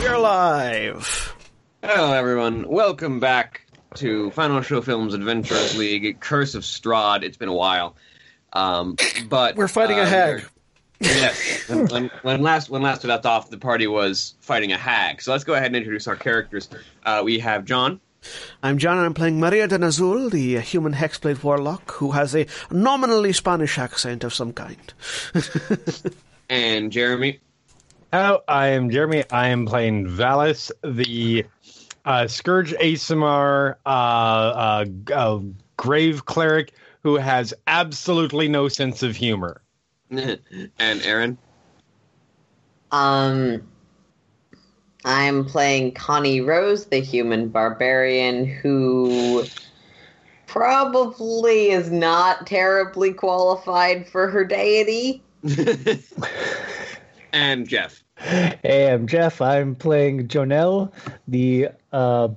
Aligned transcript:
We 0.00 0.06
are 0.06 0.18
live. 0.18 1.36
Hello, 1.82 2.14
everyone. 2.14 2.66
Welcome 2.66 3.20
back 3.20 3.66
to 3.96 4.30
Final 4.30 4.62
Show 4.62 4.80
Films 4.80 5.12
Adventurers 5.12 5.76
League 5.76 6.18
Curse 6.20 6.54
of 6.54 6.62
Strahd. 6.62 7.22
It's 7.22 7.36
been 7.36 7.50
a 7.50 7.54
while, 7.54 7.96
um, 8.54 8.96
but 9.28 9.56
We're 9.56 9.68
fighting 9.68 9.98
a 9.98 10.02
uh, 10.02 10.06
hag. 10.06 10.44
Yes. 11.00 11.68
When, 11.68 11.86
when, 11.88 12.10
when 12.22 12.40
last 12.40 12.70
when 12.70 12.80
last 12.80 13.02
we 13.02 13.10
left 13.10 13.26
off, 13.26 13.50
the 13.50 13.58
party 13.58 13.86
was 13.86 14.36
fighting 14.40 14.72
a 14.72 14.78
hag. 14.78 15.20
So 15.20 15.32
let's 15.32 15.44
go 15.44 15.52
ahead 15.52 15.66
and 15.66 15.76
introduce 15.76 16.08
our 16.08 16.16
characters. 16.16 16.70
Uh, 17.04 17.20
we 17.22 17.38
have 17.40 17.66
John. 17.66 18.00
I'm 18.62 18.78
John 18.78 18.96
and 18.96 19.04
I'm 19.04 19.12
playing 19.12 19.38
Maria 19.38 19.68
de 19.68 19.76
Nazul, 19.76 20.30
the 20.30 20.56
uh, 20.56 20.60
human 20.62 20.94
hexblade 20.94 21.44
warlock 21.44 21.90
who 21.92 22.12
has 22.12 22.34
a 22.34 22.46
nominally 22.70 23.34
Spanish 23.34 23.76
accent 23.76 24.24
of 24.24 24.32
some 24.32 24.54
kind. 24.54 24.94
and 26.48 26.90
Jeremy. 26.90 27.40
Hello, 28.12 28.42
I 28.48 28.68
am 28.68 28.90
Jeremy. 28.90 29.22
I 29.30 29.50
am 29.50 29.66
playing 29.66 30.08
Vallus, 30.08 30.72
the 30.82 31.46
uh, 32.04 32.26
Scourge 32.26 32.72
Aasimar 32.72 33.76
uh, 33.86 33.88
uh, 33.88 34.84
uh, 35.14 35.40
grave 35.76 36.24
cleric 36.24 36.72
who 37.04 37.14
has 37.18 37.54
absolutely 37.68 38.48
no 38.48 38.66
sense 38.66 39.04
of 39.04 39.14
humor. 39.14 39.62
and 40.10 40.40
Erin. 40.80 41.38
Um, 42.90 43.62
I'm 45.04 45.44
playing 45.44 45.92
Connie 45.92 46.40
Rose, 46.40 46.86
the 46.86 46.98
human 46.98 47.48
barbarian 47.48 48.44
who 48.44 49.44
probably 50.48 51.70
is 51.70 51.92
not 51.92 52.48
terribly 52.48 53.12
qualified 53.12 54.08
for 54.08 54.28
her 54.28 54.44
deity. 54.44 55.22
and 57.32 57.68
Jeff. 57.68 58.02
Hey, 58.16 58.90
I'm 58.92 59.06
Jeff. 59.06 59.40
I'm 59.40 59.74
playing 59.74 60.28
Jo'nell, 60.28 60.92
the 61.26 61.68
uh, 61.92 62.28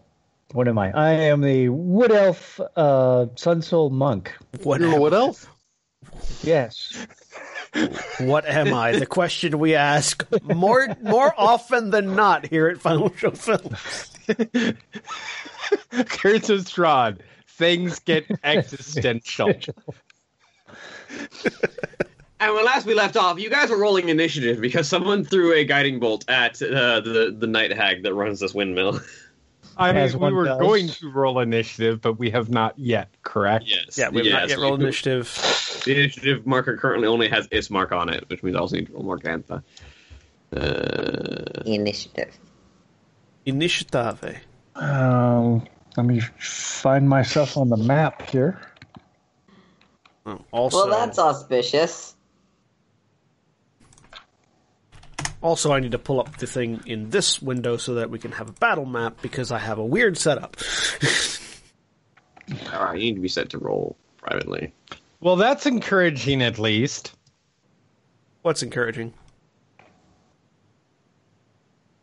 what 0.53 0.67
am 0.67 0.77
I? 0.77 0.91
I 0.91 1.11
am 1.11 1.41
the 1.41 1.69
wood 1.69 2.11
elf 2.11 2.59
uh, 2.75 3.27
sun 3.35 3.61
soul 3.61 3.89
monk. 3.89 4.33
What, 4.61 4.81
What 4.81 5.13
else? 5.13 5.47
Yes. 6.43 7.05
what 8.19 8.45
am 8.45 8.73
I? 8.73 8.97
The 8.99 9.05
question 9.05 9.59
we 9.59 9.75
ask 9.75 10.25
more 10.43 10.87
more 11.01 11.33
often 11.37 11.89
than 11.89 12.15
not 12.15 12.45
here 12.45 12.67
at 12.67 12.79
Final 12.79 13.13
Show 13.15 13.31
Films. 13.31 14.11
Curse 15.89 16.49
of 16.49 16.61
Strahd. 16.61 17.19
Things 17.47 17.99
get 17.99 18.25
existential. 18.43 19.53
And 22.43 22.53
when 22.55 22.65
last 22.65 22.85
we 22.85 22.93
left 22.93 23.15
off, 23.15 23.39
you 23.39 23.49
guys 23.49 23.69
were 23.69 23.77
rolling 23.77 24.09
initiative 24.09 24.59
because 24.59 24.89
someone 24.89 25.23
threw 25.23 25.53
a 25.53 25.63
guiding 25.63 25.99
bolt 26.01 26.29
at 26.29 26.61
uh, 26.61 26.99
the 26.99 27.33
the 27.37 27.47
night 27.47 27.71
hag 27.71 28.03
that 28.03 28.13
runs 28.13 28.41
this 28.41 28.53
windmill. 28.53 28.99
I 29.77 29.93
mean, 29.93 30.01
As 30.01 30.13
we 30.13 30.19
one 30.19 30.35
were 30.35 30.45
does. 30.45 30.59
going 30.59 30.87
to 30.89 31.09
roll 31.09 31.39
initiative, 31.39 32.01
but 32.01 32.19
we 32.19 32.31
have 32.31 32.49
not 32.49 32.77
yet, 32.77 33.09
correct? 33.23 33.63
yes. 33.67 33.97
Yeah, 33.97 34.09
we 34.09 34.17
have 34.17 34.25
yes. 34.25 34.33
not 34.33 34.49
yet 34.49 34.59
rolled 34.59 34.81
initiative. 34.81 35.33
The 35.85 35.93
initiative 35.93 36.45
marker 36.45 36.75
currently 36.75 37.07
only 37.07 37.29
has 37.29 37.47
its 37.49 37.69
mark 37.69 37.93
on 37.93 38.09
it, 38.09 38.29
which 38.29 38.43
means 38.43 38.57
I 38.57 38.59
also 38.59 38.75
need 38.75 38.87
to 38.87 38.93
roll 38.93 39.03
Morgantha. 39.03 39.63
Uh, 40.55 41.63
Initiative. 41.65 42.37
Initiative. 43.45 44.37
Um, 44.75 45.65
let 45.95 46.05
me 46.05 46.19
find 46.39 47.07
myself 47.07 47.57
on 47.57 47.69
the 47.69 47.77
map 47.77 48.29
here. 48.29 48.59
Oh, 50.25 50.39
also, 50.51 50.87
Well, 50.89 50.99
that's 50.99 51.17
auspicious. 51.17 52.15
Also, 55.43 55.73
I 55.73 55.81
need 55.81 55.91
to 55.91 55.99
pull 55.99 56.21
up 56.21 56.37
the 56.37 56.47
thing 56.47 56.81
in 56.85 57.09
this 57.09 57.41
window 57.41 57.75
so 57.75 57.95
that 57.95 58.09
we 58.09 58.17
can 58.17 58.31
have 58.31 58.47
a 58.47 58.53
battle 58.53 58.85
map 58.85 59.21
because 59.21 59.51
I 59.51 59.59
have 59.59 59.77
a 59.77 59.85
weird 59.85 60.17
setup. 60.17 60.55
all 62.49 62.55
right, 62.63 62.71
ah, 62.71 62.91
you 62.93 62.99
need 62.99 63.15
to 63.15 63.21
be 63.21 63.27
set 63.27 63.49
to 63.49 63.57
roll 63.57 63.97
privately. 64.17 64.73
Well, 65.19 65.35
that's 65.35 65.65
encouraging 65.65 66.41
at 66.41 66.59
least. 66.59 67.13
What's 68.41 68.63
encouraging? 68.63 69.13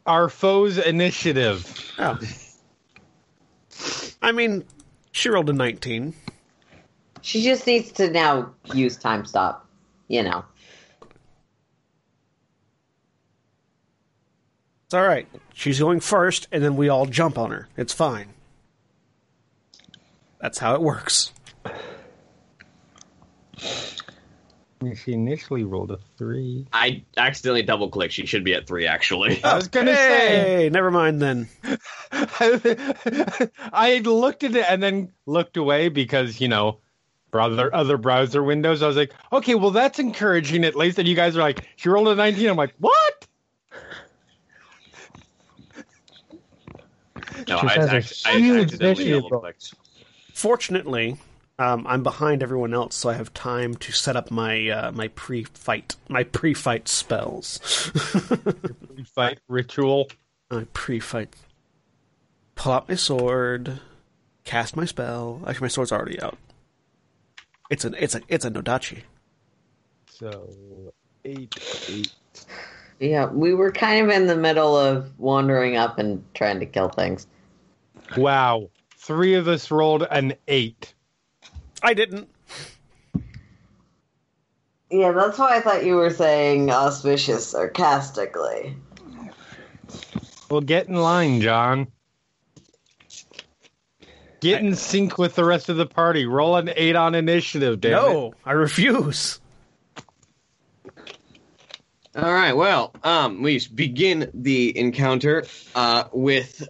Our 0.04 0.28
foe's 0.28 0.76
initiative. 0.76 1.94
Oh. 1.98 2.18
I 4.20 4.32
mean, 4.32 4.64
she 5.12 5.30
rolled 5.30 5.48
a 5.48 5.54
19. 5.54 6.12
She 7.22 7.42
just 7.42 7.66
needs 7.66 7.90
to 7.92 8.10
now 8.10 8.52
use 8.74 8.98
time 8.98 9.24
stop. 9.24 9.66
You 10.08 10.24
know. 10.24 10.44
It's 14.90 14.94
all 14.96 15.06
right. 15.06 15.28
She's 15.54 15.78
going 15.78 16.00
first, 16.00 16.48
and 16.50 16.64
then 16.64 16.74
we 16.74 16.88
all 16.88 17.06
jump 17.06 17.38
on 17.38 17.52
her. 17.52 17.68
It's 17.76 17.92
fine. 17.92 18.34
That's 20.40 20.58
how 20.58 20.74
it 20.74 20.82
works. 20.82 21.30
She 23.56 25.12
initially 25.12 25.62
rolled 25.62 25.92
a 25.92 26.00
three. 26.18 26.66
I 26.72 27.04
accidentally 27.16 27.62
double 27.62 27.88
clicked. 27.88 28.14
She 28.14 28.26
should 28.26 28.42
be 28.42 28.52
at 28.54 28.66
three, 28.66 28.88
actually. 28.88 29.44
I 29.44 29.54
was 29.54 29.68
gonna 29.68 29.94
say. 29.94 30.28
Hey, 30.62 30.70
never 30.70 30.90
mind 30.90 31.22
then. 31.22 31.48
I 32.12 34.02
looked 34.04 34.42
at 34.42 34.56
it 34.56 34.66
and 34.68 34.82
then 34.82 35.12
looked 35.24 35.56
away 35.56 35.88
because 35.88 36.40
you 36.40 36.48
know, 36.48 36.78
brother, 37.30 37.72
other 37.72 37.96
browser 37.96 38.42
windows. 38.42 38.82
I 38.82 38.88
was 38.88 38.96
like, 38.96 39.14
okay, 39.32 39.54
well 39.54 39.70
that's 39.70 40.00
encouraging 40.00 40.64
at 40.64 40.74
least. 40.74 40.98
And 40.98 41.06
you 41.06 41.14
guys 41.14 41.36
are 41.36 41.42
like, 41.42 41.68
she 41.76 41.88
rolled 41.88 42.08
a 42.08 42.16
nineteen. 42.16 42.48
I'm 42.48 42.56
like, 42.56 42.74
what? 42.80 43.28
No, 47.48 47.60
She 47.60 47.66
I, 47.66 47.72
has 47.74 47.92
a 47.92 47.96
act- 47.96 48.22
I 48.26 48.38
huge 48.38 48.62
accidentally 48.64 49.04
initiative 49.04 49.22
double 49.24 49.40
clicked. 49.40 49.74
Fortunately, 50.34 51.16
um, 51.58 51.86
I'm 51.86 52.02
behind 52.02 52.42
everyone 52.42 52.72
else, 52.72 52.94
so 52.96 53.10
I 53.10 53.14
have 53.14 53.34
time 53.34 53.74
to 53.74 53.92
set 53.92 54.16
up 54.16 54.30
my 54.30 54.68
uh, 54.68 54.92
my 54.92 55.08
pre-fight 55.08 55.96
my 56.08 56.24
pre-fight 56.24 56.88
spells. 56.88 57.58
Pre 58.94 59.04
fight 59.04 59.38
ritual. 59.48 60.08
my 60.50 60.64
pre-fight. 60.72 61.34
Pull 62.54 62.72
out 62.72 62.88
my 62.88 62.94
sword, 62.94 63.80
cast 64.44 64.76
my 64.76 64.84
spell. 64.86 65.42
Actually, 65.46 65.64
my 65.64 65.68
sword's 65.68 65.92
already 65.92 66.20
out. 66.20 66.38
It's 67.68 67.84
an 67.84 67.94
it's 67.98 68.14
a 68.14 68.22
it's 68.28 68.44
a 68.44 68.50
Nodachi. 68.50 69.02
So 70.08 70.48
eight, 71.24 71.54
eight. 71.88 72.12
Yeah, 73.00 73.26
we 73.26 73.54
were 73.54 73.72
kind 73.72 74.04
of 74.04 74.14
in 74.14 74.26
the 74.26 74.36
middle 74.36 74.76
of 74.76 75.18
wandering 75.18 75.76
up 75.76 75.98
and 75.98 76.22
trying 76.34 76.60
to 76.60 76.66
kill 76.66 76.90
things. 76.90 77.26
Wow, 78.16 78.68
three 78.94 79.34
of 79.34 79.48
us 79.48 79.70
rolled 79.70 80.06
an 80.10 80.34
eight. 80.48 80.92
I 81.82 81.94
didn't. 81.94 82.28
Yeah, 84.90 85.12
that's 85.12 85.38
why 85.38 85.56
I 85.56 85.60
thought 85.60 85.86
you 85.86 85.94
were 85.94 86.10
saying 86.10 86.70
auspicious 86.70 87.46
sarcastically. 87.46 88.76
Well, 90.50 90.60
get 90.60 90.88
in 90.88 90.96
line, 90.96 91.40
John. 91.40 91.86
Get 94.40 94.62
in 94.62 94.74
sync 94.74 95.16
with 95.16 95.36
the 95.36 95.44
rest 95.44 95.68
of 95.68 95.76
the 95.76 95.86
party. 95.86 96.26
Roll 96.26 96.56
an 96.56 96.70
eight 96.76 96.96
on 96.96 97.14
initiative, 97.14 97.80
damn 97.80 97.92
it. 97.92 97.96
No, 98.02 98.34
I 98.44 98.52
refuse. 98.52 99.39
All 102.16 102.32
right. 102.32 102.52
Well, 102.52 102.92
um, 103.04 103.42
we 103.42 103.60
begin 103.74 104.30
the 104.34 104.76
encounter 104.76 105.44
uh, 105.74 106.04
with 106.12 106.68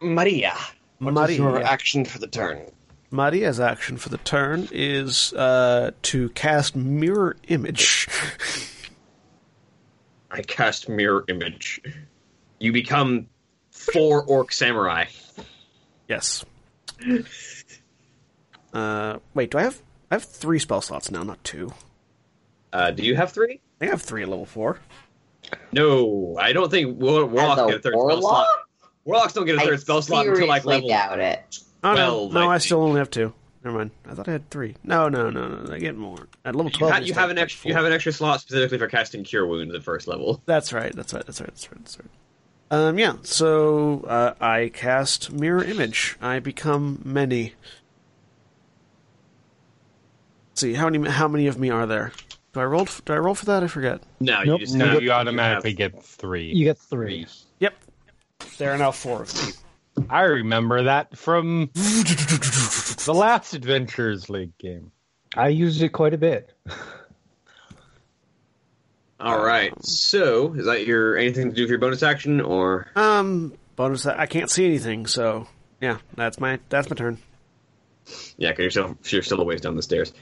Maria. 0.00 0.54
What 0.98 1.30
is 1.30 1.38
your 1.38 1.62
action 1.62 2.04
for 2.04 2.18
the 2.18 2.26
turn? 2.28 2.62
Maria's 3.10 3.60
action 3.60 3.96
for 3.96 4.08
the 4.08 4.18
turn 4.18 4.68
is 4.72 5.32
uh, 5.34 5.92
to 6.02 6.28
cast 6.30 6.74
Mirror 6.76 7.36
Image. 7.48 8.08
I 10.30 10.42
cast 10.42 10.88
mirror 10.88 11.24
image. 11.28 11.80
You 12.58 12.72
become 12.72 13.28
four 13.70 14.22
orc 14.24 14.52
samurai. 14.52 15.06
yes. 16.08 16.44
Uh, 18.72 19.18
wait, 19.34 19.50
do 19.50 19.58
I 19.58 19.62
have? 19.62 19.80
I 20.10 20.16
have 20.16 20.24
three 20.24 20.58
spell 20.58 20.80
slots 20.82 21.10
now, 21.10 21.22
not 21.22 21.42
two. 21.44 21.72
Uh, 22.72 22.90
do 22.90 23.02
you 23.02 23.16
have 23.16 23.32
three? 23.32 23.60
I 23.80 23.86
have 23.86 24.02
three 24.02 24.22
at 24.22 24.28
level 24.28 24.46
four. 24.46 24.78
No, 25.72 26.36
I 26.40 26.52
don't 26.52 26.70
think 26.70 26.98
war- 27.00 27.26
warlocks 27.26 27.60
As 27.60 27.66
get 27.66 27.74
a 27.74 27.78
a 27.78 27.80
third 27.82 27.92
spell 27.94 28.20
slot. 28.22 28.46
Warlocks 29.04 29.32
don't 29.34 29.46
get 29.46 29.56
a 29.56 29.60
I 29.60 29.64
third 29.64 29.80
spell 29.80 30.02
slot 30.02 30.26
until 30.26 30.48
like 30.48 30.64
level. 30.64 30.88
doubt 30.88 31.18
it. 31.20 31.58
Oh 31.84 31.94
Well, 31.94 32.28
no, 32.30 32.40
no, 32.40 32.50
I 32.50 32.54
I 32.54 32.58
still 32.58 32.82
only 32.82 32.98
have 32.98 33.10
two. 33.10 33.32
Never 33.62 33.78
mind. 33.78 33.90
I 34.08 34.14
thought 34.14 34.28
I 34.28 34.32
had 34.32 34.48
three. 34.50 34.76
No, 34.84 35.08
no, 35.08 35.28
no, 35.30 35.48
no. 35.48 35.72
I 35.72 35.78
get 35.78 35.96
more 35.96 36.28
at 36.44 36.54
level 36.54 36.70
You, 36.70 36.78
twelve. 36.78 36.92
ha- 36.94 36.98
you 37.00 37.14
have 37.14 37.30
an 37.30 37.36
like 37.36 37.44
extra. 37.44 37.68
You 37.68 37.74
have 37.74 37.84
an 37.84 37.92
extra 37.92 38.12
slot 38.12 38.40
specifically 38.40 38.78
for 38.78 38.86
casting 38.88 39.24
cure 39.24 39.46
wounds 39.46 39.74
at 39.74 39.82
first 39.82 40.06
level. 40.08 40.40
That's 40.46 40.72
right. 40.72 40.94
That's 40.94 41.12
right. 41.12 41.24
That's 41.26 41.40
right. 41.40 41.48
That's 41.50 41.68
right. 41.70 41.78
That's 41.84 41.98
right. 41.98 42.08
Um, 42.70 42.98
yeah. 42.98 43.14
So 43.22 44.00
uh, 44.08 44.34
I 44.40 44.70
cast 44.74 45.32
mirror 45.32 45.62
image. 45.62 46.16
I 46.20 46.38
become 46.40 47.00
many. 47.04 47.54
Let's 50.50 50.60
see 50.62 50.74
how 50.74 50.88
many 50.88 51.08
how 51.08 51.28
many 51.28 51.46
of 51.46 51.58
me 51.58 51.70
are 51.70 51.86
there? 51.86 52.12
Do 52.56 52.62
I 52.62 52.64
roll? 52.64 52.86
Do 52.86 53.12
I 53.12 53.18
roll 53.18 53.34
for 53.34 53.44
that? 53.44 53.62
I 53.62 53.66
forget. 53.66 54.00
No, 54.18 54.42
Nope. 54.42 54.60
you 54.60 54.66
just 54.66 54.78
No, 54.78 54.86
have- 54.86 55.02
you 55.02 55.10
automatically 55.10 55.72
have- 55.72 55.76
get 55.92 56.02
three. 56.02 56.46
You 56.54 56.64
get 56.64 56.78
three. 56.78 57.26
Yep. 57.58 57.74
There 58.56 58.72
are 58.72 58.78
now 58.78 58.92
four 58.92 59.24
of 59.24 59.34
me. 59.34 59.52
I 60.08 60.22
remember 60.22 60.84
that 60.84 61.18
from 61.18 61.68
the 61.74 63.12
last 63.14 63.52
Adventurers 63.52 64.30
League 64.30 64.56
game. 64.56 64.90
I 65.36 65.48
used 65.48 65.82
it 65.82 65.90
quite 65.90 66.14
a 66.14 66.18
bit. 66.18 66.50
All 69.20 69.44
right. 69.44 69.74
So, 69.84 70.54
is 70.54 70.64
that 70.64 70.86
your 70.86 71.18
anything 71.18 71.50
to 71.50 71.54
do 71.54 71.60
with 71.64 71.68
your 71.70 71.78
bonus 71.78 72.02
action, 72.02 72.40
or 72.40 72.86
Um, 72.96 73.52
bonus. 73.76 74.06
I 74.06 74.24
can't 74.24 74.50
see 74.50 74.64
anything. 74.64 75.06
So 75.06 75.46
yeah, 75.82 75.98
that's 76.14 76.40
my 76.40 76.58
that's 76.70 76.88
my 76.88 76.96
turn. 76.96 77.18
yeah, 78.38 78.52
because 78.52 78.62
you're 78.62 78.70
still 78.70 78.96
you're 79.08 79.22
still 79.22 79.42
a 79.42 79.44
ways 79.44 79.60
down 79.60 79.76
the 79.76 79.82
stairs. 79.82 80.14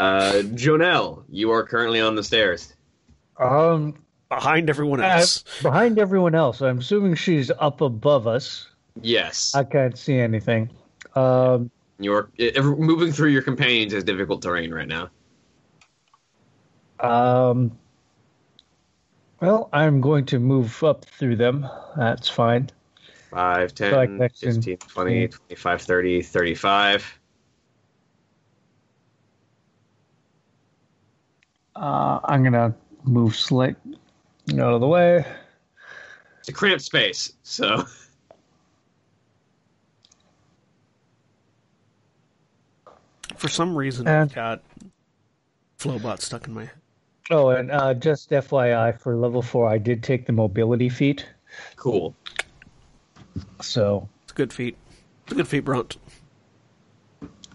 Uh, 0.00 0.40
Jo'nell, 0.54 1.24
you 1.28 1.50
are 1.52 1.62
currently 1.62 2.00
on 2.00 2.14
the 2.14 2.22
stairs. 2.24 2.72
Um, 3.38 3.94
Behind 4.30 4.70
everyone 4.70 5.00
uh, 5.02 5.06
else. 5.08 5.44
behind 5.60 5.98
everyone 5.98 6.34
else. 6.34 6.62
I'm 6.62 6.78
assuming 6.78 7.16
she's 7.16 7.50
up 7.58 7.80
above 7.82 8.26
us. 8.26 8.66
Yes, 9.02 9.54
I 9.54 9.62
can't 9.64 9.98
see 9.98 10.18
anything. 10.18 10.70
Um, 11.16 11.70
you're 11.98 12.30
it, 12.38 12.56
moving 12.64 13.12
through 13.12 13.28
your 13.30 13.42
companions 13.42 13.92
is 13.92 14.04
difficult 14.04 14.40
terrain 14.40 14.72
right 14.72 14.88
now. 14.88 15.10
um, 17.00 17.76
well, 19.40 19.68
I'm 19.72 20.00
going 20.00 20.24
to 20.26 20.38
move 20.38 20.82
up 20.82 21.04
through 21.04 21.36
them. 21.36 21.68
That's 21.96 22.28
fine. 22.28 22.70
5, 23.32 23.74
10, 23.74 23.90
So 23.90 24.00
I 24.00 24.06
can 24.06 24.22
action- 24.22 24.54
15, 24.54 24.76
20, 24.78 25.28
25, 25.28 25.82
30, 25.82 26.22
35. 26.22 27.19
Uh, 31.80 32.20
I'm 32.24 32.44
gonna 32.44 32.74
move 33.04 33.34
slight 33.34 33.74
out 34.52 34.74
of 34.74 34.80
the 34.82 34.86
way. 34.86 35.24
It's 36.40 36.50
a 36.50 36.52
cramped 36.52 36.82
space, 36.84 37.32
so 37.42 37.86
For 43.36 43.48
some 43.48 43.74
reason, 43.76 44.06
And- 44.06 44.30
I've 44.30 44.34
got 44.34 44.62
Flobot 45.78 46.20
stuck 46.20 46.46
in 46.46 46.54
my 46.54 46.64
head. 46.66 46.74
Oh, 47.30 47.50
and 47.50 47.70
uh, 47.70 47.94
just 47.94 48.30
FYI, 48.30 48.98
for 48.98 49.16
level 49.16 49.40
four, 49.40 49.68
I 49.68 49.78
did 49.78 50.02
take 50.02 50.26
the 50.26 50.32
mobility 50.32 50.88
feat. 50.88 51.26
cool. 51.76 52.14
So 53.60 54.08
It's 54.24 54.32
a 54.32 54.34
good 54.34 54.52
feat. 54.52 54.76
It's 55.24 55.32
a 55.32 55.36
good 55.36 55.48
feat, 55.48 55.60
Brunt. 55.64 55.96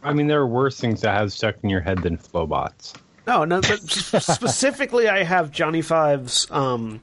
I 0.02 0.14
mean, 0.14 0.28
there 0.28 0.40
are 0.40 0.48
worse 0.48 0.80
things 0.80 1.02
that 1.02 1.14
have 1.14 1.34
stuck 1.34 1.56
in 1.64 1.70
your 1.70 1.82
head 1.82 2.00
than 2.00 2.18
Flobots. 2.18 2.94
No, 3.28 3.44
no, 3.46 3.62
but 3.62 3.80
specifically, 3.90 5.08
I 5.10 5.24
have 5.24 5.52
Johnny 5.52 5.82
Five's 5.82 6.48
um, 6.52 7.02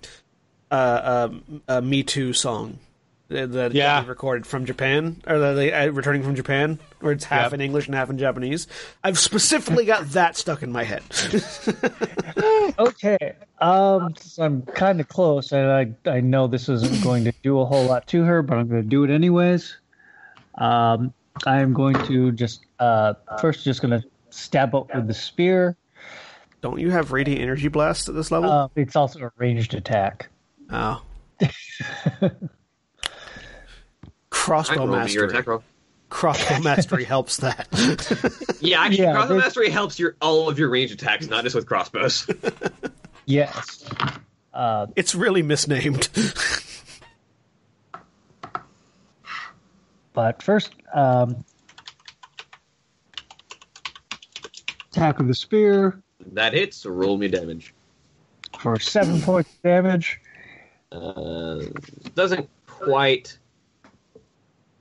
uh, 0.71 0.75
uh, 0.75 1.29
uh, 1.69 1.81
"Me 1.81 2.03
Too" 2.03 2.33
song 2.33 2.79
that 3.29 3.73
Yeah. 3.73 4.03
he 4.03 4.09
recorded 4.09 4.47
from 4.47 4.67
Japan, 4.67 5.23
or 5.27 5.39
that 5.39 5.53
they 5.55 5.73
uh, 5.73 5.89
returning 5.91 6.23
from 6.23 6.35
Japan, 6.35 6.79
where 7.01 7.13
it's 7.13 7.25
half 7.25 7.47
Yep. 7.47 7.55
in 7.55 7.61
English 7.63 7.87
and 7.87 7.95
half 7.95 8.11
in 8.11 8.19
Japanese. 8.19 8.67
I've 9.03 9.19
specifically 9.19 9.87
got 9.87 10.11
that 10.11 10.37
stuck 10.37 10.63
in 10.63 10.71
my 10.71 10.85
head. 10.85 11.03
okay, 12.79 13.35
um, 13.61 14.15
so 14.21 14.43
I'm 14.43 14.63
kind 14.63 15.01
of 15.01 15.09
close, 15.09 15.53
and 15.53 15.71
I 16.07 16.11
I 16.11 16.21
know 16.21 16.47
this 16.47 16.69
isn't 16.69 17.03
going 17.03 17.25
to 17.25 17.33
do 17.43 17.59
a 17.61 17.65
whole 17.65 17.85
lot 17.87 18.07
to 18.09 18.23
her, 18.23 18.43
but 18.43 18.59
I'm 18.59 18.69
going 18.69 18.83
to 18.83 18.89
do 18.89 19.05
it 19.05 19.11
anyways. 19.11 19.77
Um, 20.59 21.13
I'm 21.47 21.73
going 21.73 21.95
to 22.07 22.33
just 22.33 22.67
uh 22.79 23.15
first 23.41 23.65
just 23.65 23.81
going 23.81 23.99
to 24.01 24.07
stab 24.31 24.75
up 24.75 24.95
with 24.95 25.07
the 25.07 25.15
spear. 25.15 25.77
Don't 26.62 26.79
you 26.81 26.91
have 26.91 27.12
radiant 27.12 27.41
energy 27.43 27.69
blast 27.69 28.09
at 28.09 28.14
this 28.14 28.31
level? 28.31 28.49
Uh, 28.50 28.69
it's 28.76 28.97
also 28.97 29.19
a 29.20 29.31
ranged 29.37 29.75
attack. 29.75 30.29
oh, 30.70 31.03
crossbow 34.31 34.75
can 34.76 34.82
your 34.85 35.26
mastery. 35.26 35.29
attack. 35.29 35.47
Crossbow 36.09 36.61
mastery 36.64 37.05
helps 37.05 37.38
that. 37.38 37.69
Yeah, 38.61 38.81
actually, 38.82 39.03
Yeah, 39.03 39.12
crossbow 39.14 39.35
this- 39.35 39.44
mastery 39.44 39.70
helps 39.70 39.99
your 39.99 40.14
all 40.23 40.49
of 40.49 40.56
your 40.56 40.69
range 40.70 40.93
attacks, 40.93 41.26
not 41.26 41.43
just 41.43 41.56
with 41.56 41.67
crossbows. 41.67 42.29
Yes. 43.27 43.84
Uh, 44.55 44.87
it's 44.94 45.17
really 45.17 45.43
misnamed. 45.43 46.08
but 50.13 50.41
first, 50.44 50.75
um, 50.94 51.44
attack 54.93 55.19
with 55.19 55.27
the 55.27 55.34
spear 55.34 56.01
that 56.32 56.52
hits. 56.52 56.79
So 56.79 56.91
roll 56.91 57.17
me 57.17 57.29
damage. 57.29 57.74
for 58.58 58.79
seven 58.79 59.20
points 59.22 59.50
of 59.55 59.62
damage. 59.62 60.20
Uh, 60.91 61.62
doesn't 62.14 62.48
quite 62.67 63.38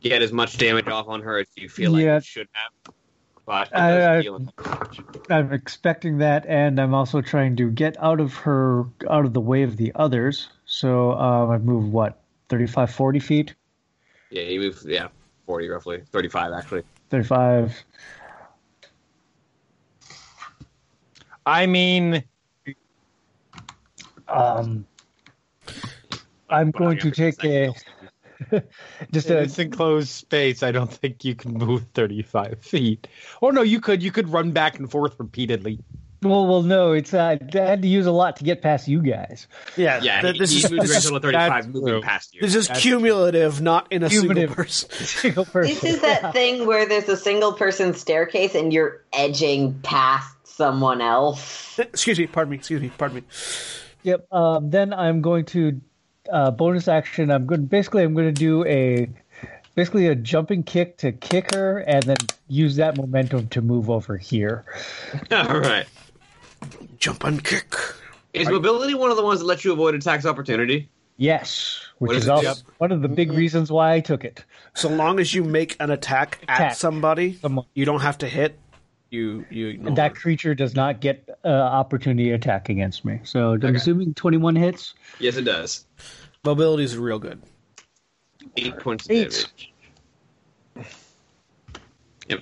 get 0.01 0.21
as 0.21 0.31
much 0.33 0.57
damage 0.57 0.87
off 0.87 1.07
on 1.07 1.21
her 1.21 1.39
as 1.39 1.47
you 1.55 1.69
feel 1.69 1.91
like 1.91 2.03
Yeah. 2.03 2.17
it 2.17 2.25
should 2.25 2.47
have. 2.53 2.93
But 3.45 3.67
it 3.69 3.75
I- 3.75 3.91
does 3.91 4.03
I- 4.07 4.21
deal 4.21 4.35
enough 4.35 4.55
damage. 4.63 5.01
I'm 5.29 5.53
expecting 5.53 6.17
that, 6.19 6.45
and 6.47 6.79
I'm 6.79 6.93
also 6.93 7.21
trying 7.21 7.55
to 7.57 7.69
get 7.71 7.95
out 8.01 8.19
of 8.19 8.33
her, 8.35 8.85
out 9.09 9.25
of 9.25 9.33
the 9.33 9.39
way 9.41 9.63
of 9.63 9.77
the 9.77 9.91
others. 9.95 10.49
So 10.65 11.13
um, 11.13 11.49
I 11.49 11.57
moved 11.57 11.91
what, 11.91 12.19
35, 12.49 12.91
40 12.93 13.19
feet, 13.19 13.55
Yeah, 14.29 14.43
you 14.43 14.59
move. 14.59 14.81
Yeah, 14.85 15.07
forty 15.45 15.67
roughly, 15.69 16.01
thirty-five 16.11 16.53
actually. 16.53 16.83
35. 17.09 17.73
I 21.45 21.65
mean, 21.65 22.23
Um, 24.27 24.85
I'm 26.49 26.71
going 26.71 26.97
to 26.99 27.11
take 27.11 27.43
a 27.43 27.73
just 29.11 29.27
in 29.29 29.37
a 29.37 29.41
this 29.41 29.59
enclosed 29.59 30.09
space, 30.09 30.63
I 30.63 30.71
don't 30.71 30.91
think 30.91 31.23
you 31.25 31.35
can 31.35 31.53
move 31.53 31.85
35 31.93 32.59
feet. 32.61 33.07
Or 33.41 33.51
no, 33.51 33.61
you 33.61 33.79
could. 33.79 34.01
You 34.01 34.11
could 34.11 34.29
run 34.29 34.51
back 34.51 34.79
and 34.79 34.89
forth 34.89 35.15
repeatedly. 35.19 35.79
well, 36.23 36.47
well, 36.47 36.61
no, 36.61 36.91
it's 36.93 37.13
uh, 37.13 37.37
I 37.39 37.57
had 37.57 37.81
to 37.83 37.87
use 37.87 38.05
a 38.05 38.11
lot 38.11 38.37
to 38.37 38.43
get 38.43 38.61
past 38.61 38.87
you 38.87 39.01
guys. 39.01 39.47
yeah, 39.77 39.99
Yeah, 40.01 40.21
th- 40.21 40.39
this 40.39 40.51
is 40.53 40.65
he 40.65 40.79
this 40.79 41.05
is, 41.05 41.09
thirty-five, 41.09 41.67
moving 41.67 41.87
true. 41.87 42.01
past 42.01 42.33
you. 42.33 42.41
this 42.41 42.55
is 42.55 42.67
That's- 42.67 42.81
cumulative, 42.83 43.61
not 43.61 43.87
in 43.91 44.03
a 44.03 44.09
single 44.09 44.27
Cumulative. 44.29 44.55
person. 44.55 44.89
Single 45.05 45.45
person. 45.45 45.73
This 45.75 45.83
is 45.83 46.01
that 46.01 46.31
thing 46.33 46.65
where 46.65 46.85
there's 46.87 47.09
a 47.09 47.17
single 47.17 47.53
person 47.53 47.93
staircase 47.93 48.55
and 48.55 48.71
you're 48.73 49.01
edging 49.13 49.79
past 49.81 50.35
someone 50.61 51.01
else. 51.01 51.79
Excuse 51.79 52.19
me, 52.19 52.27
pardon 52.27 52.51
me, 52.51 52.57
excuse 52.57 52.81
me, 52.81 52.91
pardon 52.95 53.15
me. 53.17 53.23
Yep. 54.03 54.31
Um, 54.31 54.69
then 54.69 54.93
I'm 54.93 55.21
going 55.23 55.45
to 55.45 55.81
uh, 56.31 56.51
bonus 56.51 56.87
action. 56.87 57.31
I'm 57.31 57.47
going 57.47 57.65
basically 57.65 58.03
I'm 58.03 58.13
going 58.13 58.27
to 58.27 58.39
do 58.39 58.63
a 58.65 59.09
basically 59.73 60.05
a 60.05 60.13
jumping 60.13 60.61
kick 60.61 60.97
to 60.97 61.11
kick 61.13 61.55
her, 61.55 61.79
and 61.79 62.03
then 62.03 62.17
use 62.47 62.75
that 62.75 62.95
momentum 62.95 63.47
to 63.47 63.61
move 63.63 63.89
over 63.89 64.17
here. 64.17 64.63
All 65.31 65.59
right. 65.59 65.87
jump 66.99 67.23
and 67.23 67.43
kick. 67.43 67.73
Is 68.33 68.47
mobility 68.47 68.93
one 68.93 69.09
of 69.09 69.17
the 69.17 69.23
ones 69.23 69.39
that 69.39 69.45
lets 69.47 69.65
you 69.65 69.73
avoid 69.73 69.95
attacks 69.95 70.25
opportunity? 70.27 70.89
Yes, 71.17 71.79
which 71.97 72.09
What 72.09 72.17
is 72.17 72.23
is 72.23 72.27
it? 72.27 72.31
also 72.31 72.47
Yep. 72.49 72.57
one 72.77 72.91
of 72.91 73.01
the 73.01 73.09
big 73.09 73.31
reasons 73.33 73.71
why 73.71 73.93
I 73.93 73.99
took 73.99 74.23
it. 74.23 74.45
So 74.75 74.89
long 74.89 75.19
as 75.19 75.33
you 75.33 75.43
make 75.43 75.75
an 75.79 75.89
attack, 75.91 76.39
at 76.47 76.77
somebody, 76.77 77.33
Someone- 77.41 77.65
you 77.73 77.85
don't 77.85 78.01
have 78.01 78.19
to 78.19 78.27
hit. 78.27 78.57
You 79.11 79.45
you 79.51 79.67
ignore 79.67 79.93
That 79.95 80.15
creature 80.15 80.55
does 80.55 80.73
not 80.73 81.01
get 81.01 81.29
uh, 81.43 81.49
opportunity 81.49 82.31
attack 82.31 82.69
against 82.69 83.03
me. 83.03 83.19
So 83.23 83.51
I'm 83.53 83.63
Okay. 83.63 83.75
assuming 83.75 84.13
21 84.13 84.55
hits. 84.55 84.93
Yes, 85.19 85.35
it 85.35 85.43
does. 85.43 85.85
mobility 86.45 86.83
is 86.85 86.97
real 86.97 87.19
good. 87.19 87.41
Eight 88.55 88.79
points 88.79 89.05
of 89.05 89.11
Eight. 89.11 89.47
damage. 90.75 90.87
Yep. 92.29 92.39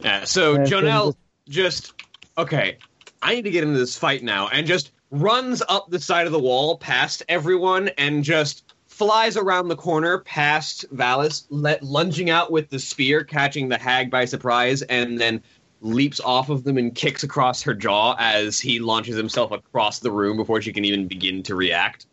Yeah, 0.00 0.24
so 0.24 0.56
And 0.56 0.66
Jo'nell 0.66 1.14
just 1.48 1.94
okay. 2.36 2.76
I 3.22 3.34
need 3.34 3.42
to 3.42 3.50
get 3.50 3.64
into 3.64 3.78
this 3.78 3.96
fight 3.96 4.22
now, 4.22 4.48
and 4.48 4.66
just 4.66 4.92
runs 5.10 5.62
up 5.68 5.88
the 5.90 6.00
side 6.00 6.26
of 6.26 6.32
the 6.32 6.38
wall 6.38 6.76
past 6.76 7.22
everyone, 7.28 7.88
and 7.96 8.22
just 8.22 8.74
flies 8.86 9.38
around 9.38 9.68
the 9.68 9.76
corner 9.76 10.18
past 10.18 10.84
Vallus, 10.94 11.46
let, 11.48 11.82
lunging 11.82 12.28
out 12.28 12.52
with 12.52 12.68
the 12.68 12.78
spear, 12.78 13.24
catching 13.24 13.68
the 13.70 13.78
hag 13.78 14.10
by 14.10 14.26
surprise, 14.26 14.82
and 14.82 15.18
then 15.18 15.42
leaps 15.82 16.20
off 16.20 16.48
of 16.48 16.64
them 16.64 16.78
and 16.78 16.94
kicks 16.94 17.22
across 17.24 17.62
her 17.62 17.74
jaw 17.74 18.14
as 18.18 18.58
he 18.58 18.78
launches 18.78 19.16
himself 19.16 19.50
across 19.50 19.98
the 19.98 20.10
room 20.10 20.36
before 20.36 20.62
she 20.62 20.72
can 20.72 20.84
even 20.84 21.08
begin 21.08 21.42
to 21.42 21.54
react. 21.54 22.06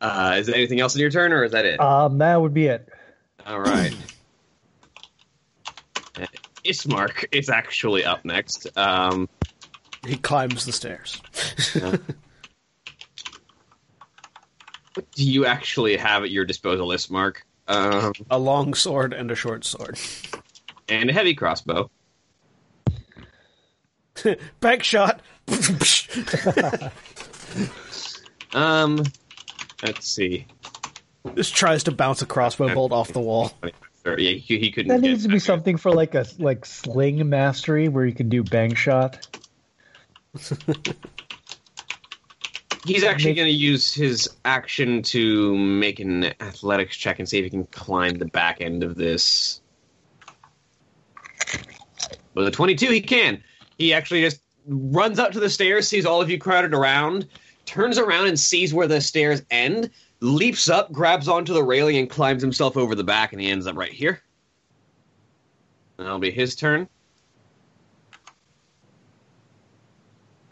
Uh, 0.00 0.36
is 0.38 0.46
there 0.46 0.54
anything 0.54 0.78
else 0.80 0.94
in 0.94 1.00
your 1.00 1.10
turn, 1.10 1.32
or 1.32 1.42
is 1.44 1.52
that 1.52 1.64
it? 1.64 1.80
Um, 1.80 2.18
that 2.18 2.40
would 2.40 2.54
be 2.54 2.66
it. 2.66 2.88
All 3.46 3.58
right. 3.60 3.96
Ismark 6.64 7.24
is 7.32 7.48
actually 7.48 8.04
up 8.04 8.24
next. 8.24 8.66
Um, 8.76 9.28
He 10.06 10.16
climbs 10.16 10.66
the 10.66 10.72
stairs. 10.72 11.20
what 14.94 15.10
do 15.12 15.24
you 15.24 15.46
actually 15.46 15.96
have 15.96 16.22
at 16.24 16.30
your 16.30 16.44
disposal, 16.44 16.88
Ismark? 16.88 17.36
Um, 17.68 18.12
a 18.30 18.38
long 18.38 18.74
sword 18.74 19.12
and 19.12 19.30
a 19.30 19.34
short 19.34 19.64
sword. 19.64 19.98
and 20.88 21.10
a 21.10 21.12
heavy 21.12 21.34
crossbow. 21.34 21.90
Bank 24.60 24.82
shot. 24.82 25.20
Um, 28.54 29.04
let's 29.82 30.08
see. 30.08 30.46
This 31.34 31.50
tries 31.50 31.84
to 31.84 31.92
bounce 31.92 32.22
a 32.22 32.26
crossbow 32.26 32.72
bolt 32.72 32.92
off 32.92 33.12
the 33.12 33.20
wall. 33.20 33.52
Or, 34.04 34.18
yeah, 34.18 34.32
he, 34.32 34.58
he 34.58 34.70
couldn't. 34.70 34.88
That 34.88 35.02
get 35.02 35.08
needs 35.10 35.22
to 35.24 35.28
be 35.28 35.34
back. 35.34 35.42
something 35.42 35.76
for 35.76 35.92
like 35.92 36.14
a 36.14 36.24
like 36.38 36.64
sling 36.64 37.28
mastery 37.28 37.88
where 37.88 38.06
you 38.06 38.14
can 38.14 38.28
do 38.28 38.42
bang 38.42 38.74
shot. 38.74 39.26
He's 42.86 43.04
actually 43.04 43.34
going 43.34 43.48
to 43.48 43.54
use 43.54 43.92
his 43.92 44.30
action 44.44 45.02
to 45.02 45.54
make 45.58 46.00
an 46.00 46.24
athletics 46.40 46.96
check 46.96 47.18
and 47.18 47.28
see 47.28 47.38
if 47.38 47.44
he 47.44 47.50
can 47.50 47.66
climb 47.66 48.14
the 48.14 48.24
back 48.26 48.62
end 48.62 48.82
of 48.82 48.94
this. 48.94 49.60
With 52.34 52.46
a 52.46 52.50
22, 52.50 52.90
he 52.90 53.00
can. 53.02 53.42
He 53.78 53.94
actually 53.94 54.20
just 54.22 54.42
runs 54.66 55.18
up 55.18 55.32
to 55.32 55.40
the 55.40 55.48
stairs, 55.48 55.88
sees 55.88 56.04
all 56.04 56.20
of 56.20 56.28
you 56.28 56.38
crowded 56.38 56.74
around, 56.74 57.28
turns 57.64 57.96
around 57.96 58.26
and 58.26 58.38
sees 58.38 58.74
where 58.74 58.88
the 58.88 59.00
stairs 59.00 59.42
end, 59.50 59.90
leaps 60.20 60.68
up, 60.68 60.92
grabs 60.92 61.28
onto 61.28 61.54
the 61.54 61.62
railing, 61.62 61.96
and 61.96 62.10
climbs 62.10 62.42
himself 62.42 62.76
over 62.76 62.94
the 62.94 63.04
back, 63.04 63.32
and 63.32 63.40
he 63.40 63.48
ends 63.48 63.66
up 63.66 63.76
right 63.76 63.92
here. 63.92 64.20
That'll 65.96 66.18
be 66.18 66.30
his 66.30 66.56
turn. 66.56 66.88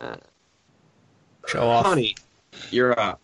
Uh, 0.00 0.16
show 1.46 1.68
off. 1.68 1.86
Honey, 1.86 2.14
you're 2.70 2.98
up. 2.98 3.20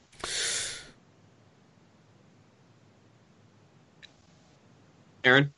Erin, 5.25 5.53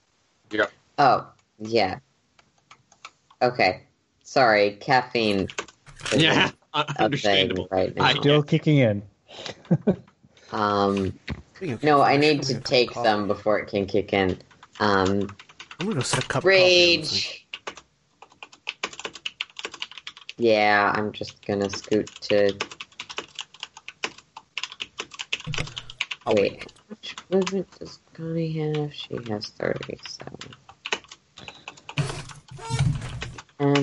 you're 0.50 0.64
up. 0.64 0.72
Oh, 0.98 1.26
yeah. 1.58 1.98
Okay. 3.40 3.82
Sorry, 4.34 4.72
caffeine. 4.80 5.46
Yeah, 6.16 6.50
a 6.74 6.84
thing 6.84 6.96
understandable. 7.04 7.68
right 7.70 7.94
now. 7.94 8.02
I- 8.04 8.14
Still 8.14 8.42
kicking 8.42 8.78
in. 8.78 9.02
Um, 10.52 11.18
no, 11.82 12.00
I 12.00 12.16
need 12.16 12.42
to 12.44 12.60
take 12.60 12.90
coffee. 12.92 13.08
some 13.08 13.26
before 13.26 13.58
it 13.58 13.66
can 13.66 13.86
kick 13.86 14.12
in. 14.12 14.38
Um, 14.78 15.28
I'm 15.80 15.86
gonna 15.86 15.94
go 15.94 16.00
set 16.00 16.22
a 16.22 16.26
cup 16.28 16.44
of 16.44 16.50
coffee 16.50 16.94
on 16.94 17.00
this 17.00 17.10
thing. 17.10 17.32
rage. 17.32 17.46
Yeah, 20.36 20.92
I'm 20.94 21.10
just 21.10 21.44
gonna 21.44 21.68
scoot 21.70 22.06
to. 22.22 22.56
Wait, 26.28 26.62
how 26.62 26.84
much 26.90 27.16
movement 27.30 27.68
does 27.80 27.98
Connie 28.12 28.52
have? 28.52 28.94
She 28.94 29.18
has 29.28 29.48
37. 29.48 30.54
Um, 33.60 33.74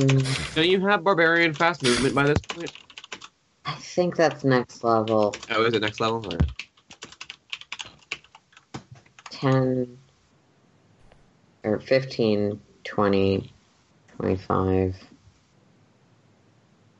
Don't 0.55 0.67
you 0.67 0.85
have 0.87 1.03
barbarian 1.03 1.53
fast 1.53 1.83
movement 1.83 2.13
by 2.13 2.23
this 2.23 2.39
point? 2.39 2.71
I 3.65 3.75
think 3.75 4.15
that's 4.15 4.43
next 4.43 4.83
level. 4.83 5.35
Oh, 5.49 5.65
is 5.65 5.73
it 5.73 5.81
next 5.81 5.99
level? 5.99 6.25
Or... 6.25 6.39
10 9.29 9.97
or 11.63 11.79
15, 11.79 12.59
20, 12.83 13.53
25. 14.17 14.95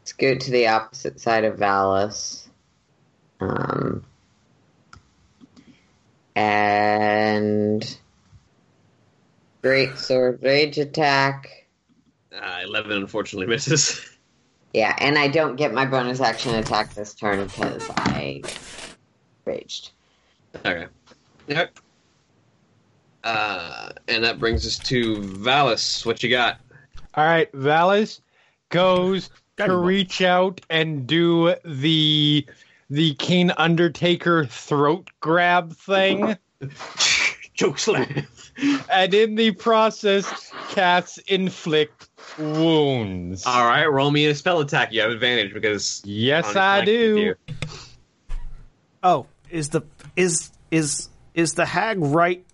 Scoot 0.06 0.40
to 0.42 0.52
the 0.52 0.68
opposite 0.68 1.20
side 1.20 1.44
of 1.44 1.58
Vallus. 1.58 2.48
Um, 3.40 4.06
and 6.36 7.98
Great 9.62 9.98
Sword 9.98 10.40
Rage 10.42 10.78
attack. 10.78 11.61
Uh, 12.34 12.60
Eleven 12.64 12.92
unfortunately 12.94 13.48
misses. 13.48 14.08
Yeah, 14.74 14.96
and 15.00 15.18
I 15.18 15.28
don't 15.28 15.58
get 15.58 15.74
my 15.74 15.86
bonus 15.86 16.22
action 16.22 16.56
attack 16.56 16.94
this 16.94 17.14
turn 17.14 17.46
because 17.46 17.90
I 17.98 18.42
raged. 19.44 19.92
Okay. 20.66 20.88
Yep. 21.48 21.78
Uh, 23.24 23.90
and 24.08 24.24
that 24.24 24.40
brings 24.40 24.66
us 24.66 24.78
to 24.80 25.18
Vallus. 25.18 26.06
What 26.06 26.24
you 26.24 26.30
got? 26.30 26.60
All 27.16 27.26
right, 27.26 27.52
Vallus 27.52 28.22
goes 28.70 29.30
Got 29.58 29.68
to 29.68 29.74
him. 29.74 29.82
reach 29.84 30.22
out 30.22 30.62
and 30.70 31.06
do 31.06 31.54
the 31.66 32.46
the 32.90 33.14
Keen 33.16 33.52
Undertaker 33.58 34.46
throat 34.46 35.10
grab 35.20 35.74
thing, 35.74 36.38
Choke 37.54 37.78
slam. 37.78 38.26
and 38.90 39.14
in 39.14 39.36
the 39.36 39.52
process, 39.52 40.52
cats 40.70 41.18
inflict 41.28 42.10
wounds. 42.38 43.46
All 43.46 43.66
right, 43.66 43.86
roll 43.86 44.12
me 44.12 44.26
a 44.28 44.36
spell 44.36 44.60
attack. 44.60 44.92
You 44.94 45.02
have 45.02 45.12
advantage 45.12 45.54
because 45.54 46.02
Yes, 46.06 46.56
I 46.56 46.84
do. 46.86 47.36
Oh, 49.04 49.26
is 49.50 49.70
the 49.70 49.82
is 50.16 50.52
is 50.70 51.10
is 51.34 51.54
the 51.54 51.66
hag 51.66 51.98
right? 52.00 52.46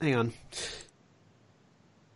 Hang 0.00 0.14
on. 0.16 0.32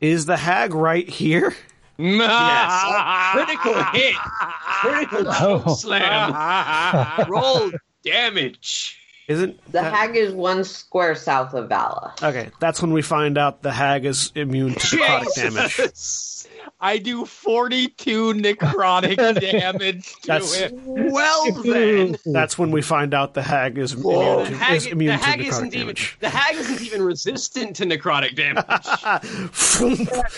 Is 0.01 0.27
the 0.27 0.37
hag 0.37 0.75
right 0.75 1.09
here? 1.09 1.55
Yes. 1.99 3.33
Critical 3.33 3.83
hit. 3.93 4.15
Critical 4.17 5.25
Oh. 5.29 5.75
slam. 5.75 7.27
Roll 7.29 7.71
damage. 8.03 8.99
Isn't 9.33 9.65
The 9.67 9.73
that- 9.73 9.93
hag 9.95 10.17
is 10.17 10.33
one 10.33 10.65
square 10.65 11.15
south 11.15 11.55
of 11.55 11.69
Vallus. 11.69 12.23
Okay, 12.23 12.51
that's 12.61 12.81
when 12.83 12.93
we 12.93 13.03
find 13.03 13.37
out 13.39 13.63
the 13.63 13.73
hag 13.73 14.05
is 14.05 14.31
immune 14.35 14.75
to 14.75 14.97
necrotic 14.97 15.35
damage. 15.35 15.79
I 16.85 16.99
do 16.99 17.25
42 17.27 18.35
necrotic 18.35 19.17
damage 19.41 20.15
to 20.23 20.27
That's- 20.27 20.61
it. 20.61 20.73
Well 20.85 21.53
then. 21.63 22.17
That's 22.27 22.59
when 22.59 22.73
we 22.73 22.83
find 22.83 23.15
out 23.15 23.35
the 23.35 23.43
hag 23.43 23.79
is 23.79 23.97
Whoa. 23.97 24.41
immune 24.43 24.47
to, 24.53 24.57
hag, 24.57 24.77
is 24.77 24.87
immune 24.89 25.19
to 25.19 25.25
necrotic 25.25 25.47
isn't 25.47 25.67
even 25.75 25.81
damage. 25.81 26.17
the 26.21 26.29
hag 26.29 26.57
isn't 26.57 26.83
even 26.83 27.03
resistant 27.03 27.77
to 27.77 27.85
necrotic 27.85 28.35
damage. 28.35 28.65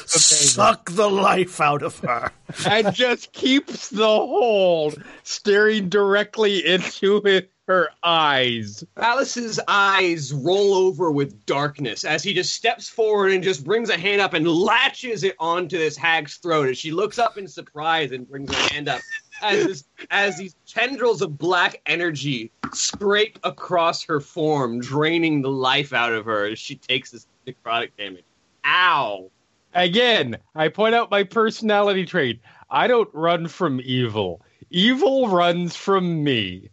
Suck 0.07 0.91
the 0.91 1.09
life 1.11 1.61
out 1.61 1.83
of 1.83 1.99
her. 2.01 2.31
and 2.69 2.95
just 2.95 3.33
keeps 3.33 3.89
the 3.89 4.05
hold 4.07 5.03
staring 5.23 5.89
directly 5.89 6.65
into 6.67 7.17
it, 7.25 7.51
her 7.67 7.89
eyes. 8.03 8.85
Vallus's 8.97 9.59
eyes 9.69 10.33
roll 10.33 10.75
over 10.75 11.11
with 11.11 11.47
darkness 11.47 12.05
as 12.05 12.23
he 12.23 12.35
just 12.35 12.55
steps 12.55 12.89
forward 12.89 13.33
and 13.33 13.43
just 13.43 13.65
brings 13.65 13.89
a 13.89 13.97
hand 13.97 14.21
up 14.21 14.35
and 14.35 14.47
latches 14.47 15.25
it 15.25 15.35
onto 15.39 15.79
this 15.79 15.97
hag's 15.97 16.37
throat. 16.37 16.69
As 16.69 16.79
she 16.79 16.91
looks 16.91 17.19
up 17.19 17.39
in 17.39 17.49
surprise 17.49 18.13
and 18.13 18.29
brings 18.29 18.55
her 18.55 18.75
hand 18.75 18.89
up, 18.89 19.01
as 19.43 19.67
this, 19.67 19.85
as 20.11 20.37
these 20.37 20.55
tendrils 20.67 21.23
of 21.23 21.39
black 21.39 21.81
energy 21.87 22.51
scrape 22.73 23.39
across 23.45 24.05
her 24.05 24.21
form, 24.21 24.81
draining 24.81 25.43
the 25.43 25.51
life 25.51 25.93
out 25.93 26.13
of 26.13 26.27
her 26.27 26.47
as 26.47 26.59
she 26.59 26.77
takes 26.77 27.11
this 27.11 27.27
necrotic 27.47 27.91
damage. 27.97 28.25
Ow! 28.67 29.31
Again, 29.75 30.37
I 30.55 30.69
point 30.69 30.95
out 30.95 31.11
my 31.11 31.25
personality 31.25 32.05
trait. 32.05 32.41
I 32.71 32.87
don't 32.87 33.13
run 33.13 33.49
from 33.49 33.81
evil. 33.83 34.41
Evil 34.71 35.29
runs 35.29 35.77
from 35.77 36.23
me. 36.23 36.71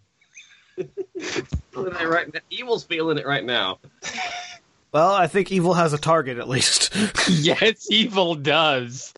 Feeling 1.72 1.96
it 1.96 2.08
right 2.08 2.34
now. 2.34 2.40
Evil's 2.50 2.84
feeling 2.84 3.18
it 3.18 3.26
right 3.26 3.44
now. 3.44 3.80
Well, 4.92 5.12
I 5.14 5.28
think 5.28 5.52
evil 5.52 5.74
has 5.74 5.94
a 5.94 5.98
target 5.98 6.38
at 6.38 6.50
least. 6.50 6.94
yes, 7.30 7.88
evil 7.90 8.36
does. 8.36 9.14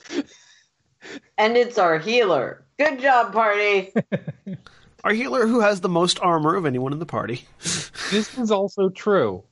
And 1.37 1.57
it's 1.57 1.77
our 1.77 1.97
healer. 1.99 2.63
Good 2.77 2.99
job, 3.01 3.33
party. 3.33 3.91
Our 5.03 5.11
healer 5.13 5.45
who 5.47 5.59
has 5.59 5.81
the 5.81 5.89
most 5.89 6.17
armor 6.21 6.55
of 6.55 6.65
anyone 6.65 6.93
in 6.93 6.99
the 6.99 7.05
party. 7.05 7.43
This 8.11 8.37
is 8.37 8.51
also 8.51 8.89
true. 8.89 9.43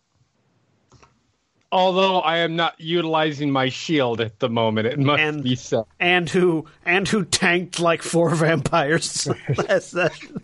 Although 1.72 2.20
I 2.20 2.38
am 2.38 2.56
not 2.56 2.80
utilizing 2.80 3.50
my 3.50 3.70
shield 3.70 4.22
at 4.22 4.39
the 4.39 4.50
moment, 4.50 4.88
it 4.88 5.00
must 5.00 5.20
And- 5.20 5.44
be 5.44 5.56
said. 5.56 5.84
And 6.00 6.30
who 6.30 6.68
and 6.86 7.08
who 7.08 7.25
tanked 7.25 7.80
like 7.80 8.01
four 8.03 8.36
vampires 8.36 9.27
last 9.58 9.89
session. 9.89 10.41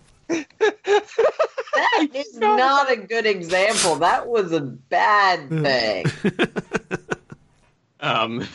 That 1.77 2.07
is 2.15 2.38
not 2.38 2.91
a 2.91 2.96
good 2.96 3.25
example. 3.25 3.98
That 3.98 4.27
was 4.27 4.51
a 4.51 4.62
bad 4.62 5.50
thing. 5.50 6.05
Um, 8.00 8.48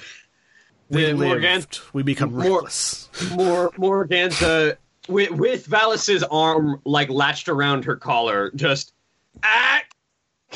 We 0.88 1.06
the 1.06 1.14
lived, 1.14 1.20
Morgan, 1.20 1.64
we 1.92 2.02
become 2.04 2.32
more- 2.32 2.40
reckless. 2.42 3.08
more 3.34 3.70
Morgantha 3.72 4.76
with 5.08 5.32
with 5.32 5.66
Vallus's 5.66 6.22
arm 6.22 6.80
like 6.84 7.10
latched 7.10 7.48
around 7.48 7.84
her 7.86 7.96
collar, 7.96 8.52
just 8.54 8.92
ah, 9.42 9.80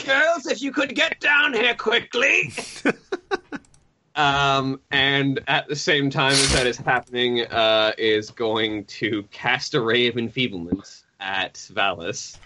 girls, 0.05 0.47
if 0.47 0.63
you 0.63 0.71
could 0.71 0.95
get 0.95 1.19
down 1.19 1.53
here 1.53 1.75
quickly. 1.75 2.53
um, 4.15 4.81
and 4.93 5.41
at 5.49 5.67
the 5.67 5.77
same 5.77 6.09
time 6.09 6.33
as 6.33 6.53
that 6.53 6.67
is 6.69 6.77
happening, 6.77 7.45
uh, 7.47 7.91
is 7.99 8.31
going 8.31 8.85
to 8.85 9.25
cast 9.33 9.75
a 9.75 9.81
ray 9.81 10.07
of 10.07 10.17
enfeeblement 10.17 11.03
at 11.21 11.55
Vallus. 11.55 12.37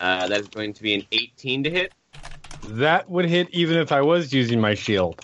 Uh, 0.00 0.28
that 0.28 0.40
is 0.40 0.48
going 0.48 0.72
to 0.74 0.82
be 0.82 0.94
an 0.94 1.06
18 1.12 1.64
to 1.64 1.70
hit. 1.70 1.92
That 2.68 3.08
would 3.08 3.24
hit 3.26 3.48
even 3.50 3.78
if 3.78 3.92
I 3.92 4.00
was 4.00 4.32
using 4.32 4.60
my 4.60 4.74
shield. 4.74 5.20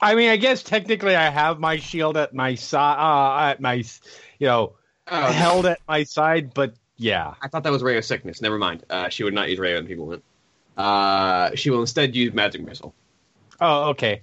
I 0.00 0.14
mean, 0.14 0.30
I 0.30 0.36
guess 0.36 0.62
technically 0.62 1.14
I 1.14 1.28
have 1.28 1.60
my 1.60 1.76
shield 1.76 2.16
at 2.16 2.32
my 2.32 2.54
side, 2.54 2.96
uh, 2.98 3.50
at 3.50 3.60
my, 3.60 3.74
you 4.38 4.46
know, 4.46 4.74
Oh, 5.12 5.32
held 5.32 5.66
at 5.66 5.80
my 5.88 6.04
side, 6.04 6.54
but 6.54 6.74
yeah. 6.96 7.34
I 7.42 7.48
thought 7.48 7.64
that 7.64 7.72
was 7.72 7.82
Ray 7.82 7.98
of 7.98 8.04
Sickness. 8.04 8.40
Never 8.40 8.58
mind. 8.58 8.84
Uh, 8.88 9.08
she 9.08 9.24
would 9.24 9.34
not 9.34 9.48
use 9.50 9.58
Ray 9.58 9.74
of 9.74 9.84
Enfeeblement. 9.84 10.22
Uh, 10.76 11.50
she 11.56 11.70
will 11.70 11.80
instead 11.80 12.14
use 12.14 12.32
Magic 12.32 12.64
Missile. 12.64 12.94
Oh, 13.60 13.90
okay. 13.90 14.22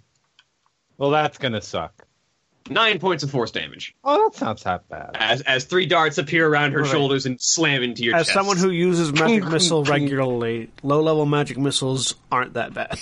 Well, 0.98 1.12
that's 1.12 1.38
gonna 1.38 1.62
suck. 1.62 2.07
Nine 2.70 3.00
points 3.00 3.24
of 3.24 3.32
force 3.32 3.52
damage 3.52 3.96
Oh, 4.04 4.30
that 4.30 4.38
sounds 4.38 4.66
not 4.66 4.88
bad. 4.90 5.12
as 5.16 5.42
as 5.42 5.66
three 5.66 5.86
darts 5.86 6.18
appear 6.18 6.48
around 6.48 6.72
her 6.74 6.82
Right. 6.82 6.92
shoulders 6.92 7.26
and 7.26 7.40
slam 7.42 7.84
into 7.84 8.04
your 8.04 8.14
chest. 8.14 8.22
As 8.22 8.28
chest. 8.28 8.34
someone 8.36 8.58
who 8.58 8.70
uses 8.72 9.12
magic 9.14 9.46
missile 9.52 9.84
regularly, 9.84 10.70
low 10.84 11.02
level 11.02 11.26
magic 11.26 11.58
missiles 11.58 12.16
aren't 12.32 12.54
that 12.54 12.74
bad. 12.74 13.00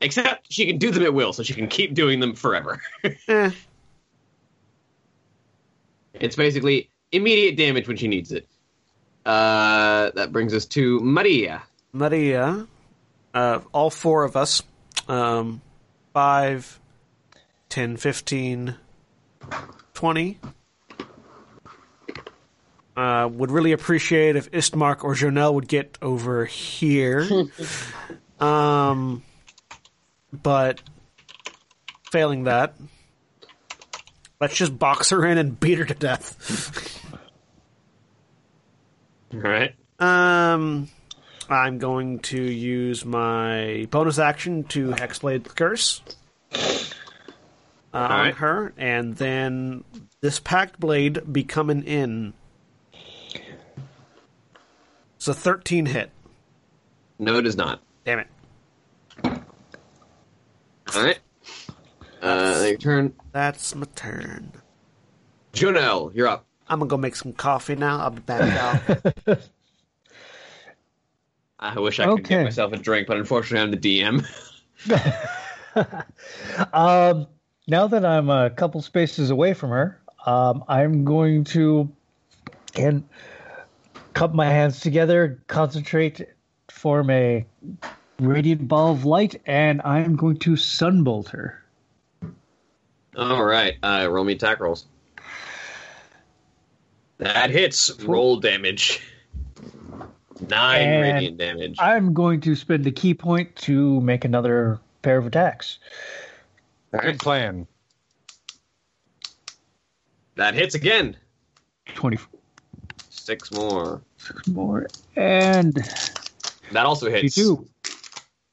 except 0.00 0.52
she 0.52 0.66
can 0.66 0.78
do 0.78 0.90
them 0.90 1.02
at 1.04 1.14
will, 1.14 1.32
so 1.32 1.42
she 1.42 1.54
can 1.54 1.68
keep 1.68 1.94
doing 1.94 2.20
them 2.20 2.34
forever. 2.34 2.80
Eh, 3.28 3.50
it's 6.14 6.36
basically 6.36 6.90
immediate 7.10 7.56
damage 7.56 7.88
when 7.88 7.96
she 7.96 8.08
needs 8.08 8.32
it. 8.32 8.46
Uh, 9.24 10.10
that 10.14 10.32
brings 10.32 10.52
us 10.54 10.66
to 10.66 11.00
Maria. 11.00 11.62
Maria, 11.92 12.66
uh, 13.34 13.60
all 13.72 13.90
four 13.90 14.24
of 14.24 14.36
us, 14.36 14.62
um, 15.08 15.60
5, 16.12 16.80
10, 17.72 17.96
15, 17.96 18.74
20, 19.94 20.38
uh, 22.98 23.30
would 23.32 23.50
really 23.50 23.72
appreciate 23.72 24.36
if 24.36 24.50
Ismark 24.50 25.04
or 25.04 25.14
Jo'nell 25.14 25.54
would 25.54 25.68
get 25.68 25.96
over 26.02 26.44
here. 26.44 27.26
um, 28.40 29.22
but 30.34 30.82
failing 32.10 32.44
that, 32.44 32.76
let's 34.38 34.54
just 34.54 34.78
box 34.78 35.08
her 35.08 35.24
in 35.24 35.38
and 35.38 35.58
beat 35.58 35.78
her 35.78 35.86
to 35.86 35.94
death. 35.94 37.00
All 39.32 39.40
right. 39.40 39.74
Um, 39.98 40.90
I'm 41.48 41.78
going 41.78 42.18
to 42.18 42.42
use 42.42 43.06
my 43.06 43.86
bonus 43.90 44.18
action 44.18 44.64
to 44.64 44.90
Hexblade 44.90 45.44
the 45.44 45.50
Curse 45.54 46.02
uh, 47.94 47.98
on 47.98 48.10
Alright. 48.10 48.34
her, 48.36 48.72
and 48.76 49.16
then 49.16 49.84
this 50.20 50.38
Pact 50.40 50.78
Blade 50.80 51.32
becoming 51.32 51.82
in. 51.84 52.32
It's 55.16 55.28
a 55.28 55.34
13 55.34 55.86
hit. 55.86 56.10
No, 57.18 57.38
it 57.38 57.46
is 57.46 57.56
not. 57.56 57.80
Damn 58.04 58.20
it. 58.20 58.26
All 59.24 61.02
right. 61.04 61.18
Uh, 62.20 62.64
your 62.68 62.76
turn. 62.78 63.14
That's 63.32 63.74
my 63.74 63.86
turn. 63.94 64.52
Jo'nell, 65.52 66.14
you're 66.14 66.28
up. 66.28 66.46
I'm 66.68 66.78
gonna 66.80 66.88
go 66.88 66.96
make 66.96 67.14
some 67.16 67.32
coffee 67.32 67.74
now. 67.76 67.98
I'll 68.00 68.10
be 68.10 68.20
back 68.20 68.86
out. 68.88 69.14
I 71.58 71.78
wish 71.78 72.00
I 72.00 72.04
could 72.06 72.12
Okay. 72.20 72.36
get 72.36 72.44
myself 72.44 72.72
a 72.72 72.76
drink, 72.76 73.06
but 73.06 73.16
unfortunately, 73.18 73.60
I'm 73.60 73.70
the 73.70 73.76
DM. 73.76 74.26
Um, 76.74 77.26
now 77.66 77.86
that 77.86 78.04
I'm 78.04 78.30
a 78.30 78.50
couple 78.50 78.82
spaces 78.82 79.30
away 79.30 79.54
from 79.54 79.70
her, 79.70 80.00
um, 80.26 80.64
I'm 80.68 81.04
going 81.04 81.44
to 81.44 81.90
and 82.76 83.04
cup 84.14 84.34
my 84.34 84.46
hands 84.46 84.80
together, 84.80 85.40
concentrate, 85.46 86.26
form 86.70 87.10
a 87.10 87.44
radiant 88.18 88.68
ball 88.68 88.92
of 88.92 89.04
light, 89.04 89.40
and 89.46 89.82
I'm 89.82 90.16
going 90.16 90.38
to 90.38 90.52
sunbolt 90.52 91.28
her. 91.28 91.62
All 93.16 93.44
right. 93.44 93.76
Uh, 93.82 94.08
roll 94.10 94.24
me 94.24 94.32
attack 94.32 94.60
rolls. 94.60 94.86
That 97.18 97.50
hits. 97.50 98.02
Roll 98.02 98.38
damage. 98.38 99.00
Nine 100.48 100.80
And 100.80 101.02
radiant 101.02 101.36
damage. 101.36 101.76
I'm 101.78 102.14
going 102.14 102.40
to 102.40 102.56
spend 102.56 102.86
a 102.86 102.90
ki 102.90 103.14
point 103.14 103.54
to 103.56 104.00
make 104.00 104.24
another 104.24 104.80
pair 105.02 105.18
of 105.18 105.26
attacks. 105.26 105.78
All 106.92 107.00
Good 107.00 107.18
plan. 107.18 107.66
That 110.36 110.54
hits 110.54 110.74
again. 110.74 111.16
24 111.94 112.40
Six 113.08 113.52
more. 113.52 114.02
more, 114.48 114.88
and 115.14 115.74
That 116.72 116.86
also 116.86 117.08
hits. 117.08 117.36
52. 117.36 117.68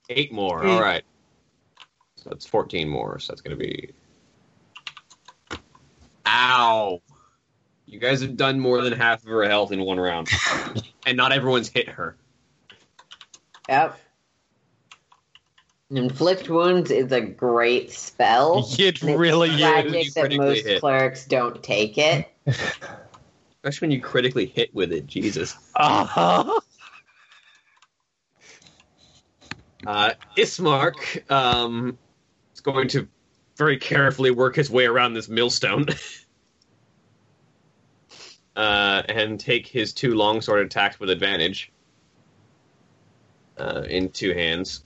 Eight 0.10 0.32
more. 0.32 0.64
Eight. 0.64 0.70
All 0.70 0.82
right. 0.82 1.04
So 2.18 2.30
that's 2.30 2.46
14 2.46 2.88
more. 2.88 3.18
So 3.20 3.32
that's 3.34 3.42
going 3.42 3.58
to 3.58 3.64
be. 3.64 3.92
Ow. 6.28 7.02
You 7.88 8.00
guys 8.00 8.22
have 8.22 8.38
done 8.38 8.60
more 8.60 8.82
than 8.82 8.94
half 8.94 9.24
of 9.24 9.30
her 9.30 9.44
health 9.46 9.72
in 9.72 9.82
one 9.82 10.00
round. 10.00 10.30
and 11.08 11.18
not 11.18 11.32
everyone's 11.32 11.70
hit 11.70 11.90
her. 11.90 12.16
Yep. 13.68 14.00
Inflict 15.92 16.50
wounds 16.50 16.92
is 16.92 17.12
a 17.12 17.22
great 17.22 17.92
spell. 17.92 18.68
It 18.80 19.02
and 19.02 19.10
it's 19.12 19.20
really 19.20 19.50
is. 19.50 19.60
tragic 19.60 20.06
You 20.06 20.12
that 20.12 20.34
most 20.36 20.66
hit. 20.66 20.82
clerics 20.82 21.26
don't 21.26 21.62
take 21.64 21.98
it. 21.98 22.32
Especially 22.46 23.88
when 23.88 23.92
you 23.92 24.02
critically 24.02 24.46
hit 24.46 24.74
with 24.74 24.94
it. 24.94 25.08
Jesus. 25.08 25.58
Uh-huh. 25.76 26.60
Uh, 29.86 30.12
Ismark 30.38 31.30
um, 31.32 31.98
is 32.54 32.62
going 32.62 32.88
to 32.90 33.08
very 33.58 33.78
carefully 33.78 34.32
work 34.32 34.56
his 34.56 34.70
way 34.70 34.86
around 34.86 35.14
this 35.14 35.28
millstone 35.28 35.88
uh, 38.56 39.04
and 39.10 39.40
take 39.40 39.68
his 39.68 39.94
two 39.94 40.16
longsword 40.16 40.66
attacks 40.66 41.00
with 41.00 41.10
advantage 41.10 41.72
uh, 43.58 43.84
in 43.90 44.10
two 44.10 44.34
hands. 44.34 44.84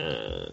Uh, 0.00 0.50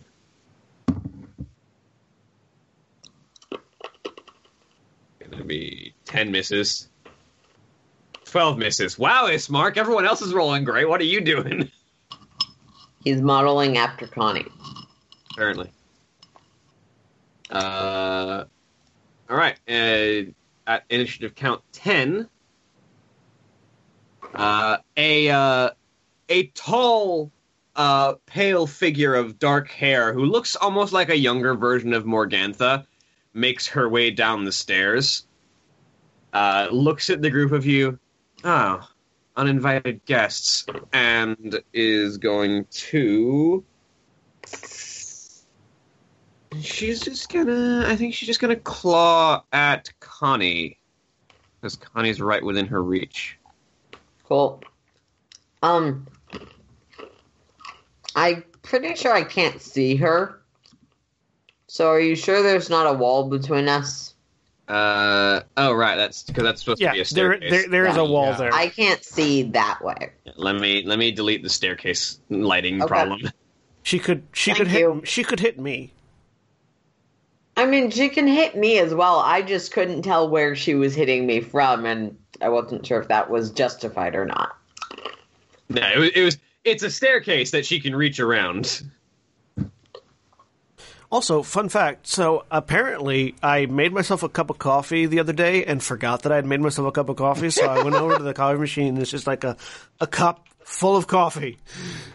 gonna 5.20 5.44
be 5.44 5.94
ten 6.06 6.32
misses, 6.32 6.90
twelve 8.24 8.58
misses. 8.58 8.98
Wow, 8.98 9.26
Ismark. 9.28 9.78
Everyone 9.78 10.06
else 10.06 10.22
is 10.22 10.34
rolling 10.34 10.64
great. 10.64 10.88
What 10.88 11.02
are 11.02 11.06
you 11.06 11.22
doing? 11.22 11.70
He's 13.04 13.22
modeling 13.22 13.78
after 13.78 14.08
Connie. 14.08 14.48
apparently. 15.32 15.70
Uh, 17.52 18.46
all 19.30 19.38
right. 19.38 19.60
Uh, 19.70 20.32
at 20.68 20.84
initiative 20.90 21.36
count 21.36 21.62
ten, 21.72 22.28
uh, 24.34 24.78
a 24.98 25.30
uh, 25.30 25.70
a 26.30 26.48
tall 26.48 27.32
uh, 27.76 28.14
pale 28.26 28.68
figure 28.68 29.16
of 29.16 29.40
dark 29.40 29.70
hair 29.70 30.14
who 30.14 30.26
looks 30.26 30.56
almost 30.56 30.94
like 30.94 31.10
a 31.10 31.18
younger 31.18 31.56
version 31.56 31.94
of 31.94 32.06
Morgantha 32.06 32.86
makes 33.34 33.68
her 33.68 33.90
way 33.90 34.12
down 34.12 34.46
the 34.46 34.52
stairs. 34.52 35.28
Uh, 36.34 36.68
looks 36.72 37.10
at 37.10 37.22
the 37.22 37.30
group 37.30 37.52
of 37.52 37.66
you. 37.66 38.00
Oh, 38.44 38.88
uninvited 39.36 40.04
guests. 40.06 40.66
And 40.94 41.62
is 41.74 42.18
going 42.18 42.66
to. 42.72 43.64
She's 46.62 47.02
just 47.02 47.32
gonna. 47.32 47.86
I 47.88 47.96
think 47.96 48.14
she's 48.14 48.28
just 48.28 48.40
gonna 48.40 48.56
claw 48.56 49.44
at 49.52 49.92
Connie. 50.00 50.80
Because 51.60 51.76
Connie's 51.76 52.22
right 52.22 52.44
within 52.44 52.68
her 52.68 52.84
reach. 52.84 53.38
Cool. 54.24 54.62
Um, 55.64 56.06
I'm 58.16 58.44
pretty 58.62 58.96
sure 58.96 59.14
I 59.14 59.24
can't 59.24 59.62
see 59.62 59.98
her. 59.98 60.42
So 61.68 61.90
are 61.90 62.00
you 62.00 62.16
sure 62.16 62.42
there's 62.42 62.70
not 62.70 62.88
a 62.88 62.94
wall 62.98 63.30
between 63.30 63.68
us? 63.68 64.14
Uh 64.68 65.42
oh, 65.58 65.74
right. 65.74 65.96
That's 65.96 66.24
because 66.24 66.44
that's 66.44 66.62
supposed 66.62 66.82
Yeah, 66.82 66.92
to 66.92 66.94
be 66.96 67.02
a 67.02 67.04
there, 67.04 67.38
staircase. 67.38 67.52
there, 67.52 67.70
there 67.70 67.88
is 67.88 67.98
a 67.98 68.06
wall 68.06 68.32
Yeah. 68.32 68.38
there. 68.38 68.54
I 68.54 68.70
can't 68.70 69.04
see 69.04 69.44
that 69.44 69.84
way. 69.84 70.12
Let 70.38 70.56
me 70.56 70.84
let 70.84 70.98
me 70.98 71.12
delete 71.12 71.44
the 71.44 71.50
staircase 71.50 72.20
lighting 72.30 72.82
Okay. 72.82 72.88
problem. 72.88 73.30
She 73.84 74.00
could, 74.00 74.24
she 74.34 74.50
Thank 74.52 74.58
could 74.58 74.68
hit, 74.68 74.80
you. 74.80 75.02
she 75.06 75.24
could 75.24 75.40
hit 75.40 75.60
me. 75.60 75.92
I 77.58 77.66
mean, 77.68 77.92
she 77.92 78.10
can 78.10 78.28
hit 78.28 78.58
me 78.58 78.80
as 78.80 78.94
well. 78.94 79.20
I 79.20 79.42
just 79.42 79.72
couldn't 79.72 80.02
tell 80.02 80.28
where 80.28 80.56
she 80.56 80.74
was 80.74 80.96
hitting 80.96 81.26
me 81.28 81.40
from, 81.42 81.86
and 81.86 82.18
I 82.42 82.50
wasn't 82.50 82.86
sure 82.86 83.00
if 83.00 83.08
that 83.10 83.30
was 83.30 83.52
justified 83.52 84.16
or 84.16 84.26
not. 84.26 84.58
No, 85.70 85.88
it 85.88 85.98
was, 86.00 86.10
it 86.16 86.24
was 86.24 86.38
it's 86.66 86.84
a 86.84 86.90
staircase 86.92 87.52
that 87.52 87.66
she 87.66 87.80
can 87.80 87.96
reach 87.96 88.20
around. 88.20 88.82
Also, 91.12 91.44
fun 91.44 91.70
fact. 91.70 92.08
So 92.08 92.44
apparently, 92.52 93.36
I 93.42 93.68
made 93.68 93.94
myself 93.94 94.24
a 94.24 94.28
cup 94.30 94.50
of 94.50 94.58
coffee 94.58 95.06
the 95.06 95.20
other 95.20 95.34
day 95.34 95.64
and 95.64 95.82
forgot 95.82 96.24
that 96.24 96.32
I 96.32 96.36
had 96.36 96.46
made 96.46 96.60
myself 96.60 96.88
a 96.88 96.92
cup 96.92 97.08
of 97.10 97.16
coffee. 97.16 97.52
So 97.52 97.66
I 97.66 97.84
went 97.84 97.96
over 97.96 98.18
to 98.18 98.24
the 98.24 98.34
coffee 98.42 98.60
machine. 98.60 98.90
and 98.90 98.98
It's 99.00 99.12
just 99.12 99.28
like 99.28 99.44
a, 99.44 99.56
a 100.02 100.08
cup 100.08 100.46
full 100.66 100.98
of 100.98 101.08
coffee. 101.08 101.60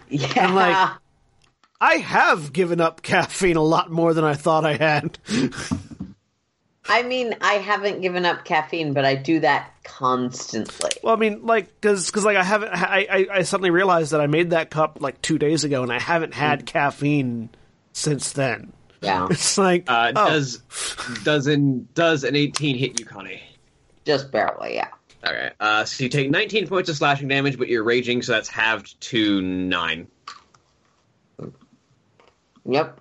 Yeah. 0.09 0.53
like- 0.53 0.91
I 1.83 1.95
have 1.95 2.53
given 2.53 2.79
up 2.79 3.01
caffeine 3.01 3.57
a 3.57 3.63
lot 3.63 3.91
more 3.91 4.13
than 4.13 4.25
I 4.25 4.35
thought 4.35 4.67
I 4.67 4.75
had. 4.77 5.19
I 6.91 7.03
mean, 7.05 7.37
I 7.41 7.55
haven't 7.55 8.01
given 8.01 8.27
up 8.27 8.45
caffeine, 8.45 8.93
but 8.93 9.05
I 9.05 9.15
do 9.15 9.41
that 9.41 9.73
constantly. 9.85 10.91
Well, 11.03 11.15
I 11.15 11.19
mean, 11.19 11.47
like, 11.47 11.69
because 11.81 12.15
like 12.25 12.37
I 12.37 12.43
haven't, 12.43 12.71
I, 12.73 13.07
I 13.11 13.27
I 13.39 13.43
suddenly 13.43 13.71
realized 13.71 14.13
that 14.13 14.21
I 14.21 14.27
made 14.27 14.51
that 14.51 14.71
cup 14.71 14.99
like 15.01 15.23
two 15.23 15.39
days 15.39 15.65
ago, 15.65 15.83
and 15.83 15.93
I 15.93 16.01
haven't 16.01 16.35
had 16.35 16.67
caffeine 16.67 17.49
since 17.93 18.33
then. 18.33 18.73
Yeah. 19.01 19.29
It's 19.31 19.57
like, 19.57 19.85
Uh, 19.89 20.13
oh, 20.17 20.31
Does 20.31 20.63
does 21.23 21.47
an 21.47 21.89
does 21.95 22.25
an 22.25 22.35
eighteen 22.37 22.77
hit 22.77 22.99
you, 23.01 23.07
Connie? 23.07 23.41
Just 24.05 24.31
barely, 24.33 24.75
yeah. 24.75 24.89
All 25.25 25.33
right. 25.33 25.53
Uh, 25.61 25.85
so 25.85 26.03
you 26.05 26.11
take 26.11 26.31
nineteen 26.31 26.67
points 26.67 26.89
of 26.91 26.97
slashing 26.97 27.29
damage, 27.29 27.57
but 27.57 27.69
you're 27.69 27.85
raging, 27.85 28.21
so 28.23 28.33
that's 28.33 28.49
halved 28.49 29.01
to 29.03 29.41
nine. 29.43 30.09
Yep. 32.67 33.01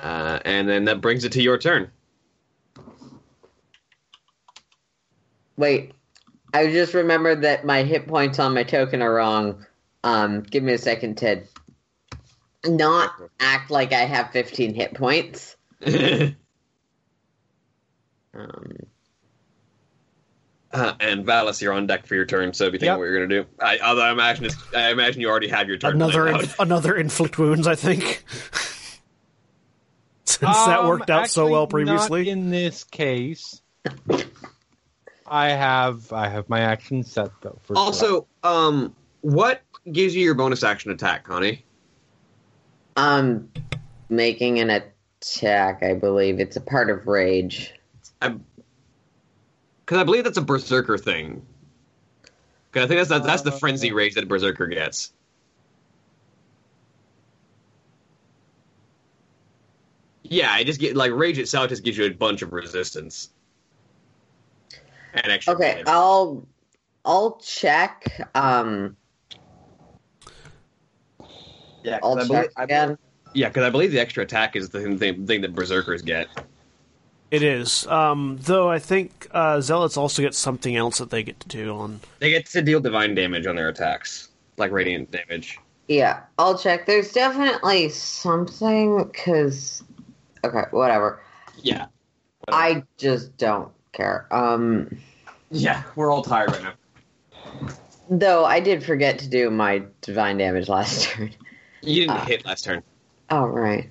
Uh, 0.00 0.38
and 0.44 0.68
then 0.68 0.84
that 0.86 1.00
brings 1.00 1.24
it 1.24 1.32
to 1.32 1.42
your 1.42 1.56
turn. 1.58 1.90
Wait. 5.56 5.92
I 6.52 6.70
just 6.70 6.94
remembered 6.94 7.42
that 7.42 7.64
my 7.64 7.82
hit 7.82 8.06
points 8.06 8.38
on 8.38 8.54
my 8.54 8.62
token 8.64 9.02
are 9.02 9.12
wrong. 9.14 9.64
Um, 10.04 10.42
give 10.42 10.62
me 10.62 10.72
a 10.72 10.78
second 10.78 11.16
to 11.18 11.42
not 12.66 13.12
act 13.40 13.70
like 13.70 13.92
I 13.92 14.00
have 14.04 14.30
15 14.30 14.74
hit 14.74 14.94
points. 14.94 15.56
Um, 18.36 18.72
Uh, 20.72 20.92
and 20.98 21.24
Vallus, 21.24 21.62
you're 21.62 21.72
on 21.72 21.86
deck 21.86 22.04
for 22.04 22.16
your 22.16 22.24
turn. 22.26 22.52
So 22.52 22.64
if 22.64 22.72
you 22.72 22.80
think 22.80 22.88
Yep. 22.88 22.98
what 22.98 23.04
you're 23.04 23.14
gonna 23.14 23.42
do, 23.42 23.46
I, 23.60 23.78
although 23.78 24.02
I 24.02 24.10
imagine 24.10 24.46
it's, 24.46 24.56
I 24.74 24.90
imagine 24.90 25.20
you 25.20 25.28
already 25.30 25.46
have 25.46 25.68
your 25.68 25.76
turn. 25.76 25.92
another 25.94 26.26
inf- 26.26 26.58
another 26.58 26.96
inflict 26.96 27.38
wounds. 27.38 27.68
I 27.68 27.76
think 27.76 28.24
since 30.24 30.40
that 30.66 30.80
Um, 30.80 30.88
worked 30.88 31.10
out 31.10 31.28
so 31.28 31.48
well 31.48 31.66
previously. 31.66 32.24
Not 32.24 32.30
in 32.30 32.50
this 32.50 32.84
case, 32.84 33.60
I 35.26 35.50
have 35.50 36.12
I 36.12 36.28
have 36.28 36.48
my 36.48 36.60
action 36.60 37.02
set 37.02 37.30
though. 37.40 37.58
For 37.62 37.76
out. 37.76 37.80
Also, 37.80 38.26
um, 38.42 38.94
what 39.20 39.62
gives 39.90 40.14
you 40.14 40.22
your 40.22 40.34
bonus 40.34 40.62
action 40.62 40.90
attack, 40.90 41.24
Connie? 41.24 41.64
um, 42.96 43.48
making 44.08 44.60
an 44.60 44.70
attack, 44.70 45.82
I 45.82 45.94
believe. 45.94 46.38
It's 46.38 46.56
a 46.56 46.60
part 46.60 46.90
of 46.90 47.06
rage. 47.08 47.74
I, 48.22 48.36
Because 49.80 49.98
I 49.98 50.04
believe 50.04 50.24
that's 50.24 50.38
a 50.38 50.42
berserker 50.42 50.96
thing. 50.98 51.44
Because 52.70 52.84
I 52.84 52.88
think 52.88 52.98
that's 52.98 53.08
that's, 53.08 53.26
that's 53.26 53.42
the 53.42 53.52
frenzy 53.52 53.92
rage 53.92 54.14
that 54.14 54.24
a 54.24 54.26
berserker 54.26 54.66
gets. 54.66 55.12
Yeah, 60.24 60.50
I 60.52 60.64
just 60.64 60.80
get 60.80 60.96
like 60.96 61.12
rage 61.12 61.38
itself 61.38 61.68
just 61.68 61.84
gives 61.84 61.96
you 61.98 62.06
a 62.06 62.10
bunch 62.10 62.42
of 62.42 62.52
resistance. 62.52 63.30
And 65.12 65.30
extra. 65.30 65.54
Okay, 65.54 65.70
damage. 65.72 65.84
I'll 65.86 66.46
I'll 67.04 67.36
check. 67.44 68.28
Um, 68.34 68.96
yeah, 71.84 72.00
'cause 72.00 72.02
I'll 72.02 72.18
I 72.18 72.20
check 72.20 72.28
believe, 72.28 72.50
I, 72.56 72.62
again. 72.64 72.98
yeah, 73.34 73.48
because 73.48 73.64
I 73.64 73.70
believe 73.70 73.92
the 73.92 74.00
extra 74.00 74.24
attack 74.24 74.56
is 74.56 74.70
the 74.70 74.80
thing, 74.80 74.98
thing, 74.98 75.26
thing 75.26 75.40
that 75.42 75.54
berserkers 75.54 76.02
get. 76.02 76.28
It 77.30 77.42
is, 77.42 77.86
um, 77.88 78.38
though. 78.42 78.70
I 78.70 78.78
think 78.78 79.26
uh, 79.32 79.60
zealots 79.60 79.96
also 79.96 80.22
get 80.22 80.34
something 80.34 80.76
else 80.76 80.98
that 80.98 81.10
they 81.10 81.22
get 81.22 81.38
to 81.40 81.48
do 81.48 81.76
on. 81.76 82.00
They 82.20 82.30
get 82.30 82.46
to 82.46 82.62
deal 82.62 82.80
divine 82.80 83.14
damage 83.14 83.46
on 83.46 83.56
their 83.56 83.68
attacks, 83.68 84.28
like 84.56 84.70
radiant 84.70 85.10
damage. 85.10 85.58
Yeah, 85.88 86.20
I'll 86.38 86.56
check. 86.56 86.86
There's 86.86 87.12
definitely 87.12 87.90
something 87.90 89.04
because. 89.04 89.82
Okay, 90.44 90.64
whatever. 90.70 91.20
Yeah. 91.56 91.86
I 92.52 92.82
just 92.98 93.36
don't 93.38 93.72
care. 93.92 94.26
Um, 94.30 94.98
Yeah, 95.50 95.82
we're 95.96 96.10
all 96.12 96.22
tired 96.22 96.50
right 96.52 96.62
now. 96.62 96.74
though 98.10 98.44
I 98.44 98.60
did 98.60 98.84
forget 98.84 99.18
to 99.20 99.28
do 99.28 99.50
my 99.50 99.82
divine 100.02 100.36
damage 100.36 100.68
last 100.68 101.04
turn. 101.08 101.30
You 101.80 102.02
didn't 102.02 102.16
Uh. 102.18 102.24
hit 102.26 102.44
last 102.44 102.64
turn. 102.64 102.82
Oh 103.30 103.46
right, 103.46 103.88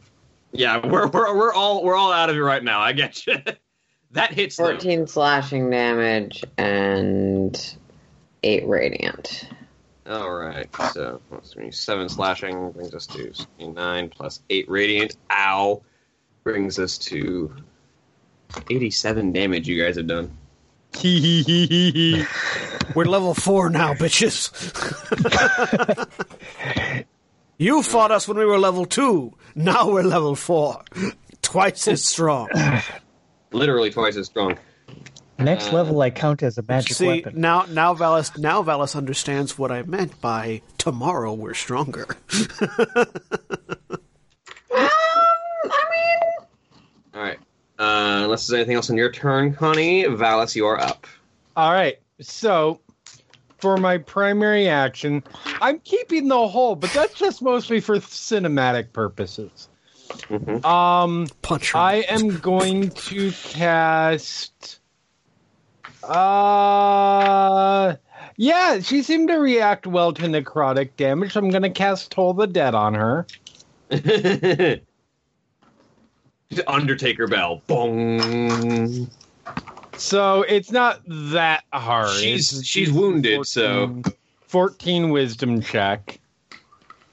Yeah, 0.51 0.85
we're 0.85 1.07
we're 1.07 1.35
we're 1.35 1.53
all 1.53 1.83
we're 1.83 1.95
all 1.95 2.11
out 2.11 2.29
of 2.29 2.35
it 2.35 2.39
right 2.39 2.63
now. 2.63 2.79
I 2.79 2.93
get 2.93 3.25
you. 3.25 3.37
that 4.11 4.31
hits 4.31 4.57
though. 4.57 4.65
fourteen 4.65 5.07
slashing 5.07 5.71
damage 5.71 6.43
and 6.59 7.75
eight 8.43 8.67
radiant. 8.67 9.49
All 10.05 10.31
right, 10.33 10.67
so 10.91 11.19
seven 11.71 12.09
slashing 12.09 12.71
brings 12.71 12.93
us 12.93 13.07
to 13.07 13.33
nine 13.59 14.09
plus 14.09 14.41
eight 14.51 14.69
radiant. 14.69 15.15
Ow, 15.31 15.81
brings 16.43 16.79
us 16.79 16.97
to 16.99 17.53
eighty-seven 18.69 19.31
damage. 19.31 19.67
You 19.67 19.81
guys 19.83 19.95
have 19.97 20.07
done. 20.07 20.31
We're 22.95 23.05
level 23.05 23.33
four 23.33 23.69
now, 23.69 23.93
bitches. 23.93 24.51
you 27.57 27.81
fought 27.81 28.11
us 28.11 28.27
when 28.27 28.37
we 28.37 28.45
were 28.45 28.59
level 28.59 28.85
two. 28.85 29.33
Now 29.55 29.89
we're 29.89 30.03
level 30.03 30.35
four. 30.35 30.83
Twice 31.41 31.87
as 31.87 32.05
strong. 32.05 32.49
Literally 33.51 33.89
twice 33.89 34.15
as 34.17 34.27
strong. 34.27 34.57
Next 35.39 35.69
Uh, 35.69 35.77
level, 35.77 35.99
I 36.01 36.11
count 36.11 36.43
as 36.43 36.57
a 36.59 36.63
magic 36.67 36.95
See 36.95 37.07
weapon. 37.07 37.41
now, 37.41 37.65
now 37.69 37.95
Vallus, 37.95 38.37
now 38.37 38.61
Vallus 38.61 38.95
understands 38.95 39.57
what 39.57 39.71
I 39.71 39.81
meant 39.81 40.21
by 40.21 40.61
tomorrow 40.77 41.33
we're 41.33 41.53
stronger. 41.55 42.05
Um, 44.75 44.87
I 45.71 45.83
mean, 45.91 46.19
All 46.22 46.22
right. 47.23 47.39
Uh, 47.79 48.21
unless 48.23 48.47
there's 48.47 48.59
anything 48.59 48.75
else 48.75 48.89
on 48.89 48.97
your 48.97 49.11
turn, 49.11 49.53
Connie, 49.53 50.03
Vallus, 50.03 50.55
you 50.55 50.65
are 50.67 50.79
up. 50.79 51.07
All 51.55 51.71
right. 51.71 51.99
So 52.21 52.79
for 53.57 53.77
my 53.77 53.97
primary 53.97 54.67
action, 54.67 55.23
I'm 55.61 55.79
keeping 55.79 56.27
the 56.27 56.47
hole, 56.47 56.75
but 56.75 56.91
that's 56.91 57.13
just 57.15 57.41
mostly 57.41 57.79
for 57.79 57.97
cinematic 57.97 58.93
purposes. 58.93 59.69
Mhm. 60.09 60.63
Um, 60.65 61.27
Punch. 61.41 61.73
I 61.73 61.95
am 62.09 62.39
going 62.39 62.89
to 62.91 63.31
cast. 63.31 64.79
Uh, 66.03 67.95
yeah, 68.35 68.79
she 68.79 69.01
seemed 69.01 69.29
to 69.29 69.35
react 69.35 69.87
well 69.87 70.13
to 70.13 70.23
necrotic 70.23 70.91
damage. 70.97 71.33
So 71.33 71.39
I'm 71.39 71.49
going 71.49 71.63
to 71.63 71.69
cast 71.69 72.11
Toll 72.11 72.33
the 72.33 72.47
Dead 72.47 72.75
on 72.75 72.93
her. 72.93 73.25
Undertaker 76.67 77.27
bell. 77.27 77.61
Bong. 77.67 79.09
So 79.97 80.41
it's 80.43 80.71
not 80.71 81.01
that 81.07 81.63
hard. 81.71 82.09
She's- 82.19 82.51
It's- 82.51 82.65
she's 82.65 82.91
wounded, 82.91 83.45
so- 83.45 84.01
14 84.47 85.09
wisdom 85.09 85.61
check. 85.61 86.19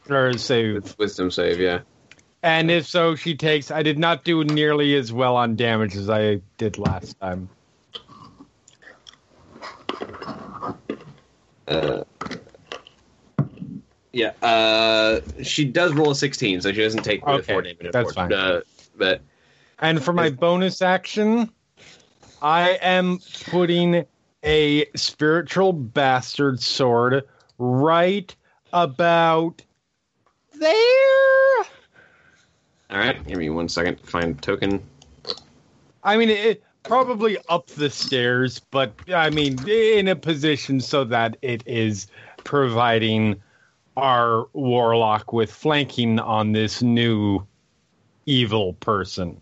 or 0.09 0.33
save. 0.37 0.95
Wisdom 0.99 1.31
save, 1.31 1.61
yeah. 1.61 1.81
And 2.43 2.71
if 2.71 2.87
so, 2.87 3.15
she 3.15 3.37
takes. 3.37 3.71
I 3.71 3.83
did 3.85 3.99
not 3.99 4.25
do 4.25 4.43
nearly 4.45 4.97
as 4.97 5.13
well 5.13 5.37
on 5.37 5.55
damage 5.57 5.95
as 5.95 6.11
I 6.11 6.41
did 6.59 6.79
last 6.79 7.19
time. 7.21 7.49
Uh, 11.69 12.03
yeah, 14.13 14.33
uh, 14.43 15.21
she 15.43 15.65
does 15.65 15.93
roll 15.93 16.11
a 16.11 16.15
16, 16.17 16.61
so 16.63 16.73
she 16.73 16.83
doesn't 16.83 17.05
take 17.05 17.23
Okay, 17.27 17.53
four 17.53 17.63
damage. 17.63 17.93
that's 17.93 18.13
fine. 18.13 18.33
Uh, 18.33 18.61
but 18.97 19.21
And 19.81 20.03
for 20.05 20.13
my 20.13 20.29
bonus 20.29 20.83
action, 20.83 21.51
I 22.43 22.79
am 22.83 23.19
putting 23.47 24.05
a 24.45 24.87
spiritual 24.95 25.73
bastard 25.73 26.61
sword 26.61 27.25
right 27.59 28.35
about 28.73 29.63
there. 30.59 31.65
all 32.91 32.99
right, 32.99 33.27
give 33.27 33.39
me 33.39 33.49
one 33.49 33.69
second 33.69 33.97
to 33.97 34.07
find 34.07 34.41
token. 34.43 34.83
I 36.05 36.17
mean, 36.19 36.29
it 36.29 36.63
probably 36.83 37.39
up 37.49 37.67
the 37.69 37.89
stairs, 37.89 38.61
but 38.71 38.93
I 39.13 39.31
mean, 39.31 39.59
in 39.69 40.09
a 40.09 40.17
position 40.17 40.81
so 40.81 41.05
that 41.05 41.37
it 41.41 41.63
is 41.67 42.07
providing 42.45 43.41
our 43.97 44.47
warlock 44.53 45.33
with 45.33 45.51
flanking 45.51 46.19
on 46.19 46.53
this 46.53 46.83
new 46.83 47.47
evil 48.27 48.75
person. 48.75 49.41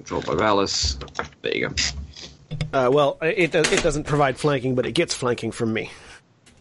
Controlled 0.00 0.24
by 0.26 0.34
Vallus. 0.34 0.96
There 1.42 1.54
you 1.56 1.68
go. 1.68 1.74
Uh, 2.72 2.90
well, 2.90 3.18
it 3.20 3.52
does, 3.52 3.70
it 3.70 3.82
doesn't 3.82 4.04
provide 4.04 4.38
flanking, 4.38 4.74
but 4.74 4.86
it 4.86 4.92
gets 4.92 5.12
flanking 5.14 5.52
from 5.52 5.72
me. 5.74 5.90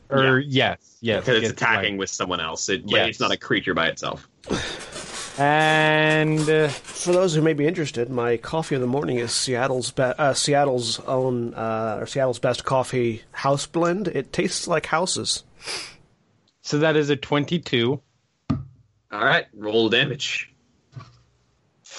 Or 0.09 0.39
yes, 0.39 0.97
yes, 1.01 1.23
Because 1.25 1.43
it's 1.43 1.51
attacking 1.53 1.93
right. 1.93 1.99
with 1.99 2.09
someone 2.09 2.41
else. 2.41 2.67
It, 2.67 2.83
but 2.83 2.91
Yes. 2.91 3.09
It's 3.09 3.19
not 3.21 3.31
a 3.31 3.37
creature 3.37 3.73
by 3.73 3.87
itself. 3.87 4.27
And 5.39 6.41
uh, 6.49 6.67
For 6.67 7.13
those 7.13 7.33
who 7.33 7.41
may 7.41 7.53
be 7.53 7.65
interested, 7.65 8.09
my 8.09 8.35
coffee 8.35 8.75
of 8.75 8.81
the 8.81 8.87
morning 8.87 9.19
is 9.19 9.31
Seattle's 9.31 9.91
be- 9.91 10.03
uh, 10.03 10.33
Seattle's 10.33 10.99
own 11.01 11.53
uh, 11.53 11.99
or 12.01 12.07
Seattle's 12.07 12.39
best 12.39 12.65
coffee 12.65 13.21
house 13.31 13.65
blend. 13.65 14.09
It 14.09 14.33
tastes 14.33 14.67
like 14.67 14.85
houses. 14.87 15.43
so 16.61 16.79
that 16.79 16.97
is 16.97 17.09
a 17.09 17.15
twenty-two 17.15 18.01
All 18.49 18.57
right, 19.11 19.45
roll 19.55 19.87
damage. 19.89 20.48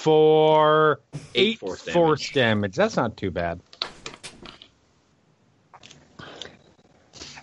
For 0.01 1.01
Eight 1.35 1.53
eight 1.53 1.59
force 1.59 1.81
force, 1.81 2.21
damage. 2.21 2.33
damage. 2.33 2.75
That's 2.75 2.95
not 2.95 3.17
too 3.17 3.29
bad. 3.31 3.61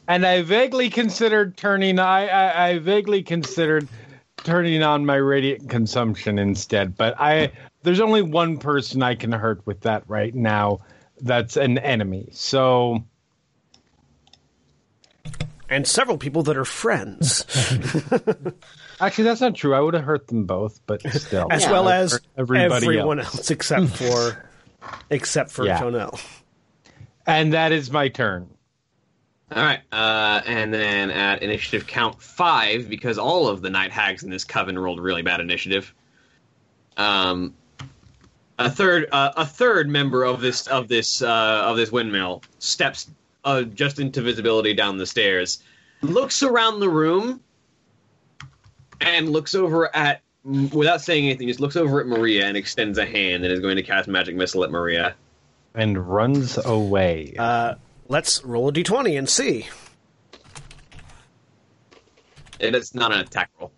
And 0.08 0.26
I 0.26 0.42
vaguely 0.42 0.90
considered 0.90 1.56
turning. 1.56 1.98
I, 1.98 2.26
I, 2.28 2.68
I 2.68 2.78
vaguely 2.78 3.22
considered 3.22 3.88
turning 4.42 4.82
on 4.82 5.04
my 5.06 5.16
radiant 5.16 5.68
consumption 5.68 6.38
instead, 6.38 6.96
but 6.96 7.14
I 7.20 7.52
there's 7.82 8.00
only 8.00 8.22
one 8.22 8.58
person 8.58 9.02
I 9.02 9.14
can 9.14 9.30
hurt 9.32 9.64
with 9.66 9.80
that 9.82 10.02
right 10.08 10.34
now. 10.34 10.80
That's 11.20 11.56
an 11.56 11.78
enemy. 11.78 12.28
So 12.32 13.04
And 15.68 15.86
several 15.86 16.16
people 16.18 16.42
that 16.44 16.56
are 16.56 16.64
friends, 16.64 17.44
actually, 19.00 19.24
that's 19.24 19.40
not 19.40 19.54
true. 19.54 19.74
I 19.74 19.80
would 19.80 19.94
have 19.94 20.04
hurt 20.04 20.26
them 20.28 20.44
both, 20.44 20.80
but 20.86 21.02
still, 21.12 21.48
as 21.50 21.62
Yeah. 21.64 21.72
well 21.72 21.88
as 21.88 22.20
everybody 22.36 22.86
everyone 22.86 23.18
else. 23.20 23.36
else. 23.36 23.50
except 23.50 23.88
for 23.88 24.48
except 25.10 25.50
for 25.50 25.64
Yeah. 25.64 25.80
Jo'nell. 25.80 26.20
And 27.26 27.52
that 27.52 27.72
is 27.72 27.90
my 27.90 28.08
turn. 28.08 28.48
All 29.50 29.62
right, 29.62 29.80
uh, 29.92 30.42
and 30.46 30.72
then 30.74 31.10
at 31.10 31.42
initiative 31.42 31.86
count 31.86 32.20
five, 32.20 32.88
because 32.90 33.16
all 33.18 33.48
of 33.48 33.62
the 33.62 33.70
night 33.70 33.90
hags 33.92 34.22
in 34.22 34.28
this 34.30 34.44
coven 34.44 34.78
rolled 34.78 35.00
really 35.00 35.22
bad 35.22 35.40
initiative. 35.40 35.94
Um, 36.98 37.54
a 38.58 38.68
third, 38.70 39.08
uh, 39.10 39.32
a 39.36 39.46
third 39.46 39.88
member 39.88 40.24
of 40.24 40.40
this 40.42 40.66
of 40.66 40.88
this 40.88 41.22
uh, 41.22 41.62
of 41.64 41.76
this 41.78 41.90
windmill 41.90 42.42
steps 42.58 43.10
uh, 43.44 43.62
just 43.62 44.00
into 44.00 44.20
visibility 44.20 44.74
down 44.74 44.98
the 44.98 45.06
stairs, 45.06 45.62
looks 46.02 46.42
around 46.42 46.80
the 46.80 46.90
room, 46.90 47.40
and 49.00 49.30
looks 49.30 49.54
over 49.54 49.94
at 49.94 50.22
without 50.44 51.00
saying 51.00 51.26
anything, 51.26 51.48
just 51.48 51.60
looks 51.60 51.76
over 51.76 52.00
at 52.00 52.06
Maria 52.06 52.46
and 52.46 52.56
extends 52.56 52.98
a 52.98 53.04
hand 53.06 53.44
and 53.44 53.52
is 53.52 53.60
going 53.60 53.76
to 53.76 53.82
cast 53.82 54.08
magic 54.08 54.36
missile 54.36 54.64
at 54.64 54.70
Maria. 54.70 55.14
And 55.74 56.08
runs 56.08 56.58
away. 56.58 57.34
Uh, 57.38 57.74
let's 58.08 58.44
roll 58.44 58.68
a 58.68 58.72
d20 58.72 59.18
and 59.18 59.28
see. 59.28 59.66
It 62.58 62.74
is 62.74 62.94
not 62.94 63.12
an 63.12 63.20
attack 63.20 63.50
roll. 63.60 63.72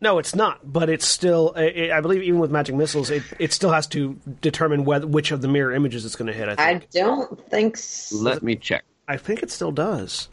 No, 0.00 0.18
it's 0.18 0.34
not, 0.34 0.70
but 0.70 0.90
it's 0.90 1.06
still. 1.06 1.54
I 1.56 1.90
I 1.92 2.00
believe 2.02 2.22
even 2.22 2.38
with 2.38 2.50
magic 2.50 2.74
missiles, 2.74 3.08
it, 3.08 3.22
it 3.38 3.52
still 3.54 3.72
has 3.72 3.86
to 3.88 4.20
determine 4.42 4.84
whether, 4.84 5.06
which 5.06 5.30
of 5.30 5.40
the 5.40 5.48
mirror 5.48 5.72
images 5.72 6.04
it's 6.04 6.16
going 6.16 6.26
to 6.26 6.34
hit. 6.34 6.48
I 6.58 6.70
I 6.70 6.74
don't 6.92 7.48
think 7.48 7.78
so. 7.78 8.16
Let 8.18 8.42
me 8.42 8.56
check. 8.56 8.84
I 9.08 9.16
think 9.16 9.42
it 9.42 9.50
still 9.50 9.72
does. 9.72 10.28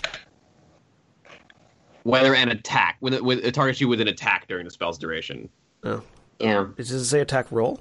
Whether 2.03 2.33
an 2.35 2.49
attack 2.49 2.97
with 3.01 3.19
with 3.21 3.39
it 3.43 3.53
targets 3.53 3.81
you 3.81 3.87
with 3.87 4.01
an 4.01 4.07
attack 4.07 4.47
during 4.47 4.65
the 4.65 4.71
spell's 4.71 4.97
duration. 4.97 5.49
Oh, 5.83 6.01
Yeah. 6.39 6.67
does 6.77 6.91
it 6.91 7.05
say 7.05 7.19
attack 7.19 7.51
roll? 7.51 7.79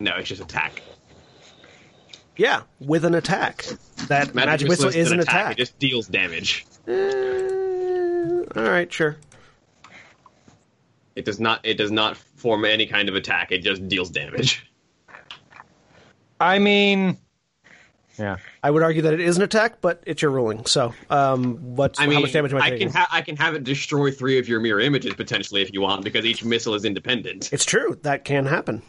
No, 0.00 0.14
it's 0.16 0.28
just 0.28 0.42
attack. 0.42 0.82
Yeah, 2.36 2.62
with 2.80 3.04
an 3.04 3.14
attack. 3.14 3.64
That 4.08 4.34
magic, 4.34 4.68
missile 4.68 4.90
is 4.90 5.10
an 5.10 5.20
attack. 5.20 5.52
It 5.52 5.58
just 5.58 5.78
deals 5.78 6.06
damage. 6.06 6.66
Eh, 6.86 8.44
all 8.54 8.62
right, 8.62 8.92
sure. 8.92 9.16
It 11.14 11.24
does 11.24 11.40
not. 11.40 11.60
It 11.64 11.78
does 11.78 11.90
not 11.90 12.16
form 12.16 12.66
any 12.66 12.84
kind 12.86 13.08
of 13.08 13.14
attack. 13.14 13.52
It 13.52 13.62
just 13.62 13.88
deals 13.88 14.10
damage. 14.10 14.70
I 16.38 16.58
mean, 16.58 17.16
yeah. 18.18 18.36
I 18.62 18.70
would 18.70 18.82
argue 18.82 19.02
that 19.02 19.14
it 19.14 19.20
is 19.20 19.36
an 19.36 19.42
attack, 19.42 19.80
but 19.80 20.02
it's 20.06 20.22
your 20.22 20.30
ruling. 20.30 20.64
So, 20.66 20.94
um, 21.10 21.76
what? 21.76 21.96
I 21.98 22.06
mean, 22.06 22.14
how 22.16 22.20
much 22.22 22.32
damage 22.32 22.52
am 22.52 22.58
I, 22.62 22.66
I 22.66 22.70
taking? 22.70 22.88
can 22.88 22.96
ha- 22.96 23.08
I 23.10 23.22
can 23.22 23.36
have 23.36 23.54
it 23.54 23.64
destroy 23.64 24.10
three 24.10 24.38
of 24.38 24.48
your 24.48 24.60
mirror 24.60 24.80
images 24.80 25.14
potentially 25.14 25.62
if 25.62 25.72
you 25.72 25.80
want, 25.80 26.04
because 26.04 26.24
each 26.24 26.44
missile 26.44 26.74
is 26.74 26.84
independent. 26.84 27.52
it's 27.52 27.64
true 27.64 27.98
that 28.02 28.24
can 28.24 28.46
happen. 28.46 28.82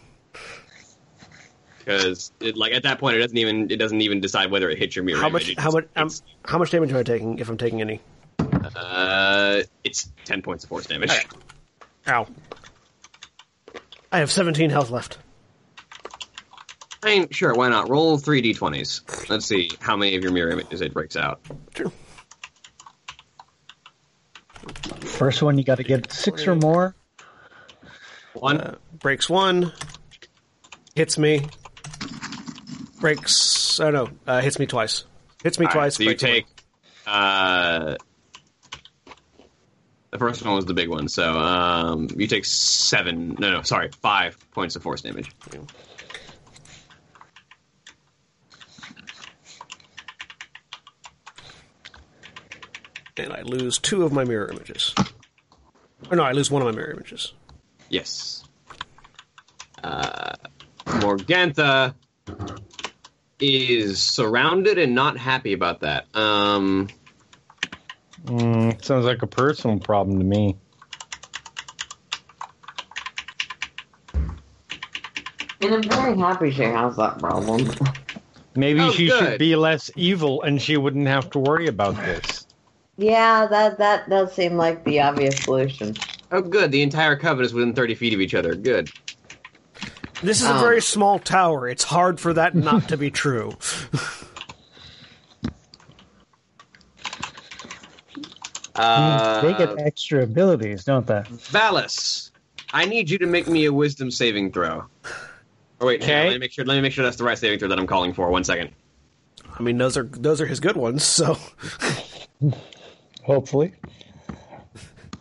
Because 1.79 2.31
like 2.41 2.73
at 2.73 2.83
that 2.83 2.99
point, 2.99 3.15
it 3.15 3.19
doesn't 3.19 3.37
even 3.37 3.71
it 3.71 3.77
doesn't 3.77 4.01
even 4.01 4.19
decide 4.19 4.51
whether 4.51 4.69
it 4.69 4.77
hits 4.77 4.95
your 4.95 5.05
mirror 5.05 5.19
How 5.21 5.27
image. 5.29 5.43
much? 5.43 5.49
It 5.51 5.59
How 5.59 5.71
much? 5.71 5.85
Um, 5.95 6.09
how 6.45 6.57
much 6.57 6.71
damage 6.71 6.91
am 6.91 6.97
I 6.97 7.03
taking 7.03 7.39
if 7.39 7.49
I'm 7.49 7.57
taking 7.57 7.81
any? 7.81 8.01
uh, 8.75 9.61
it's 9.83 10.09
ten 10.25 10.41
points 10.41 10.63
of 10.65 10.69
force 10.69 10.85
damage. 10.85 11.11
Okay. 11.11 11.25
Ow! 12.07 12.27
I 14.11 14.19
have 14.19 14.31
17 14.31 14.69
health 14.69 14.89
left. 14.89 15.17
I 17.03 17.19
mean, 17.19 17.29
sure, 17.29 17.53
why 17.53 17.69
not? 17.69 17.89
Roll 17.89 18.17
three 18.17 18.41
d20s. 18.41 19.29
Let's 19.29 19.45
see 19.45 19.71
how 19.79 19.95
many 19.95 20.15
of 20.15 20.23
your 20.23 20.31
mirror 20.31 20.49
images 20.51 20.81
it 20.81 20.93
breaks 20.93 21.15
out. 21.15 21.39
True. 21.73 21.91
First 25.01 25.41
one, 25.41 25.57
you 25.57 25.63
got 25.63 25.75
to 25.77 25.83
get 25.83 26.11
six 26.11 26.47
or 26.47 26.55
more. 26.55 26.95
One. 28.33 28.57
Uh, 28.61 28.75
breaks 28.99 29.29
one, 29.29 29.71
hits 30.95 31.17
me, 31.17 31.47
breaks. 32.99 33.79
Oh 33.79 33.89
no, 33.89 34.09
uh, 34.27 34.41
hits 34.41 34.59
me 34.59 34.65
twice. 34.65 35.05
Hits 35.43 35.59
me 35.59 35.65
All 35.65 35.69
right, 35.69 35.73
twice. 35.73 35.95
so 35.95 36.03
you 36.03 36.09
breaks 36.09 36.23
one. 36.23 36.31
take. 36.31 36.45
Uh, 37.05 37.95
the 40.11 40.17
first 40.19 40.43
one 40.45 40.55
was 40.55 40.65
the 40.65 40.73
big 40.73 40.89
one, 40.89 41.07
so 41.07 41.31
um, 41.37 42.07
you 42.15 42.27
take 42.27 42.45
seven. 42.45 43.35
No, 43.39 43.51
no, 43.51 43.61
sorry, 43.63 43.89
five 44.01 44.37
points 44.51 44.75
of 44.75 44.83
force 44.83 45.01
damage. 45.01 45.31
And 53.19 53.33
I 53.33 53.41
lose 53.41 53.77
two 53.77 54.03
of 54.03 54.11
my 54.11 54.23
mirror 54.23 54.49
images. 54.49 54.93
Or 56.09 56.15
no, 56.17 56.23
I 56.23 56.31
lose 56.31 56.49
one 56.51 56.61
of 56.61 56.67
my 56.67 56.71
mirror 56.71 56.91
images. 56.91 57.33
Yes. 57.89 58.43
Uh, 59.83 60.33
Morgantha 60.85 61.93
is 63.39 64.01
surrounded 64.01 64.77
and 64.77 64.95
not 64.95 65.17
happy 65.17 65.53
about 65.53 65.81
that. 65.81 66.05
Um, 66.15 66.89
Mm, 68.25 68.83
sounds 68.83 69.05
like 69.05 69.21
a 69.21 69.27
personal 69.27 69.79
problem 69.79 70.17
to 70.19 70.25
me. 70.25 70.57
And 75.61 75.73
I'm 75.73 75.83
very 75.83 76.17
happy 76.17 76.51
she 76.51 76.63
has 76.63 76.97
that 76.97 77.19
problem. 77.19 77.69
Maybe 78.55 78.81
Oh, 78.81 78.91
she 78.91 79.07
good. 79.07 79.19
should 79.19 79.37
be 79.39 79.55
less 79.55 79.91
evil 79.95 80.41
and 80.41 80.61
she 80.61 80.77
wouldn't 80.77 81.07
have 81.07 81.29
to 81.31 81.39
worry 81.39 81.67
about 81.67 81.95
this. 81.95 82.36
Yeah, 82.97 83.45
that 83.47 83.77
that 83.77 84.09
does 84.09 84.33
seem 84.33 84.57
like 84.57 84.83
the 84.83 84.99
obvious 85.01 85.37
solution. 85.39 85.95
oh, 86.31 86.41
good. 86.41 86.71
The 86.71 86.81
entire 86.81 87.15
coven 87.15 87.45
is 87.45 87.53
within 87.53 87.73
thirty 87.73 87.93
feet 87.95 88.13
of 88.13 88.21
each 88.21 88.33
other. 88.33 88.55
Good. 88.55 88.89
This 90.23 90.41
is 90.41 90.47
a 90.47 90.53
Um. 90.55 90.59
very 90.59 90.81
small 90.81 91.19
tower. 91.19 91.67
It's 91.67 91.83
hard 91.83 92.19
for 92.19 92.33
that 92.33 92.55
not 92.55 92.89
to 92.89 92.97
be 92.97 93.11
true. 93.11 93.51
Uh, 98.75 99.41
they 99.41 99.53
get 99.53 99.79
extra 99.79 100.23
abilities, 100.23 100.83
don't 100.83 101.07
they? 101.07 101.21
Vallus, 101.51 102.29
I 102.73 102.85
need 102.85 103.09
you 103.09 103.17
to 103.17 103.25
make 103.25 103.47
me 103.47 103.65
a 103.65 103.73
wisdom 103.73 104.11
saving 104.11 104.51
throw. 104.51 104.85
Oh 105.81 105.85
wait, 105.87 106.03
hang 106.03 106.11
on, 106.11 106.19
Okay. 106.19 106.27
let 106.29 106.33
me 106.33 106.39
make 106.39 106.51
sure. 106.51 106.65
Let 106.65 106.75
me 106.75 106.81
make 106.81 106.93
sure 106.93 107.03
that's 107.03 107.17
the 107.17 107.23
right 107.23 107.37
saving 107.37 107.59
throw 107.59 107.67
that 107.69 107.79
I'm 107.79 107.87
calling 107.87 108.13
for. 108.13 108.29
One 108.29 108.43
second. 108.43 108.71
I 109.57 109.63
mean, 109.63 109.77
those 109.79 109.97
are 109.97 110.03
those 110.03 110.41
are 110.41 110.45
his 110.45 110.59
good 110.59 110.75
ones. 110.77 111.03
So 111.03 111.37
Hopefully. 113.27 113.73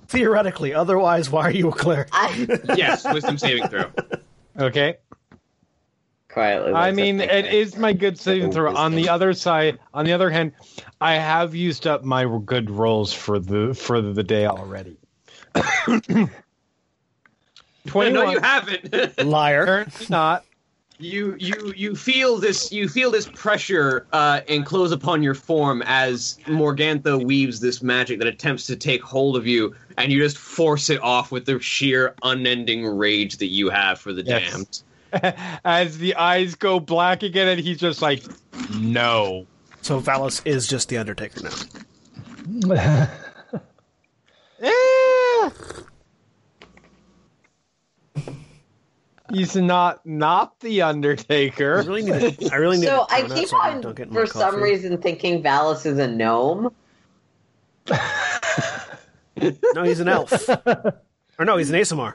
theoretically, 0.07 0.73
otherwise, 0.73 1.29
why 1.29 1.43
are 1.43 1.51
you 1.51 1.69
a 1.69 1.73
cleric? 1.73 2.09
I 2.13 2.47
Yes, 2.77 3.05
wisdom 3.13 3.37
saving 3.37 3.67
throw. 3.69 3.91
Okay. 4.59 4.97
quietly. 6.29 6.73
I 6.73 6.93
mean, 6.93 7.21
at 7.21 7.31
it 7.31 7.45
my- 7.47 7.51
is 7.51 7.77
my 7.77 7.93
good 7.93 8.17
saving 8.19 8.53
throw. 8.53 8.75
On 8.77 8.95
the 8.95 9.09
other 9.09 9.33
side, 9.35 9.81
on 9.93 10.05
the 10.07 10.13
other 10.13 10.31
hand, 10.31 10.53
I 11.01 11.15
have 11.15 11.55
used 11.57 11.87
up 11.89 12.05
my 12.05 12.25
good 12.47 12.71
rolls 12.71 13.13
for 13.13 13.41
the 13.41 13.75
for 13.75 14.01
the 14.01 14.23
day 14.23 14.47
already. 14.47 14.97
Twenty. 15.53 16.15
no, 16.15 16.29
Twenty-one. 17.87 18.31
you 18.33 18.41
haven't. 18.41 19.25
Liar. 19.27 19.65
Currently 19.67 20.07
not. 20.11 20.45
You 20.99 21.37
you 21.39 21.75
you 21.77 21.95
feel 21.95 22.39
this 22.39 22.73
you 22.73 22.89
feel 22.89 23.11
this 23.11 23.27
pressure 23.27 24.07
uh, 24.13 24.41
enclose 24.49 24.93
upon 24.93 25.23
your 25.23 25.35
form 25.35 25.83
as 25.85 26.39
Morgantha 26.47 27.23
weaves 27.23 27.61
this 27.61 27.83
magic 27.83 28.19
that 28.19 28.27
attempts 28.29 28.67
to 28.69 28.77
take 28.77 29.03
hold 29.03 29.37
of 29.37 29.47
you, 29.47 29.75
and 29.99 30.11
you 30.11 30.23
just 30.23 30.39
force 30.39 30.89
it 30.89 30.99
off 31.03 31.31
with 31.31 31.45
the 31.45 31.61
sheer 31.61 32.15
unending 32.23 32.87
rage 32.87 33.37
that 33.39 33.49
you 33.49 33.69
have 33.69 34.01
for 34.01 34.15
the 34.15 34.23
Yes. 34.23 34.51
damned. 35.13 35.35
As 35.65 35.99
the 35.99 36.15
eyes 36.17 36.55
go 36.55 36.81
black 36.81 37.23
again, 37.23 37.47
and 37.49 37.61
he's 37.61 37.79
just 37.79 38.01
like, 38.01 38.23
"No." 38.75 39.47
So 39.83 40.01
Vallus 40.01 40.41
is 40.47 40.67
just 40.67 40.89
the 40.89 40.97
Undertaker 40.97 41.43
now. 41.43 43.07
Eh. 44.59 45.51
He's 49.33 49.57
not 49.57 50.05
not 50.07 50.59
the 50.61 50.83
I 50.83 50.89
Undertaker. 50.91 51.77
really 51.87 52.03
need. 52.03 52.39
To, 52.39 52.51
I 52.53 52.57
really 52.57 52.79
need. 52.79 52.87
so 52.87 53.07
I 53.11 53.23
keep 53.23 53.49
so 53.49 53.57
on, 53.57 53.81
don't 53.81 53.97
get 53.97 54.09
in 54.09 54.15
my 54.15 54.21
for 54.21 54.27
some 54.27 54.51
coffee. 54.53 54.63
reason, 54.63 54.99
thinking 54.99 55.43
Vallus 55.43 55.85
is 55.87 55.99
a 55.99 56.07
gnome. 56.09 56.73
No, 59.75 59.83
he's 59.83 60.01
an 60.01 60.09
elf. 60.09 60.33
or 61.39 61.45
no, 61.45 61.57
he's 61.59 61.71
an 61.71 61.77
Aasimar. 61.77 62.15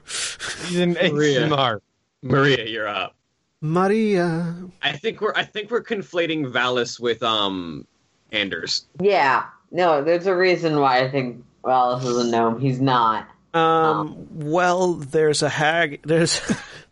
He's 0.67 0.79
an 0.79 0.93
Maria. 0.93 1.47
ASMR. 1.47 1.79
Maria, 2.23 2.65
you're 2.67 2.87
up. 2.87 3.15
Maria. 3.61 4.55
I 4.81 4.93
think 4.93 5.21
we're 5.21 5.33
I 5.35 5.43
think 5.43 5.69
we're 5.69 5.83
conflating 5.83 6.51
Vallus 6.51 6.99
with 6.99 7.21
um 7.21 7.85
Anders. 8.31 8.85
Yeah, 8.99 9.45
no, 9.71 10.03
there's 10.03 10.25
a 10.25 10.35
reason 10.35 10.79
why 10.79 11.01
I 11.03 11.11
think 11.11 11.43
Vallus 11.63 12.03
is 12.05 12.17
a 12.27 12.31
gnome. 12.31 12.59
He's 12.59 12.81
not. 12.81 13.27
Um. 13.53 14.27
Well, 14.33 14.93
there's 14.95 15.43
a 15.43 15.49
hag. 15.49 16.01
There's 16.03 16.41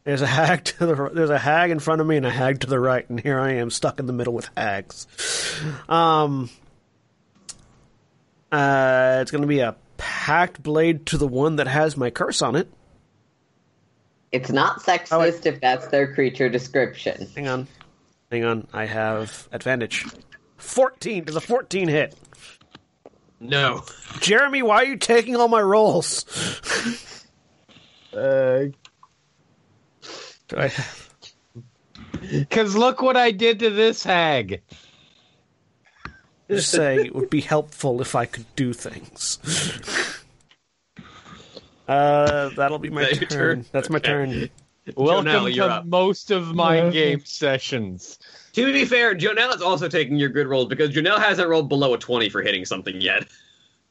there's 0.10 0.22
a 0.24 0.28
hag 0.28 0.63
to 0.63 0.86
the 0.88 1.10
there's 1.13 1.30
a 1.30 1.38
hag 1.38 1.69
in 1.69 1.78
front 1.80 2.02
of 2.02 2.08
me 2.08 2.17
and 2.17 2.26
a 2.26 2.32
hag 2.32 2.62
to 2.62 2.67
the 2.67 2.80
right, 2.80 3.08
and 3.10 3.19
here 3.19 3.39
I 3.39 3.54
am 3.54 3.69
stuck 3.69 4.00
in 4.00 4.08
the 4.08 4.13
middle 4.13 4.34
with 4.34 4.50
hags. 4.58 5.06
Um. 5.88 6.50
Uh, 8.52 9.19
it's 9.22 9.30
gonna 9.30 9.45
be 9.45 9.60
a 9.60 9.76
pact 9.98 10.63
blade 10.63 11.06
to 11.06 11.17
the 11.17 11.28
one 11.28 11.58
that 11.58 11.67
has 11.67 11.95
my 11.95 12.10
curse 12.10 12.41
on 12.41 12.56
it. 12.56 12.67
It's 14.32 14.50
not 14.50 14.80
sexist 14.82 15.10
Oh, 15.12 15.19
wait. 15.19 15.45
if 15.45 15.62
that's 15.62 15.88
their 15.89 16.12
creature 16.15 16.50
description. 16.50 17.28
Hang 17.36 17.48
on, 17.48 17.67
hang 18.32 18.45
on. 18.45 18.67
I 18.74 18.86
have 18.86 19.48
advantage. 19.52 20.06
Fourteen. 20.58 21.24
Does 21.26 21.36
a 21.36 21.41
fourteen 21.41 21.88
hit? 21.88 22.15
No. 23.39 23.84
Jeremy, 24.19 24.63
why 24.63 24.78
are 24.78 24.86
you 24.86 24.98
taking 24.98 25.36
all 25.36 25.48
my 25.48 25.62
rolls? 25.62 26.26
Uh, 28.12 28.17
Do 28.17 28.74
I- 28.74 28.74
Because 32.31 32.75
look 32.75 33.01
what 33.01 33.15
I 33.17 33.31
did 33.31 33.59
to 33.59 33.69
this 33.69 34.03
hag. 34.03 34.62
Just 36.49 36.69
saying 36.71 37.05
it 37.05 37.15
would 37.15 37.29
be 37.29 37.41
helpful 37.41 38.01
if 38.01 38.13
I 38.15 38.25
could 38.25 38.45
do 38.55 38.73
things. 38.73 39.39
Uh, 41.88 42.49
that'll 42.49 42.77
be 42.77 42.91
my 42.91 43.01
that 43.01 43.15
turn. 43.15 43.27
turn? 43.29 43.65
That's 43.71 43.89
my 43.89 43.97
Okay. 43.97 44.09
turn. 44.12 44.49
Welcome 44.95 45.25
Jo'nell, 45.25 45.55
you're 45.55 45.67
to 45.67 45.73
up. 45.73 45.85
most 45.88 46.29
of 46.29 46.53
my 46.53 46.83
Yeah. 46.83 46.89
game 46.91 47.25
sessions. 47.25 48.19
To 48.53 48.71
be 48.71 48.85
fair, 48.85 49.15
Jo'nell 49.15 49.55
is 49.55 49.62
also 49.63 49.88
taking 49.89 50.15
your 50.15 50.29
good 50.29 50.45
rolls 50.45 50.67
because 50.67 50.91
Jo'nell 50.91 51.17
hasn't 51.17 51.49
rolled 51.49 51.67
below 51.67 51.95
a 51.95 51.97
twenty 51.97 52.29
for 52.29 52.43
hitting 52.43 52.63
something 52.63 53.01
yet. 53.01 53.25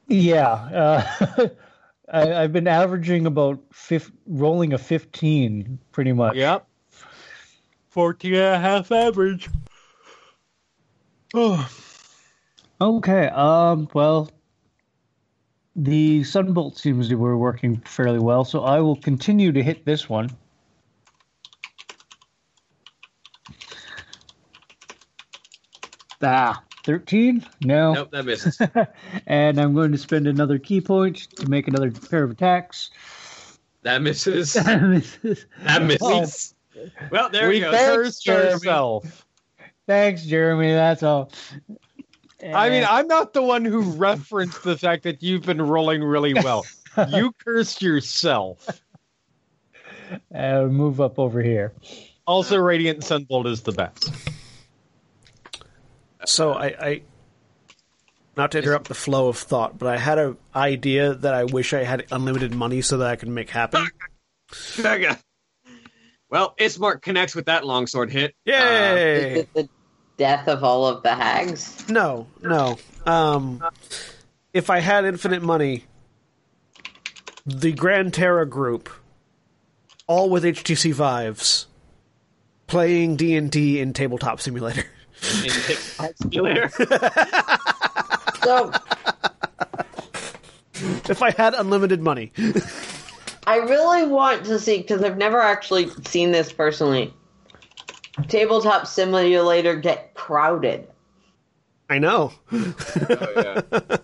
Yeah. 0.07 0.53
Uh, 1.37 1.49
I, 2.12 2.42
I've 2.42 2.53
been 2.53 2.66
averaging 2.68 3.27
about 3.27 3.61
fif- 3.73 4.12
rolling 4.27 4.73
a 4.73 4.79
15 4.79 5.79
pretty 5.92 6.12
much. 6.12 6.37
Yep. 6.37 6.66
14 7.90 8.35
and 8.35 8.42
a 8.42 8.59
half 8.59 8.92
average. 8.92 9.49
Oh. 11.35 11.68
Okay. 12.81 13.27
Um. 13.29 13.88
Well, 13.92 14.31
the 15.77 16.21
sunbolt 16.21 16.79
seems 16.79 17.09
to 17.09 17.16
be 17.16 17.23
working 17.23 17.77
fairly 17.81 18.18
well, 18.18 18.44
so 18.44 18.64
I 18.64 18.81
will 18.81 18.97
continue 18.97 19.53
to 19.53 19.62
hit 19.62 19.85
this 19.85 20.09
one. 20.09 20.31
Ah, 26.23 26.62
thirteen? 26.88 27.44
No. 27.62 27.92
Nope, 27.92 28.11
that 28.12 28.24
misses. 28.24 28.59
and 29.27 29.61
I'm 29.61 29.74
going 29.74 29.92
to 29.92 29.98
spend 29.98 30.27
another 30.27 30.59
ki 30.59 30.81
point 30.81 31.29
to 31.37 31.46
make 31.48 31.68
another 31.68 31.90
pair 31.90 32.24
of 32.24 32.31
attacks. 32.31 32.90
That 33.83 34.01
misses. 34.01 34.55
Thanks, 34.55 35.18
That 35.62 35.83
misses. 35.83 36.55
Well, 37.11 37.29
there 37.29 37.48
we 37.48 37.57
you 37.57 37.61
go. 37.64 37.72
cursed 37.72 38.24
Jeremy. 38.24 38.53
ourselves. 38.53 39.24
Jeremy. 39.87 40.72
That's 40.72 41.03
all. 41.03 41.31
I 42.42 42.70
mean, 42.70 42.87
I'm 42.88 43.07
not 43.07 43.35
the 43.35 43.42
one 43.42 43.66
who 43.66 43.83
referenced 43.83 44.62
the 44.62 44.79
fact 44.79 45.03
that 45.03 45.22
you've 45.22 45.42
been 45.44 45.61
rolling 45.61 46.03
really 46.03 46.33
well. 46.33 46.64
you 47.09 47.33
cursed 47.44 47.83
yourself. 47.83 48.81
uh, 50.35 50.62
move 50.62 51.03
up 51.03 51.18
over 51.18 51.42
here. 51.42 51.74
Also, 52.27 52.57
Radiant 52.57 53.01
Sunbolt 53.01 53.46
is 53.46 53.62
the 53.62 53.72
best. 53.72 54.11
So 56.29 56.53
I, 56.53 56.67
I, 56.67 57.03
not 58.37 58.53
to 58.53 58.59
interrupt 58.59 58.88
the 58.88 58.95
flow 58.95 59.29
of 59.29 59.38
thought, 59.38 59.79
but 59.79 59.88
I 59.88 59.97
had 59.97 60.19
an 60.19 60.37
idea 60.55 61.14
that 61.14 61.33
I 61.35 61.45
wish 61.45 61.73
I 61.73 61.85
had 61.85 62.05
unlimited 62.11 62.55
money 62.55 62.83
so 62.83 62.99
that 62.99 63.09
I 63.09 63.17
could 63.17 63.29
make 63.29 63.49
happen. 63.49 63.88
well, 66.31 66.55
Ismark 66.59 67.01
connects 67.01 67.35
with 67.35 67.47
that 67.47 67.64
longsword 67.64 68.12
hit. 68.12 68.35
Is 68.45 68.53
Yay! 68.55 69.41
it 69.41 69.55
the 69.55 69.69
death 70.19 70.49
of 70.49 70.62
all 70.64 70.87
of 70.87 71.03
the 71.03 71.14
hags? 71.14 71.88
no, 71.88 72.27
no. 72.43 72.79
Um, 73.07 73.64
if 74.53 74.69
I 74.69 74.81
had 74.81 75.07
infinite 75.07 75.43
money, 75.43 75.85
the 77.47 77.73
Grand 77.73 78.12
Terra 78.12 78.45
group, 78.45 78.91
all 80.07 80.29
with 80.29 80.45
HTC 80.45 80.93
Vives, 80.93 81.69
playing 82.67 83.17
D 83.17 83.35
and 83.35 83.51
D 83.51 83.81
in 83.81 83.95
Tabletop 83.95 84.43
Simulator. 84.43 84.85
In 85.45 85.51
Tic-Tac 85.51 86.17
Simulator. 86.17 86.71
So 88.45 88.73
if 91.11 91.23
I 91.23 91.31
had 91.33 91.55
unlimited 91.55 92.01
money. 92.01 92.33
I 93.47 93.57
really 93.57 94.07
want 94.07 94.45
to 94.47 94.59
see 94.59 94.79
because 94.79 95.03
I've 95.03 95.17
never 95.17 95.41
actually 95.41 95.89
seen 96.07 96.33
this 96.33 96.53
personally. 96.53 97.13
Tabletop 98.29 98.87
simulator 98.87 99.77
get 99.77 100.15
crowded. 100.15 100.87
I 101.89 101.99
know. 101.99 102.33
oh, 102.53 103.62
yeah. 103.71 103.97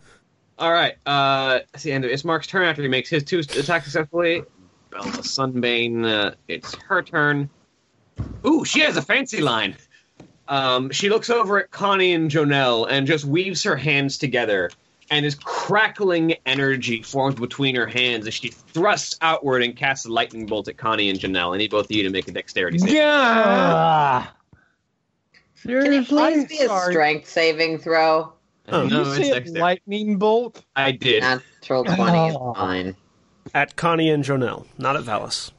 All 0.58 0.72
right. 0.72 0.94
Uh, 1.06 1.60
it's 1.74 1.84
the 1.84 1.92
end 1.92 2.04
of 2.04 2.10
Ismark's 2.10 2.48
turn 2.48 2.64
after 2.66 2.82
he 2.82 2.88
makes 2.88 3.08
his 3.08 3.22
two 3.22 3.38
attacks 3.40 3.84
successfully. 3.84 4.42
Bella 4.90 5.04
Sunbane, 5.04 6.04
uh, 6.04 6.34
it's 6.48 6.74
her 6.88 7.02
turn. 7.02 7.48
Ooh, 8.44 8.64
she 8.64 8.80
has 8.80 8.96
a 8.96 9.02
fancy 9.02 9.40
line. 9.40 9.76
Um, 10.48 10.90
she 10.90 11.08
looks 11.10 11.28
over 11.30 11.58
at 11.62 11.70
Connie 11.70 12.12
and 12.14 12.30
Jo'nell 12.30 12.86
and 12.90 13.06
just 13.06 13.24
weaves 13.24 13.62
her 13.64 13.76
hands 13.76 14.16
together, 14.18 14.70
and 15.10 15.24
this 15.26 15.34
crackling 15.34 16.34
energy 16.46 17.02
forms 17.02 17.34
between 17.34 17.74
her 17.74 17.86
hands 17.86 18.26
as 18.26 18.34
she 18.34 18.48
thrusts 18.48 19.16
outward 19.20 19.62
and 19.62 19.76
casts 19.76 20.06
a 20.06 20.08
lightning 20.12 20.46
bolt 20.46 20.68
at 20.68 20.76
Connie 20.78 21.10
and 21.10 21.18
Jo'nell. 21.20 21.54
I 21.54 21.58
need 21.58 21.70
both 21.70 21.84
of 21.86 21.90
you 21.92 22.02
to 22.04 22.10
make 22.10 22.28
a 22.28 22.32
dexterity 22.32 22.78
save. 22.78 22.90
Yeah. 22.94 23.04
Ah. 23.12 24.34
Can 25.62 25.70
it 25.70 25.82
Seriously? 26.06 26.16
please 26.18 26.44
be 26.46 26.58
a 26.60 26.66
Sorry. 26.66 26.92
strength 26.92 27.28
saving 27.28 27.78
throw? 27.78 28.32
Oh, 28.68 28.82
Did 28.82 28.90
no, 28.92 29.02
you 29.02 29.08
it's 29.12 29.16
say 29.16 29.30
a 29.30 29.34
dexterity. 29.34 29.60
lightning 29.60 30.16
bolt? 30.18 30.62
I 30.76 30.92
did. 30.92 31.22
Natural 31.22 31.84
20 31.84 32.28
is 32.28 32.36
Oh. 32.38 32.54
fine. 32.54 32.96
At 33.54 33.76
Connie 33.76 34.10
and 34.10 34.22
Jo'nell, 34.24 34.66
not 34.78 34.96
at 34.96 35.02
Vallus. 35.04 35.50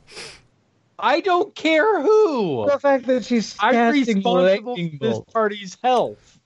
I 1.01 1.21
don't 1.21 1.53
care 1.55 2.01
who. 2.01 2.65
The 2.69 2.79
fact 2.79 3.05
that 3.07 3.25
she's 3.25 3.55
I'm 3.59 3.73
casting 3.73 4.17
responsible 4.17 4.75
for 4.75 4.97
this 4.99 5.19
party's 5.33 5.77
health. 5.81 6.39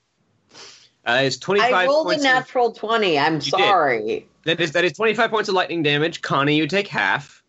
Uh, 1.05 1.15
that 1.15 1.25
is 1.25 1.37
25 1.37 1.73
I 1.73 1.85
rolled 1.85 2.07
a 2.07 2.09
points. 2.11 2.23
of- 2.23 2.31
natural 2.31 2.71
20. 2.71 3.19
I'm 3.19 3.39
did. 3.39 3.49
sorry. 3.49 4.27
that 4.45 4.59
is 4.61 4.71
that 4.73 4.85
is 4.85 4.93
25 4.93 5.29
points 5.29 5.49
of 5.49 5.55
lightning 5.55 5.83
damage. 5.83 6.21
Connie, 6.21 6.55
you 6.55 6.67
take 6.67 6.87
half. 6.87 7.43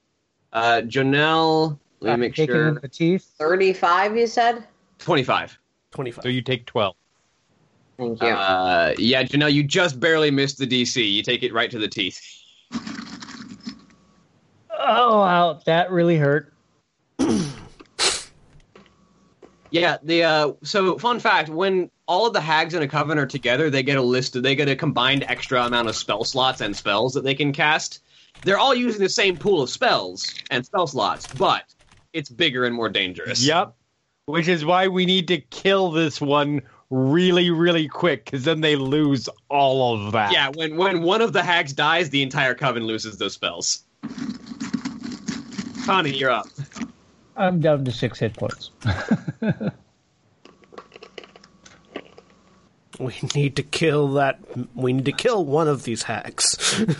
Uh, 0.52 0.82
Jo'nell, 0.86 1.78
let 2.00 2.18
me 2.18 2.26
make 2.28 2.34
Taking 2.34 2.54
in 2.56 2.60
sure. 2.74 2.80
the 2.80 2.88
teeth. 2.88 3.30
35, 3.38 4.16
you 4.16 4.26
said? 4.26 4.64
25. 4.98 5.58
25. 5.90 6.22
So 6.22 6.28
you 6.28 6.42
take 6.42 6.64
12. 6.66 6.94
Thank 7.96 8.22
you. 8.22 8.28
Uh, 8.28 8.94
yeah, 8.98 9.22
Jo'nell, 9.24 9.52
you 9.52 9.62
just 9.62 10.00
barely 10.00 10.30
missed 10.30 10.58
the 10.58 10.66
DC. 10.66 11.12
You 11.12 11.22
take 11.22 11.42
it 11.42 11.52
right 11.52 11.70
to 11.70 11.78
the 11.78 11.88
teeth. 11.88 12.20
Oh 14.86 15.18
wow, 15.20 15.60
that 15.66 15.90
really 15.90 16.16
hurt. 16.16 16.52
Yeah, 19.74 19.96
the 20.04 20.22
uh, 20.22 20.52
so 20.62 20.98
fun 20.98 21.18
fact: 21.18 21.48
when 21.48 21.90
all 22.06 22.28
of 22.28 22.32
the 22.32 22.40
hags 22.40 22.74
in 22.74 22.82
a 22.82 22.86
coven 22.86 23.18
are 23.18 23.26
together, 23.26 23.70
they 23.70 23.82
get 23.82 23.96
a 23.96 24.02
list. 24.02 24.40
They 24.40 24.54
get 24.54 24.68
a 24.68 24.76
combined 24.76 25.24
extra 25.26 25.64
amount 25.64 25.88
of 25.88 25.96
spell 25.96 26.22
slots 26.22 26.60
and 26.60 26.76
spells 26.76 27.12
that 27.14 27.24
they 27.24 27.34
can 27.34 27.52
cast. 27.52 28.00
They're 28.44 28.58
all 28.58 28.74
using 28.74 29.00
the 29.00 29.08
same 29.08 29.36
pool 29.36 29.62
of 29.62 29.70
spells 29.70 30.32
and 30.52 30.64
spell 30.64 30.86
slots, 30.86 31.26
but 31.26 31.74
it's 32.12 32.30
bigger 32.30 32.64
and 32.64 32.72
more 32.72 32.88
dangerous. 32.88 33.44
Yep. 33.44 33.74
Which 34.26 34.46
is 34.46 34.64
why 34.64 34.86
we 34.86 35.06
need 35.06 35.26
to 35.26 35.38
kill 35.38 35.90
this 35.90 36.20
one 36.20 36.62
really, 36.90 37.50
really 37.50 37.88
quick, 37.88 38.26
because 38.26 38.44
then 38.44 38.60
they 38.60 38.76
lose 38.76 39.28
all 39.48 39.94
of 40.06 40.12
that. 40.12 40.32
Yeah, 40.32 40.50
when 40.54 40.76
when 40.76 41.02
one 41.02 41.20
of 41.20 41.32
the 41.32 41.42
hags 41.42 41.72
dies, 41.72 42.10
the 42.10 42.22
entire 42.22 42.54
coven 42.54 42.84
loses 42.84 43.18
those 43.18 43.32
spells. 43.32 43.82
Connie, 45.84 46.16
you're 46.16 46.30
up. 46.30 46.46
I'm 47.36 47.60
down 47.60 47.84
to 47.84 47.92
six 47.92 48.18
hit 48.18 48.34
points. 48.34 48.70
We 53.00 53.12
need 53.34 53.56
to 53.56 53.62
kill 53.64 54.12
that. 54.14 54.38
We 54.76 54.92
need 54.92 55.04
to 55.06 55.12
kill 55.12 55.44
one 55.44 55.66
of 55.66 55.82
these 55.82 56.04
hacks. 56.04 56.80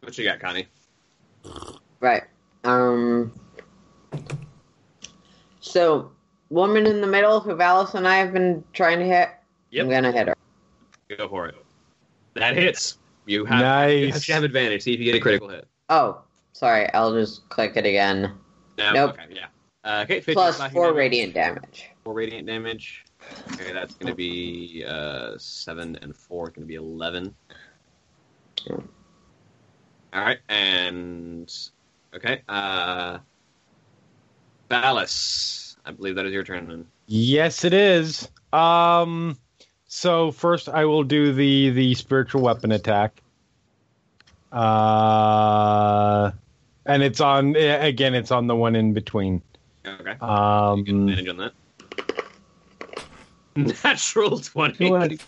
What 0.00 0.16
you 0.16 0.24
got, 0.24 0.40
Connie? 0.40 0.66
Right. 2.00 2.22
Um. 2.64 3.30
So, 5.60 6.10
woman 6.48 6.86
in 6.86 7.02
the 7.02 7.06
middle, 7.06 7.40
who 7.40 7.60
Alice 7.60 7.92
and 7.92 8.08
I 8.08 8.16
have 8.16 8.32
been 8.32 8.64
trying 8.72 9.00
to 9.00 9.04
hit. 9.04 9.28
Yep. 9.70 9.84
I'm 9.84 9.90
gonna 9.90 10.12
hit 10.12 10.28
her. 10.28 10.34
Go 11.14 11.28
for 11.28 11.48
it. 11.48 11.56
That 12.34 12.56
hits. 12.56 12.96
You 13.26 13.44
have, 13.44 13.60
Nice. 13.60 14.26
you 14.26 14.32
have 14.32 14.44
advantage. 14.44 14.82
See 14.84 14.94
if 14.94 15.00
you 15.00 15.04
get 15.04 15.16
a 15.16 15.20
critical 15.20 15.50
hit. 15.50 15.68
Oh, 15.90 16.22
sorry. 16.58 16.92
I'll 16.92 17.12
just 17.12 17.48
click 17.48 17.72
it 17.76 17.86
again. 17.86 18.32
No. 18.76 18.92
Nope. 18.92 19.10
Okay. 19.12 19.34
Yeah. 19.34 19.46
Uh, 19.84 20.02
okay. 20.04 20.20
15 20.20 20.70
four 20.72 20.86
damage. 20.86 20.96
radiant 20.96 21.34
damage. 21.34 21.90
Four 22.04 22.14
radiant 22.14 22.46
damage. 22.46 23.04
Okay, 23.52 23.72
that's 23.72 23.94
going 23.94 24.10
to 24.10 24.16
be 24.16 24.84
uh, 24.86 25.34
seven 25.38 25.96
and 26.02 26.14
four. 26.14 26.46
Going 26.46 26.62
to 26.62 26.66
be 26.66 26.76
eleven. 26.76 27.34
All 28.70 28.82
right, 30.12 30.38
and 30.48 31.52
okay. 32.14 32.42
Uh, 32.48 33.18
Vallus, 34.70 35.76
I 35.84 35.90
believe 35.92 36.14
that 36.16 36.26
is 36.26 36.32
your 36.32 36.44
turn. 36.44 36.68
Then. 36.68 36.86
Yes, 37.06 37.64
it 37.64 37.74
is. 37.74 38.28
Um, 38.52 39.36
so 39.86 40.30
first 40.30 40.68
I 40.68 40.84
will 40.84 41.04
do 41.04 41.32
the 41.32 41.70
the 41.70 41.94
spiritual 41.94 42.42
weapon 42.42 42.72
attack. 42.72 43.20
Uh, 44.52 46.30
and 46.88 47.02
it's 47.02 47.20
on 47.20 47.54
again. 47.56 48.14
It's 48.14 48.30
on 48.32 48.46
the 48.48 48.56
one 48.56 48.74
in 48.74 48.92
between. 48.92 49.42
Okay. 49.86 50.16
Um, 50.20 50.78
You 50.80 50.84
get 50.84 51.28
advantage 51.28 51.28
on 51.28 51.36
that. 51.36 51.52
Natural 53.84 54.38
twenty. 54.40 54.88
Twenty. 54.88 55.18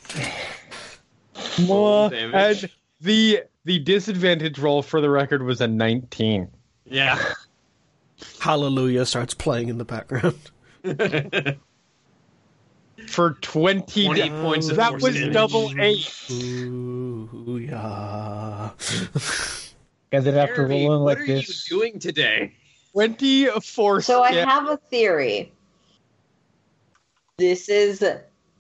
Mwah. 1.35 2.11
damage. 2.11 2.63
and 2.65 2.71
the 3.01 3.43
the 3.65 3.79
disadvantage 3.79 4.59
roll 4.59 4.83
for 4.83 5.01
the 5.01 5.11
record 5.11 5.43
was 5.43 5.61
a 5.61 5.67
19 5.69 6.49
Yeah. 6.87 7.23
Hallelujah 8.41 9.05
starts 9.07 9.35
playing 9.35 9.69
in 9.69 9.79
the 9.79 9.85
background. 9.85 10.39
for 13.09 13.33
20, 13.41 14.05
20 14.07 14.21
da- 14.21 14.43
points 14.43 14.69
that 14.69 14.91
force 14.91 15.03
was 15.03 15.15
damage. 15.15 15.33
double 15.33 15.73
eight 15.81 16.27
Ooh, 16.31 17.59
yeah. 17.69 18.71
And 20.13 20.25
then 20.25 20.37
after 20.37 20.57
Jeremy, 20.57 20.87
rolling 20.87 21.03
like 21.03 21.19
this, 21.19 21.27
what 21.27 21.35
are 21.49 21.75
you 21.77 21.91
doing 21.91 22.01
today? 22.01 22.55
24 22.93 24.03
So 24.03 24.23
I 24.23 24.33
sta- 24.33 24.45
have 24.47 24.69
a 24.69 24.77
theory. 24.77 25.53
This 27.39 27.69
is 27.69 28.05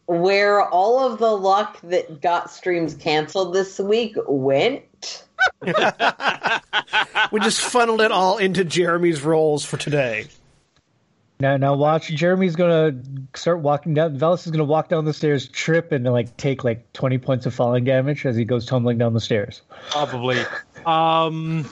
where 0.07 0.63
all 0.63 1.01
of 1.13 1.19
the 1.19 1.31
luck 1.31 1.79
that 1.83 2.21
got 2.21 2.51
streams 2.51 2.95
canceled 2.95 3.55
this 3.55 3.79
week 3.79 4.17
went. 4.27 5.25
we 5.63 7.41
just 7.41 7.61
funneled 7.61 8.01
it 8.01 8.13
all 8.13 8.39
into 8.39 8.65
Jeremy's 8.65 9.23
rolls 9.23 9.65
for 9.65 9.77
today. 9.77 10.27
now 11.41 11.57
now 11.57 11.75
watch. 11.75 12.09
Jeremy's 12.09 12.57
gonna 12.57 13.01
start 13.35 13.61
walking 13.61 13.95
down. 13.95 14.19
Vallus 14.19 14.45
is 14.47 14.53
gonna 14.53 14.65
walk 14.65 14.89
down 14.89 15.05
the 15.05 15.15
stairs, 15.15 15.49
trip, 15.49 15.93
and 15.93 16.05
like 16.05 16.37
take 16.37 16.63
like 16.65 16.93
twenty 16.93 17.19
points 17.19 17.47
of 17.47 17.55
falling 17.55 17.85
damage 17.85 18.27
as 18.27 18.37
he 18.37 18.45
goes 18.45 18.67
tumbling 18.67 18.99
down 18.99 19.15
the 19.15 19.21
stairs. 19.21 19.63
probably. 19.91 20.39
Um, 20.87 21.69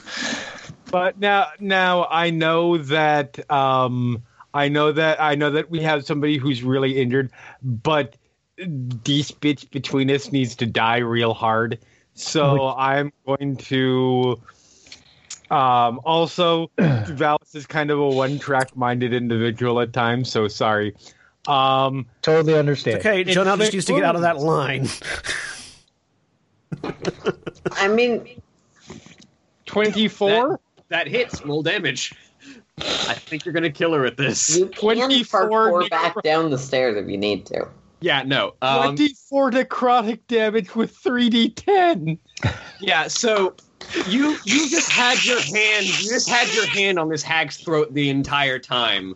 but 0.91 1.19
now, 1.19 1.47
now 1.59 2.07
I 2.09 2.29
know 2.29 2.77
that. 2.77 3.49
Um, 3.51 4.23
I 4.53 4.67
know 4.67 4.91
that 4.91 5.21
I 5.21 5.35
know 5.35 5.51
that 5.51 5.69
we 5.69 5.81
have 5.83 6.05
somebody 6.05 6.37
who's 6.37 6.63
really 6.63 6.99
injured, 6.99 7.31
but 7.63 8.15
this 8.57 9.31
bitch 9.31 9.69
between 9.69 10.09
us 10.09 10.31
needs 10.31 10.55
to 10.57 10.65
die 10.65 10.97
real 10.97 11.33
hard. 11.35 11.77
So 12.15 12.69
I'm 12.75 13.13
going 13.25 13.57
to. 13.57 14.41
Um, 15.51 15.99
also, 16.03 16.67
Vallus 16.77 17.55
is 17.55 17.65
kind 17.65 17.89
of 17.91 17.99
a 17.99 18.07
one-track 18.09 18.75
minded 18.75 19.13
individual 19.13 19.79
at 19.81 19.93
times, 19.93 20.29
so 20.31 20.47
sorry. 20.47 20.95
Um, 21.47 22.05
Totally 22.21 22.53
understand. 22.55 22.99
Okay, 22.99 23.21
It's 23.21 23.31
Jo'nell 23.31 23.57
just 23.57 23.59
like- 23.59 23.73
needs 23.73 23.85
to 23.85 23.93
get 23.93 24.03
out 24.03 24.15
of 24.15 24.21
that 24.21 24.37
line. 24.39 24.87
I 27.71 27.87
mean, 27.87 28.27
24? 29.69 30.59
That 30.89 31.07
hits. 31.07 31.45
Roll 31.45 31.61
damage. 31.61 32.13
I 32.79 33.13
think 33.13 33.45
you're 33.45 33.53
gonna 33.53 33.69
kill 33.69 33.93
her 33.93 34.01
with 34.01 34.17
this. 34.17 34.57
you 34.57 34.67
can 34.67 34.97
24 34.97 35.49
parkour 35.49 35.89
back 35.89 36.15
down 36.23 36.49
the 36.49 36.57
stairs 36.57 36.95
if 36.97 37.07
you 37.07 37.17
need 37.17 37.45
to. 37.47 37.67
Yeah, 37.99 38.23
no. 38.23 38.53
Um, 38.61 38.95
24 38.95 39.51
necrotic 39.51 40.19
damage 40.27 40.73
with 40.75 40.97
3d10. 40.97 42.17
yeah, 42.79 43.07
so 43.07 43.55
you 44.07 44.37
you 44.45 44.69
just 44.69 44.89
had 44.89 45.23
your 45.25 45.41
hand 45.41 45.85
you 45.85 46.09
just 46.09 46.29
had 46.29 46.51
your 46.53 46.65
hand 46.65 46.97
on 46.97 47.09
this 47.09 47.21
hag's 47.21 47.57
throat 47.57 47.93
the 47.93 48.09
entire 48.09 48.57
time. 48.57 49.15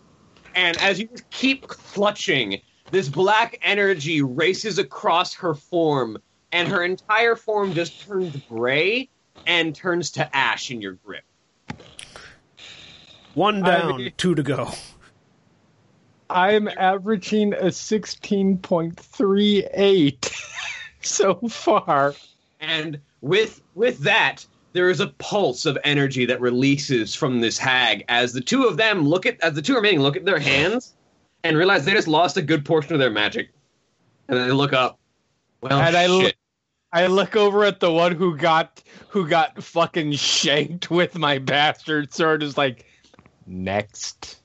And 0.55 0.77
as 0.77 0.99
you 0.99 1.07
just 1.07 1.29
keep 1.31 1.67
clutching, 1.67 2.61
this 2.91 3.09
black 3.09 3.57
energy 3.63 4.21
races 4.21 4.77
across 4.77 5.33
her 5.33 5.55
form, 5.55 6.17
and 6.51 6.67
her 6.67 6.83
entire 6.83 7.35
form 7.35 7.73
just 7.73 8.05
turns 8.05 8.35
gray 8.47 9.09
and 9.47 9.75
turns 9.75 10.11
to 10.11 10.35
ash 10.35 10.69
in 10.71 10.81
your 10.81 10.93
grip. 10.93 11.23
One 13.33 13.63
I 13.63 13.77
down, 13.79 13.97
mean- 13.97 14.13
two 14.17 14.35
to 14.35 14.43
go. 14.43 14.71
I'm 16.29 16.67
averaging 16.67 17.53
a 17.53 17.65
16.38 17.65 20.49
so 21.01 21.35
far. 21.49 22.13
And 22.59 22.99
with 23.21 23.61
with 23.75 23.99
that, 23.99 24.45
there 24.71 24.89
is 24.89 24.99
a 24.99 25.07
pulse 25.07 25.65
of 25.65 25.77
energy 25.83 26.25
that 26.25 26.41
releases 26.41 27.13
from 27.13 27.41
this 27.41 27.57
hag 27.57 28.05
as 28.07 28.33
the 28.33 28.41
two 28.41 28.63
of 28.65 28.77
them 28.77 29.07
look 29.07 29.25
at 29.27 29.39
as 29.41 29.53
the 29.53 29.61
two 29.61 29.75
remaining 29.75 29.99
look 29.99 30.15
at 30.15 30.25
their 30.25 30.39
hands 30.39 30.95
and 31.43 31.57
realize 31.57 31.85
they 31.85 31.93
just 31.93 32.07
lost 32.07 32.37
a 32.37 32.41
good 32.41 32.65
portion 32.65 32.93
of 32.93 32.99
their 32.99 33.11
magic. 33.11 33.49
And 34.27 34.37
then 34.37 34.47
they 34.47 34.53
look 34.53 34.73
up. 34.73 34.97
Well, 35.61 35.79
And 35.79 35.95
I 35.95 36.07
shit. 36.07 36.35
I 36.93 37.07
look 37.07 37.35
over 37.35 37.63
at 37.63 37.79
the 37.79 37.91
one 37.91 38.13
who 38.13 38.37
got 38.37 38.83
who 39.09 39.27
got 39.27 39.61
fucking 39.63 40.11
shanked 40.11 40.91
with 40.91 41.17
my 41.17 41.39
bastard 41.39 42.13
sword 42.13 42.43
is 42.43 42.55
like 42.55 42.85
next. 43.47 44.39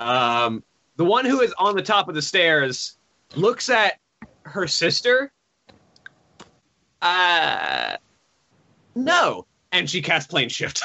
Um, 0.00 0.64
the 0.96 1.04
one 1.04 1.26
who 1.26 1.42
is 1.42 1.52
on 1.58 1.76
the 1.76 1.82
top 1.82 2.08
of 2.08 2.14
the 2.14 2.22
stairs 2.22 2.96
looks 3.36 3.68
at 3.68 3.98
her 4.44 4.66
sister. 4.66 5.30
Uh, 7.02 7.98
no. 8.94 9.46
And 9.70 9.88
she 9.88 10.00
casts 10.00 10.30
plane 10.30 10.48
shift. 10.48 10.82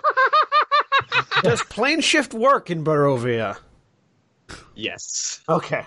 Does 1.42 1.62
plane 1.62 2.02
shift 2.02 2.34
work 2.34 2.68
in 2.68 2.84
Barovia? 2.84 3.56
yes. 4.74 5.40
Okay. 5.48 5.84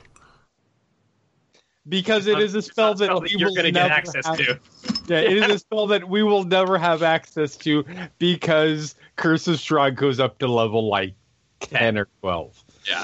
Because 1.88 2.28
it 2.28 2.40
is 2.40 2.56
a 2.56 2.62
spell 2.62 2.96
that, 2.96 3.22
we 3.22 3.30
you're 3.32 3.50
going 3.50 3.64
to 3.64 3.72
get 3.72 3.92
access 3.92 4.26
have- 4.26 4.38
to. 4.38 4.60
Yeah, 5.06 5.18
it 5.18 5.36
is 5.36 5.50
a 5.50 5.60
spell 5.60 5.88
that 5.88 6.08
we 6.08 6.24
will 6.24 6.46
never 6.46 6.78
have 6.78 7.04
access 7.04 7.58
to 7.58 7.84
because 8.20 8.96
Curse 9.18 9.48
of 9.50 9.56
Strahd 9.56 9.96
goes 9.96 10.18
up 10.18 10.40
to 10.40 10.48
level 10.48 10.88
like 10.88 11.14
ten 11.60 11.98
or 11.98 12.08
twelve. 12.22 12.64
Yeah. 12.88 13.04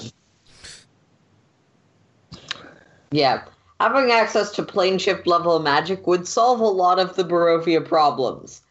Yeah. 3.11 3.43
Having 3.81 4.11
access 4.11 4.51
to 4.51 4.63
plane 4.63 4.97
shift 4.97 5.27
level 5.27 5.59
magic 5.59 6.07
would 6.07 6.25
solve 6.25 6.61
a 6.61 6.65
lot 6.65 6.99
of 6.99 7.15
the 7.17 7.23
Barovia 7.23 7.85
problems. 7.85 8.61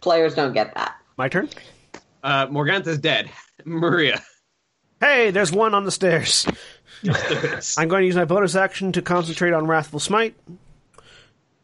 Players 0.00 0.34
don't 0.34 0.54
get 0.54 0.74
that. 0.74 0.96
My 1.16 1.28
turn. 1.28 1.48
Uh, 2.24 2.46
Morgantha's 2.48 2.98
dead. 2.98 3.30
Maria. 3.64 4.20
Hey, 5.00 5.30
there's 5.30 5.52
one 5.52 5.74
on 5.74 5.84
the 5.84 5.90
stairs. 5.92 6.46
I'm 7.76 7.88
going 7.88 8.02
to 8.02 8.06
use 8.06 8.16
my 8.16 8.24
bonus 8.24 8.54
action 8.54 8.92
to 8.92 9.02
concentrate 9.02 9.52
on 9.52 9.66
Wrathful 9.66 10.00
Smite. 10.00 10.34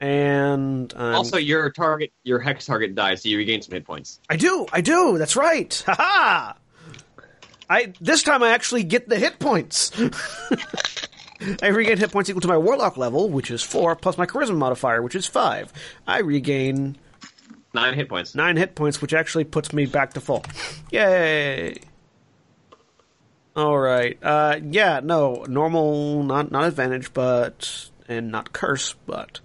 And 0.00 0.92
um, 0.96 1.14
also, 1.14 1.36
your 1.36 1.70
target, 1.70 2.12
your 2.24 2.38
hex 2.38 2.64
target 2.64 2.94
died, 2.94 3.18
so 3.20 3.28
you 3.28 3.36
regain 3.36 3.60
some 3.60 3.72
hit 3.72 3.84
points. 3.84 4.18
I 4.30 4.36
do, 4.36 4.66
I 4.72 4.80
do. 4.80 5.18
That's 5.18 5.36
right. 5.36 5.82
Ha 5.86 5.94
ha. 5.94 6.56
I 7.68 7.92
this 8.00 8.22
time 8.22 8.42
I 8.42 8.50
actually 8.50 8.82
get 8.82 9.08
the 9.08 9.18
hit 9.18 9.38
points. 9.38 9.92
I 11.62 11.68
regain 11.68 11.98
hit 11.98 12.10
points 12.12 12.30
equal 12.30 12.40
to 12.40 12.48
my 12.48 12.56
warlock 12.56 12.96
level, 12.96 13.28
which 13.28 13.50
is 13.50 13.62
four, 13.62 13.94
plus 13.94 14.16
my 14.16 14.24
charisma 14.26 14.56
modifier, 14.56 15.02
which 15.02 15.14
is 15.14 15.26
five. 15.26 15.70
I 16.06 16.20
regain 16.20 16.96
Nine 17.74 17.94
hit 17.94 18.08
points. 18.08 18.34
nine 18.34 18.56
hit 18.56 18.74
points, 18.74 19.00
which 19.02 19.12
actually 19.14 19.44
puts 19.44 19.72
me 19.72 19.84
back 19.86 20.14
to 20.14 20.20
full. 20.20 20.44
Yay! 20.90 21.76
All 23.56 23.78
right. 23.78 24.18
Uh, 24.22 24.60
yeah, 24.62 25.00
no, 25.02 25.44
normal, 25.48 26.22
not 26.22 26.50
not 26.50 26.64
advantage, 26.64 27.12
but 27.12 27.90
and 28.08 28.30
not 28.30 28.52
curse, 28.52 28.94
but 29.06 29.40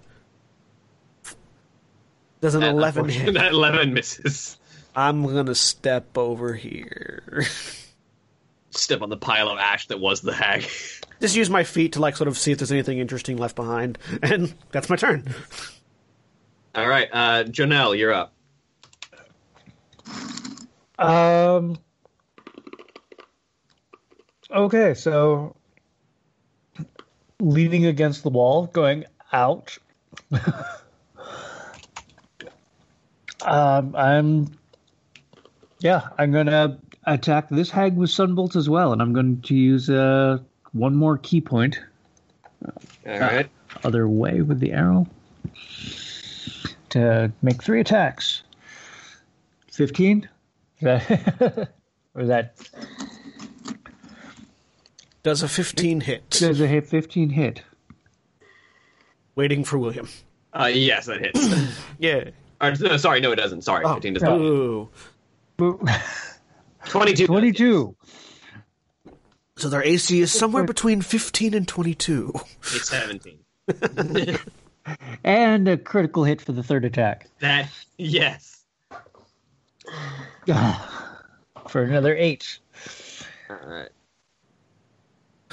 does 2.40 2.54
an 2.54 2.60
That- 2.60 2.70
eleven 2.70 3.08
hit? 3.08 3.34
That 3.34 3.52
eleven 3.52 3.92
misses. 3.94 4.58
I'm 4.94 5.24
gonna 5.26 5.54
step 5.54 6.16
over 6.16 6.54
here. 6.54 7.44
Step 8.70 9.00
on 9.00 9.08
the 9.08 9.16
pile 9.16 9.48
of 9.48 9.56
ash 9.58 9.86
that 9.86 10.00
was 10.00 10.20
the 10.20 10.34
hag. 10.34 10.62
Just 11.20 11.34
use 11.34 11.48
my 11.48 11.64
feet 11.64 11.92
to 11.94 12.00
like 12.00 12.14
sort 12.14 12.28
of 12.28 12.36
see 12.36 12.52
if 12.52 12.58
there's 12.58 12.72
anything 12.72 12.98
interesting 12.98 13.38
left 13.38 13.56
behind, 13.56 13.96
and 14.22 14.54
that's 14.70 14.90
my 14.90 14.96
turn. 14.96 15.24
All 16.74 16.86
right, 16.86 17.08
uh, 17.10 17.44
Jo'nell, 17.44 17.96
you're 17.96 18.12
up. 18.12 18.34
Um. 20.98 21.78
Okay, 24.50 24.94
so 24.94 25.56
leaning 27.40 27.86
against 27.86 28.22
the 28.22 28.30
wall, 28.30 28.66
going 28.66 29.04
ouch. 29.32 29.80
um, 33.42 33.94
I'm. 33.96 34.56
Yeah, 35.80 36.08
I'm 36.18 36.32
gonna 36.32 36.78
attack 37.06 37.48
this 37.48 37.70
hag 37.70 37.96
with 37.96 38.10
sunbolt 38.10 38.56
as 38.56 38.68
well, 38.68 38.92
and 38.92 39.02
I'm 39.02 39.12
going 39.12 39.42
to 39.42 39.54
use 39.54 39.90
uh 39.90 40.38
one 40.72 40.94
more 40.94 41.18
ki 41.18 41.40
point 41.40 41.80
All 43.06 43.18
right. 43.18 43.48
other 43.84 44.08
way 44.08 44.42
with 44.42 44.60
the 44.60 44.72
arrow 44.72 45.06
to 46.90 47.32
make 47.42 47.62
three 47.62 47.80
attacks. 47.80 48.42
Fifteen. 49.70 50.28
that 50.80 51.70
or 52.14 52.22
is 52.22 52.28
that 52.28 52.56
Does 55.26 55.42
a 55.42 55.48
15 55.48 56.02
hit? 56.02 56.30
does 56.30 56.60
a 56.60 56.68
hit 56.68 56.86
fifteen 56.86 57.30
hit? 57.30 57.60
Waiting 59.34 59.64
for 59.64 59.76
William. 59.76 60.08
Uh, 60.52 60.66
yes, 60.72 61.06
that 61.06 61.20
hits. 61.20 61.76
Yeah. 61.98 62.30
or, 62.60 62.70
no, 62.80 62.96
sorry, 62.96 63.20
no, 63.20 63.32
it 63.32 63.36
doesn't. 63.36 63.62
Sorry, 63.62 63.84
Oh, 63.84 63.94
15 63.94 64.14
does 64.14 64.22
not. 64.22 64.38
Ooh. 64.38 64.88
22. 66.86 67.26
Twenty-two. 67.26 67.96
So 69.56 69.68
their 69.68 69.82
AC 69.82 70.20
is 70.20 70.30
somewhere 70.30 70.62
between 70.62 71.02
15 71.02 71.54
and 71.54 71.66
22. 71.66 72.32
It's 72.60 72.88
17. 72.88 73.40
And 75.24 75.66
a 75.66 75.76
critical 75.76 76.22
hit 76.22 76.40
for 76.40 76.52
the 76.52 76.62
third 76.62 76.84
attack. 76.84 77.26
That, 77.40 77.68
yes. 77.98 78.62
For 81.68 81.82
another 81.82 82.14
eight. 82.16 82.60
All 83.50 83.56
right. 83.66 83.88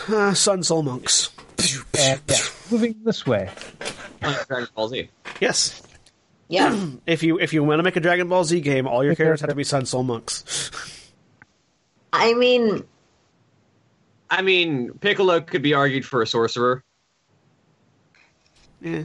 Uh, 0.07 0.33
Sun 0.33 0.63
Soul 0.63 0.83
Monks. 0.83 1.29
And 1.97 2.21
yeah, 2.27 2.37
moving 2.71 2.95
this 3.03 3.25
way. 3.25 3.49
Dragon 4.19 4.67
Ball 4.75 4.87
Z. 4.89 5.09
Yes. 5.39 5.81
Yeah. 6.47 6.87
If 7.05 7.23
you 7.23 7.39
if 7.39 7.53
you 7.53 7.63
want 7.63 7.79
to 7.79 7.83
make 7.83 7.95
a 7.95 7.99
Dragon 7.99 8.27
Ball 8.27 8.43
Z 8.43 8.59
game, 8.61 8.87
all 8.87 9.03
your 9.03 9.15
characters 9.15 9.41
have 9.41 9.49
to 9.49 9.55
be 9.55 9.63
Sun 9.63 9.85
Soul 9.85 10.03
Monks. 10.03 10.71
I 12.11 12.33
mean, 12.33 12.83
I 14.29 14.41
mean, 14.41 14.93
Piccolo 14.99 15.41
could 15.41 15.61
be 15.61 15.73
argued 15.73 16.05
for 16.05 16.21
a 16.21 16.27
sorcerer. 16.27 16.83
Yeah. 18.81 19.03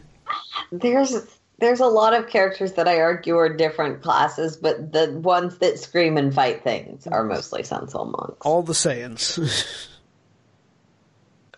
there's 0.73 1.15
there's 1.59 1.81
a 1.81 1.87
lot 1.87 2.15
of 2.15 2.29
characters 2.29 2.73
that 2.75 2.87
I 2.89 3.01
argue 3.01 3.37
are 3.37 3.55
different 3.55 4.03
classes, 4.03 4.57
but 4.57 4.93
the 4.93 5.13
ones 5.23 5.59
that 5.59 5.79
scream 5.79 6.17
and 6.17 6.35
fight 6.35 6.63
things 6.63 7.07
are 7.07 7.25
mostly 7.25 7.63
Sun 7.63 7.89
Soul 7.89 8.07
monks. 8.07 8.47
All 8.47 8.63
the 8.63 8.73
Saiyans. 8.73 9.89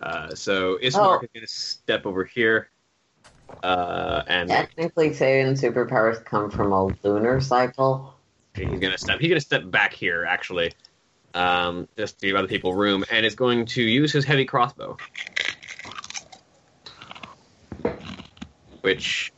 Uh, 0.01 0.35
so 0.35 0.79
Ismark 0.79 0.95
Oh. 0.95 1.21
is 1.23 1.29
going 1.35 1.47
to 1.47 1.53
step 1.53 2.07
over 2.07 2.25
here. 2.25 2.71
Uh, 3.63 4.23
and 4.27 4.49
Technically, 4.49 5.11
Saiyan 5.11 5.53
superpowers 5.61 6.25
come 6.25 6.51
from 6.51 6.73
a 6.73 6.87
lunar 7.03 7.41
cycle. 7.41 8.15
he's 8.55 8.67
going 8.81 8.93
to 8.93 8.99
step. 8.99 9.21
He's 9.21 9.29
going 9.29 9.41
to 9.41 9.45
step 9.45 9.71
back 9.71 9.93
here, 9.93 10.25
actually, 10.25 10.73
um, 11.35 11.87
just 11.99 12.19
to 12.21 12.27
give 12.29 12.37
other 12.37 12.49
people 12.49 12.75
room, 12.75 13.05
and 13.11 13.27
is 13.27 13.35
going 13.35 13.67
to 13.67 13.83
use 13.83 14.13
his 14.13 14.25
heavy 14.25 14.45
crossbow, 14.47 14.97
which 18.81 19.33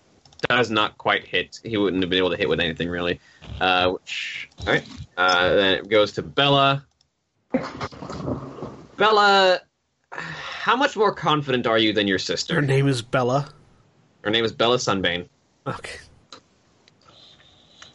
does 0.48 0.70
not 0.70 0.96
quite 0.98 1.26
hit. 1.26 1.58
He 1.64 1.76
wouldn't 1.76 2.02
have 2.02 2.10
been 2.10 2.18
able 2.18 2.30
to 2.30 2.36
hit 2.36 2.48
with 2.48 2.60
anything 2.60 2.88
really. 2.88 3.20
Uh, 3.60 3.90
which 3.92 4.48
all 4.60 4.72
right. 4.74 4.84
Uh, 5.16 5.54
then 5.54 5.74
it 5.74 5.88
goes 5.88 6.12
to 6.12 6.22
Bella. 6.22 6.84
Bella, 8.96 9.60
how 10.12 10.76
much 10.76 10.96
more 10.96 11.14
confident 11.14 11.66
are 11.66 11.78
you 11.78 11.92
than 11.92 12.06
your 12.06 12.18
sister? 12.18 12.54
Her 12.54 12.62
name 12.62 12.88
is 12.88 13.02
Bella. 13.02 13.48
Her 14.22 14.30
name 14.30 14.44
is 14.44 14.52
Bella 14.52 14.76
Sunbane. 14.76 15.28
Okay. 15.66 15.98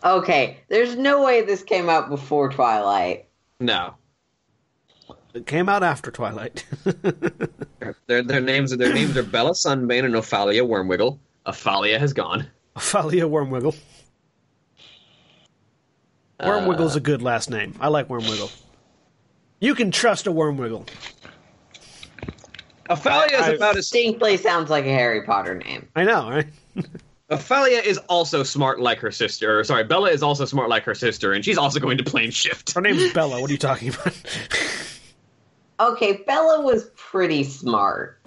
Okay, 0.04 0.58
there's 0.70 0.96
no 0.96 1.24
way 1.24 1.42
this 1.42 1.64
came 1.64 1.90
out 1.90 2.10
before 2.10 2.50
Twilight. 2.50 3.28
No, 3.60 3.96
It 5.34 5.48
came 5.48 5.68
out 5.68 5.84
after 5.84 6.12
Twilight. 6.12 6.66
their 8.08 8.22
their 8.22 8.42
names 8.42 8.72
are 8.72 8.78
their 8.78 8.94
names 8.94 9.18
are 9.18 9.24
Bella 9.24 9.52
Sunbane 9.52 10.06
and 10.06 10.14
Offalia 10.14 10.62
Wormwiggle. 10.66 11.18
Offalia 11.46 11.98
has 12.00 12.14
gone. 12.14 12.48
Offalia 12.76 13.28
Wormwiggle. 13.30 13.76
Wormwiggle's 16.40 16.96
uh, 16.96 17.00
a 17.00 17.02
good 17.02 17.24
last 17.24 17.50
name. 17.50 17.74
I 17.80 17.88
like 17.88 18.08
Wormwiggle. 18.08 18.52
You 19.60 19.74
can 19.74 19.90
trust 19.90 20.28
a 20.28 20.32
Wormwiggle. 20.32 20.88
Offalia 22.90 23.34
is 23.34 23.42
I- 23.42 23.52
about 23.54 23.78
as 23.78 23.90
Distinctly 23.90 24.38
sounds 24.38 24.70
like 24.70 24.86
a 24.86 24.90
Harry 24.90 25.24
Potter 25.24 25.56
name. 25.56 25.88
I 25.96 26.04
know, 26.04 26.30
right? 26.30 26.48
Offalia 27.32 27.84
is 27.84 27.98
also 28.08 28.42
smart 28.44 28.80
like 28.80 29.00
her 29.00 29.12
sister. 29.12 29.60
Or, 29.60 29.64
sorry, 29.66 29.84
Bella 29.84 30.10
is 30.12 30.24
also 30.24 30.46
smart 30.46 30.70
like 30.70 30.84
her 30.84 30.96
sister, 30.96 31.34
and 31.34 31.44
she's 31.44 31.58
also 31.58 31.80
going 31.80 31.98
to 31.98 32.04
plane 32.04 32.32
shift. 32.32 32.74
Her 32.74 32.80
name's 32.82 33.12
Bella. 33.12 33.42
What 33.42 33.50
are 33.50 33.54
you 33.54 33.60
talking 33.60 33.90
about? 33.90 34.14
Okay, 35.80 36.24
Bella 36.26 36.62
was 36.64 36.90
pretty 36.96 37.44
smart. 37.44 38.20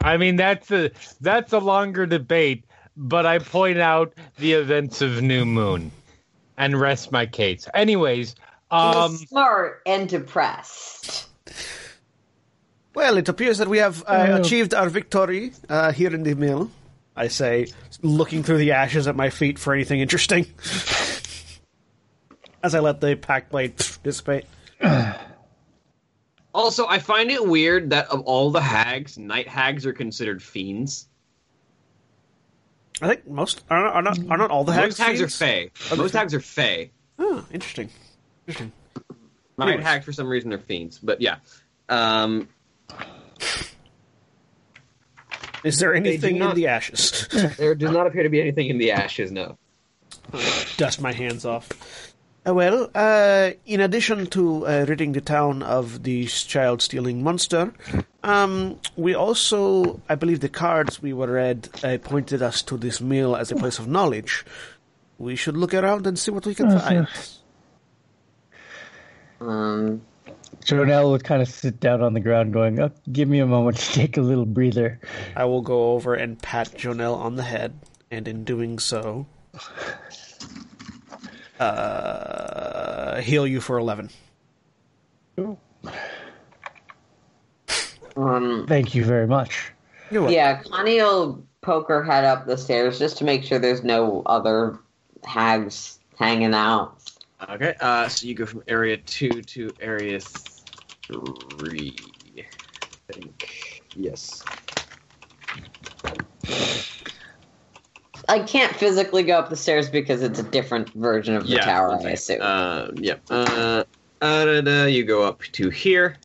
I 0.00 0.16
mean, 0.16 0.36
that's 0.36 0.70
a 0.70 0.90
that's 1.20 1.52
a 1.52 1.58
longer 1.58 2.06
debate, 2.06 2.64
but 2.96 3.26
I 3.26 3.38
point 3.38 3.78
out 3.78 4.12
the 4.38 4.54
events 4.54 5.02
of 5.02 5.22
New 5.22 5.44
Moon 5.44 5.90
and 6.56 6.80
rest 6.80 7.12
my 7.12 7.26
case. 7.26 7.68
Anyways, 7.74 8.30
She 8.30 8.34
um, 8.70 9.12
was 9.12 9.20
smart 9.28 9.82
and 9.86 10.08
depressed. 10.08 11.26
Well, 12.94 13.16
it 13.16 13.28
appears 13.28 13.58
that 13.58 13.68
we 13.68 13.78
have 13.78 14.02
uh, 14.06 14.26
Oh. 14.30 14.40
achieved 14.40 14.74
our 14.74 14.88
victory 14.88 15.52
uh, 15.68 15.92
here 15.92 16.12
in 16.14 16.22
the 16.24 16.34
mill. 16.34 16.70
I 17.14 17.28
say, 17.28 17.66
looking 18.02 18.42
through 18.42 18.58
the 18.58 18.72
ashes 18.72 19.06
at 19.08 19.16
my 19.16 19.30
feet 19.30 19.58
for 19.58 19.72
anything 19.74 20.00
interesting. 20.00 20.46
As 22.62 22.74
I 22.74 22.80
let 22.80 23.00
the 23.00 23.14
pact 23.16 23.50
blade 23.50 23.74
dissipate. 24.02 24.44
Also, 26.54 26.86
I 26.88 26.98
find 26.98 27.30
it 27.30 27.46
weird 27.46 27.90
that 27.90 28.08
of 28.08 28.22
all 28.22 28.50
the 28.50 28.60
hags, 28.60 29.16
night 29.18 29.46
hags 29.46 29.86
are 29.86 29.92
considered 29.92 30.42
fiends. 30.42 31.06
I 33.00 33.08
think 33.08 33.28
most 33.28 33.62
are 33.70 33.80
not, 33.80 33.94
are 33.94 34.02
not, 34.02 34.18
are 34.30 34.38
not 34.38 34.50
all 34.50 34.64
the 34.64 34.72
hags. 34.72 34.98
Most 34.98 35.06
hags 35.06 35.20
are 35.20 35.28
fiends? 35.28 35.36
fey. 35.38 35.70
Most 35.96 36.14
hags 36.14 36.34
are 36.34 36.40
fey. 36.40 36.90
Oh, 37.18 37.44
interesting. 37.52 37.90
Interesting. 38.48 38.72
Night 39.58 39.68
Anyways. 39.68 39.84
hags 39.86 40.04
for 40.04 40.12
some 40.12 40.26
reason 40.28 40.50
They're 40.50 40.58
fiends. 40.58 40.98
But 40.98 41.20
yeah. 41.20 41.36
Um, 41.88 42.48
Is 45.64 45.78
there 45.78 45.94
anything 45.94 46.36
in 46.36 46.54
the 46.54 46.68
ashes? 46.68 47.26
there 47.58 47.74
does 47.74 47.90
not 47.90 48.06
appear 48.06 48.22
to 48.22 48.28
be 48.28 48.40
anything 48.40 48.68
in 48.68 48.78
the 48.78 48.92
ashes, 48.92 49.30
no. 49.30 49.58
Dust 50.76 51.00
my 51.00 51.12
hands 51.12 51.44
off. 51.44 51.68
Uh, 52.46 52.54
well, 52.54 52.88
uh, 52.94 53.50
in 53.66 53.80
addition 53.80 54.26
to 54.28 54.66
uh, 54.66 54.86
ridding 54.88 55.12
the 55.12 55.20
town 55.20 55.62
of 55.62 56.04
the 56.04 56.24
child 56.26 56.80
stealing 56.80 57.22
monster, 57.22 57.72
um, 58.22 58.78
we 58.96 59.14
also, 59.14 60.00
I 60.08 60.14
believe, 60.14 60.40
the 60.40 60.48
cards 60.48 61.02
we 61.02 61.12
were 61.12 61.26
read 61.32 61.68
uh, 61.82 61.98
pointed 62.02 62.40
us 62.40 62.62
to 62.62 62.76
this 62.76 63.00
mill 63.00 63.34
as 63.36 63.50
a 63.50 63.56
place 63.56 63.78
of 63.78 63.88
knowledge. 63.88 64.46
We 65.18 65.34
should 65.34 65.56
look 65.56 65.74
around 65.74 66.06
and 66.06 66.18
see 66.18 66.30
what 66.30 66.46
we 66.46 66.54
can 66.54 66.68
Uh, 66.68 66.80
find. 66.80 67.08
Um, 69.40 70.02
Jo'nell 70.64 71.10
would 71.10 71.24
kind 71.24 71.40
of 71.42 71.48
sit 71.48 71.80
down 71.80 72.02
on 72.02 72.14
the 72.14 72.20
ground, 72.20 72.52
going, 72.52 72.80
oh, 72.80 72.90
"Give 73.12 73.28
me 73.28 73.38
a 73.38 73.46
moment 73.46 73.76
to 73.78 73.92
take 73.92 74.16
a 74.16 74.20
little 74.20 74.46
breather." 74.46 75.00
I 75.36 75.44
will 75.44 75.62
go 75.62 75.92
over 75.92 76.14
and 76.14 76.40
pat 76.40 76.76
Jo'nell 76.76 77.16
on 77.16 77.36
the 77.36 77.42
head, 77.42 77.78
and 78.10 78.26
in 78.26 78.44
doing 78.44 78.78
so, 78.78 79.26
uh, 81.60 83.20
heal 83.20 83.46
you 83.46 83.60
for 83.60 83.78
11. 83.78 84.10
um, 88.16 88.66
Thank 88.66 88.94
you 88.94 89.04
very 89.04 89.26
much. 89.26 89.72
You're 90.10 90.30
yeah, 90.30 90.62
Connie 90.62 90.96
will 90.96 91.44
poke 91.60 91.88
her 91.88 92.02
head 92.02 92.24
up 92.24 92.46
the 92.46 92.56
stairs 92.56 92.98
just 92.98 93.18
to 93.18 93.24
make 93.24 93.44
sure 93.44 93.58
there's 93.58 93.84
no 93.84 94.22
other 94.26 94.78
hags 95.24 95.98
hanging 96.16 96.54
out. 96.54 96.94
Okay, 97.50 97.74
uh, 97.80 98.08
so 98.08 98.26
you 98.26 98.34
go 98.34 98.46
from 98.46 98.62
area 98.66 98.96
two 98.96 99.42
to 99.42 99.70
area 99.80 100.18
three. 100.20 101.96
I 102.36 103.12
think. 103.12 103.82
Yes. 103.94 104.44
I 108.28 108.40
can't 108.40 108.74
physically 108.74 109.22
go 109.22 109.38
up 109.38 109.48
the 109.48 109.56
stairs 109.56 109.88
because 109.88 110.22
it's 110.22 110.38
a 110.38 110.42
different 110.42 110.92
version 110.92 111.34
of 111.34 111.44
the 111.44 111.54
yeah. 111.54 111.64
tower, 111.64 111.96
one 111.96 112.06
I 112.06 112.10
assume. 112.10 112.42
Uh, 112.42 112.88
yep. 112.96 113.22
Uh, 113.30 113.84
uh, 114.20 114.44
da, 114.44 114.60
da, 114.60 114.84
you 114.84 115.04
go 115.04 115.22
up 115.22 115.40
to 115.52 115.70
here. 115.70 116.16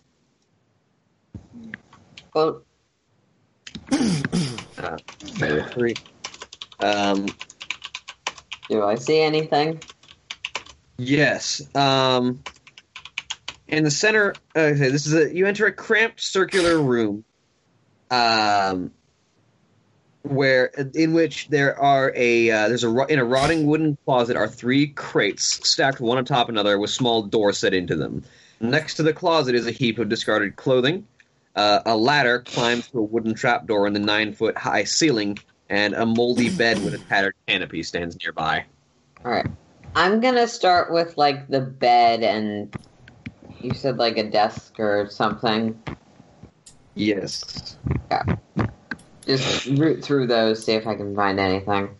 well, 2.33 2.63
Uh, 3.91 4.97
area 5.41 5.63
three. 5.71 5.93
Um, 6.79 7.27
do 8.69 8.83
I 8.83 8.95
see 8.95 9.21
anything? 9.21 9.79
Yes. 10.97 11.61
Um, 11.75 12.43
in 13.67 13.83
the 13.83 13.91
center, 13.91 14.35
okay, 14.55 14.73
this 14.73 15.07
is 15.07 15.13
a 15.13 15.33
you 15.33 15.47
enter 15.47 15.65
a 15.65 15.71
cramped 15.71 16.21
circular 16.21 16.79
room, 16.79 17.23
um, 18.11 18.91
where 20.21 20.65
in 20.65 21.13
which 21.13 21.47
there 21.47 21.79
are 21.79 22.13
a 22.15 22.51
uh, 22.51 22.67
there's 22.67 22.83
a 22.83 23.05
in 23.07 23.19
a 23.19 23.25
rotting 23.25 23.65
wooden 23.65 23.97
closet 24.05 24.37
are 24.37 24.47
three 24.47 24.87
crates 24.87 25.67
stacked 25.67 25.99
one 25.99 26.17
on 26.17 26.25
top 26.25 26.49
of 26.49 26.53
another 26.53 26.77
with 26.77 26.91
small 26.91 27.23
doors 27.23 27.57
set 27.57 27.73
into 27.73 27.95
them. 27.95 28.23
Next 28.59 28.95
to 28.95 29.03
the 29.03 29.13
closet 29.13 29.55
is 29.55 29.67
a 29.67 29.71
heap 29.71 29.99
of 29.99 30.09
discarded 30.09 30.55
clothing. 30.55 31.07
Uh, 31.55 31.81
a 31.85 31.97
ladder 31.97 32.39
climbs 32.39 32.87
through 32.87 33.01
a 33.01 33.05
wooden 33.05 33.33
trapdoor 33.33 33.87
in 33.87 33.93
the 33.93 33.99
nine 33.99 34.33
foot 34.33 34.57
high 34.57 34.83
ceiling, 34.83 35.37
and 35.69 35.93
a 35.93 36.05
moldy 36.05 36.49
bed 36.49 36.83
with 36.83 36.93
a 36.93 36.97
tattered 36.97 37.35
canopy 37.47 37.83
stands 37.83 38.17
nearby. 38.23 38.65
All 39.23 39.31
right. 39.31 39.47
I'm 39.95 40.19
gonna 40.19 40.47
start 40.47 40.91
with 40.91 41.17
like 41.17 41.47
the 41.47 41.61
bed 41.61 42.23
and 42.23 42.75
you 43.61 43.73
said 43.73 43.97
like 43.97 44.17
a 44.17 44.29
desk 44.29 44.79
or 44.79 45.07
something. 45.09 45.81
Yes. 46.95 47.77
Yeah. 48.11 48.35
Just 49.25 49.65
root 49.67 50.03
through 50.03 50.27
those, 50.27 50.65
see 50.65 50.73
if 50.73 50.85
I 50.85 50.95
can 50.95 51.15
find 51.15 51.39
anything. 51.39 51.95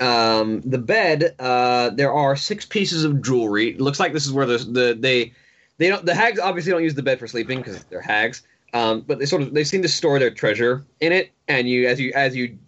um, 0.00 0.60
the 0.62 0.78
bed, 0.78 1.34
uh, 1.38 1.90
there 1.90 2.12
are 2.12 2.36
six 2.36 2.64
pieces 2.64 3.04
of 3.04 3.20
jewelry. 3.22 3.70
It 3.70 3.80
looks 3.80 3.98
like 4.00 4.12
this 4.12 4.26
is 4.26 4.32
where 4.32 4.46
the, 4.46 4.58
the 4.58 4.96
they 4.98 5.32
they 5.78 5.88
don't 5.88 6.04
the 6.04 6.14
hags 6.14 6.38
obviously 6.38 6.72
don't 6.72 6.84
use 6.84 6.94
the 6.94 7.02
bed 7.02 7.18
for 7.18 7.26
sleeping 7.26 7.58
because 7.58 7.84
they're 7.84 8.00
hags. 8.00 8.42
Um, 8.72 9.00
but 9.00 9.18
they 9.18 9.26
sort 9.26 9.42
of 9.42 9.54
they 9.54 9.64
seem 9.64 9.82
to 9.82 9.88
store 9.88 10.18
their 10.18 10.30
treasure 10.30 10.84
in 11.00 11.12
it, 11.12 11.32
and 11.48 11.68
you 11.68 11.88
as 11.88 11.98
you 12.00 12.12
as 12.14 12.36
you 12.36 12.58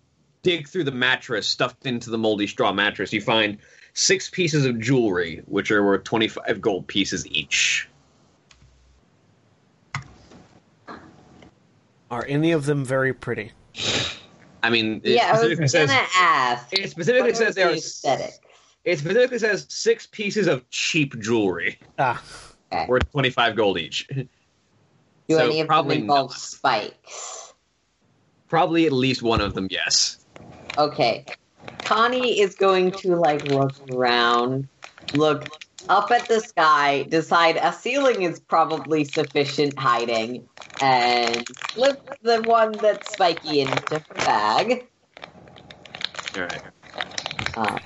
dig 0.43 0.69
through 0.69 0.85
the 0.85 0.91
mattress 0.93 1.47
stuffed 1.47 1.87
into 1.87 2.11
the 2.11 2.19
moldy 2.19 2.47
straw 2.47 2.73
mattress, 2.73 3.13
you 3.13 3.21
find 3.21 3.59
six 3.95 4.31
pieces 4.31 4.65
of 4.67 4.79
jewelry, 4.81 5.43
which 5.47 5.71
are 5.71 5.85
worth 5.85 6.05
twenty 6.05 6.29
five 6.29 6.61
gold 6.61 6.87
pieces 6.87 7.27
each. 7.27 7.89
Are 12.11 12.25
any 12.27 12.53
of 12.53 12.65
them 12.67 12.85
very 12.85 13.13
pretty? 13.15 13.53
I 14.63 14.71
mean, 14.71 15.01
it 15.05 15.13
yeah, 15.13 15.29
I 15.29 15.33
was 15.33 15.41
specifically 15.53 15.57
gonna 15.57 15.69
says 15.69 16.09
ask. 16.17 16.67
it 16.73 16.91
specifically 16.91 17.35
says 17.35 17.47
was 17.49 17.55
there 17.55 17.67
the 17.69 17.73
are 17.73 17.77
aesthetic. 17.77 18.31
it 18.85 18.99
specifically 18.99 19.39
says 19.39 19.67
six 19.69 20.07
pieces 20.07 20.47
of 20.49 20.69
cheap 20.71 21.19
jewelry 21.21 21.79
Ah, 21.99 22.23
Okay. 22.73 22.87
worth 22.89 23.11
twenty 23.13 23.31
five 23.31 23.57
gold 23.57 23.79
each. 23.79 24.07
Do 24.09 24.27
so 25.31 25.47
any 25.47 25.61
of 25.61 25.69
them 25.69 25.91
involve 25.93 26.31
not. 26.31 26.39
spikes? 26.39 27.53
Probably 28.49 28.87
at 28.87 28.93
least 28.93 29.23
one 29.23 29.41
of 29.41 29.55
them, 29.55 29.69
yes. 29.71 30.20
Okay. 30.79 31.25
Connie 31.85 32.41
is 32.41 32.55
going 32.55 32.93
to 32.93 33.17
like 33.17 33.45
look 33.45 33.75
around, 33.91 34.69
look 35.15 35.49
up 35.89 36.11
at 36.11 36.29
the 36.29 36.41
sky, 36.41 37.03
decide 37.05 37.57
a 37.57 37.73
ceiling 37.73 38.23
is 38.23 38.39
probably 38.41 39.05
sufficient 39.05 39.79
hiding, 39.79 40.49
and 40.81 41.47
slip 41.73 42.01
the 42.23 42.43
one 42.43 42.73
that's 42.73 43.13
spiky 43.13 43.61
into 43.61 43.99
her 43.99 44.15
bag. 44.15 44.87
All 46.37 46.43
right. 46.43 46.63
Uh, 47.57 47.79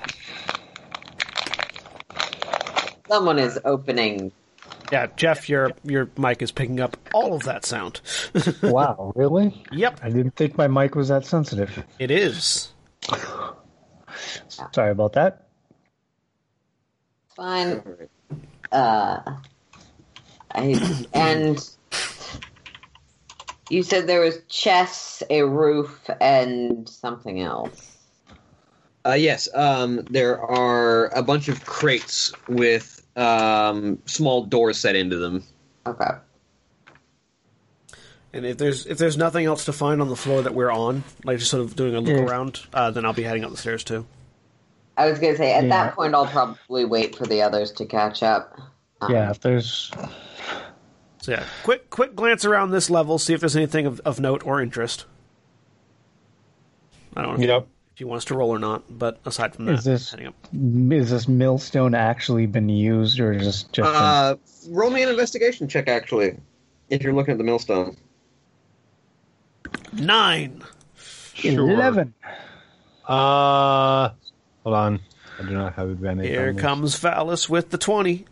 someone 3.07 3.39
is 3.39 3.59
opening. 3.65 4.31
yeah, 4.91 5.07
Jeff, 5.15 5.49
your 5.49 5.71
your 5.83 6.09
mic 6.17 6.41
is 6.41 6.51
picking 6.51 6.79
up 6.79 6.97
all 7.13 7.33
of 7.33 7.43
that 7.43 7.65
sound. 7.65 8.01
Wow, 8.61 9.13
really? 9.15 9.63
yep, 9.71 9.99
I 10.03 10.09
didn't 10.09 10.35
think 10.35 10.57
my 10.57 10.67
mic 10.67 10.95
was 10.95 11.07
that 11.07 11.25
sensitive. 11.25 11.83
it 11.97 12.11
is. 12.11 12.71
Sorry 14.71 14.91
about 14.91 15.13
that. 15.13 15.47
Fine. 17.35 17.81
Uh, 18.71 19.19
I, 20.51 20.99
and 21.13 21.69
you 23.69 23.83
said 23.83 24.07
there 24.07 24.21
was 24.21 24.39
chests, 24.47 25.21
a 25.29 25.43
roof, 25.43 26.09
and 26.21 26.87
something 26.87 27.41
else. 27.41 27.97
Uh, 29.05 29.13
yes, 29.13 29.47
um, 29.53 29.97
there 30.09 30.39
are 30.41 31.07
a 31.15 31.21
bunch 31.21 31.47
of 31.47 31.65
crates 31.65 32.31
with 32.47 33.05
um, 33.17 33.99
small 34.05 34.45
doors 34.45 34.77
set 34.79 34.95
into 34.95 35.17
them. 35.17 35.43
Okay. 35.85 36.09
And 38.35 38.45
if 38.45 38.57
there's 38.57 38.85
if 38.85 38.97
there's 38.97 39.15
nothing 39.17 39.45
else 39.45 39.63
to 39.65 39.73
find 39.73 40.01
on 40.01 40.09
the 40.09 40.15
floor 40.17 40.41
that 40.41 40.53
we're 40.53 40.69
on, 40.71 41.05
like 41.23 41.39
just 41.39 41.49
sort 41.49 41.63
of 41.63 41.73
doing 41.75 41.95
a 41.95 42.01
look 42.01 42.17
Yeah. 42.17 42.23
around, 42.23 42.59
uh, 42.73 42.91
then 42.91 43.05
I'll 43.05 43.13
be 43.13 43.23
heading 43.23 43.45
up 43.45 43.51
the 43.51 43.57
stairs 43.57 43.83
too. 43.85 44.05
I 44.97 45.09
was 45.09 45.19
gonna 45.19 45.37
say 45.37 45.53
at 45.53 45.63
Yeah. 45.63 45.69
that 45.69 45.95
point 45.95 46.13
I'll 46.13 46.25
probably 46.27 46.83
wait 46.83 47.15
for 47.15 47.25
the 47.25 47.41
others 47.41 47.71
to 47.73 47.85
catch 47.85 48.21
up. 48.23 48.59
Um, 48.99 49.11
Yeah, 49.11 49.31
if 49.31 49.39
there's 49.39 49.89
So 51.21 51.31
yeah, 51.31 51.43
quick 51.63 51.89
quick 51.89 52.13
glance 52.13 52.43
around 52.43 52.71
this 52.71 52.89
level, 52.89 53.17
see 53.17 53.33
if 53.33 53.39
there's 53.39 53.55
anything 53.55 53.85
of, 53.85 54.01
of 54.03 54.19
note 54.19 54.45
or 54.45 54.61
interest. 54.61 55.05
I 57.15 57.21
don't 57.21 57.37
know 57.37 57.41
if, 57.43 57.47
Yep. 57.47 57.67
if 57.95 58.01
you 58.01 58.07
want 58.07 58.17
us 58.17 58.25
to 58.25 58.35
roll 58.35 58.49
or 58.49 58.59
not, 58.59 58.83
but 58.89 59.17
aside 59.25 59.55
from 59.55 59.65
that, 59.65 59.75
Is 59.75 59.83
this- 59.85 60.13
up. 60.13 60.19
is 60.53 61.09
this 61.09 61.27
millstone 61.29 61.95
actually 61.95 62.47
been 62.47 62.67
used 62.67 63.17
or 63.21 63.31
is 63.31 63.45
this 63.45 63.63
just 63.63 63.75
been- 63.75 63.85
Uh, 63.85 64.35
roll 64.69 64.89
me 64.89 65.03
an 65.03 65.09
investigation 65.09 65.69
check, 65.69 65.87
actually, 65.87 66.35
if 66.89 67.01
you're 67.01 67.13
looking 67.13 67.31
at 67.31 67.37
the 67.37 67.43
millstone. 67.45 67.95
Nine. 69.95 70.63
Sure. 71.33 71.69
eleven? 71.69 72.13
Uh, 73.07 74.09
hold 74.63 74.75
on. 74.75 74.99
I 75.39 75.43
do 75.43 75.51
not 75.51 75.73
have 75.73 75.89
advantage. 75.89 76.27
Here 76.27 76.49
on 76.49 76.55
this. 76.55 76.61
comes 76.61 76.99
Vallus 76.99 77.49
with 77.49 77.69
the 77.69 77.77
twenty. 77.77 78.25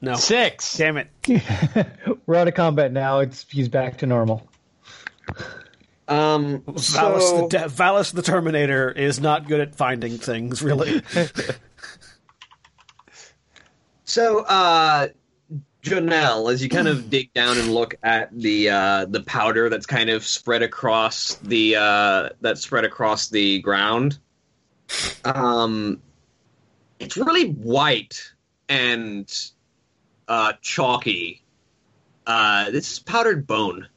No, 0.00 0.14
six. 0.14 0.78
damn 0.78 0.96
it. 0.96 1.08
We're 2.26 2.36
out 2.36 2.48
of 2.48 2.54
combat 2.54 2.92
now. 2.92 3.18
It's 3.20 3.44
he's 3.50 3.68
back 3.68 3.98
to 3.98 4.06
normal. 4.06 4.48
Um, 6.08 6.60
Vallus, 6.62 7.20
so, 7.20 7.42
the 7.42 7.48
de- 7.58 7.68
Vallus 7.68 8.12
the 8.12 8.22
Terminator 8.22 8.90
is 8.90 9.20
not 9.20 9.46
good 9.46 9.60
at 9.60 9.76
finding 9.76 10.18
things, 10.18 10.62
really. 10.62 11.02
so 14.04 14.40
uh, 14.40 15.08
Jo'nell, 15.82 16.52
as 16.52 16.62
you 16.62 16.68
kind 16.68 16.88
of 16.88 17.08
dig 17.08 17.32
down 17.32 17.56
and 17.56 17.72
look 17.72 17.94
at 18.02 18.30
the 18.32 18.68
uh, 18.68 19.04
the 19.06 19.22
powder 19.22 19.70
that's 19.70 19.86
kind 19.86 20.10
of 20.10 20.24
spread 20.24 20.62
across 20.62 21.36
the 21.36 21.76
uh, 21.76 22.28
that's 22.40 22.60
spread 22.60 22.84
across 22.84 23.28
the 23.28 23.60
ground, 23.60 24.18
um, 25.24 26.02
it's 26.98 27.16
really 27.16 27.50
white 27.52 28.32
and 28.68 29.32
uh, 30.28 30.52
chalky. 30.60 31.42
Uh, 32.26 32.70
this 32.70 32.92
is 32.92 32.98
powdered 32.98 33.46
bone. 33.46 33.88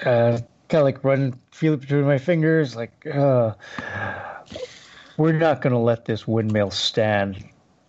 Uh, 0.00 0.38
kind 0.68 0.80
of 0.80 0.84
like 0.84 1.02
run, 1.04 1.32
feel 1.50 1.74
it 1.74 1.80
between 1.80 2.04
my 2.04 2.18
fingers, 2.18 2.76
like, 2.76 3.06
uh, 3.06 3.54
we're 5.16 5.32
not 5.32 5.60
going 5.60 5.72
to 5.72 5.78
let 5.78 6.04
this 6.04 6.26
windmill 6.26 6.70
stand 6.70 7.44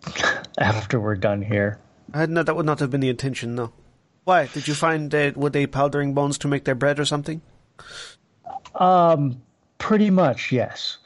after 0.58 1.00
we're 1.00 1.16
done 1.16 1.42
here. 1.42 1.78
Uh, 2.12 2.26
no, 2.26 2.42
that 2.42 2.54
would 2.54 2.66
not 2.66 2.80
have 2.80 2.90
been 2.90 3.00
the 3.00 3.08
intention, 3.08 3.54
no. 3.54 3.72
Why? 4.24 4.46
Did 4.46 4.66
you 4.68 4.74
find, 4.74 5.14
uh, 5.14 5.32
were 5.36 5.50
they 5.50 5.66
powdering 5.66 6.14
bones 6.14 6.38
to 6.38 6.48
make 6.48 6.64
their 6.64 6.74
bread 6.74 6.98
or 6.98 7.04
something? 7.04 7.40
Um, 8.74 9.42
pretty 9.78 10.10
much, 10.10 10.52
yes. 10.52 10.98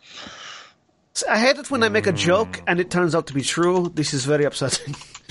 I 1.29 1.39
hate 1.39 1.59
it 1.59 1.71
when 1.71 1.83
I 1.83 1.89
make 1.89 2.07
a 2.07 2.13
joke 2.13 2.63
and 2.67 2.81
it 2.81 2.91
turns 2.91 3.15
out 3.15 3.27
to 3.27 3.35
be 3.35 3.43
true. 3.43 3.91
This 3.95 4.15
is 4.15 4.25
very 4.25 4.45
upsetting. 4.45 4.95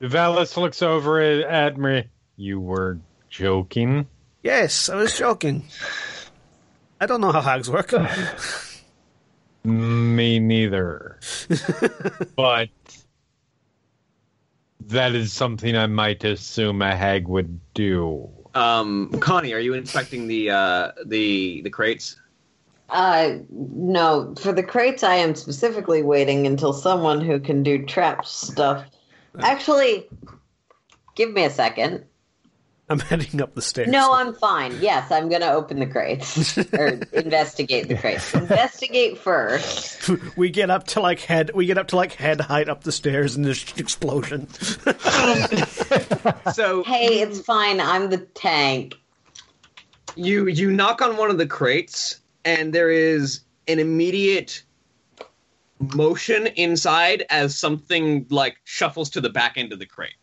Vallus 0.00 0.56
looks 0.56 0.82
over 0.82 1.20
at, 1.20 1.40
at 1.40 1.78
me. 1.78 2.04
You 2.36 2.60
were 2.60 3.00
joking. 3.28 4.06
yes, 4.42 4.88
I 4.88 4.94
was 4.96 5.16
joking. 5.16 5.64
I 7.00 7.06
don't 7.06 7.20
know 7.20 7.32
how 7.32 7.40
hags 7.40 7.70
work. 7.70 7.92
Me 9.64 10.38
neither. 10.38 11.18
but 12.36 12.68
that 14.80 15.14
is 15.14 15.32
something 15.32 15.76
I 15.76 15.86
might 15.86 16.24
assume 16.24 16.82
a 16.82 16.96
hag 16.96 17.28
would 17.28 17.60
do. 17.74 18.28
Um, 18.54 19.10
Connie, 19.20 19.52
are 19.52 19.60
you 19.60 19.74
inspecting 19.74 20.26
the 20.26 20.50
uh, 20.50 20.92
the 21.06 21.60
the 21.62 21.70
crates? 21.70 22.16
Uh, 22.88 23.36
no. 23.50 24.34
For 24.40 24.52
the 24.52 24.62
crates, 24.62 25.02
I 25.02 25.14
am 25.14 25.34
specifically 25.34 26.02
waiting 26.02 26.46
until 26.46 26.72
someone 26.72 27.20
who 27.20 27.38
can 27.38 27.62
do 27.62 27.84
trap 27.86 28.26
stuff. 28.26 28.84
Actually, 29.38 30.08
give 31.14 31.32
me 31.32 31.44
a 31.44 31.50
second. 31.50 32.04
I'm 32.90 32.98
heading 32.98 33.40
up 33.40 33.54
the 33.54 33.62
stairs. 33.62 33.88
No, 33.88 34.12
I'm 34.12 34.34
fine. 34.34 34.76
Yes, 34.80 35.10
I'm 35.12 35.28
gonna 35.28 35.52
open 35.52 35.78
the 35.78 35.86
crates 35.86 36.58
or 36.74 36.98
investigate 37.12 37.88
the 37.88 37.96
crates. 37.96 38.34
Investigate 38.34 39.16
first. 39.16 40.10
we 40.36 40.50
get 40.50 40.70
up 40.70 40.88
to 40.88 41.00
like 41.00 41.20
head. 41.20 41.52
We 41.54 41.66
get 41.66 41.78
up 41.78 41.86
to 41.88 41.96
like 41.96 42.12
head 42.14 42.40
height 42.40 42.68
up 42.68 42.82
the 42.82 42.92
stairs, 42.92 43.36
and 43.36 43.44
there's 43.44 43.62
an 43.72 43.78
explosion. 43.78 44.48
So 46.52 46.82
Hey, 46.84 47.20
it's 47.20 47.40
fine. 47.40 47.80
I'm 47.80 48.10
the 48.10 48.18
tank. 48.18 48.94
you 50.16 50.48
you 50.48 50.72
knock 50.72 51.00
on 51.00 51.16
one 51.16 51.30
of 51.30 51.38
the 51.38 51.46
crates, 51.46 52.20
and 52.44 52.72
there 52.72 52.90
is 52.90 53.40
an 53.68 53.78
immediate 53.78 54.62
motion 55.94 56.48
inside 56.48 57.24
as 57.30 57.56
something 57.58 58.26
like 58.30 58.56
shuffles 58.64 59.10
to 59.10 59.20
the 59.20 59.30
back 59.30 59.56
end 59.56 59.72
of 59.72 59.78
the 59.78 59.86
crate. 59.86 60.14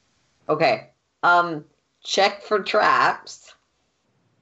Okay. 0.50 0.90
Um, 1.24 1.66
check 2.08 2.42
for 2.42 2.64
traps. 2.64 3.54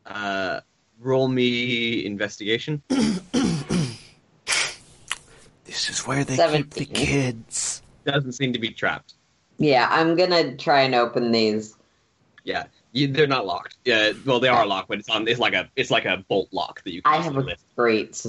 Uh, 0.05 0.61
roll 0.99 1.27
me 1.27 2.05
investigation. 2.05 2.81
this 2.87 3.09
is 5.89 6.05
where 6.05 6.23
they 6.23 6.37
keep 6.37 6.69
the 6.75 6.85
kids. 6.85 7.81
Doesn't 8.05 8.33
seem 8.33 8.53
to 8.53 8.59
be 8.59 8.69
trapped. 8.69 9.15
Yeah, 9.57 9.87
I'm 9.89 10.15
gonna 10.15 10.55
try 10.55 10.81
and 10.81 10.93
open 10.93 11.31
these. 11.31 11.75
Yeah, 12.43 12.65
you, 12.91 13.07
they're 13.07 13.25
not 13.25 13.47
locked. 13.47 13.77
Yeah, 13.83 14.11
well, 14.25 14.39
they 14.39 14.47
are 14.47 14.65
locked, 14.67 14.89
but 14.89 14.99
it's 14.99 15.09
on. 15.09 15.27
It's 15.27 15.39
like 15.39 15.53
a 15.53 15.69
it's 15.75 15.89
like 15.89 16.05
a 16.05 16.23
bolt 16.29 16.49
lock 16.51 16.83
that 16.83 16.93
you. 16.93 17.01
Can 17.01 17.13
I 17.13 17.17
have 17.17 17.35
a 17.35 17.41
lift. 17.41 17.63
great. 17.75 18.23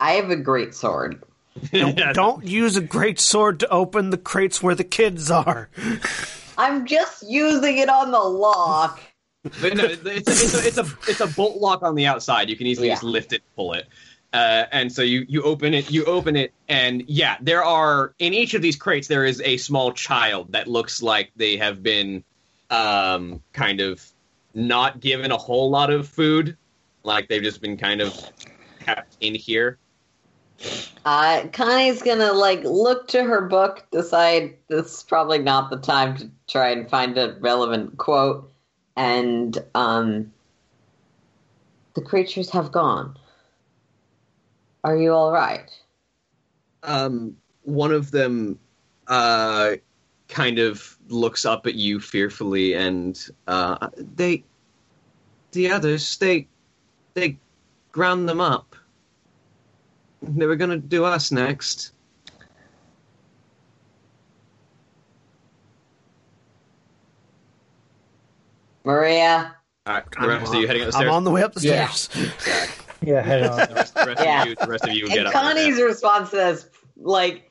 I 0.00 0.12
have 0.12 0.30
a 0.30 0.36
great 0.36 0.74
sword. 0.74 1.22
Don't, 1.70 1.96
don't 2.14 2.46
use 2.46 2.76
a 2.76 2.80
great 2.80 3.20
sword 3.20 3.60
to 3.60 3.68
open 3.68 4.08
the 4.08 4.16
crates 4.16 4.62
where 4.62 4.74
the 4.74 4.84
kids 4.84 5.30
are. 5.30 5.68
I'm 6.58 6.86
just 6.86 7.28
using 7.28 7.78
it 7.78 7.88
on 7.88 8.10
the 8.10 8.18
lock. 8.18 9.00
But 9.60 9.76
no, 9.76 9.84
it's 9.84 10.04
a, 10.04 10.14
it's, 10.14 10.28
a, 10.28 10.66
it's 10.66 10.78
a 10.78 10.86
it's 11.08 11.20
a 11.20 11.26
bolt 11.26 11.56
lock 11.60 11.82
on 11.82 11.94
the 11.94 12.06
outside. 12.06 12.48
You 12.48 12.56
can 12.56 12.66
easily 12.66 12.88
Yeah. 12.88 12.94
just 12.94 13.02
lift 13.02 13.32
it, 13.32 13.42
pull 13.56 13.72
it, 13.72 13.88
uh, 14.32 14.66
and 14.70 14.92
so 14.92 15.02
you 15.02 15.26
you 15.28 15.42
open 15.42 15.74
it, 15.74 15.90
you 15.90 16.04
open 16.04 16.36
it, 16.36 16.52
and 16.68 17.02
yeah, 17.08 17.36
there 17.40 17.64
are 17.64 18.14
in 18.20 18.34
each 18.34 18.54
of 18.54 18.62
these 18.62 18.76
crates 18.76 19.08
there 19.08 19.24
is 19.24 19.40
a 19.44 19.56
small 19.56 19.92
child 19.92 20.52
that 20.52 20.68
looks 20.68 21.02
like 21.02 21.32
they 21.34 21.56
have 21.56 21.82
been 21.82 22.22
um, 22.70 23.42
kind 23.52 23.80
of 23.80 24.04
not 24.54 25.00
given 25.00 25.32
a 25.32 25.36
whole 25.36 25.70
lot 25.70 25.90
of 25.90 26.08
food, 26.08 26.56
like 27.02 27.28
they've 27.28 27.42
just 27.42 27.60
been 27.60 27.76
kind 27.76 28.00
of 28.00 28.14
kept 28.78 29.16
in 29.20 29.34
here. 29.34 29.78
Uh, 31.04 31.46
Connie's 31.52 32.02
gonna 32.02 32.32
like 32.32 32.62
look 32.64 33.08
to 33.08 33.22
her 33.22 33.42
book, 33.42 33.86
decide 33.90 34.56
this 34.68 34.98
is 34.98 35.02
probably 35.02 35.38
not 35.38 35.70
the 35.70 35.78
time 35.78 36.16
to 36.16 36.30
try 36.48 36.70
and 36.70 36.88
find 36.88 37.18
a 37.18 37.36
relevant 37.40 37.98
quote, 37.98 38.52
and 38.96 39.58
um, 39.74 40.32
the 41.94 42.02
creatures 42.02 42.50
have 42.50 42.70
gone. 42.70 43.16
Are 44.84 44.96
you 44.96 45.12
all 45.12 45.32
right? 45.32 45.70
um, 46.82 47.36
one 47.62 47.92
of 47.92 48.10
them 48.10 48.58
uh, 49.06 49.72
kind 50.28 50.58
of 50.58 50.96
looks 51.08 51.44
up 51.44 51.66
at 51.66 51.74
you 51.74 52.00
fearfully, 52.00 52.74
and 52.74 53.28
uh, 53.46 53.88
they, 53.96 54.44
the 55.52 55.70
others, 55.70 56.16
they, 56.18 56.48
they 57.14 57.38
ground 57.92 58.28
them 58.28 58.40
up. 58.40 58.71
They 60.22 60.46
were 60.46 60.56
gonna 60.56 60.78
do 60.78 61.04
us 61.04 61.32
next. 61.32 61.92
Maria? 68.84 69.56
All 69.86 69.94
right, 69.94 70.04
the 70.10 70.26
rest 70.28 70.54
of 70.54 70.60
you 70.60 70.66
heading 70.66 70.88
I'm 70.94 71.10
on 71.10 71.24
the 71.24 71.30
way 71.30 71.42
up 71.42 71.54
the 71.54 71.60
Yeah. 71.60 71.88
stairs. 71.88 72.28
Yeah, 73.04 73.20
head 73.20 73.42
on. 73.42 73.68
The 73.68 73.74
rest, 73.74 73.94
the 73.96 74.06
rest 74.06 74.22
Yeah. 74.22 74.42
of 74.42 74.48
you, 74.48 74.56
the 74.56 74.66
rest 74.66 74.84
of 74.84 74.92
you 74.92 75.08
get 75.08 75.18
And 75.18 75.26
up. 75.28 75.32
Connie's 75.32 75.80
response 75.80 76.30
to 76.30 76.36
this, 76.36 76.66
like, 76.96 77.50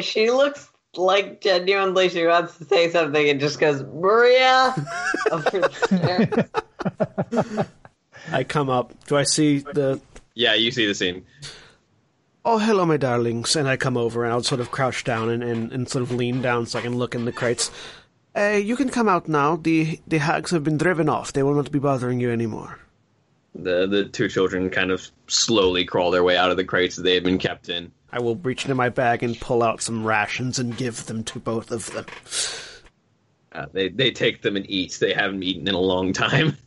she 0.00 0.30
looks 0.30 0.68
like 0.96 1.40
genuinely 1.42 2.08
she 2.08 2.24
wants 2.26 2.56
to 2.58 2.64
say 2.64 2.90
something 2.90 3.28
and 3.28 3.40
just 3.40 3.58
goes, 3.60 3.82
Maria! 3.82 4.74
over 5.30 5.50
the 5.50 5.70
stairs. 7.32 7.68
I 8.32 8.44
come 8.44 8.70
up. 8.70 8.94
Do 9.06 9.16
I 9.16 9.24
see 9.24 9.58
the? 9.58 10.00
Yeah, 10.34 10.54
you 10.54 10.70
see 10.70 10.86
the 10.86 10.94
scene. 10.94 11.26
Oh, 12.46 12.58
hello, 12.58 12.84
my 12.84 12.98
darlings. 12.98 13.56
And 13.56 13.66
I 13.66 13.76
come 13.76 13.96
over 13.96 14.24
and 14.24 14.32
I'll 14.32 14.42
sort 14.42 14.60
of 14.60 14.70
crouch 14.70 15.04
down 15.04 15.30
and, 15.30 15.42
and, 15.42 15.72
and 15.72 15.88
sort 15.88 16.02
of 16.02 16.12
lean 16.12 16.42
down 16.42 16.66
so 16.66 16.78
I 16.78 16.82
can 16.82 16.96
look 16.96 17.14
in 17.14 17.24
the 17.24 17.32
crates. 17.32 17.70
Uh, 18.36 18.60
you 18.62 18.76
can 18.76 18.88
come 18.88 19.08
out 19.08 19.28
now. 19.28 19.56
The 19.56 20.00
the 20.06 20.18
hags 20.18 20.50
have 20.50 20.64
been 20.64 20.76
driven 20.76 21.08
off. 21.08 21.32
They 21.32 21.42
will 21.42 21.54
not 21.54 21.70
be 21.70 21.78
bothering 21.78 22.20
you 22.20 22.30
anymore. 22.30 22.78
The 23.54 23.86
the 23.86 24.04
two 24.06 24.28
children 24.28 24.68
kind 24.70 24.90
of 24.90 25.08
slowly 25.28 25.84
crawl 25.84 26.10
their 26.10 26.24
way 26.24 26.36
out 26.36 26.50
of 26.50 26.56
the 26.56 26.64
crates 26.64 26.96
that 26.96 27.02
they 27.02 27.14
had 27.14 27.22
been 27.24 27.38
kept 27.38 27.68
in. 27.68 27.92
I 28.12 28.18
will 28.18 28.36
reach 28.36 28.64
into 28.64 28.74
my 28.74 28.88
bag 28.88 29.22
and 29.22 29.40
pull 29.40 29.62
out 29.62 29.80
some 29.80 30.04
rations 30.04 30.58
and 30.58 30.76
give 30.76 31.06
them 31.06 31.22
to 31.24 31.38
both 31.38 31.70
of 31.70 31.90
them. 31.92 32.06
Uh, 33.52 33.66
they 33.72 33.88
they 33.88 34.10
take 34.10 34.42
them 34.42 34.56
and 34.56 34.68
eat. 34.68 34.98
They 35.00 35.14
haven't 35.14 35.44
eaten 35.44 35.68
in 35.68 35.74
a 35.74 35.80
long 35.80 36.12
time. 36.12 36.58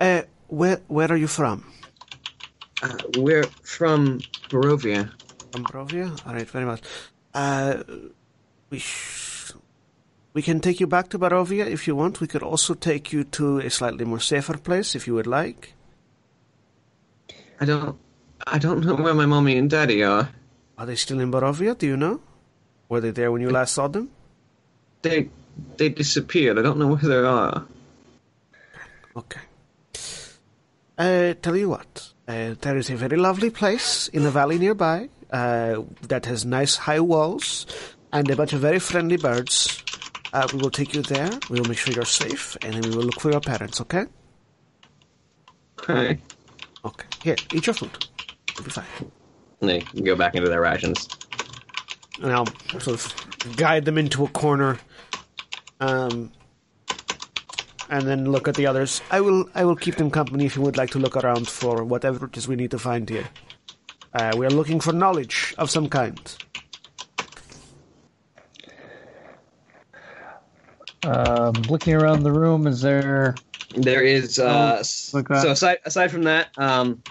Uh, 0.00 0.22
where 0.46 0.80
where 0.86 1.10
are 1.10 1.16
you 1.16 1.26
from? 1.26 1.64
Uh, 2.82 2.96
we're 3.18 3.44
from 3.62 4.20
Barovia. 4.48 5.10
From 5.52 5.64
Barovia? 5.64 6.26
All 6.26 6.34
right, 6.34 6.48
very 6.48 6.64
much. 6.64 6.80
Uh, 7.34 7.82
we 8.70 8.78
sh- 8.78 9.52
we 10.34 10.42
can 10.42 10.60
take 10.60 10.78
you 10.78 10.86
back 10.86 11.08
to 11.10 11.18
Barovia 11.18 11.66
if 11.66 11.86
you 11.88 11.96
want. 11.96 12.20
We 12.20 12.26
could 12.28 12.42
also 12.42 12.74
take 12.74 13.12
you 13.12 13.24
to 13.24 13.58
a 13.58 13.70
slightly 13.70 14.04
more 14.04 14.20
safer 14.20 14.56
place 14.58 14.94
if 14.94 15.06
you 15.06 15.14
would 15.14 15.26
like. 15.26 15.74
I 17.60 17.64
don't 17.64 17.98
I 18.46 18.58
don't 18.58 18.84
know 18.84 18.94
where 18.94 19.14
my 19.14 19.26
mommy 19.26 19.56
and 19.58 19.68
daddy 19.68 20.04
are. 20.04 20.28
Are 20.76 20.86
they 20.86 20.94
still 20.94 21.18
in 21.18 21.32
Barovia? 21.32 21.76
Do 21.76 21.86
you 21.86 21.96
know? 21.96 22.20
Were 22.88 23.00
they 23.00 23.10
there 23.10 23.32
when 23.32 23.42
you 23.42 23.50
last 23.50 23.74
saw 23.74 23.88
them? 23.88 24.10
They 25.02 25.28
they 25.76 25.88
disappeared. 25.88 26.58
I 26.58 26.62
don't 26.62 26.78
know 26.78 26.88
where 26.88 26.98
they 26.98 27.16
are. 27.16 27.66
Okay. 29.16 29.40
Uh, 30.96 31.34
tell 31.42 31.56
you 31.56 31.68
what, 31.68 32.12
uh, 32.28 32.54
there 32.60 32.76
is 32.76 32.90
a 32.90 32.96
very 32.96 33.16
lovely 33.16 33.50
place 33.50 34.08
in 34.08 34.22
the 34.22 34.30
valley 34.30 34.58
nearby 34.58 35.08
uh, 35.30 35.82
that 36.08 36.26
has 36.26 36.44
nice 36.44 36.76
high 36.76 37.00
walls 37.00 37.66
and 38.12 38.30
a 38.30 38.36
bunch 38.36 38.52
of 38.52 38.60
very 38.60 38.78
friendly 38.78 39.16
birds. 39.16 39.82
Uh, 40.32 40.46
we 40.52 40.58
will 40.58 40.70
take 40.70 40.94
you 40.94 41.02
there. 41.02 41.30
We 41.48 41.58
will 41.58 41.68
make 41.68 41.78
sure 41.78 41.94
you're 41.94 42.04
safe, 42.04 42.56
and 42.60 42.74
then 42.74 42.90
we 42.90 42.96
will 42.96 43.04
look 43.04 43.20
for 43.20 43.30
your 43.30 43.40
parents. 43.40 43.80
Okay? 43.80 44.04
Okay. 45.80 46.20
Okay. 46.84 47.06
Here, 47.22 47.36
eat 47.54 47.66
your 47.66 47.74
food. 47.74 48.06
You'll 48.54 48.64
be 48.64 48.70
fine. 48.70 48.84
And 49.60 49.70
they 49.70 49.80
go 50.02 50.14
back 50.14 50.34
into 50.34 50.50
their 50.50 50.60
rations. 50.60 51.08
And 52.22 52.32
I'll 52.32 52.46
sort 52.78 52.88
of 52.88 53.56
guide 53.56 53.86
them 53.86 53.96
into 53.96 54.24
a 54.24 54.28
corner, 54.28 54.78
um, 55.80 56.30
and 57.90 58.06
then 58.06 58.30
look 58.30 58.48
at 58.48 58.56
the 58.56 58.66
others. 58.66 59.00
I 59.10 59.20
will. 59.20 59.48
I 59.54 59.64
will 59.64 59.76
keep 59.76 59.96
them 59.96 60.10
company 60.10 60.46
if 60.46 60.56
you 60.56 60.62
would 60.62 60.76
like 60.76 60.90
to 60.90 60.98
look 60.98 61.16
around 61.16 61.48
for 61.50 61.84
whatever 61.84 62.26
it 62.26 62.36
is 62.36 62.48
we 62.48 62.56
need 62.56 62.70
to 62.72 62.78
find 62.78 63.08
here. 63.08 63.28
Uh, 64.12 64.34
we 64.36 64.46
are 64.46 64.50
looking 64.50 64.80
for 64.80 64.92
knowledge 64.92 65.54
of 65.58 65.70
some 65.70 65.88
kind. 65.88 66.36
Um, 71.02 71.66
looking 71.68 71.94
around 71.94 72.24
the 72.24 72.32
room, 72.32 72.66
is 72.66 72.80
there 72.82 73.40
There 73.70 74.02
is 74.02 74.38
uh, 74.38 74.76
s- 74.80 75.10
so 75.12 75.50
aside 75.52 75.78
aside 75.84 76.10
from 76.10 76.24
that, 76.24 76.48
um, 76.56 77.02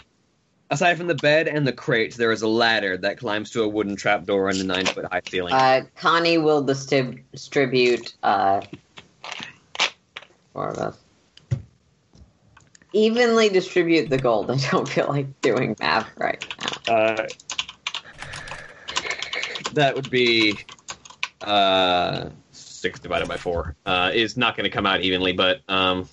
aside 0.70 0.98
from 0.98 1.08
the 1.08 1.16
bed 1.16 1.48
and 1.48 1.66
the 1.66 1.72
crate, 1.74 2.16
there 2.16 2.32
is 2.32 2.42
a 2.42 2.48
ladder 2.48 2.98
that 2.98 3.18
climbs 3.18 3.52
to 3.52 3.64
a 3.64 3.68
wooden 3.68 3.96
trapdoor 3.96 4.50
in 4.50 4.58
the 4.58 4.64
nine 4.66 4.86
foot 4.86 5.06
high 5.12 5.22
ceiling. 5.26 5.54
Uh, 5.54 5.82
Connie 5.96 6.38
will 6.38 6.64
distrib- 6.66 7.24
distribute 7.32 8.14
uh, 8.24 8.62
four 10.58 10.70
of 10.70 10.78
us. 10.80 10.98
Evenly 12.92 13.50
distribute 13.50 14.10
the 14.10 14.18
gold. 14.18 14.50
I 14.52 14.58
don't 14.72 14.90
feel 14.90 15.08
like 15.08 15.40
doing 15.42 15.76
math 15.80 16.10
right 16.18 16.44
now. 16.88 16.96
Uh, 16.96 17.28
that 19.74 19.94
would 19.94 20.10
be 20.10 20.58
uh, 21.42 22.30
six 22.52 23.00
divided 23.00 23.28
by 23.28 23.38
four. 23.38 23.76
Uh, 23.86 24.10
is 24.12 24.36
not 24.36 24.58
going 24.58 24.64
to 24.64 24.72
come 24.72 24.88
out 24.88 25.02
evenly, 25.02 25.34
but 25.34 25.62
um, 25.70 26.10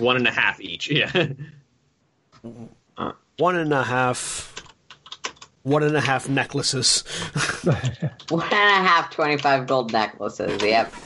one 0.00 0.16
and 0.16 0.26
a 0.26 0.32
half 0.32 0.60
each. 0.60 0.90
Yeah. 2.42 3.12
One 3.36 3.54
and 3.54 3.72
a 3.72 3.84
half. 3.84 4.51
One 5.64 5.82
and 5.84 5.96
a 5.96 6.00
half 6.00 6.28
necklaces. 6.28 7.02
One 8.28 8.42
and 8.42 8.52
a 8.52 8.88
half 8.88 9.10
25 9.10 9.66
gold 9.66 9.92
necklaces. 9.92 10.62
Yep. 10.62 10.92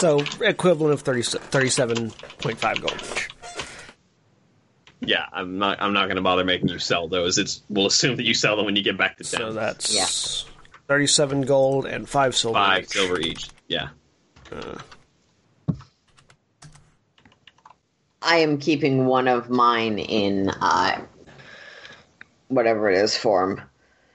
So 0.00 0.22
equivalent 0.40 0.94
of 0.94 1.00
30, 1.00 1.22
37.5 1.22 2.80
gold 2.80 2.94
each. 3.10 3.28
yeah, 5.00 5.24
I'm 5.32 5.58
not. 5.58 5.82
I'm 5.82 5.92
not 5.92 6.04
going 6.04 6.14
to 6.14 6.22
bother 6.22 6.44
making 6.44 6.68
you 6.68 6.78
sell 6.78 7.08
those. 7.08 7.36
It's 7.36 7.62
we'll 7.68 7.86
assume 7.86 8.14
that 8.14 8.22
you 8.22 8.32
sell 8.32 8.54
them 8.54 8.64
when 8.66 8.76
you 8.76 8.84
get 8.84 8.96
back 8.96 9.16
to 9.16 9.24
So 9.24 9.52
that's 9.52 9.92
Yeah. 9.92 10.06
37 10.86 11.42
gold 11.42 11.84
and 11.86 12.08
5 12.08 12.36
silver. 12.36 12.54
Five 12.60 12.84
each. 12.84 12.90
silver 12.90 13.18
each. 13.18 13.48
Yeah. 13.66 13.88
I 18.22 18.36
am 18.36 18.58
keeping 18.58 19.06
one 19.06 19.26
of 19.26 19.50
mine 19.50 19.98
in 19.98 20.50
uh, 20.50 21.00
whatever 22.48 22.90
it 22.90 22.98
is 22.98 23.16
form. 23.16 23.60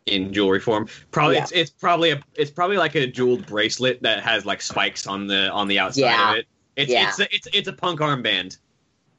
in 0.06 0.34
jewelry 0.34 0.60
form. 0.60 0.88
Probably 1.12 1.38
Yeah. 1.38 1.44
it's 1.44 1.52
it's 1.54 1.70
probably 1.72 2.12
a 2.12 2.22
it's 2.36 2.52
probably 2.52 2.76
like 2.76 2.94
a 2.96 3.08
jeweled 3.08 3.46
bracelet 3.46 4.02
that 4.04 4.22
has 4.22 4.46
like 4.46 4.62
spikes 4.62 5.08
on 5.08 5.28
the 5.28 5.50
on 5.50 5.70
the 5.70 5.80
outside 5.80 6.02
Yeah. 6.02 6.32
of 6.32 6.38
it. 6.40 6.48
It's 6.76 6.92
Yeah. 6.92 7.08
it's 7.08 7.20
a, 7.22 7.36
it's 7.36 7.48
it's 7.54 7.68
a 7.70 7.74
punk 7.74 8.02
armband. 8.02 8.58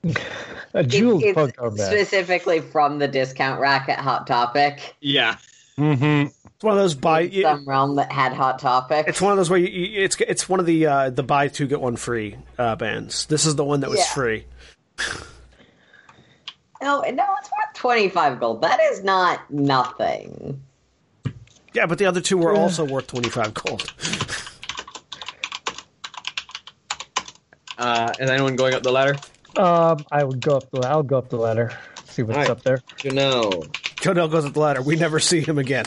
A 0.74 0.84
jeweled 0.84 1.22
it's 1.22 1.34
punk 1.34 1.56
armband. 1.56 1.86
specifically 1.86 2.60
from 2.60 2.98
the 2.98 3.08
discount 3.08 3.60
rack 3.60 3.88
at 3.88 3.98
Hot 4.00 4.26
Topic. 4.26 4.94
Yeah. 5.00 5.36
Mm-hmm. 5.78 6.28
It's 6.54 6.62
one 6.62 6.74
of 6.74 6.78
those 6.78 6.94
buy. 6.94 7.30
Some 7.30 7.66
realm 7.66 7.96
that 7.96 8.12
had 8.12 8.32
Hot 8.34 8.58
Topic. 8.58 9.06
It's 9.08 9.22
one 9.22 9.32
of 9.32 9.38
those 9.38 9.48
where 9.48 9.58
you, 9.58 9.68
you, 9.68 10.02
it's 10.02 10.16
it's 10.20 10.48
one 10.50 10.60
of 10.60 10.66
the 10.66 10.84
uh, 10.86 11.10
the 11.10 11.22
buy 11.22 11.48
two 11.48 11.66
get 11.66 11.80
one 11.80 11.96
free 11.96 12.36
uh, 12.58 12.76
bands. 12.76 13.24
This 13.26 13.46
is 13.46 13.56
the 13.56 13.64
one 13.64 13.80
that 13.80 13.88
was 13.90 14.00
Yeah. 14.00 14.12
free. 14.12 14.44
No, 16.82 17.00
no, 17.00 17.26
it's 17.38 17.50
worth 17.50 17.74
25 17.74 18.40
gold. 18.40 18.62
That 18.62 18.80
is 18.80 19.02
not 19.02 19.50
nothing. 19.50 20.60
Yeah, 21.72 21.86
but 21.86 21.98
the 21.98 22.06
other 22.06 22.20
two 22.20 22.38
were 22.38 22.54
also 22.54 22.84
worth 22.84 23.08
twenty 23.08 23.28
five 23.28 23.52
gold. 23.52 23.92
Uh, 27.76 28.12
is 28.20 28.30
anyone 28.30 28.54
going 28.54 28.74
up 28.74 28.84
the 28.84 28.92
ladder? 28.92 29.16
Um, 29.56 30.04
I 30.12 30.22
would 30.22 30.40
go 30.40 30.56
up 30.56 30.70
the. 30.70 30.86
I'll 30.86 31.02
go 31.02 31.18
up 31.18 31.30
the 31.30 31.36
ladder. 31.36 31.76
See 32.04 32.22
what's 32.22 32.36
Alright. 32.36 32.50
up 32.50 32.62
there. 32.62 32.80
You 33.02 33.10
know. 33.10 33.50
Kodell 33.96 34.30
goes 34.30 34.44
up 34.44 34.52
the 34.52 34.60
ladder. 34.60 34.82
We 34.82 34.94
never 34.94 35.18
see 35.18 35.40
him 35.40 35.58
again. 35.58 35.86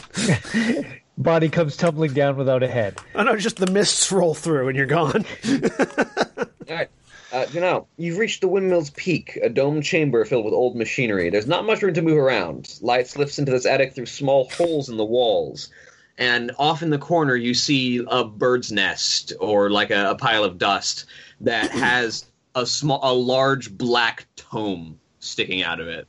Body 1.18 1.48
comes 1.50 1.78
tumbling 1.78 2.14
down 2.14 2.36
without 2.36 2.64
a 2.64 2.68
head. 2.68 3.00
I 3.16 3.24
know, 3.24 3.38
just 3.38 3.56
the 3.56 3.72
mists 3.72 4.12
roll 4.12 4.34
through 4.34 4.68
and 4.68 4.78
you're 4.78 4.86
gone. 4.86 5.26
All 5.48 6.76
right. 6.76 6.90
Uh, 7.32 7.46
you 7.52 7.60
know, 7.60 7.88
you've 7.98 8.18
reached 8.18 8.42
the 8.42 8.48
windmill's 8.48 8.90
peak, 8.92 9.38
a 9.44 9.50
domed 9.50 9.84
chamber 9.84 10.24
filled 10.24 10.46
with 10.46 10.54
old 10.54 10.76
machinery. 10.78 11.30
There's 11.30 11.48
not 11.48 11.66
much 11.66 11.82
room 11.82 11.94
to 11.94 12.02
move 12.02 12.18
around. 12.18 12.78
Light 12.82 13.08
slips 13.08 13.38
into 13.38 13.52
this 13.52 13.66
attic 13.66 13.94
through 13.94 14.06
small 14.06 14.50
holes 14.52 14.88
in 14.88 14.98
the 14.98 15.06
walls. 15.06 15.70
And 16.18 16.52
off 16.58 16.82
in 16.82 16.90
the 16.90 16.98
corner, 16.98 17.36
you 17.36 17.54
see 17.54 18.04
a 18.08 18.24
bird's 18.24 18.72
nest 18.72 19.34
or 19.40 19.70
like 19.70 19.92
a, 19.92 20.12
a 20.12 20.16
pile 20.16 20.44
of 20.44 20.58
dust 20.58 21.06
that 21.42 21.70
has 21.72 22.26
a 22.56 22.66
small, 22.66 23.00
a 23.04 23.14
large 23.14 23.78
black 23.78 24.26
tome 24.36 25.00
sticking 25.20 25.64
out 25.64 25.80
of 25.80 25.88
it. 25.88 26.08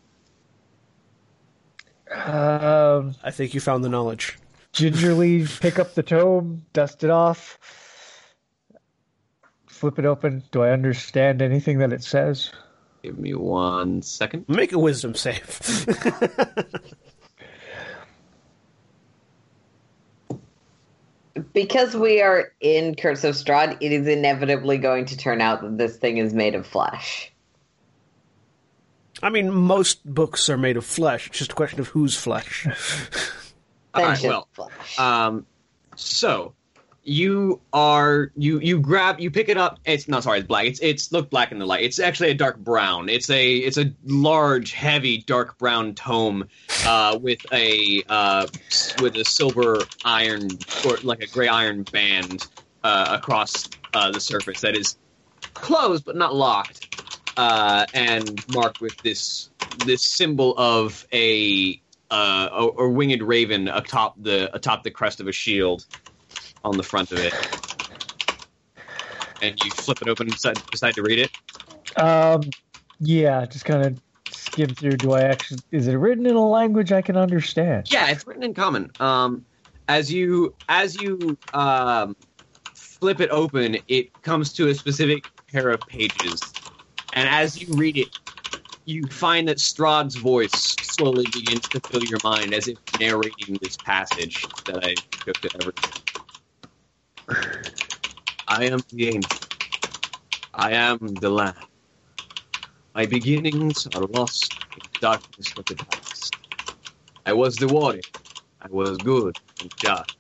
Um, 2.11 3.15
I 3.23 3.31
think 3.31 3.55
you 3.55 3.61
found 3.61 3.85
the 3.85 3.89
knowledge. 3.89 4.39
gingerly 4.73 5.47
pick 5.61 5.79
up 5.79 5.95
the 5.95 6.03
tome, 6.03 6.65
dust 6.73 7.05
it 7.05 7.11
off, 7.11 7.59
flip 9.79 9.99
it 9.99 10.05
open. 10.05 10.43
Do 10.51 10.63
I 10.63 10.71
understand 10.71 11.41
anything 11.43 11.79
that 11.79 11.93
it 11.93 12.03
says? 12.03 12.51
Give 13.03 13.19
me 13.19 13.35
one 13.35 14.03
second. 14.03 14.45
Make 14.49 14.73
a 14.73 14.79
wisdom 14.79 15.15
save. 15.15 15.87
Because 21.53 21.95
we 21.95 22.21
are 22.21 22.53
in 22.61 22.95
Curse 22.95 23.25
of 23.25 23.35
Strahd, 23.35 23.77
it 23.81 23.93
is 23.93 24.07
inevitably 24.07 24.79
going 24.79 25.05
to 25.07 25.17
turn 25.17 25.41
out 25.41 25.63
that 25.63 25.79
this 25.79 25.97
thing 25.97 26.19
is 26.19 26.35
made 26.35 26.55
of 26.55 26.67
flesh. 26.67 27.33
I 29.23 29.31
mean, 29.31 29.53
most 29.53 30.05
books 30.05 30.49
are 30.49 30.57
made 30.57 30.77
of 30.77 30.85
flesh. 30.85 31.29
It's 31.29 31.39
just 31.39 31.53
a 31.53 31.55
question 31.55 31.81
of 31.81 31.89
whose 31.89 32.17
flesh. 32.17 32.67
All 33.95 34.05
right, 34.05 34.23
well, 34.23 34.49
flesh. 34.53 34.99
Um, 34.99 35.47
so 35.97 36.55
you 37.09 37.61
are 37.73 38.31
you 38.37 38.61
you 38.61 38.79
grab 38.79 39.19
you 39.19 39.31
pick 39.31 39.49
it 39.49 39.57
up. 39.57 39.81
It's 39.85 40.09
not 40.09 40.25
sorry, 40.25 40.41
it's 40.41 40.47
black. 40.47 40.67
It's 40.67 40.81
it's 40.81 41.11
look 41.11 41.31
black 41.31 41.51
in 41.53 41.59
the 41.59 41.67
light. 41.67 41.83
It's 41.83 41.99
actually 41.99 42.31
a 42.31 42.35
dark 42.35 42.59
brown. 42.59 43.09
It's 43.09 43.31
a 43.31 43.57
it's 43.57 43.79
a 43.79 43.93
large, 44.05 44.73
heavy, 44.73 45.19
dark 45.19 45.59
brown 45.59 45.95
tome 45.95 46.49
uh, 46.87 47.19
with 47.21 47.41
a 47.53 48.03
uh, 48.09 48.47
with 49.01 49.17
a 49.17 49.25
silver 49.25 49.79
iron 50.05 50.49
or 50.87 50.99
like 51.03 51.23
a 51.23 51.27
gray 51.27 51.49
iron 51.49 51.83
band 51.85 52.47
uh, 52.85 53.17
across 53.19 53.69
uh, 53.95 54.11
the 54.11 54.21
surface 54.21 54.61
that 54.61 54.77
is 54.77 54.97
closed 55.55 56.05
but 56.05 56.15
not 56.15 56.35
locked, 56.35 57.03
uh, 57.37 57.87
and 57.95 58.47
marked 58.49 58.81
with 58.81 58.97
this 58.99 59.49
this 59.87 60.05
symbol 60.05 60.55
of 60.59 61.07
a 61.13 61.81
uh, 62.11 62.49
a, 62.53 62.83
a 62.83 62.89
winged 62.89 63.23
raven 63.23 63.69
atop 63.69 64.15
the 64.23 64.55
atop 64.55 64.83
the 64.83 64.91
crest 64.91 65.21
of 65.21 65.29
a 65.29 65.33
shield 65.33 65.87
on 66.69 66.77
the 66.77 66.83
front 66.83 67.11
of 67.13 67.19
it. 67.19 67.35
And 69.41 69.59
you 69.61 69.71
flip 69.71 69.99
it 70.03 70.09
open 70.09 70.29
and 70.29 70.63
decide, 70.71 70.95
to 70.95 71.03
read 71.03 71.19
it. 71.21 71.31
Um, 71.97 72.53
yeah, 73.01 73.47
just 73.47 73.65
kind 73.65 73.83
of 73.83 74.01
skim 74.31 74.75
through. 74.75 74.99
Do 74.99 75.13
I 75.13 75.23
actually? 75.23 75.63
Is 75.71 75.87
it 75.87 75.95
written 75.95 76.27
in 76.27 76.37
a 76.37 76.49
language 76.49 76.93
I 76.93 77.03
can 77.03 77.17
understand? 77.17 77.91
Yeah, 77.91 78.11
it's 78.11 78.27
written 78.27 78.43
in 78.43 78.55
common. 78.55 78.91
Um, 78.99 79.47
as 79.87 80.13
you 80.13 80.55
as 80.69 80.97
you 80.97 81.39
um, 81.53 82.17
flip 82.75 83.21
it 83.21 83.31
open, 83.31 83.79
it 83.87 84.09
comes 84.23 84.53
to 84.55 84.69
a 84.69 84.75
specific 84.75 85.25
pair 85.51 85.71
of 85.71 85.87
pages, 85.87 86.57
and 87.13 87.29
as 87.29 87.61
you 87.61 87.75
read 87.75 87.97
it, 87.97 88.09
you 88.85 89.07
find 89.07 89.49
that 89.49 89.59
Strahd's 89.59 90.17
voice 90.17 90.79
slowly 90.83 91.27
begins 91.27 91.69
to 91.69 91.81
fill 91.91 92.03
your 92.03 92.21
mind 92.25 92.55
as 92.55 92.69
if 92.69 92.79
narrating 92.99 93.59
this 93.61 93.77
passage 93.79 94.51
that 94.67 94.85
I 94.85 95.03
took 95.27 95.41
to 95.43 95.51
everything. 95.55 95.93
I 98.49 98.67
am 98.67 98.85
the 98.93 99.09
angel. 99.09 99.41
I 100.55 100.73
am 100.73 101.19
the 101.21 101.31
land. 101.31 101.69
My 102.95 103.07
beginnings 103.07 103.87
are 103.95 104.07
lost 104.07 104.55
in 104.77 104.83
the 104.93 104.99
darkness 105.01 105.55
of 105.57 105.67
the 105.69 105.77
past. 105.77 106.35
I 107.27 107.35
was 107.35 107.59
the 107.59 107.69
warrior. 107.69 108.05
I 108.61 108.69
was 108.71 108.99
good 108.99 109.37
and 109.61 109.71
just. 109.79 110.11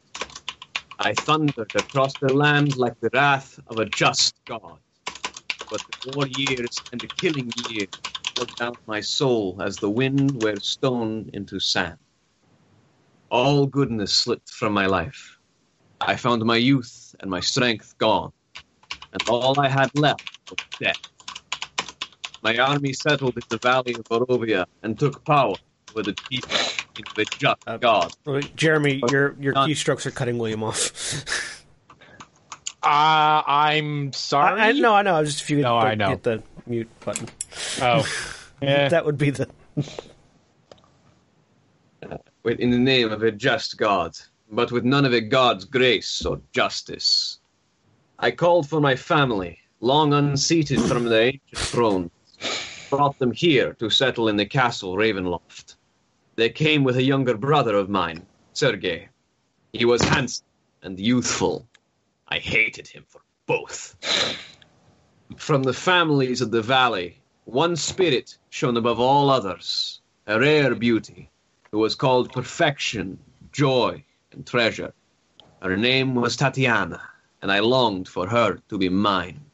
I 0.99 1.15
thundered 1.15 1.71
across 1.75 2.17
the 2.17 2.33
land 2.33 2.77
like 2.79 2.95
the 3.01 3.11
wrath 3.15 3.61
of 3.69 3.79
a 3.79 3.87
just 3.87 4.35
God. 4.49 4.81
But 5.71 5.83
the 5.89 5.95
war 6.05 6.27
years 6.27 6.83
and 6.93 7.03
the 7.03 7.09
killing 7.09 7.53
years 7.57 7.89
poured 8.37 8.57
down 8.59 8.79
my 8.87 9.01
soul 9.01 9.63
as 9.63 9.79
the 9.81 9.91
wind 9.91 10.37
wears 10.37 10.69
stone 10.69 11.31
into 11.35 11.61
sand. 11.61 11.99
All 13.31 13.67
goodness 13.67 14.15
slipped 14.15 14.51
from 14.51 14.75
my 14.75 14.87
life. 14.87 15.38
I 16.01 16.16
found 16.16 16.44
my 16.44 16.57
youth 16.57 17.14
and 17.20 17.30
my 17.30 17.40
strength 17.40 17.96
gone, 17.99 18.32
and 19.12 19.22
all 19.28 19.59
I 19.61 19.68
had 19.68 19.90
left 19.99 20.38
was 20.51 20.59
death. 20.80 20.96
My 22.42 22.57
army 22.57 22.92
settled 22.92 23.36
in 23.36 23.42
the 23.49 23.59
valley 23.59 23.94
of 23.94 24.05
Barovia 24.05 24.66
and 24.82 24.99
took 24.99 25.24
power 25.24 25.55
with 25.94 26.07
the 26.07 26.14
people 26.30 26.57
into 26.96 27.14
the 27.16 27.24
just 27.38 27.57
Uh, 27.66 27.76
God. 27.78 28.12
Jeremy, 28.55 29.03
your 29.11 29.34
your 29.40 29.53
Not- 29.55 29.68
keystrokes 29.68 30.07
are 30.07 30.11
cutting 30.12 30.38
William 30.38 30.62
off. 30.62 31.24
Uh, 32.80 33.42
I'm 33.46 34.12
sorry. 34.12 34.61
I, 34.61 34.68
I 34.68 34.72
no, 34.72 34.94
I 34.94 35.03
know. 35.03 35.14
I 35.16 35.20
was 35.20 35.30
just 35.30 35.42
if 35.42 35.51
you 35.51 35.57
could 35.57 35.62
No, 35.62 35.76
I 35.78 35.94
know. 35.96 36.11
hit 36.11 36.22
the 36.22 36.42
mute 36.66 36.88
button. 37.05 37.28
Oh, 37.82 38.07
yeah. 38.62 38.88
That 38.94 39.05
would 39.05 39.18
be 39.18 39.30
the 39.30 39.49
with 42.44 42.61
in 42.61 42.70
the 42.70 42.78
name 42.78 43.11
of 43.11 43.22
a 43.22 43.30
just 43.32 43.76
God, 43.76 44.16
but 44.51 44.72
with 44.72 44.84
none 44.84 45.05
of 45.05 45.12
a 45.12 45.20
God's 45.20 45.64
grace 45.64 46.24
or 46.24 46.40
justice. 46.53 47.38
I 48.18 48.30
called 48.30 48.68
for 48.68 48.80
my 48.80 48.96
family, 48.96 49.59
long 49.80 50.12
unseated 50.12 50.80
from 50.80 51.05
their 51.05 51.26
ancient 51.26 51.62
thrones, 51.70 52.11
brought 52.90 53.18
them 53.18 53.32
here 53.32 53.74
to 53.74 53.90
settle 53.90 54.28
in 54.28 54.36
the 54.36 54.46
castle 54.46 54.96
Ravenloft. 54.96 55.76
They 56.36 56.49
came 56.49 56.84
with 56.84 56.96
a 56.96 57.03
younger 57.03 57.36
brother 57.36 57.76
of 57.76 57.88
mine, 57.88 58.26
Sergei. 58.55 59.09
He 59.72 59.84
was 59.84 60.03
handsome 60.03 60.46
and 60.82 60.99
youthful. 60.99 61.68
I 62.28 62.38
hated 62.38 62.88
him 62.88 63.05
for 63.07 63.20
both. 63.46 63.96
From 65.36 65.62
the 65.62 65.72
families 65.72 66.40
of 66.40 66.51
the 66.51 66.62
valley, 66.62 67.20
one 67.44 67.76
spirit 67.76 68.38
shone 68.51 68.76
above 68.76 68.99
all 68.99 69.30
others, 69.30 70.01
a 70.26 70.40
rare 70.40 70.74
beauty, 70.74 71.30
who 71.70 71.78
was 71.78 71.94
called 71.94 72.32
perfection, 72.32 73.18
joy, 73.53 74.05
and 74.33 74.47
treasure. 74.47 74.93
Her 75.62 75.76
name 75.76 76.14
was 76.14 76.37
Tatiana, 76.37 77.03
and 77.43 77.51
I 77.51 77.61
longed 77.61 78.09
for 78.09 78.29
her 78.29 78.59
to 78.68 78.79
be 78.79 78.89
mine. 78.89 79.45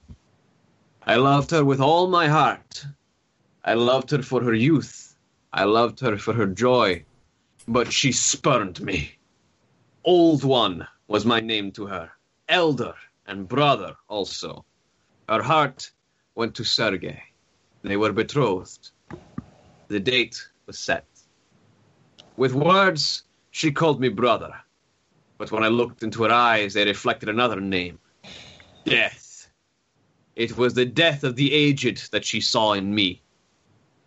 I 1.06 1.16
loved 1.16 1.50
her 1.50 1.64
with 1.64 1.80
all 1.80 2.08
my 2.08 2.28
heart. 2.28 2.84
I 3.64 3.74
loved 3.74 4.10
her 4.10 4.22
for 4.22 4.42
her 4.42 4.54
youth. 4.54 5.16
I 5.52 5.64
loved 5.64 6.00
her 6.00 6.16
for 6.16 6.32
her 6.34 6.46
joy. 6.46 7.04
But 7.66 7.92
she 7.92 8.12
spurned 8.12 8.80
me. 8.80 9.16
Old 10.04 10.44
One 10.44 10.86
was 11.08 11.24
my 11.24 11.40
name 11.40 11.72
to 11.72 11.86
her, 11.86 12.10
elder 12.48 12.94
and 13.26 13.48
brother 13.48 13.96
also. 14.08 14.64
Her 15.28 15.42
heart 15.42 15.90
went 16.34 16.54
to 16.56 16.64
Sergei. 16.64 17.22
They 17.82 17.96
were 17.96 18.12
betrothed. 18.12 18.90
The 19.88 20.00
date 20.00 20.42
was 20.66 20.78
set. 20.78 21.06
With 22.36 22.54
words, 22.54 23.24
she 23.50 23.70
called 23.70 24.00
me 24.00 24.08
brother. 24.08 24.52
But 25.38 25.50
when 25.50 25.64
I 25.64 25.68
looked 25.68 26.02
into 26.02 26.22
her 26.24 26.30
eyes, 26.30 26.74
they 26.74 26.84
reflected 26.84 27.28
another 27.28 27.60
name 27.60 27.98
Death. 28.84 29.48
It 30.36 30.56
was 30.56 30.74
the 30.74 30.84
death 30.84 31.24
of 31.24 31.36
the 31.36 31.52
aged 31.52 32.10
that 32.12 32.24
she 32.24 32.40
saw 32.40 32.72
in 32.72 32.94
me. 32.94 33.22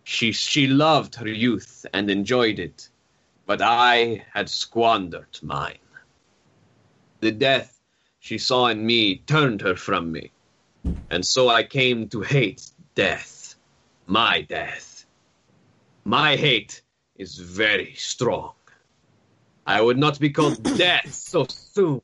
She, 0.04 0.32
she 0.32 0.66
loved 0.66 1.14
her 1.16 1.28
youth 1.28 1.84
and 1.92 2.10
enjoyed 2.10 2.58
it, 2.58 2.88
but 3.46 3.60
I 3.62 4.24
had 4.32 4.48
squandered 4.48 5.38
mine. 5.42 5.78
The 7.20 7.32
death 7.32 7.80
she 8.20 8.38
saw 8.38 8.66
in 8.66 8.84
me 8.84 9.18
turned 9.26 9.60
her 9.62 9.74
from 9.74 10.12
me, 10.12 10.30
and 11.10 11.24
so 11.26 11.48
I 11.48 11.62
came 11.62 12.08
to 12.08 12.20
hate 12.20 12.70
death. 12.94 13.56
My 14.06 14.42
death. 14.42 15.06
My 16.04 16.36
hate 16.36 16.82
is 17.16 17.38
very 17.38 17.94
strong. 17.94 18.52
I 19.68 19.82
would 19.82 19.98
not 19.98 20.18
be 20.18 20.30
called 20.30 20.62
death 20.78 21.12
so 21.12 21.44
soon. 21.46 22.00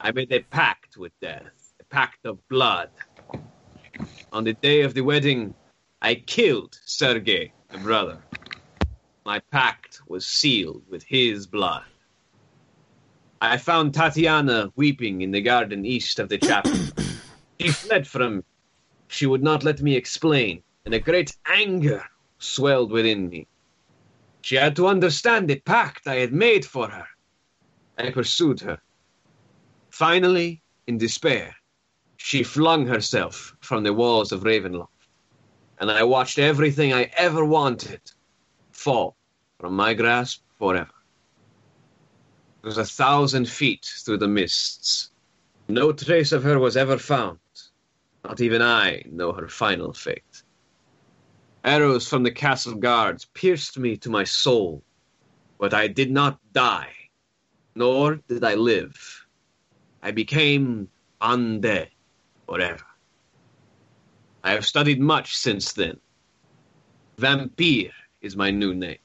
I 0.00 0.12
made 0.12 0.30
a 0.30 0.38
pact 0.42 0.96
with 0.96 1.10
death, 1.20 1.74
a 1.80 1.84
pact 1.86 2.24
of 2.24 2.38
blood. 2.48 2.88
On 4.32 4.44
the 4.44 4.52
day 4.52 4.82
of 4.82 4.94
the 4.94 5.00
wedding, 5.00 5.54
I 6.00 6.14
killed 6.14 6.78
Sergei, 6.84 7.52
the 7.68 7.78
brother. 7.78 8.22
My 9.26 9.40
pact 9.50 10.02
was 10.06 10.24
sealed 10.24 10.84
with 10.88 11.02
his 11.02 11.48
blood. 11.48 11.82
I 13.40 13.56
found 13.56 13.92
Tatiana 13.92 14.72
weeping 14.76 15.22
in 15.22 15.32
the 15.32 15.42
garden 15.42 15.84
east 15.84 16.20
of 16.20 16.28
the 16.28 16.38
chapel. 16.38 16.72
She 17.60 17.68
fled 17.68 18.06
from 18.06 18.36
me. 18.36 18.42
She 19.08 19.26
would 19.26 19.42
not 19.42 19.62
let 19.62 19.82
me 19.82 19.94
explain, 19.94 20.62
and 20.84 20.94
a 20.94 20.98
great 20.98 21.36
anger 21.46 22.04
swelled 22.38 22.90
within 22.90 23.28
me. 23.28 23.46
She 24.42 24.56
had 24.56 24.76
to 24.76 24.88
understand 24.88 25.48
the 25.48 25.60
pact 25.60 26.06
I 26.06 26.16
had 26.16 26.32
made 26.32 26.64
for 26.64 26.88
her. 26.88 27.06
I 27.96 28.10
pursued 28.10 28.60
her. 28.60 28.78
Finally, 29.90 30.62
in 30.86 30.98
despair, 30.98 31.54
she 32.16 32.42
flung 32.42 32.86
herself 32.86 33.54
from 33.60 33.84
the 33.84 33.92
walls 33.92 34.32
of 34.32 34.42
Ravenloft, 34.42 34.88
and 35.78 35.90
I 35.90 36.02
watched 36.02 36.38
everything 36.38 36.92
I 36.92 37.10
ever 37.16 37.44
wanted 37.44 38.00
fall 38.72 39.16
from 39.58 39.74
my 39.74 39.94
grasp 39.94 40.42
forever. 40.58 40.90
It 42.62 42.66
was 42.66 42.78
a 42.78 42.84
thousand 42.84 43.48
feet 43.48 43.88
through 44.04 44.18
the 44.18 44.28
mists. 44.28 45.10
No 45.68 45.92
trace 45.92 46.32
of 46.32 46.42
her 46.42 46.58
was 46.58 46.76
ever 46.76 46.98
found. 46.98 47.38
Not 48.24 48.40
even 48.40 48.62
I 48.62 49.02
know 49.10 49.32
her 49.32 49.48
final 49.48 49.92
fate. 49.92 50.31
Arrows 51.64 52.08
from 52.08 52.24
the 52.24 52.30
castle 52.32 52.74
guards 52.74 53.26
pierced 53.34 53.78
me 53.78 53.96
to 53.96 54.10
my 54.10 54.24
soul, 54.24 54.82
but 55.58 55.72
I 55.72 55.86
did 55.86 56.10
not 56.10 56.40
die, 56.52 56.92
nor 57.76 58.16
did 58.16 58.42
I 58.42 58.54
live. 58.54 59.26
I 60.02 60.10
became 60.10 60.88
undead 61.20 61.90
forever. 62.46 62.84
I 64.42 64.50
have 64.50 64.66
studied 64.66 65.00
much 65.00 65.36
since 65.36 65.72
then. 65.72 66.00
Vampire 67.18 67.92
is 68.20 68.34
my 68.34 68.50
new 68.50 68.74
name. 68.74 68.98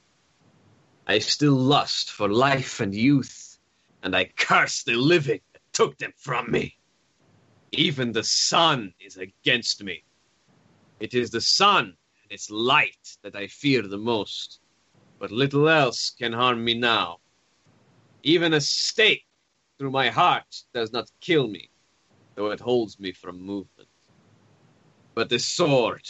I 1.06 1.20
still 1.20 1.54
lust 1.54 2.10
for 2.10 2.28
life 2.28 2.80
and 2.80 2.94
youth, 2.94 3.60
and 4.02 4.16
I 4.16 4.26
curse 4.36 4.82
the 4.82 4.96
living 4.96 5.42
that 5.54 5.62
took 5.74 5.96
them 6.00 6.14
from 6.18 6.50
me. 6.50 6.76
Even 7.72 8.12
the 8.12 8.24
sun 8.24 8.94
is 9.00 9.18
against 9.18 9.84
me. 9.84 10.04
It 11.00 11.14
is 11.14 11.30
the 11.30 11.42
sun 11.42 11.96
and 12.28 12.34
its 12.34 12.50
light 12.50 13.18
that 13.24 13.36
I 13.36 13.48
fear 13.48 13.88
the 13.88 13.98
most, 13.98 14.60
but 15.18 15.32
little 15.32 15.70
else 15.70 16.10
can 16.10 16.34
harm 16.34 16.64
me 16.64 16.74
now. 16.74 17.20
Even 18.24 18.54
a 18.54 18.60
stake 18.60 19.26
through 19.78 19.92
my 19.92 20.10
heart 20.10 20.64
does 20.74 20.92
not 20.92 21.10
kill 21.22 21.48
me, 21.48 21.70
though 22.36 22.52
it 22.52 22.60
holds 22.60 23.00
me 23.00 23.14
from 23.14 23.40
movement. 23.40 23.88
But 25.16 25.30
the 25.30 25.40
sword, 25.40 26.06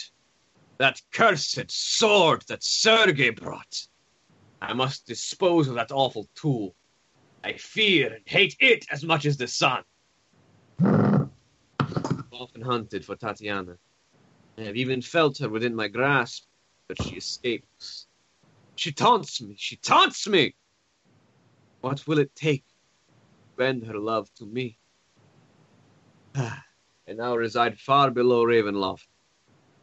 that 0.78 1.00
cursed 1.12 1.70
sword 1.70 2.42
that 2.48 2.64
Sergei 2.64 3.30
brought, 3.30 3.86
I 4.60 4.72
must 4.72 5.06
dispose 5.06 5.68
of 5.68 5.76
that 5.76 5.92
awful 5.92 6.28
tool. 6.34 6.74
I 7.44 7.52
fear 7.52 8.12
and 8.12 8.24
hate 8.26 8.56
it 8.58 8.86
as 8.90 9.04
much 9.04 9.24
as 9.24 9.36
the 9.36 9.46
sun. 9.46 9.84
Often 12.32 12.62
hunted 12.62 13.04
for 13.04 13.14
Tatiana. 13.14 13.76
I 14.58 14.62
have 14.62 14.76
even 14.76 15.02
felt 15.02 15.38
her 15.38 15.48
within 15.48 15.76
my 15.76 15.86
grasp, 15.86 16.48
but 16.88 17.00
she 17.00 17.14
escapes. 17.14 18.08
She 18.74 18.90
taunts 18.90 19.40
me, 19.40 19.54
she 19.56 19.76
taunts 19.76 20.26
me! 20.26 20.56
What 21.80 22.04
will 22.08 22.18
it 22.18 22.34
take 22.34 22.66
to 22.66 23.56
bend 23.56 23.86
her 23.86 23.98
love 23.98 24.34
to 24.34 24.46
me? 24.46 24.76
I 26.34 26.62
now 27.06 27.36
reside 27.36 27.78
far 27.78 28.10
below 28.10 28.44
Ravenloft. 28.44 29.06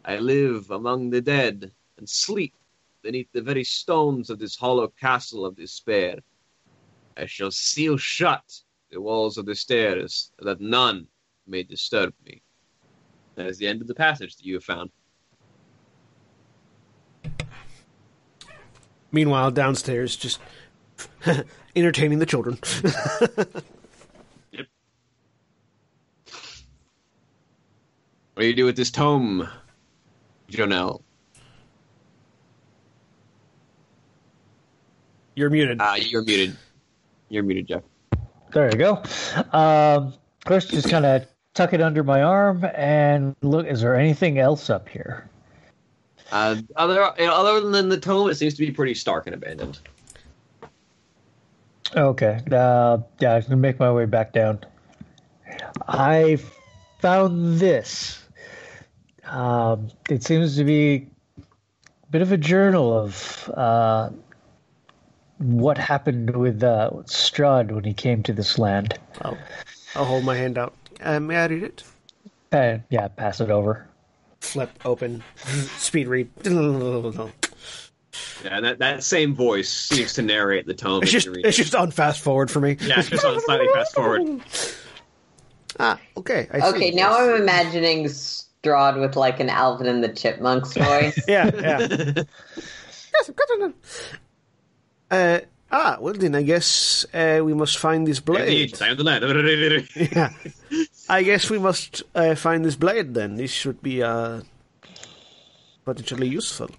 I 0.03 0.17
live 0.17 0.69
among 0.69 1.09
the 1.09 1.21
dead 1.21 1.71
and 1.97 2.09
sleep 2.09 2.53
beneath 3.01 3.31
the 3.31 3.41
very 3.41 3.63
stones 3.63 4.29
of 4.29 4.39
this 4.39 4.57
hollow 4.57 4.89
castle 4.89 5.45
of 5.45 5.55
despair. 5.55 6.19
I 7.15 7.27
shall 7.27 7.51
seal 7.51 7.95
shut 7.95 8.61
the 8.91 8.99
walls 8.99 9.37
of 9.37 9.45
the 9.45 9.55
stairs 9.55 10.33
that 10.39 10.59
none 10.59 11.07
may 11.47 11.63
disturb 11.63 12.13
me. 12.25 12.41
That 13.35 13.47
is 13.47 13.57
the 13.57 13.67
end 13.67 13.81
of 13.81 13.87
the 13.87 13.95
passage 13.95 14.35
that 14.37 14.45
you 14.45 14.55
have 14.55 14.63
found. 14.63 14.89
Meanwhile, 19.11 19.51
downstairs, 19.51 20.15
just 20.15 20.39
entertaining 21.75 22.19
the 22.19 22.25
children. 22.25 22.57
Yep. 24.51 24.67
What 28.33 28.41
do 28.41 28.47
you 28.47 28.55
do 28.55 28.65
with 28.65 28.75
this 28.75 28.91
tome, 28.91 29.47
Jo'nell? 30.49 31.01
You're 35.35 35.49
muted. 35.49 35.77
Ah, 35.81 35.95
you're 35.95 36.23
muted. 36.23 36.55
You're 37.29 37.43
muted, 37.43 37.67
Jeff. 37.67 37.83
There 38.53 38.69
you 38.71 38.77
go. 38.77 39.03
Um, 39.51 40.13
first, 40.45 40.71
just 40.71 40.89
kind 40.89 41.05
of 41.05 41.27
tuck 41.55 41.73
it 41.73 41.81
under 41.81 42.03
my 42.03 42.21
arm 42.21 42.63
and 42.75 43.35
look. 43.41 43.65
Is 43.65 43.81
there 43.81 43.95
anything 43.95 44.37
else 44.37 44.69
up 44.69 44.87
here? 44.87 45.27
Uh, 46.31 46.57
other 46.75 47.01
other 47.19 47.61
than 47.61 47.89
the 47.89 47.99
tome, 47.99 48.29
it 48.29 48.35
seems 48.35 48.53
to 48.55 48.65
be 48.65 48.71
pretty 48.71 48.93
stark 48.93 49.25
and 49.25 49.33
abandoned. 49.33 49.79
Okay. 51.95 52.41
Uh, 52.51 52.99
yeah, 53.19 53.35
I'm 53.35 53.41
gonna 53.41 53.55
make 53.55 53.79
my 53.79 53.91
way 53.91 54.05
back 54.05 54.33
down. 54.33 54.59
I 55.87 56.37
found 56.99 57.59
this. 57.59 58.21
Um, 59.25 59.89
it 60.09 60.23
seems 60.23 60.55
to 60.57 60.63
be 60.63 61.07
a 61.37 62.11
bit 62.11 62.21
of 62.21 62.31
a 62.31 62.37
journal 62.37 62.95
of 62.97 63.49
uh, 63.55 64.09
what 65.37 65.77
happened 65.77 66.35
with 66.35 66.63
uh, 66.63 66.91
Strahd 67.05 67.71
when 67.71 67.83
he 67.83 67.93
came 67.93 68.23
to 68.23 68.33
this 68.33 68.59
land. 68.59 68.99
I'll, 69.21 69.37
I'll 69.95 70.05
hold 70.05 70.25
my 70.25 70.35
hand 70.35 70.57
out. 70.57 70.73
Uh, 71.01 71.19
may 71.19 71.37
I 71.37 71.45
read 71.47 71.63
it? 71.63 71.83
And 72.51 72.83
yeah, 72.89 73.07
pass 73.07 73.41
it 73.41 73.49
over. 73.49 73.87
Flip 74.41 74.69
open. 74.85 75.23
Speed 75.77 76.07
read. 76.07 76.29
Yeah, 78.43 78.59
that, 78.61 78.79
that 78.79 79.03
same 79.03 79.35
voice 79.35 79.69
seems 79.69 80.13
to 80.13 80.21
narrate 80.21 80.65
the 80.67 80.73
tome. 80.73 81.03
It's 81.03 81.11
just 81.11 81.27
you 81.27 81.33
it's 81.43 81.57
just 81.57 81.75
on 81.75 81.91
fast 81.91 82.21
forward 82.21 82.49
for 82.51 82.61
me. 82.61 82.77
yeah, 82.79 82.99
it's 82.99 83.09
just 83.09 83.25
on 83.25 83.39
slightly 83.41 83.67
fast 83.73 83.93
forward. 83.95 84.41
Ah, 85.77 85.99
okay. 86.15 86.47
I 86.53 86.61
see. 86.61 86.67
Okay, 86.67 86.91
now 86.91 87.17
I'm 87.17 87.41
imagining 87.41 88.05
Strahd 88.05 88.97
with 88.97 89.17
like 89.17 89.41
an 89.41 89.49
Alvin 89.49 89.87
and 89.87 90.01
the 90.01 90.07
Chipmunks 90.07 90.73
voice. 90.77 91.21
Yeah, 91.27 91.51
yeah. 91.53 91.79
yes, 91.79 93.27
of 93.27 93.35
course 93.35 93.73
I. 95.11 95.15
Uh, 95.17 95.39
ah, 95.75 95.97
well 95.99 96.13
then 96.13 96.35
I 96.35 96.43
guess 96.43 97.05
uh, 97.13 97.41
we 97.43 97.53
must 97.53 97.77
find 97.77 98.07
this 98.07 98.19
blade. 98.21 98.73
Time 98.73 98.95
to 98.97 99.03
land. 99.03 99.23
Yeah. 99.95 100.31
I 101.09 101.21
guess 101.23 101.49
we 101.49 101.59
must 101.59 102.03
uh, 102.15 102.35
find 102.35 102.63
this 102.63 102.75
blade 102.75 103.13
then. 103.13 103.35
This 103.35 103.51
should 103.51 103.81
be 103.81 104.01
uh, 104.01 104.41
potentially 105.83 106.27
useful. 106.27 106.69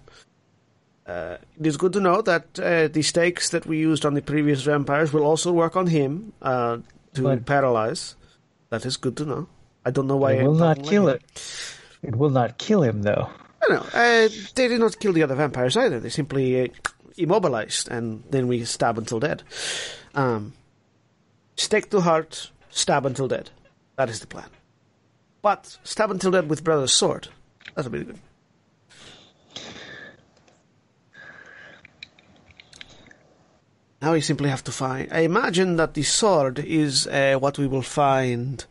Uh, 1.05 1.37
it 1.59 1.65
is 1.65 1.77
good 1.77 1.93
to 1.93 2.01
know 2.01 2.21
that 2.21 2.59
uh, 2.59 2.87
the 2.89 3.01
stakes 3.01 3.49
that 3.51 3.65
we 3.65 3.77
used 3.77 4.05
on 4.05 4.13
the 4.13 4.21
previous 4.21 4.61
vampires 4.63 5.13
will 5.13 5.23
also 5.23 5.53
work 5.53 5.75
on 5.77 5.87
him 5.87 6.33
uh, 6.41 6.77
to 7.13 7.21
But- 7.21 7.45
paralyze. 7.45 8.15
That 8.69 8.85
is 8.85 8.97
good 8.97 9.15
to 9.17 9.25
know. 9.25 9.47
I 9.85 9.91
don't 9.91 10.07
know 10.07 10.17
why 10.17 10.33
It 10.33 10.43
will 10.43 10.61
I'm 10.61 10.75
not 10.77 10.83
kill 10.83 11.03
like 11.05 11.21
it. 11.23 11.71
It 12.03 12.15
will 12.17 12.29
not 12.29 12.57
kill 12.57 12.83
him, 12.83 13.03
though. 13.03 13.29
I 13.63 13.67
don't 13.69 13.79
know. 13.79 13.89
Uh, 13.93 14.27
they 14.55 14.67
did 14.67 14.81
not 14.81 14.99
kill 14.99 15.13
the 15.13 15.23
other 15.23 15.35
vampires 15.35 15.77
either. 15.77 16.01
They 16.01 16.09
simply 16.09 16.61
uh, 16.61 16.67
immobilized, 17.17 17.89
and 17.89 18.23
then 18.29 18.47
we 18.47 18.63
stab 18.65 18.97
until 18.97 19.19
dead. 19.19 19.43
Um, 20.15 20.53
to 21.55 22.01
heart, 22.01 22.51
stab 22.69 23.05
until 23.05 23.27
dead. 23.27 23.49
That 23.95 24.09
is 24.09 24.19
the 24.19 24.27
plan. 24.27 24.49
But 25.41 25.77
stab 25.83 26.11
until 26.11 26.31
dead 26.31 26.49
with 26.49 26.63
brother's 26.63 26.93
sword. 26.93 27.29
That'll 27.75 27.91
be 27.91 28.03
good. 28.03 28.19
Now 34.01 34.13
we 34.13 34.21
simply 34.21 34.49
have 34.49 34.63
to 34.65 34.71
find. 34.71 35.11
I 35.11 35.21
imagine 35.21 35.77
that 35.77 35.95
the 35.95 36.03
sword 36.03 36.59
is 36.59 37.07
uh, 37.07 37.37
what 37.39 37.57
we 37.57 37.65
will 37.65 37.81
find. 37.81 38.63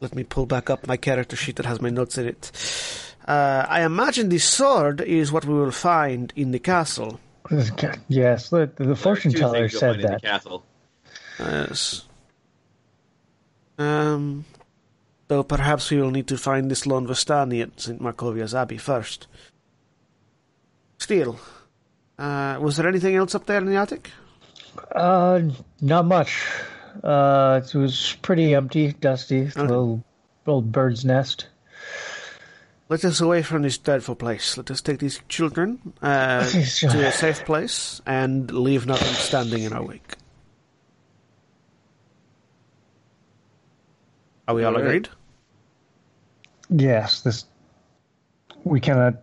Let 0.00 0.14
me 0.14 0.24
pull 0.24 0.46
back 0.46 0.70
up 0.70 0.86
my 0.86 0.96
character 0.96 1.36
sheet 1.36 1.56
that 1.56 1.66
has 1.66 1.80
my 1.80 1.90
notes 1.90 2.16
in 2.16 2.26
it. 2.26 2.50
Uh, 3.28 3.66
I 3.68 3.82
imagine 3.82 4.30
the 4.30 4.38
sword 4.38 5.00
is 5.00 5.30
what 5.30 5.44
we 5.44 5.54
will 5.54 5.70
find 5.70 6.32
in 6.34 6.50
the 6.52 6.58
castle. 6.58 7.20
Yes, 8.08 8.50
the, 8.50 8.70
the 8.76 8.96
fortune 8.96 9.32
teller 9.32 9.68
said 9.68 9.96
In 9.96 10.00
the 10.02 10.08
that. 10.08 10.22
castle. 10.22 10.64
Yes. 11.38 12.04
Um, 13.78 14.44
though 15.28 15.42
perhaps 15.42 15.90
we 15.90 16.00
will 16.00 16.10
need 16.10 16.28
to 16.28 16.36
find 16.38 16.70
this 16.70 16.86
lone 16.86 17.06
Vistani 17.06 17.62
at 17.62 17.80
St. 17.80 18.00
Markovia's 18.00 18.54
Abbey 18.54 18.78
first. 18.78 19.26
Still, 20.98 21.40
uh, 22.18 22.58
was 22.60 22.76
there 22.76 22.86
anything 22.88 23.16
else 23.16 23.34
up 23.34 23.46
there 23.46 23.58
in 23.58 23.66
the 23.66 23.76
attic? 23.76 24.10
Uh, 24.94 25.40
not 25.80 26.04
much. 26.06 26.46
Uh, 27.02 27.60
it 27.64 27.74
was 27.74 28.16
pretty 28.22 28.54
empty, 28.54 28.92
dusty, 28.92 29.46
little 29.56 30.04
old 30.46 30.70
bird's 30.70 31.04
nest. 31.04 31.46
Let 32.92 33.06
us 33.06 33.22
away 33.22 33.40
from 33.40 33.62
this 33.62 33.78
dreadful 33.78 34.16
place. 34.16 34.58
Let 34.58 34.70
us 34.70 34.82
take 34.82 34.98
these 34.98 35.22
children 35.26 35.94
uh, 36.02 36.46
to 36.46 37.06
a 37.06 37.10
safe 37.10 37.42
place 37.46 38.02
and 38.04 38.50
leave 38.50 38.86
nothing 38.86 39.14
standing 39.14 39.62
in 39.62 39.72
our 39.72 39.82
wake. 39.82 40.12
Are 44.46 44.54
we 44.54 44.62
all 44.64 44.76
agreed? 44.76 45.08
Yes, 46.68 47.22
this 47.22 47.46
we 48.64 48.78
cannot. 48.78 49.22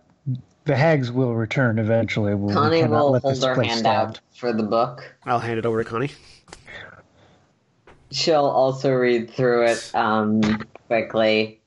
The 0.64 0.74
hags 0.74 1.12
will 1.12 1.36
return 1.36 1.78
eventually. 1.78 2.34
We 2.34 2.52
Connie 2.52 2.80
cannot 2.80 3.04
will 3.04 3.10
let 3.12 3.22
hold 3.22 3.36
this 3.36 3.44
her 3.44 3.54
place 3.54 3.68
hand 3.68 3.78
stand. 3.78 4.08
out 4.08 4.20
for 4.34 4.52
the 4.52 4.64
book. 4.64 5.14
I'll 5.24 5.38
hand 5.38 5.60
it 5.60 5.64
over 5.64 5.84
to 5.84 5.88
Connie. 5.88 6.10
She'll 8.10 8.46
also 8.46 8.90
read 8.90 9.30
through 9.30 9.66
it 9.66 9.92
um, 9.94 10.40
quickly. 10.88 11.59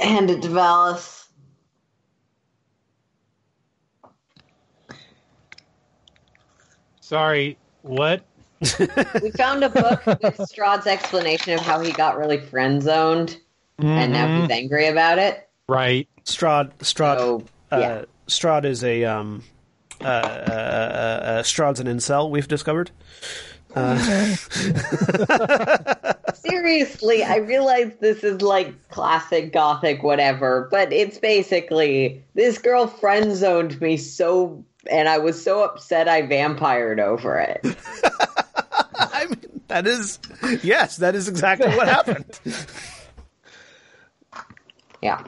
Hand 0.00 0.30
it 0.30 0.42
to 0.42 0.48
Vallus. 0.48 1.26
Sorry, 7.00 7.56
what? 7.82 8.22
We 8.60 9.30
found 9.30 9.64
a 9.64 9.70
book 9.70 10.04
with 10.06 10.36
Strahd's 10.38 10.86
explanation 10.86 11.54
of 11.54 11.60
how 11.60 11.80
he 11.80 11.92
got 11.92 12.18
really 12.18 12.38
friend 12.38 12.82
zoned, 12.82 13.38
and 13.78 14.12
now 14.12 14.40
he's 14.40 14.50
angry 14.50 14.86
about 14.88 15.18
it. 15.18 15.48
Right. 15.68 16.08
Strahd, 16.24 16.72
Strahd, 16.78 17.18
So, 17.18 17.44
uh, 17.72 17.78
yeah. 17.78 18.04
Strahd 18.26 18.64
is 18.64 18.84
a 18.84 19.04
um, 19.04 19.42
uh, 20.00 20.04
uh, 20.04 20.08
uh, 20.08 21.24
uh, 21.24 21.42
Strahd's 21.42 21.80
an 21.80 21.86
incel. 21.86 22.30
We've 22.30 22.48
discovered. 22.48 22.90
Uh, 23.78 24.34
Seriously, 26.34 27.22
I 27.22 27.36
realize 27.36 27.92
this 28.00 28.24
is 28.24 28.42
like 28.42 28.88
classic 28.88 29.52
gothic 29.52 30.02
whatever, 30.02 30.68
but 30.70 30.92
it's 30.92 31.18
basically 31.18 32.24
this 32.34 32.58
girl 32.58 32.88
friend 32.88 33.36
zoned 33.36 33.80
me 33.80 33.96
so 33.96 34.64
and 34.90 35.08
I 35.08 35.18
was 35.18 35.42
so 35.42 35.62
upset 35.62 36.08
I 36.08 36.22
vampired 36.22 36.98
over 36.98 37.38
it. 37.38 37.60
I 38.94 39.26
mean, 39.26 39.60
that 39.68 39.86
is 39.86 40.18
yes, 40.62 40.96
that 40.96 41.14
is 41.14 41.28
exactly 41.28 41.70
what 41.76 41.86
happened. 41.88 42.40
Yeah. 45.02 45.22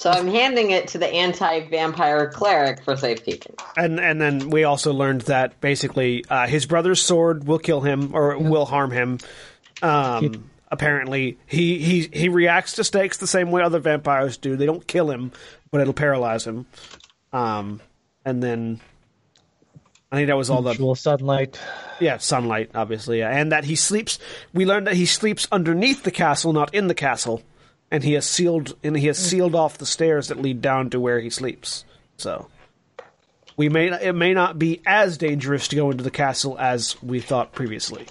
So 0.00 0.08
I'm 0.10 0.28
handing 0.28 0.70
it 0.70 0.88
to 0.88 0.98
the 0.98 1.06
anti-vampire 1.06 2.30
cleric 2.30 2.82
for 2.84 2.96
safekeeping. 2.96 3.54
And 3.76 4.00
and 4.00 4.18
then 4.18 4.48
we 4.48 4.64
also 4.64 4.94
learned 4.94 5.20
that 5.22 5.60
basically 5.60 6.24
uh, 6.30 6.46
his 6.46 6.64
brother's 6.64 7.02
sword 7.02 7.46
will 7.46 7.58
kill 7.58 7.82
him 7.82 8.14
or 8.14 8.38
will 8.38 8.64
harm 8.64 8.92
him. 8.92 9.18
Um, 9.82 10.48
apparently, 10.70 11.36
he, 11.44 11.80
he 11.80 12.08
he 12.10 12.30
reacts 12.30 12.76
to 12.76 12.84
stakes 12.84 13.18
the 13.18 13.26
same 13.26 13.50
way 13.50 13.60
other 13.60 13.78
vampires 13.78 14.38
do. 14.38 14.56
They 14.56 14.64
don't 14.64 14.86
kill 14.86 15.10
him, 15.10 15.32
but 15.70 15.82
it'll 15.82 15.92
paralyze 15.92 16.46
him. 16.46 16.64
Um, 17.30 17.82
and 18.24 18.42
then 18.42 18.80
I 20.10 20.16
think 20.16 20.28
that 20.28 20.36
was 20.38 20.48
all 20.48 20.62
the 20.62 20.70
Usual 20.70 20.94
sunlight. 20.94 21.60
Yeah, 22.00 22.16
sunlight, 22.16 22.70
obviously, 22.74 23.18
yeah. 23.18 23.36
and 23.36 23.52
that 23.52 23.64
he 23.64 23.76
sleeps. 23.76 24.18
We 24.54 24.64
learned 24.64 24.86
that 24.86 24.96
he 24.96 25.04
sleeps 25.04 25.46
underneath 25.52 26.04
the 26.04 26.10
castle, 26.10 26.54
not 26.54 26.74
in 26.74 26.88
the 26.88 26.94
castle, 26.94 27.42
and 27.90 28.04
he 28.04 28.12
has 28.14 28.26
sealed 28.26 28.76
and 28.82 28.96
he 28.96 29.06
has 29.06 29.18
mm. 29.18 29.22
sealed 29.22 29.54
off 29.54 29.78
the 29.78 29.86
stairs 29.86 30.28
that 30.28 30.40
lead 30.40 30.60
down 30.60 30.90
to 30.90 31.00
where 31.00 31.20
he 31.20 31.30
sleeps. 31.30 31.84
So 32.16 32.48
we 33.56 33.68
may 33.68 33.88
it 33.88 34.14
may 34.14 34.32
not 34.32 34.58
be 34.58 34.80
as 34.86 35.18
dangerous 35.18 35.68
to 35.68 35.76
go 35.76 35.90
into 35.90 36.04
the 36.04 36.10
castle 36.10 36.56
as 36.58 37.00
we 37.02 37.20
thought 37.20 37.52
previously. 37.52 38.06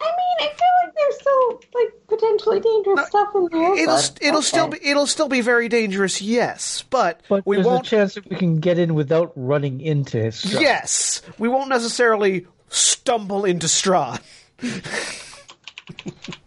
I 0.00 0.04
mean, 0.04 0.36
I 0.40 0.52
feel 0.52 0.68
like 0.84 0.94
there's 0.94 1.20
still 1.20 1.62
like 1.74 1.92
potentially 2.08 2.60
dangerous 2.60 3.08
stuff 3.08 3.28
in 3.34 3.48
there. 3.52 3.74
It'll 3.76 3.96
but 3.96 4.18
it'll 4.20 4.42
still 4.42 4.68
be 4.68 4.78
it'll 4.82 5.06
still 5.06 5.28
be 5.28 5.40
very 5.42 5.68
dangerous, 5.68 6.22
yes, 6.22 6.84
but, 6.90 7.22
But 7.28 7.46
we 7.46 7.56
there's 7.56 7.66
won't. 7.66 7.86
a 7.86 7.90
chance 7.90 8.14
that 8.14 8.28
we 8.28 8.36
can 8.36 8.60
get 8.60 8.78
in 8.78 8.94
without 8.94 9.32
running 9.36 9.80
into 9.80 10.18
his 10.18 10.42
truck. 10.42 10.60
yes, 10.60 11.22
we 11.38 11.48
won't 11.48 11.68
necessarily 11.68 12.46
stumble 12.68 13.44
into 13.44 13.66
Strahd. 13.66 14.20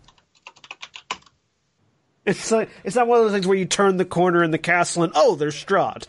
It's 2.30 2.52
like 2.52 2.70
it's 2.84 2.96
not 2.96 3.08
one 3.08 3.20
of 3.20 3.26
those 3.26 3.34
things 3.34 3.48
where 3.48 3.58
you 3.58 3.66
turn 3.66 3.98
the 3.98 4.06
corner 4.06 4.44
in 4.44 4.52
the 4.52 4.58
castle 4.58 5.04
and 5.04 5.12
oh, 5.16 5.36
there's 5.36 5.56
Strahd. 5.56 6.06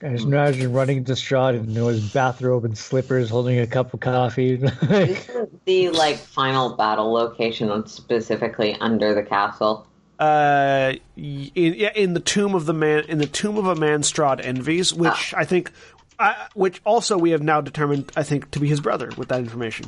I 0.00 0.10
just 0.10 0.26
imagine 0.26 0.72
running 0.72 0.98
into 0.98 1.12
Strahd 1.12 1.58
in 1.58 1.66
his 1.74 2.12
bathrobe 2.12 2.64
and 2.64 2.78
slippers, 2.78 3.30
holding 3.30 3.58
a 3.58 3.66
cup 3.66 3.92
of 3.92 3.98
coffee. 4.00 4.52
Isn't 4.90 5.64
the 5.64 5.88
like 5.88 6.18
final 6.18 6.76
battle 6.76 7.12
location 7.12 7.84
specifically 7.88 8.76
under 8.76 9.12
the 9.12 9.24
castle? 9.24 9.88
Uh, 10.20 10.94
in, 11.16 11.50
yeah, 11.54 11.92
in 11.96 12.14
the 12.14 12.20
tomb 12.20 12.54
of 12.54 12.66
the 12.66 12.74
man, 12.74 13.04
in 13.08 13.18
the 13.18 13.26
tomb 13.26 13.56
of 13.56 13.66
a 13.66 13.74
man 13.74 14.02
Strahd 14.02 14.44
envies, 14.44 14.94
which 14.94 15.34
I 15.34 15.44
think, 15.44 15.72
uh, 16.20 16.34
which 16.54 16.80
also 16.84 17.18
we 17.18 17.30
have 17.30 17.42
now 17.42 17.60
determined, 17.60 18.12
I 18.16 18.22
think, 18.22 18.52
to 18.52 18.60
be 18.60 18.68
his 18.68 18.80
brother. 18.80 19.10
With 19.16 19.28
that 19.28 19.40
information, 19.40 19.86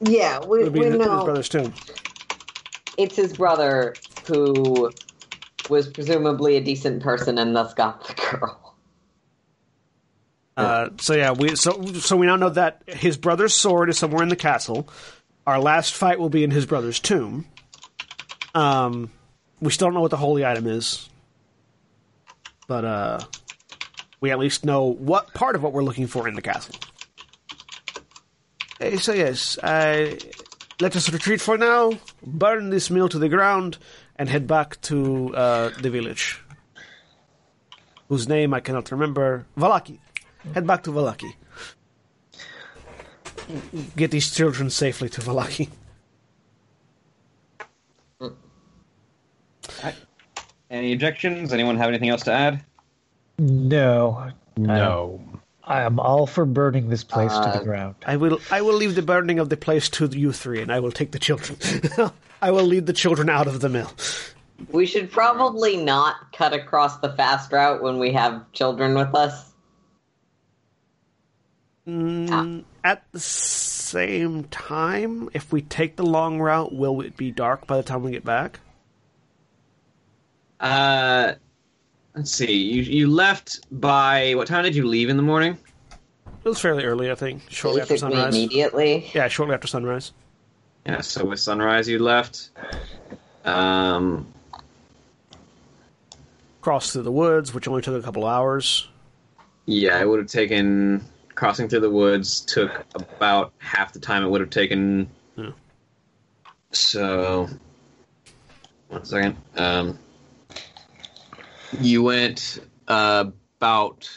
Yeah, 0.00 0.44
we, 0.44 0.60
It'll 0.60 0.72
be 0.72 0.80
we 0.80 0.86
his, 0.86 0.94
his 0.94 1.04
brother's 1.04 1.48
tomb. 1.48 1.74
It's 2.98 3.16
his 3.16 3.32
brother 3.32 3.94
who 4.26 4.90
was 5.70 5.88
presumably 5.88 6.56
a 6.56 6.60
decent 6.60 7.02
person 7.02 7.38
and 7.38 7.54
thus 7.56 7.72
got 7.72 8.06
the 8.06 8.14
girl. 8.14 8.74
Uh, 10.56 10.90
so 10.98 11.14
yeah, 11.14 11.30
we 11.30 11.54
so 11.54 11.80
so 11.94 12.16
we 12.16 12.26
now 12.26 12.34
know 12.34 12.50
that 12.50 12.82
his 12.88 13.16
brother's 13.16 13.54
sword 13.54 13.88
is 13.88 13.96
somewhere 13.96 14.24
in 14.24 14.28
the 14.28 14.36
castle. 14.36 14.88
Our 15.46 15.60
last 15.60 15.94
fight 15.94 16.18
will 16.18 16.30
be 16.30 16.42
in 16.42 16.50
his 16.50 16.66
brother's 16.66 16.98
tomb. 16.98 17.46
Um, 18.54 19.12
we 19.60 19.70
still 19.70 19.86
don't 19.86 19.94
know 19.94 20.00
what 20.00 20.10
the 20.10 20.16
holy 20.16 20.44
item 20.44 20.66
is, 20.66 21.08
but 22.66 22.84
uh, 22.84 23.20
we 24.20 24.32
at 24.32 24.40
least 24.40 24.64
know 24.64 24.86
what 24.86 25.32
part 25.32 25.54
of 25.54 25.62
what 25.62 25.72
we're 25.72 25.84
looking 25.84 26.08
for 26.08 26.26
in 26.26 26.34
the 26.34 26.42
castle. 26.42 26.74
So 28.98 29.12
yes, 29.12 29.58
uh, 29.58 30.16
let 30.80 30.96
us 30.96 31.10
retreat 31.12 31.40
for 31.40 31.58
now. 31.58 31.92
Burn 32.24 32.70
this 32.70 32.90
mill 32.90 33.08
to 33.08 33.18
the 33.18 33.28
ground 33.28 33.78
and 34.16 34.28
head 34.28 34.46
back 34.46 34.80
to 34.82 35.34
uh, 35.34 35.70
the 35.80 35.90
village, 35.90 36.40
whose 38.08 38.28
name 38.28 38.54
I 38.54 38.60
cannot 38.60 38.90
remember. 38.90 39.46
Vallaki. 39.56 39.98
Head 40.54 40.66
back 40.66 40.82
to 40.84 40.90
Vallaki. 40.90 41.32
get 43.96 44.10
these 44.10 44.30
children 44.30 44.70
safely 44.70 45.08
to 45.10 45.20
Vallaki. 45.20 45.68
Any 50.70 50.92
objections? 50.92 51.52
Anyone 51.52 51.76
have 51.78 51.88
anything 51.88 52.10
else 52.10 52.22
to 52.24 52.32
add? 52.32 52.62
No, 53.38 54.32
No. 54.56 55.20
I 55.68 55.82
am 55.82 56.00
all 56.00 56.26
for 56.26 56.46
burning 56.46 56.88
this 56.88 57.04
place 57.04 57.30
to 57.30 57.38
Uh, 57.38 57.58
the 57.58 57.64
ground. 57.64 57.96
I 58.06 58.16
will 58.16 58.40
I 58.50 58.62
will 58.62 58.74
leave 58.74 58.94
the 58.94 59.02
burning 59.02 59.38
of 59.38 59.50
the 59.50 59.56
place 59.56 59.90
to 59.90 60.06
you 60.06 60.32
three, 60.32 60.62
and 60.62 60.72
I 60.72 60.80
will 60.80 60.90
take 60.90 61.10
the 61.10 61.18
children. 61.18 61.58
I 62.42 62.50
will 62.50 62.64
lead 62.64 62.86
the 62.86 62.94
children 62.94 63.28
out 63.28 63.46
of 63.46 63.60
the 63.60 63.68
mill. 63.68 63.92
We 64.72 64.86
should 64.86 65.10
probably 65.10 65.76
not 65.76 66.32
cut 66.32 66.54
across 66.54 66.98
the 66.98 67.12
fast 67.12 67.52
route 67.52 67.82
when 67.82 67.98
we 67.98 68.12
have 68.14 68.50
children 68.52 68.94
with 68.94 69.14
us. 69.14 69.52
Mm, 71.86 72.64
At 72.82 73.04
the 73.12 73.20
same 73.20 74.44
time, 74.44 75.28
if 75.34 75.52
we 75.52 75.62
take 75.62 75.96
the 75.96 76.04
long 76.04 76.40
route, 76.40 76.74
will 76.74 77.00
it 77.02 77.16
be 77.16 77.30
dark 77.30 77.66
by 77.66 77.76
the 77.76 77.82
time 77.82 78.02
we 78.02 78.10
get 78.10 78.24
back? 78.24 78.60
Uh, 80.60 81.34
let's 82.14 82.30
see. 82.30 82.52
You 82.52 82.82
you 82.82 83.10
left 83.10 83.60
by 83.80 84.34
what 84.34 84.46
time 84.48 84.64
did 84.64 84.74
you 84.76 84.86
leave 84.86 85.08
in 85.08 85.16
the 85.16 85.22
morning? 85.22 85.56
It 86.44 86.48
was 86.48 86.60
fairly 86.60 86.84
early, 86.84 87.10
I 87.10 87.14
think. 87.14 87.42
Shortly 87.50 87.82
after 87.82 87.96
sunrise. 87.96 88.34
immediately. 88.34 89.10
Yeah, 89.14 89.28
shortly 89.28 89.54
after 89.54 89.66
sunrise. 89.66 90.12
Yeah, 90.86 91.00
so 91.00 91.24
with 91.24 91.40
sunrise 91.40 91.88
you 91.88 91.98
left. 91.98 92.50
Um, 93.44 94.26
Crossed 96.60 96.92
through 96.92 97.02
the 97.02 97.12
woods, 97.12 97.52
which 97.54 97.68
only 97.68 97.82
took 97.82 98.00
a 98.00 98.04
couple 98.04 98.26
hours. 98.26 98.88
yeah, 99.66 100.00
it 100.00 100.08
would 100.08 100.18
have 100.18 100.28
taken 100.28 101.04
crossing 101.34 101.68
through 101.68 101.80
the 101.80 101.90
woods 101.90 102.40
took 102.40 102.84
about 102.94 103.52
half 103.58 103.92
the 103.92 104.00
time 104.00 104.24
it 104.24 104.28
would 104.28 104.40
have 104.40 104.50
taken. 104.50 105.08
Yeah. 105.36 105.50
So, 106.72 107.48
one 108.88 109.04
second. 109.04 109.36
Um, 109.56 109.98
you 111.80 112.02
went 112.02 112.60
uh, 112.86 113.24
about 113.60 114.08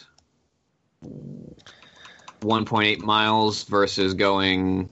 1.8 2.42 3.00
miles 3.00 3.64
versus 3.64 4.14
going 4.14 4.90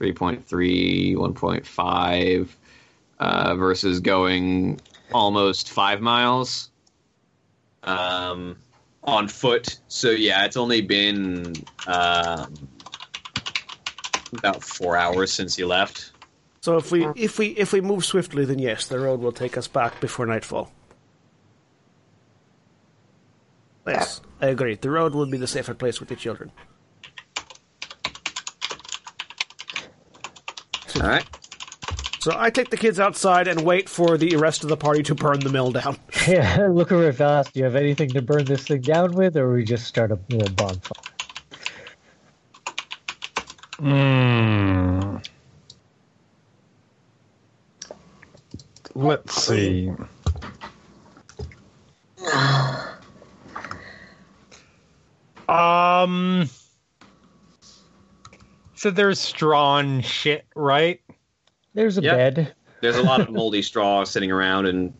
3.3, 0.00 1.16
1.5 1.16 2.48
uh, 3.18 3.54
versus 3.56 4.00
going 4.00 4.80
almost 5.12 5.70
five 5.70 6.00
miles 6.00 6.70
um, 7.84 8.56
on 9.04 9.28
foot. 9.28 9.78
So 9.88 10.10
yeah, 10.10 10.44
it's 10.44 10.56
only 10.56 10.80
been 10.80 11.54
um, 11.86 12.52
about 14.32 14.62
four 14.62 14.96
hours 14.96 15.32
since 15.32 15.58
you 15.58 15.66
left. 15.66 16.12
So 16.60 16.76
if 16.76 16.90
we 16.90 17.06
if 17.14 17.38
we 17.38 17.48
if 17.48 17.72
we 17.72 17.80
move 17.80 18.04
swiftly, 18.04 18.44
then 18.44 18.58
yes, 18.58 18.88
the 18.88 18.98
road 18.98 19.20
will 19.20 19.32
take 19.32 19.56
us 19.56 19.68
back 19.68 20.00
before 20.00 20.26
nightfall. 20.26 20.72
Yes, 23.86 24.20
I 24.40 24.48
agree. 24.48 24.74
The 24.74 24.90
road 24.90 25.14
would 25.14 25.30
be 25.30 25.38
the 25.38 25.46
safer 25.46 25.74
place 25.74 26.00
with 26.00 26.08
the 26.08 26.16
children. 26.16 26.50
All 30.96 31.08
right. 31.08 31.24
So 32.20 32.32
I 32.36 32.50
take 32.50 32.70
the 32.70 32.76
kids 32.76 32.98
outside 32.98 33.46
and 33.46 33.60
wait 33.64 33.88
for 33.88 34.18
the 34.18 34.34
rest 34.34 34.64
of 34.64 34.68
the 34.68 34.76
party 34.76 35.02
to 35.04 35.14
burn 35.14 35.38
the 35.40 35.50
mill 35.50 35.70
down. 35.72 35.96
Yeah, 36.26 36.66
look 36.72 36.90
over 36.90 37.10
at 37.10 37.14
Vallus. 37.14 37.52
Do 37.52 37.60
you 37.60 37.64
have 37.66 37.76
anything 37.76 38.10
to 38.10 38.20
burn 38.20 38.46
this 38.46 38.66
thing 38.66 38.80
down 38.80 39.14
with, 39.14 39.36
or 39.36 39.52
we 39.52 39.62
just 39.62 39.86
start 39.86 40.10
a 40.10 40.18
little 40.28 40.52
bonfire? 40.56 40.90
Hmm. 43.78 45.18
Let's 48.96 49.40
see. 49.40 49.92
Um. 55.48 56.48
So 58.74 58.90
there's 58.90 59.18
straw 59.20 59.78
and 59.78 60.04
shit, 60.04 60.44
right? 60.54 61.00
There's 61.74 61.98
a 61.98 62.02
Yep. 62.02 62.16
bed. 62.16 62.54
There's 62.82 62.96
a 62.96 63.02
lot 63.02 63.20
of 63.20 63.30
moldy 63.32 63.62
straw 63.62 64.04
sitting 64.04 64.30
around 64.30 64.66
and 64.66 64.92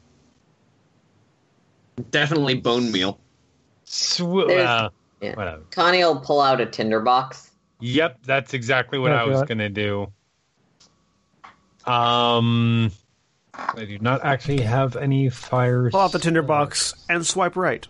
definitely 2.10 2.55
bone 2.55 2.90
meal. 2.90 3.18
Sw- 3.85 4.20
uh, 4.20 4.89
yeah. 5.20 5.35
Whatever. 5.35 5.62
Connie 5.70 5.98
will 6.05 6.20
pull 6.20 6.40
out 6.40 6.60
a 6.60 6.66
tinderbox. 6.66 7.51
Yep, 7.81 8.18
that's 8.24 8.55
exactly 8.55 8.98
what 8.98 9.10
Yeah, 9.12 9.23
I 9.23 9.24
was 9.24 9.43
gonna 9.43 9.68
do. 9.68 10.10
Um, 11.85 12.90
I 13.55 13.85
do 13.85 13.98
not 14.01 14.24
actually 14.24 14.62
have 14.62 14.97
any 14.97 15.28
fire. 15.28 15.90
Pull 15.90 16.01
out 16.01 16.12
the 16.12 16.18
tinderbox 16.18 16.94
and 17.09 17.24
swipe 17.27 17.56
right. 17.56 17.86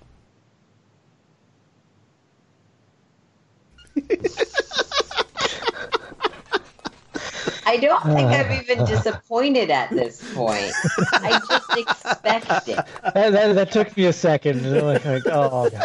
I 7.68 7.78
don't 7.78 8.02
think 8.04 8.30
Uh. 8.30 8.34
I'm 8.34 8.52
even 8.62 8.84
disappointed 8.84 9.70
at 9.70 9.90
this 9.90 10.22
point. 10.34 10.72
I 11.14 11.40
just 11.48 11.76
expect 11.76 12.68
it. 12.68 12.76
That, 12.76 13.32
that, 13.32 13.54
that 13.54 13.72
took 13.72 13.96
me 13.96 14.04
a 14.06 14.12
second. 14.12 14.64
I'm 14.64 14.84
like, 14.84 15.04
like, 15.04 15.26
oh 15.26 15.68
god. 15.70 15.82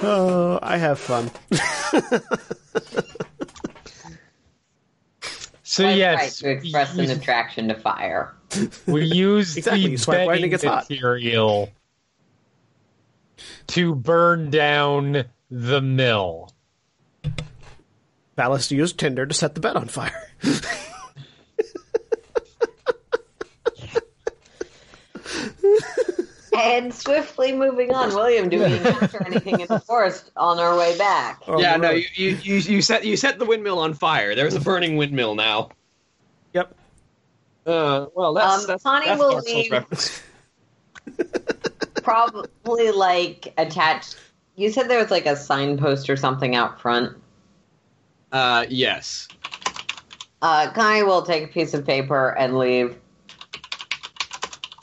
Oh, 0.00 0.58
I 0.62 0.76
have 0.78 0.98
fun. 0.98 1.30
So 5.62 5.82
Swipe 5.82 5.90
right 5.90 5.96
yes, 5.98 6.38
to 6.38 6.50
express 6.50 6.96
we, 6.96 7.04
an 7.04 7.10
attraction 7.10 7.68
to 7.68 7.74
fire. 7.74 8.34
we 8.86 9.04
use 9.04 9.56
Exactly, 9.56 9.82
the 9.84 9.90
you 9.90 9.98
swipe 9.98 10.26
right 10.28 10.42
and 10.42 10.46
it 10.46 10.50
bedding 10.50 10.70
hot. 10.70 10.88
material 10.88 11.70
to 13.68 13.94
burn 13.94 14.50
down 14.50 15.24
the 15.50 15.80
mill. 15.80 16.52
Ballast 18.36 18.70
used 18.70 18.98
Tinder 18.98 19.26
to 19.26 19.34
set 19.34 19.54
the 19.54 19.60
bed 19.60 19.76
on 19.76 19.88
fire. 19.88 20.30
And 26.56 26.92
swiftly 26.92 27.52
moving 27.52 27.92
on, 27.94 28.08
William, 28.14 28.48
do 28.48 28.58
we 28.58 28.64
encounter 28.78 29.22
anything 29.24 29.60
in 29.60 29.66
the 29.68 29.78
forest 29.78 30.30
on 30.36 30.58
our 30.58 30.76
way 30.76 30.96
back? 30.98 31.40
Yeah, 31.46 31.76
no, 31.76 31.90
you, 31.90 32.06
you 32.14 32.28
you 32.42 32.54
you 32.56 32.82
set 32.82 33.04
you 33.04 33.16
set 33.16 33.38
the 33.38 33.44
windmill 33.44 33.78
on 33.78 33.94
fire. 33.94 34.34
There's 34.34 34.54
a 34.54 34.60
burning 34.60 34.96
windmill 34.96 35.34
now. 35.36 35.68
Yep. 36.54 36.74
Uh, 37.66 38.06
well, 38.14 38.34
that's 38.34 38.62
Um, 38.62 38.66
that's, 38.66 38.82
Connie 38.82 39.06
that's 39.06 39.20
will 39.20 39.32
Dark 39.32 39.46
Souls 39.46 39.56
leave- 39.56 39.70
reference. 39.72 40.22
Probably 42.02 42.90
like 42.90 43.52
attached. 43.58 44.16
You 44.56 44.70
said 44.70 44.88
there 44.88 45.00
was 45.00 45.10
like 45.10 45.26
a 45.26 45.36
signpost 45.36 46.10
or 46.10 46.16
something 46.16 46.56
out 46.56 46.80
front. 46.80 47.16
Uh, 48.32 48.66
yes. 48.68 49.28
Uh, 50.42 50.70
Connie 50.72 51.02
will 51.02 51.22
take 51.22 51.44
a 51.44 51.48
piece 51.48 51.74
of 51.74 51.86
paper 51.86 52.30
and 52.30 52.58
leave. 52.58 52.96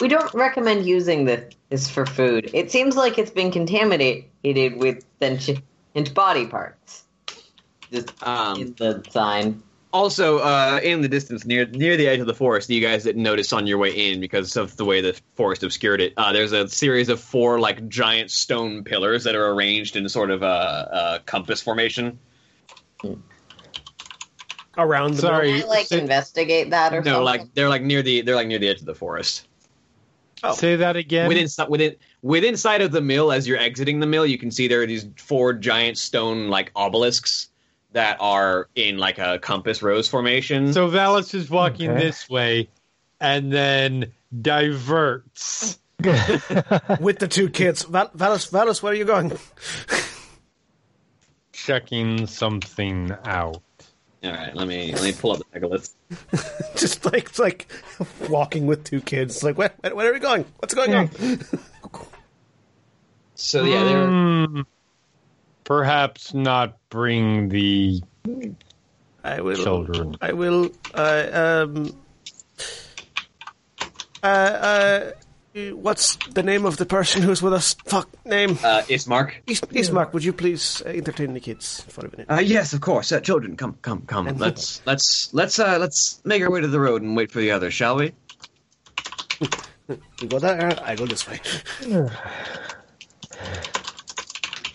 We 0.01 0.07
don't 0.07 0.33
recommend 0.33 0.85
using 0.85 1.25
this, 1.25 1.53
this 1.69 1.89
for 1.89 2.05
food. 2.05 2.49
It 2.53 2.71
seems 2.71 2.97
like 2.97 3.17
it's 3.17 3.31
been 3.31 3.51
contaminated 3.51 4.25
with 4.77 5.05
sentient 5.21 5.63
body 6.13 6.45
parts. 6.45 7.03
Just 7.91 8.11
Um, 8.23 8.61
in 8.61 8.75
the 8.77 9.03
sign. 9.09 9.63
Also, 9.95 10.39
uh, 10.39 10.81
in 10.84 10.99
the 11.01 11.07
distance 11.07 11.45
near 11.45 11.65
near 11.67 11.95
the 11.95 12.05
edge 12.05 12.19
of 12.19 12.27
the 12.27 12.34
forest, 12.34 12.69
you 12.69 12.81
guys 12.81 13.05
didn't 13.05 13.23
notice 13.23 13.53
on 13.53 13.65
your 13.65 13.77
way 13.77 13.91
in 14.11 14.19
because 14.19 14.57
of 14.57 14.76
the 14.76 14.84
way 14.84 14.99
the 14.99 15.17
forest 15.35 15.63
obscured 15.63 16.01
it. 16.01 16.11
Uh, 16.17 16.34
there's 16.34 16.51
a 16.51 16.67
series 16.67 17.07
of 17.07 17.17
four 17.17 17.61
like 17.61 17.88
giant 17.88 18.30
stone 18.30 18.84
pillars 18.84 19.23
that 19.23 19.35
are 19.35 19.51
arranged 19.53 19.95
in 19.95 20.09
sort 20.09 20.31
of 20.31 20.43
a, 20.43 20.89
a 21.15 21.19
compass 21.26 21.61
formation. 21.61 22.19
Around 24.77 25.13
the 25.13 25.22
Sorry. 25.22 25.53
Can 25.53 25.63
I, 25.63 25.65
like 25.67 25.85
so- 25.85 25.97
investigate 25.97 26.72
that 26.72 26.93
or 26.93 26.97
No, 27.01 27.11
something? 27.11 27.23
like 27.23 27.53
they're 27.53 27.69
like 27.69 27.81
near 27.81 28.01
the 28.01 28.19
they're 28.19 28.35
like 28.35 28.47
near 28.47 28.59
the 28.59 28.67
edge 28.67 28.81
of 28.81 28.85
the 28.85 28.95
forest. 28.95 29.47
Oh. 30.43 30.53
Say 30.55 30.76
that 30.76 30.97
again. 30.97 31.30
Within 31.30 31.47
within 31.69 31.95
within 32.22 32.57
sight 32.57 32.81
of 32.81 32.91
the 32.91 32.99
mill, 32.99 33.31
as 33.31 33.47
you're 33.47 33.59
exiting 33.59 34.01
the 34.01 34.07
mill, 34.07 34.26
you 34.26 34.38
can 34.38 34.51
see 34.51 34.67
there 34.67 34.81
are 34.81 34.85
these 34.85 35.07
four 35.15 35.53
giant 35.53 35.97
stone 35.97 36.49
like 36.49 36.73
obelisks 36.76 37.47
that 37.95 38.17
are 38.19 38.67
in 38.76 38.97
like 38.97 39.17
a 39.19 39.39
compass 39.39 39.81
rose 39.81 40.07
formation. 40.07 40.73
So 40.73 40.89
Vallus 40.89 41.34
is 41.34 41.49
walking 41.49 41.91
Okay. 41.91 41.99
this 42.01 42.30
way, 42.30 42.69
and 43.22 43.51
then 43.51 44.11
diverts. 44.41 45.80
with 46.99 47.19
the 47.19 47.27
two 47.30 47.49
kids. 47.49 47.84
Val- 47.84 48.09
Vallus, 48.09 48.51
Vallus, 48.51 48.84
where 48.84 48.91
are 48.91 48.95
you 48.95 49.05
going? 49.05 49.31
checking 51.53 52.27
something 52.27 53.11
out. 53.23 53.61
All 54.23 54.31
right, 54.31 54.53
let 54.53 54.67
me 54.67 54.91
let 54.91 55.03
me 55.03 55.13
pull 55.13 55.31
up 55.31 55.39
the 55.39 55.45
megalith. 55.53 55.93
Just 56.76 57.05
like 57.05 57.39
like 57.39 57.72
walking 58.27 58.65
with 58.67 58.84
two 58.84 58.99
kids. 58.99 59.41
Like, 59.41 59.57
where, 59.57 59.72
where, 59.80 59.95
where 59.95 60.09
are 60.09 60.13
we 60.13 60.19
going? 60.19 60.43
What's 60.59 60.73
going 60.73 60.93
on? 60.93 61.09
So 63.35 63.63
yeah, 63.63 63.84
they're 63.85 64.09
Hmm. 64.09 64.61
Perhaps 65.65 66.33
not 66.33 66.77
bring 66.89 67.49
the 67.49 68.01
I 69.23 69.41
will. 69.41 69.61
children. 69.61 70.15
I 70.21 70.31
will. 70.31 70.71
Uh, 70.93 71.65
um. 71.67 71.99
Uh, 74.23 74.27
uh. 74.27 75.11
What's 75.73 76.17
the 76.33 76.43
name 76.43 76.65
of 76.65 76.75
the 76.75 76.85
person 76.85 77.21
who's 77.21 77.41
with 77.41 77.53
us? 77.53 77.75
Fuck 77.85 78.09
name. 78.25 78.51
Uh, 78.61 78.81
Ismark. 78.89 79.35
Is- 79.47 79.61
Ismark, 79.61 80.11
would 80.11 80.23
you 80.23 80.33
please 80.33 80.81
uh, 80.85 80.89
entertain 80.89 81.33
the 81.33 81.39
kids 81.39 81.79
for 81.87 82.05
a 82.05 82.11
minute? 82.11 82.27
Uh, 82.29 82.41
yes, 82.43 82.73
of 82.73 82.81
course. 82.81 83.13
Uh, 83.13 83.21
children, 83.21 83.55
come, 83.55 83.77
come, 83.81 84.01
come. 84.01 84.27
And 84.27 84.37
let's 84.37 84.81
let's 84.85 85.33
let's 85.33 85.57
uh, 85.57 85.77
let's 85.79 86.19
make 86.25 86.41
our 86.41 86.51
way 86.51 86.59
to 86.59 86.67
the 86.67 86.79
road 86.79 87.03
and 87.03 87.15
wait 87.15 87.31
for 87.31 87.39
the 87.39 87.51
others, 87.51 87.73
shall 87.73 87.95
we? 87.95 88.13
You 90.19 90.27
go 90.27 90.39
there. 90.39 90.73
I 90.83 90.95
go 90.95 91.05
this 91.05 91.27
way. 91.27 91.39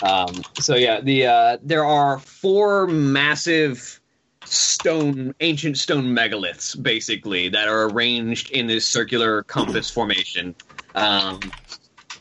Um, 0.02 0.42
so 0.58 0.74
yeah, 0.76 1.00
the 1.00 1.26
uh, 1.26 1.58
there 1.62 1.84
are 1.84 2.18
four 2.18 2.86
massive 2.86 4.00
stone, 4.44 5.34
ancient 5.40 5.78
stone 5.78 6.06
megaliths, 6.06 6.80
basically, 6.82 7.48
that 7.50 7.68
are 7.68 7.88
arranged 7.90 8.50
in 8.50 8.66
this 8.66 8.86
circular 8.86 9.42
compass 9.44 9.90
formation. 9.90 10.54
Um, 10.94 11.40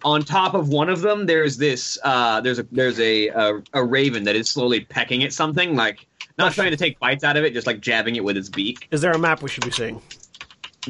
on 0.04 0.24
top 0.24 0.54
of 0.54 0.70
one 0.70 0.90
of 0.90 1.02
them, 1.02 1.26
there's 1.26 1.58
this. 1.58 1.98
Uh, 2.04 2.40
there's 2.42 2.60
a 2.60 2.64
there's 2.72 3.00
a, 3.00 3.28
a 3.30 3.62
a 3.74 3.84
raven 3.84 4.24
that 4.26 4.36
is 4.36 4.50
slowly 4.50 4.82
pecking 4.82 5.24
at 5.24 5.34
something, 5.34 5.76
like 5.76 6.06
not 6.38 6.54
trying 6.54 6.72
to 6.72 6.78
take 6.78 7.00
bites 7.00 7.24
out 7.24 7.36
of 7.38 7.44
it, 7.44 7.54
just 7.54 7.68
like 7.68 7.82
jabbing 7.82 8.16
it 8.16 8.24
with 8.24 8.38
its 8.38 8.50
beak. 8.50 8.88
Is 8.92 9.02
there 9.02 9.12
a 9.12 9.20
map 9.20 9.42
we 9.42 9.50
should 9.50 9.66
be 9.66 9.72
seeing? 9.72 10.02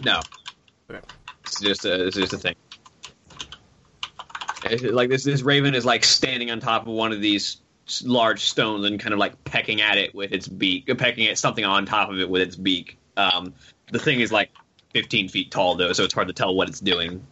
No, 0.04 0.22
Okay. 0.92 1.02
it's 1.44 1.60
just 1.60 1.86
a 1.86 2.08
it's 2.08 2.16
just 2.16 2.34
a 2.34 2.38
thing. 2.38 2.56
It's 4.66 4.84
like 4.84 5.10
this 5.10 5.24
this 5.24 5.42
raven 5.42 5.74
is 5.74 5.86
like 5.86 6.04
standing 6.04 6.52
on 6.52 6.60
top 6.60 6.84
of 6.84 6.94
one 6.94 7.12
of 7.12 7.22
these 7.22 7.58
large 8.04 8.42
stones 8.42 8.86
and 8.86 9.00
kind 9.00 9.14
of 9.14 9.20
like 9.20 9.44
pecking 9.46 9.82
at 9.82 9.98
it 9.98 10.14
with 10.14 10.32
its 10.32 10.48
beak, 10.48 10.90
uh, 10.90 10.96
pecking 10.96 11.28
at 11.28 11.38
something 11.38 11.66
on 11.66 11.86
top 11.86 12.10
of 12.10 12.20
it 12.20 12.30
with 12.30 12.42
its 12.42 12.56
beak. 12.56 12.98
Um, 13.18 13.54
the 13.92 14.00
thing 14.00 14.20
is 14.20 14.32
like 14.32 14.52
15 14.94 15.30
feet 15.30 15.52
tall 15.52 15.76
though, 15.76 15.94
so 15.94 16.04
it's 16.04 16.14
hard 16.14 16.28
to 16.28 16.34
tell 16.34 16.54
what 16.54 16.70
it's 16.70 16.80
doing. 16.80 17.26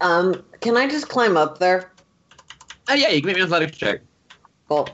Um, 0.00 0.42
can 0.60 0.76
I 0.76 0.88
just 0.88 1.08
climb 1.08 1.36
up 1.36 1.58
there? 1.58 1.92
Uh, 2.88 2.94
yeah, 2.94 3.08
you 3.08 3.20
can 3.20 3.26
make 3.26 3.36
me 3.36 3.42
an 3.42 3.46
athletics 3.46 3.76
check. 3.76 4.00
Well, 4.68 4.88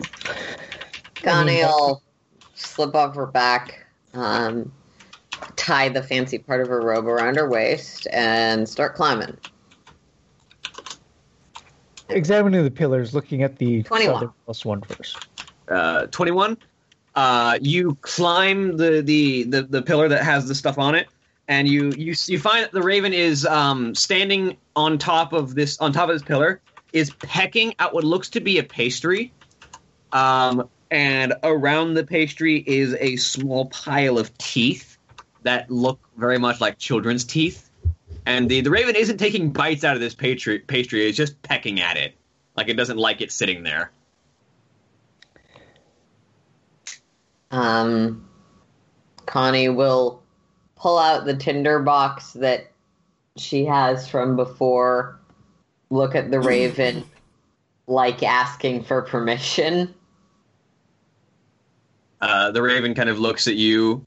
Connie 1.14 1.62
will 1.62 2.02
slip 2.54 2.94
off 2.94 3.14
her 3.16 3.26
back, 3.26 3.86
um, 4.14 4.72
tie 5.56 5.88
the 5.88 6.02
fancy 6.02 6.38
part 6.38 6.60
of 6.60 6.68
her 6.68 6.80
robe 6.80 7.06
around 7.06 7.36
her 7.36 7.48
waist, 7.48 8.06
and 8.12 8.68
start 8.68 8.94
climbing. 8.94 9.36
Examining 12.14 12.62
the 12.62 12.70
pillars, 12.70 13.12
looking 13.12 13.42
at 13.42 13.58
the 13.58 13.82
21. 13.82 14.14
southernmost 14.14 14.64
one 14.64 14.80
first. 14.82 15.28
uh, 15.68 16.06
21 16.06 16.56
uh, 17.16 17.58
you 17.60 17.96
climb 18.00 18.76
the, 18.76 19.02
the, 19.02 19.44
the, 19.44 19.62
the 19.62 19.82
pillar 19.82 20.08
that 20.08 20.22
has 20.22 20.48
the 20.48 20.54
stuff 20.54 20.78
on 20.78 20.94
it 20.94 21.08
and 21.48 21.68
you, 21.68 21.92
you 21.96 22.14
you 22.26 22.38
find 22.38 22.64
that 22.64 22.72
the 22.72 22.82
raven 22.82 23.12
is 23.12 23.44
um, 23.44 23.94
standing 23.94 24.56
on 24.76 24.96
top 24.98 25.32
of 25.32 25.54
this 25.54 25.78
on 25.78 25.92
top 25.92 26.08
of 26.08 26.14
this 26.14 26.22
pillar 26.22 26.60
is 26.92 27.10
pecking 27.22 27.74
at 27.78 27.92
what 27.92 28.04
looks 28.04 28.30
to 28.30 28.40
be 28.40 28.58
a 28.58 28.62
pastry 28.62 29.32
um, 30.12 30.68
and 30.90 31.34
around 31.42 31.94
the 31.94 32.04
pastry 32.04 32.62
is 32.64 32.94
a 33.00 33.16
small 33.16 33.66
pile 33.66 34.18
of 34.18 34.36
teeth 34.38 34.98
that 35.42 35.70
look 35.70 35.98
very 36.16 36.38
much 36.38 36.60
like 36.60 36.78
children's 36.78 37.24
teeth 37.24 37.70
and 38.26 38.48
the, 38.48 38.60
the 38.60 38.70
raven 38.70 38.96
isn't 38.96 39.18
taking 39.18 39.50
bites 39.50 39.84
out 39.84 39.94
of 39.94 40.00
this 40.00 40.14
pastry, 40.14 40.58
pastry 40.58 41.06
it's 41.06 41.16
just 41.16 41.40
pecking 41.42 41.80
at 41.80 41.96
it 41.96 42.14
like 42.56 42.68
it 42.68 42.74
doesn't 42.74 42.98
like 42.98 43.20
it 43.20 43.32
sitting 43.32 43.62
there 43.62 43.90
Um, 47.54 48.28
Connie 49.26 49.68
will 49.68 50.22
pull 50.74 50.98
out 50.98 51.24
the 51.24 51.36
tinder 51.36 51.78
box 51.78 52.32
that 52.32 52.72
she 53.36 53.64
has 53.64 54.08
from 54.08 54.34
before, 54.34 55.20
look 55.88 56.16
at 56.16 56.32
the 56.32 56.40
raven, 56.40 57.04
like 57.86 58.24
asking 58.24 58.82
for 58.82 59.02
permission. 59.02 59.94
Uh, 62.20 62.50
the 62.50 62.60
raven 62.60 62.92
kind 62.94 63.08
of 63.08 63.20
looks 63.20 63.46
at 63.46 63.54
you 63.54 64.04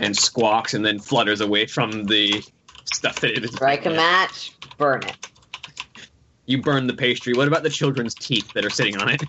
and 0.00 0.16
squawks 0.16 0.72
and 0.72 0.84
then 0.84 0.98
flutters 0.98 1.42
away 1.42 1.66
from 1.66 2.04
the 2.04 2.42
stuff 2.92 3.20
that 3.20 3.36
it 3.36 3.44
is. 3.44 3.52
Strike 3.52 3.86
a 3.86 3.90
match, 3.90 4.52
burn 4.78 5.02
it. 5.02 5.16
You 6.46 6.62
burn 6.62 6.86
the 6.86 6.94
pastry. 6.94 7.32
What 7.34 7.48
about 7.48 7.62
the 7.62 7.70
children's 7.70 8.14
teeth 8.14 8.52
that 8.54 8.64
are 8.64 8.70
sitting 8.70 8.96
on 8.96 9.10
it? 9.10 9.22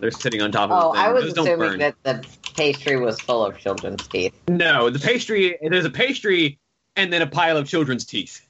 They're 0.00 0.10
sitting 0.10 0.42
on 0.42 0.50
top 0.50 0.70
of 0.70 0.84
Oh. 0.84 0.92
I 0.92 1.12
was 1.12 1.34
Those 1.34 1.46
assuming 1.46 1.78
that 1.78 1.94
the 2.02 2.24
pastry 2.56 2.96
was 2.96 3.20
full 3.20 3.44
of 3.44 3.58
children's 3.58 4.06
teeth. 4.08 4.34
No, 4.48 4.90
the 4.90 4.98
pastry. 4.98 5.56
There's 5.60 5.84
a 5.84 5.90
pastry 5.90 6.58
and 6.96 7.12
then 7.12 7.22
a 7.22 7.26
pile 7.26 7.56
of 7.56 7.68
children's 7.68 8.04
teeth. 8.04 8.40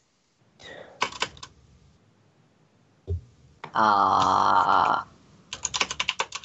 Ah. 3.76 5.06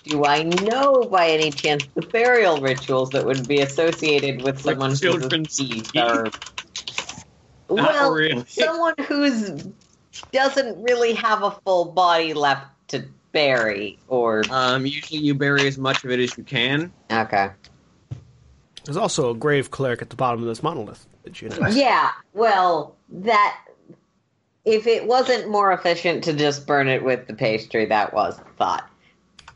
do 0.03 0.26
I 0.26 0.41
know 0.41 1.03
by 1.03 1.30
any 1.30 1.51
chance 1.51 1.85
the 1.93 2.01
burial 2.01 2.60
rituals 2.60 3.11
that 3.11 3.23
would 3.23 3.47
be 3.47 3.60
associated 3.60 4.41
with 4.41 4.65
Like 4.65 4.77
someone 4.77 4.95
teeth 5.45 5.91
teeth? 5.91 5.91
Are 7.69 7.75
Not 7.75 7.91
well, 7.93 8.11
really. 8.13 8.45
someone 8.47 8.95
who's 9.07 9.67
doesn't 10.31 10.81
really 10.83 11.13
have 11.13 11.43
a 11.43 11.51
full 11.51 11.85
body 11.85 12.33
left 12.33 12.65
to 12.89 13.05
bury 13.31 13.99
or 14.07 14.43
Um, 14.49 14.85
usually 14.85 15.19
you 15.19 15.35
bury 15.35 15.67
as 15.67 15.77
much 15.77 16.03
of 16.03 16.09
it 16.11 16.19
as 16.19 16.35
you 16.37 16.43
can. 16.43 16.91
okay 17.11 17.51
There's 18.85 18.97
also 18.97 19.29
a 19.29 19.35
grave 19.35 19.69
cleric 19.71 20.01
at 20.01 20.09
the 20.09 20.15
bottom 20.15 20.41
of 20.41 20.47
this 20.47 20.63
monolith. 20.63 21.05
Did 21.23 21.41
you 21.41 21.49
know? 21.49 21.67
yeah 21.67 22.11
well 22.33 22.95
that 23.09 23.59
if 24.65 24.87
it 24.87 25.05
wasn't 25.05 25.49
more 25.49 25.71
efficient 25.71 26.23
to 26.23 26.33
just 26.33 26.65
burn 26.65 26.87
it 26.87 27.03
with 27.03 27.27
the 27.27 27.33
pastry 27.33 27.85
that 27.85 28.13
was 28.13 28.37
the 28.37 28.43
thought 28.57 28.89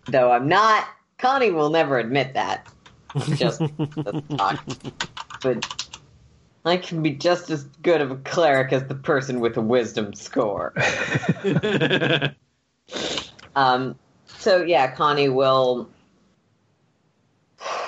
though 0.08 0.32
i'm 0.32 0.48
not 0.48 0.88
connie 1.18 1.50
will 1.52 1.70
never 1.70 1.98
admit 2.00 2.34
that 2.36 2.68
just 3.36 3.60
the 3.60 4.24
thought 4.38 4.60
but 5.42 5.83
i 6.66 6.78
can 6.78 7.02
be 7.04 7.12
just 7.12 7.50
as 7.50 7.64
good 7.82 8.02
of 8.02 8.12
a 8.12 8.18
cleric 8.18 8.74
as 8.74 8.84
the 8.88 8.96
person 8.96 9.40
with 9.40 9.58
a 9.58 9.62
wisdom 9.62 10.14
score 10.14 10.74
Um, 13.56 13.98
so 14.26 14.64
yeah, 14.64 14.94
Connie 14.96 15.30
will 15.30 15.90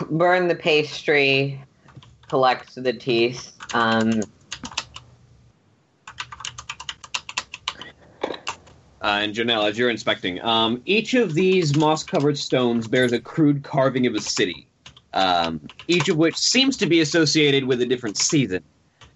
burn 0.10 0.48
the 0.48 0.56
pastry, 0.56 1.62
collect 2.28 2.76
the 2.76 2.94
teeth. 2.94 3.54
Um, 3.74 4.24
Uh, 9.02 9.20
and 9.22 9.36
Jo'nell, 9.36 9.70
as 9.70 9.78
you're 9.78 9.92
inspecting, 9.92 10.42
um, 10.42 10.82
each 10.88 11.14
of 11.14 11.36
these 11.36 11.76
moss-covered 11.76 12.36
stones 12.36 12.88
bears 12.88 13.14
a 13.14 13.20
crude 13.20 13.64
carving 13.64 14.08
of 14.08 14.16
a 14.16 14.20
city, 14.20 14.65
um, 15.16 15.62
each 15.88 16.10
of 16.10 16.18
which 16.18 16.38
seems 16.38 16.78
to 16.78 16.86
be 16.86 17.02
associated 17.02 17.66
with 17.66 17.82
a 17.82 17.86
different 17.86 18.18
season. 18.18 18.64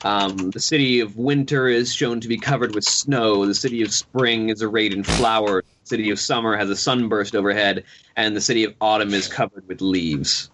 Um, 0.03 0.51
the 0.51 0.59
city 0.59 1.01
of 1.01 1.17
winter 1.17 1.67
is 1.67 1.93
shown 1.93 2.21
to 2.21 2.27
be 2.27 2.37
covered 2.37 2.73
with 2.73 2.85
snow. 2.85 3.45
The 3.45 3.53
city 3.53 3.81
of 3.81 3.93
spring 3.93 4.49
is 4.49 4.63
arrayed 4.63 4.93
in 4.93 5.03
flowers. 5.03 5.65
The 5.83 5.89
city 5.89 6.09
of 6.09 6.19
summer 6.19 6.55
has 6.55 6.69
a 6.69 6.75
sunburst 6.75 7.35
overhead, 7.35 7.83
and 8.15 8.35
the 8.35 8.41
city 8.41 8.63
of 8.63 8.73
autumn 8.79 9.13
is 9.13 9.27
covered 9.27 9.67
with 9.67 9.81
leaves. 9.81 10.49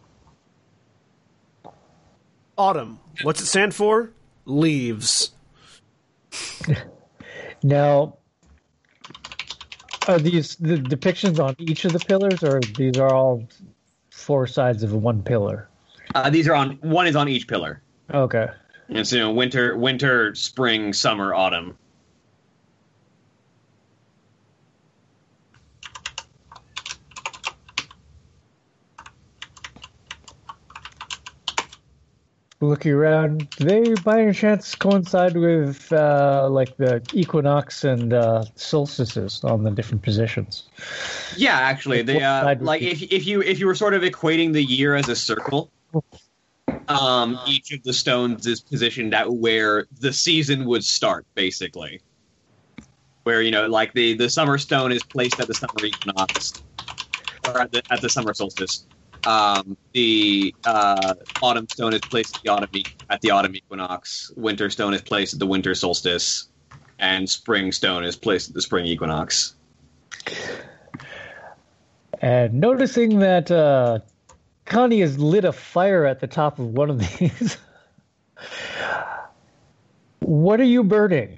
Autumn. 2.58 3.00
What's 3.22 3.42
it 3.42 3.46
stand 3.46 3.74
for? 3.76 4.12
Leaves. 4.46 5.32
Now, 7.66 8.18
are 10.08 10.20
these 10.20 10.56
the 10.58 10.78
depictions 10.78 11.44
on 11.44 11.56
each 11.58 11.84
of 11.84 11.94
the 11.94 12.00
pillars, 12.00 12.44
or 12.44 12.60
these 12.60 12.96
are 12.98 13.12
all 13.12 13.48
four 14.26 14.48
sides 14.48 14.82
of 14.82 14.92
one 14.92 15.22
pillar? 15.22 15.70
Uh, 16.16 16.32
these 16.32 16.48
are 16.48 16.56
on 16.56 16.72
one 16.82 17.06
is 17.06 17.16
on 17.16 17.30
each 17.30 17.48
pillar. 17.48 17.82
Okay. 18.12 18.48
It's 18.90 19.12
you 19.14 19.20
know 19.20 19.32
winter, 19.32 19.78
winter, 19.78 20.34
spring, 20.34 20.94
summer, 20.94 21.34
autumn. 21.34 21.78
Looking 32.66 32.94
around, 32.94 33.50
do 33.58 33.64
they 33.64 33.94
by 33.96 34.22
any 34.22 34.34
chance 34.34 34.74
coincide 34.76 35.38
with 35.38 35.92
uh, 35.92 36.48
like 36.50 36.76
the 36.78 37.02
equinox 37.14 37.84
and 37.84 38.12
uh, 38.12 38.46
solstices 38.56 39.44
on 39.44 39.64
the 39.64 39.72
different 39.72 40.04
positions? 40.04 40.64
Yeah, 41.38 41.58
actually, 41.60 42.02
they 42.02 42.22
uh, 42.24 42.56
like 42.60 42.82
if 42.82 43.04
if 43.04 43.28
you 43.28 43.42
if 43.42 43.60
you 43.60 43.68
were 43.68 43.76
sort 43.76 43.94
of 43.94 44.02
equating 44.02 44.54
the 44.54 44.64
year 44.64 44.96
as 44.96 45.10
a 45.10 45.16
circle, 45.16 45.72
um, 46.88 47.40
each 47.48 47.72
of 47.72 47.84
the 47.84 47.94
stones 47.94 48.48
is 48.48 48.62
positioned 48.62 49.14
at 49.14 49.32
where 49.32 49.86
the 50.00 50.12
season 50.12 50.66
would 50.66 50.84
start, 50.84 51.26
basically. 51.36 52.02
Where 53.24 53.42
you 53.42 53.52
know, 53.52 53.68
like 53.68 53.94
the 53.94 54.16
the 54.16 54.30
summer 54.30 54.58
stone 54.58 54.92
is 54.92 55.04
placed 55.04 55.40
at 55.40 55.48
the 55.48 55.54
summer 55.54 55.84
equinox. 55.84 56.62
or 57.44 57.62
at 57.62 57.72
the, 57.72 57.84
at 57.92 58.02
the 58.02 58.10
summer 58.10 58.34
solstice. 58.34 58.88
Um, 59.26 59.78
the 59.94 60.56
uh, 60.66 61.16
autumn 61.42 61.68
stone 61.68 61.94
is 61.94 62.02
placed 62.04 62.36
at 62.38 62.42
the 62.44 62.50
autumn 62.52 62.70
e- 62.74 62.88
at 63.10 63.22
the 63.22 63.32
autumn 63.32 63.56
equinox. 63.56 64.32
Winter 64.36 64.70
stone 64.70 64.94
is 64.94 65.02
placed 65.02 65.34
at 65.34 65.40
the 65.40 65.48
winter 65.48 65.76
solstice, 65.76 66.50
and 67.00 67.30
spring 67.30 67.72
stone 67.72 68.04
is 68.04 68.16
placed 68.16 68.50
at 68.50 68.56
the 68.56 68.62
spring 68.62 68.86
equinox. 68.86 69.56
And 72.22 72.54
noticing 72.56 73.20
that 73.20 73.52
uh, 73.52 74.00
Connie 74.66 75.02
has 75.02 75.20
lit 75.20 75.46
a 75.46 75.52
fire 75.52 76.06
at 76.06 76.20
the 76.20 76.28
top 76.28 76.60
of 76.60 76.68
one 76.68 76.90
of 76.90 77.00
these. 77.20 77.58
what 80.20 80.60
are 80.60 80.66
you 80.66 80.84
burning? 80.84 81.38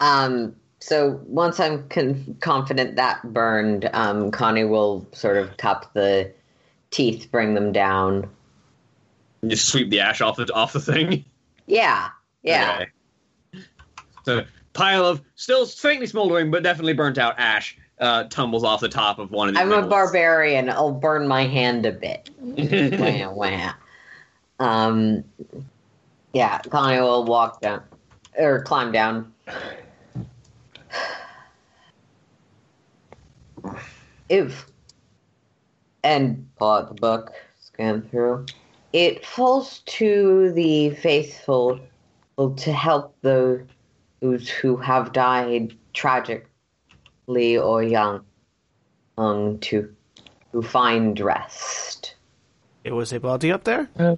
Um, 0.00 0.56
so 0.82 1.20
once 1.26 1.60
I'm 1.60 1.88
con- 1.88 2.36
confident 2.40 2.96
that 2.96 3.22
burned, 3.22 3.88
um, 3.92 4.32
Connie 4.32 4.64
will 4.64 5.06
sort 5.12 5.36
of 5.36 5.56
cup 5.56 5.94
the 5.94 6.32
teeth, 6.90 7.28
bring 7.30 7.54
them 7.54 7.70
down. 7.70 8.28
And 9.42 9.50
just 9.50 9.68
sweep 9.68 9.90
the 9.90 10.00
ash 10.00 10.20
off 10.20 10.36
the 10.36 10.52
off 10.52 10.72
the 10.72 10.80
thing. 10.80 11.24
Yeah, 11.66 12.08
yeah. 12.42 12.86
Okay. 13.54 13.64
So 14.24 14.44
pile 14.72 15.06
of 15.06 15.22
still 15.36 15.66
faintly 15.66 16.08
smoldering, 16.08 16.50
but 16.50 16.64
definitely 16.64 16.94
burnt 16.94 17.16
out 17.16 17.38
ash 17.38 17.78
uh, 18.00 18.24
tumbles 18.24 18.64
off 18.64 18.80
the 18.80 18.88
top 18.88 19.20
of 19.20 19.30
one 19.30 19.48
of 19.48 19.54
these. 19.54 19.62
I'm 19.62 19.72
a 19.72 19.86
barbarian. 19.86 20.68
I'll 20.68 20.90
burn 20.90 21.28
my 21.28 21.46
hand 21.46 21.86
a 21.86 21.92
bit. 21.92 22.28
wah, 22.40 23.32
wah. 23.32 23.72
Um, 24.58 25.22
yeah, 26.32 26.58
Connie 26.58 27.00
will 27.00 27.24
walk 27.24 27.60
down 27.60 27.82
or 28.36 28.62
climb 28.62 28.90
down. 28.90 29.32
If 34.32 34.66
and 36.02 36.48
pull 36.58 36.70
out 36.70 36.88
the 36.88 36.94
book, 36.94 37.32
scan 37.60 38.00
through. 38.00 38.46
It 38.94 39.26
falls 39.26 39.80
to 39.80 40.52
the 40.52 40.88
faithful 40.90 41.78
to 42.38 42.72
help 42.72 43.14
those 43.20 43.60
who 44.22 44.78
have 44.78 45.12
died 45.12 45.76
tragically 45.92 47.58
or 47.58 47.82
young 47.82 48.24
um, 49.18 49.58
to 49.58 49.94
to 50.52 50.62
find 50.62 51.20
rest. 51.20 52.14
It 52.84 52.92
was 52.92 53.12
a 53.12 53.20
body 53.20 53.52
up 53.52 53.64
there? 53.64 53.90
Uh, 53.98 54.16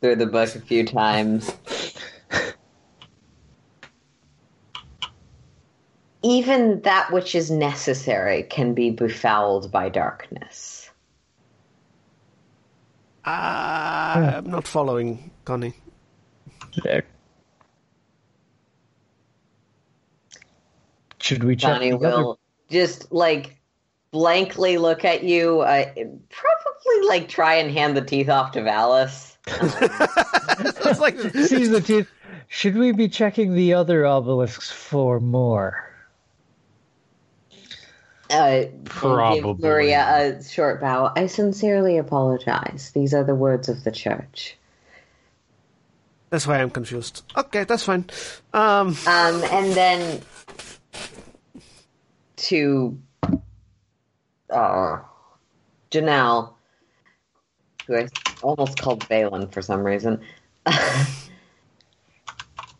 through 0.00 0.16
the 0.16 0.26
book 0.26 0.56
a 0.56 0.60
few 0.60 0.84
times. 0.84 1.52
Even 6.22 6.80
that 6.82 7.12
which 7.12 7.34
is 7.34 7.50
necessary 7.50 8.44
can 8.44 8.74
be 8.74 8.90
befouled 8.90 9.72
by 9.72 9.88
darkness. 9.88 10.90
Uh, 13.24 14.32
I'm 14.36 14.50
not 14.50 14.66
following, 14.66 15.30
Connie. 15.44 15.74
there. 16.82 17.04
Should 21.18 21.44
we 21.44 21.54
check? 21.54 21.74
Johnny 21.74 21.90
the 21.90 21.98
will 21.98 22.38
just 22.68 23.12
like 23.12 23.56
blankly 24.10 24.76
look 24.78 25.04
at 25.04 25.22
you, 25.22 25.60
uh, 25.60 25.84
probably 25.94 27.08
like 27.08 27.28
try 27.28 27.54
and 27.54 27.70
hand 27.70 27.96
the 27.96 28.02
teeth 28.02 28.28
off 28.28 28.52
to 28.52 28.60
Vallus. 28.60 29.36
it's 29.46 31.00
like 31.00 31.18
Sees 31.18 31.70
the 31.70 31.80
teeth. 31.80 32.08
Should 32.48 32.76
we 32.76 32.92
be 32.92 33.08
checking 33.08 33.54
the 33.54 33.74
other 33.74 34.04
obelisks 34.04 34.70
for 34.70 35.20
more? 35.20 35.91
Uh, 38.32 38.64
Probably. 38.84 39.52
Give 39.54 39.60
Maria 39.60 40.38
a 40.38 40.42
short 40.42 40.80
bow. 40.80 41.12
I 41.14 41.26
sincerely 41.26 41.98
apologize. 41.98 42.90
These 42.94 43.12
are 43.14 43.24
the 43.24 43.34
words 43.34 43.68
of 43.68 43.84
the 43.84 43.92
church. 43.92 44.56
that's 46.30 46.46
why 46.46 46.60
I'm 46.62 46.70
confused. 46.70 47.22
Okay, 47.36 47.64
that's 47.64 47.84
fine. 47.84 48.06
Um, 48.54 48.96
Um, 49.06 49.42
and 49.44 49.72
then 49.74 50.20
to 52.36 52.98
uh, 54.50 54.98
Jo'nell, 55.90 56.54
who 57.86 57.96
I 57.96 58.08
almost 58.42 58.78
called 58.80 59.06
Valen 59.08 59.52
for 59.52 59.60
some 59.60 59.84
reason. 59.84 60.20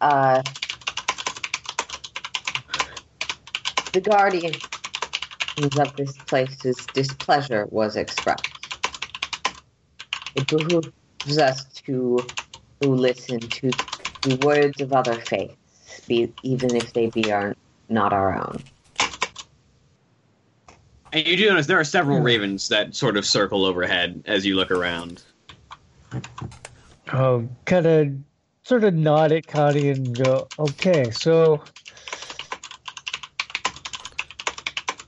uh, 0.00 0.42
the 3.92 4.00
guardian 4.00 4.54
of 5.56 5.96
this 5.96 6.18
place's 6.18 6.88
displeasure 6.88 7.66
was 7.70 7.96
expressed. 7.96 8.70
It 10.34 10.48
behooves 10.48 10.92
us 11.38 11.64
to, 11.86 12.32
to 12.80 12.86
listen 12.86 13.48
to 13.48 13.74
the 14.22 14.34
words 14.36 14.80
of 14.80 14.92
other 14.92 15.20
faiths, 15.20 16.00
be, 16.06 16.32
even 16.42 16.74
if 16.74 16.92
they 16.92 17.10
be 17.10 17.30
our, 17.30 17.54
not 17.88 18.12
our 18.12 18.34
own. 18.34 18.64
And 21.12 21.26
you 21.26 21.36
do 21.36 21.50
notice 21.50 21.66
there 21.66 21.80
are 21.80 21.84
several 21.84 22.20
ravens 22.20 22.68
that 22.68 22.96
sort 22.96 23.18
of 23.18 23.26
circle 23.26 23.66
overhead 23.66 24.22
as 24.26 24.46
you 24.46 24.56
look 24.56 24.70
around. 24.70 25.22
Oh, 27.12 27.46
kind 27.66 27.86
of, 27.86 28.08
sort 28.64 28.84
of 28.84 28.94
nod 28.94 29.32
at 29.32 29.46
Connie 29.46 29.90
and 29.90 30.16
go, 30.16 30.48
"Okay, 30.58 31.10
so 31.10 31.62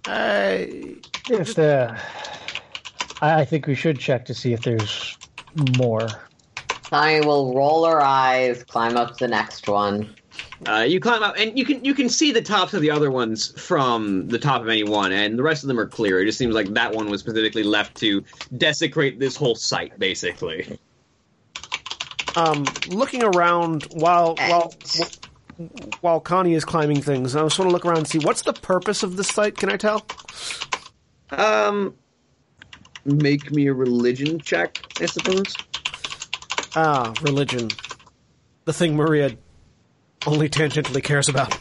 I, 0.07 0.97
if 1.31 1.55
the, 1.55 1.99
I 3.21 3.41
I 3.41 3.45
think 3.45 3.67
we 3.67 3.75
should 3.75 3.99
check 3.99 4.25
to 4.27 4.35
see 4.35 4.53
if 4.53 4.63
there's 4.63 5.17
more." 5.79 6.09
I 6.93 7.21
will 7.23 7.55
roll 7.55 7.85
her 7.87 8.01
eyes, 8.01 8.63
climb 8.65 8.97
up 8.97 9.15
to 9.15 9.19
the 9.19 9.29
next 9.29 9.69
one. 9.69 10.15
Uh, 10.67 10.85
you 10.89 11.01
climb 11.01 11.23
up, 11.23 11.35
and 11.37 11.59
you 11.59 11.65
can 11.65 11.85
you 11.85 11.95
can 11.95 12.09
see 12.09 12.31
the 12.31 12.43
tops 12.43 12.75
of 12.75 12.81
the 12.81 12.91
other 12.91 13.11
ones 13.11 13.59
from 13.61 14.29
the 14.29 14.39
top 14.39 14.63
of 14.63 14.69
any 14.69 14.85
one, 14.85 15.11
and 15.13 15.39
the 15.39 15.43
rest 15.43 15.65
of 15.65 15.69
them 15.69 15.79
are 15.81 15.87
clear. 15.87 16.21
It 16.21 16.27
just 16.27 16.39
seems 16.39 16.55
like 16.55 16.73
that 16.75 16.95
one 16.95 17.09
was 17.11 17.21
specifically 17.21 17.63
left 17.65 17.97
to 17.97 18.23
desecrate 18.57 19.19
this 19.19 19.37
whole 19.37 19.55
site, 19.55 19.99
basically. 19.99 20.79
um, 22.37 22.65
looking 22.89 23.23
around 23.23 23.85
while 23.93 24.37
while 24.37 24.75
while 26.01 26.21
Connie 26.21 26.55
is 26.55 26.65
climbing 26.65 27.01
things, 27.01 27.37
I 27.37 27.43
just 27.43 27.59
want 27.59 27.71
to 27.71 27.73
look 27.73 27.87
around 27.87 27.99
and 27.99 28.09
see 28.09 28.19
what's 28.19 28.43
the 28.43 28.53
purpose 28.53 29.03
of 29.03 29.17
this 29.17 29.29
site. 29.29 29.57
Can 29.57 29.71
I 29.71 29.77
tell? 29.77 30.05
Um, 31.31 31.95
make 33.05 33.51
me 33.51 33.67
a 33.67 33.73
religion 33.73 34.39
check, 34.41 34.85
I 35.01 35.07
suppose. 35.07 35.55
Ah, 36.77 37.13
religion, 37.23 37.69
the 38.65 38.73
thing 38.73 38.97
Maria 38.97 39.37
only 40.27 40.49
tangentially 40.49 41.03
cares 41.03 41.29
about. 41.29 41.57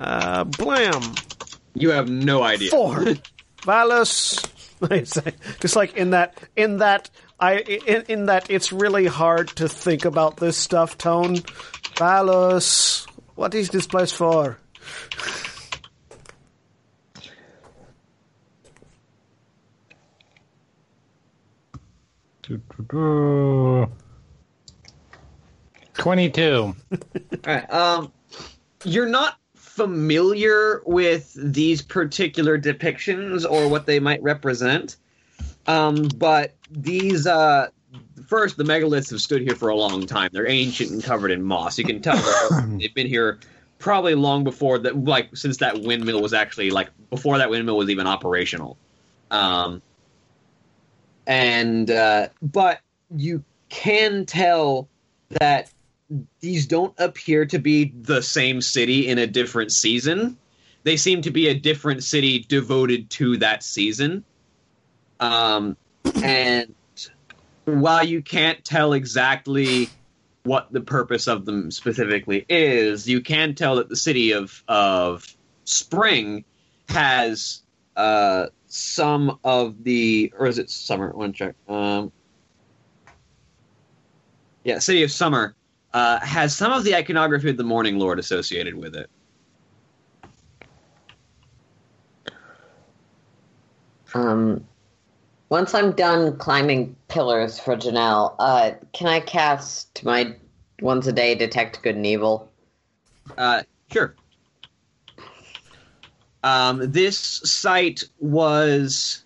Uh, 0.00 0.44
blam. 0.44 1.02
You 1.74 1.90
have 1.90 2.08
no 2.08 2.42
idea. 2.42 2.70
Four. 2.70 3.04
Vallus. 3.62 4.44
I 4.90 5.02
say, 5.04 5.34
Just 5.60 5.76
like 5.76 5.96
in 5.96 6.10
that, 6.10 6.38
in 6.56 6.78
that, 6.78 7.10
I, 7.40 7.58
in, 7.58 8.02
in 8.08 8.26
that 8.26 8.50
it's 8.50 8.72
really 8.72 9.06
hard 9.06 9.48
to 9.56 9.68
think 9.68 10.04
about 10.04 10.38
this 10.38 10.56
stuff 10.56 10.98
tone. 10.98 11.36
Vallus. 11.94 13.06
What 13.34 13.54
is 13.54 13.68
this 13.68 13.86
place 13.86 14.10
for? 14.12 14.58
Twenty-two. 25.94 26.74
All 26.74 26.76
right. 27.46 27.72
Um, 27.72 28.12
you're 28.84 29.08
not 29.08 29.38
familiar 29.54 30.82
with 30.86 31.32
these 31.36 31.82
particular 31.82 32.58
depictions 32.58 33.48
or 33.48 33.68
what 33.68 33.86
they 33.86 34.00
might 34.00 34.22
represent. 34.22 34.96
Um, 35.68 36.08
but 36.16 36.54
these, 36.70 37.26
uh, 37.26 37.68
first, 38.26 38.56
the 38.56 38.64
megaliths 38.64 39.10
have 39.10 39.20
stood 39.20 39.42
here 39.42 39.54
for 39.54 39.68
a 39.68 39.76
long 39.76 40.06
time. 40.06 40.30
They're 40.32 40.48
ancient 40.48 40.90
and 40.90 41.04
covered 41.04 41.30
in 41.30 41.42
moss. 41.42 41.78
You 41.78 41.84
can 41.84 42.00
tell 42.00 42.16
they've 42.78 42.94
been 42.94 43.06
here 43.06 43.38
probably 43.78 44.14
long 44.14 44.42
before 44.42 44.78
that, 44.78 45.04
like 45.04 45.36
since 45.36 45.58
that 45.58 45.82
windmill 45.82 46.20
was 46.20 46.32
actually 46.32 46.70
like 46.70 46.88
before 47.10 47.38
that 47.38 47.50
windmill 47.50 47.76
was 47.76 47.90
even 47.90 48.06
operational. 48.06 48.76
Um, 49.30 49.82
and 51.26 51.90
uh, 51.90 52.28
but 52.40 52.80
you 53.14 53.44
can 53.68 54.24
tell 54.24 54.88
that 55.40 55.70
these 56.40 56.66
don't 56.66 56.94
appear 56.98 57.44
to 57.44 57.58
be 57.58 57.92
the 58.00 58.22
same 58.22 58.62
city 58.62 59.08
in 59.08 59.18
a 59.18 59.26
different 59.26 59.70
season. 59.70 60.38
They 60.84 60.96
seem 60.96 61.20
to 61.22 61.30
be 61.30 61.48
a 61.48 61.54
different 61.54 62.02
city 62.02 62.46
devoted 62.48 63.10
to 63.10 63.36
that 63.38 63.62
season. 63.62 64.24
Um, 65.20 65.76
and 66.22 66.74
while 67.64 68.04
you 68.04 68.22
can't 68.22 68.64
tell 68.64 68.92
exactly 68.92 69.88
what 70.44 70.72
the 70.72 70.80
purpose 70.80 71.26
of 71.26 71.44
them 71.44 71.70
specifically 71.70 72.46
is, 72.48 73.08
you 73.08 73.20
can 73.20 73.54
tell 73.54 73.76
that 73.76 73.88
the 73.88 73.96
city 73.96 74.32
of 74.32 74.62
of 74.68 75.26
Spring 75.64 76.44
has 76.88 77.62
uh, 77.96 78.46
some 78.68 79.38
of 79.44 79.84
the, 79.84 80.32
or 80.38 80.46
is 80.46 80.58
it 80.58 80.70
Summer? 80.70 81.10
One 81.10 81.32
check. 81.32 81.54
Um, 81.68 82.10
yeah, 84.64 84.78
city 84.78 85.02
of 85.02 85.10
Summer 85.10 85.54
uh, 85.92 86.20
has 86.20 86.56
some 86.56 86.72
of 86.72 86.84
the 86.84 86.94
iconography 86.94 87.50
of 87.50 87.56
the 87.56 87.64
Morning 87.64 87.98
Lord 87.98 88.18
associated 88.18 88.74
with 88.74 88.94
it. 88.96 89.10
Um, 94.14 94.66
once 95.48 95.74
I'm 95.74 95.92
done 95.92 96.36
climbing 96.36 96.94
pillars 97.08 97.58
for 97.58 97.76
Jo'nell, 97.76 98.34
uh, 98.38 98.72
can 98.92 99.06
I 99.06 99.20
cast 99.20 100.04
my 100.04 100.34
once 100.80 101.06
a 101.06 101.12
day 101.12 101.34
detect 101.34 101.82
good 101.82 101.96
and 101.96 102.06
evil? 102.06 102.50
Uh, 103.36 103.62
sure. 103.90 104.14
Um, 106.44 106.90
this 106.90 107.18
site 107.18 108.04
was 108.20 109.24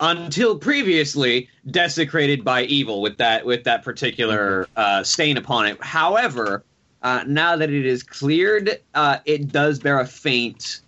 until 0.00 0.58
previously 0.58 1.48
desecrated 1.70 2.44
by 2.44 2.64
evil 2.64 3.00
with 3.00 3.16
that 3.16 3.46
with 3.46 3.64
that 3.64 3.82
particular 3.82 4.68
uh, 4.76 5.02
stain 5.02 5.36
upon 5.36 5.66
it. 5.66 5.82
However, 5.82 6.64
uh, 7.02 7.24
now 7.26 7.56
that 7.56 7.70
it 7.70 7.86
is 7.86 8.02
cleared, 8.02 8.80
uh, 8.94 9.18
it 9.24 9.52
does 9.52 9.78
bear 9.78 10.00
a 10.00 10.06
faint, 10.06 10.80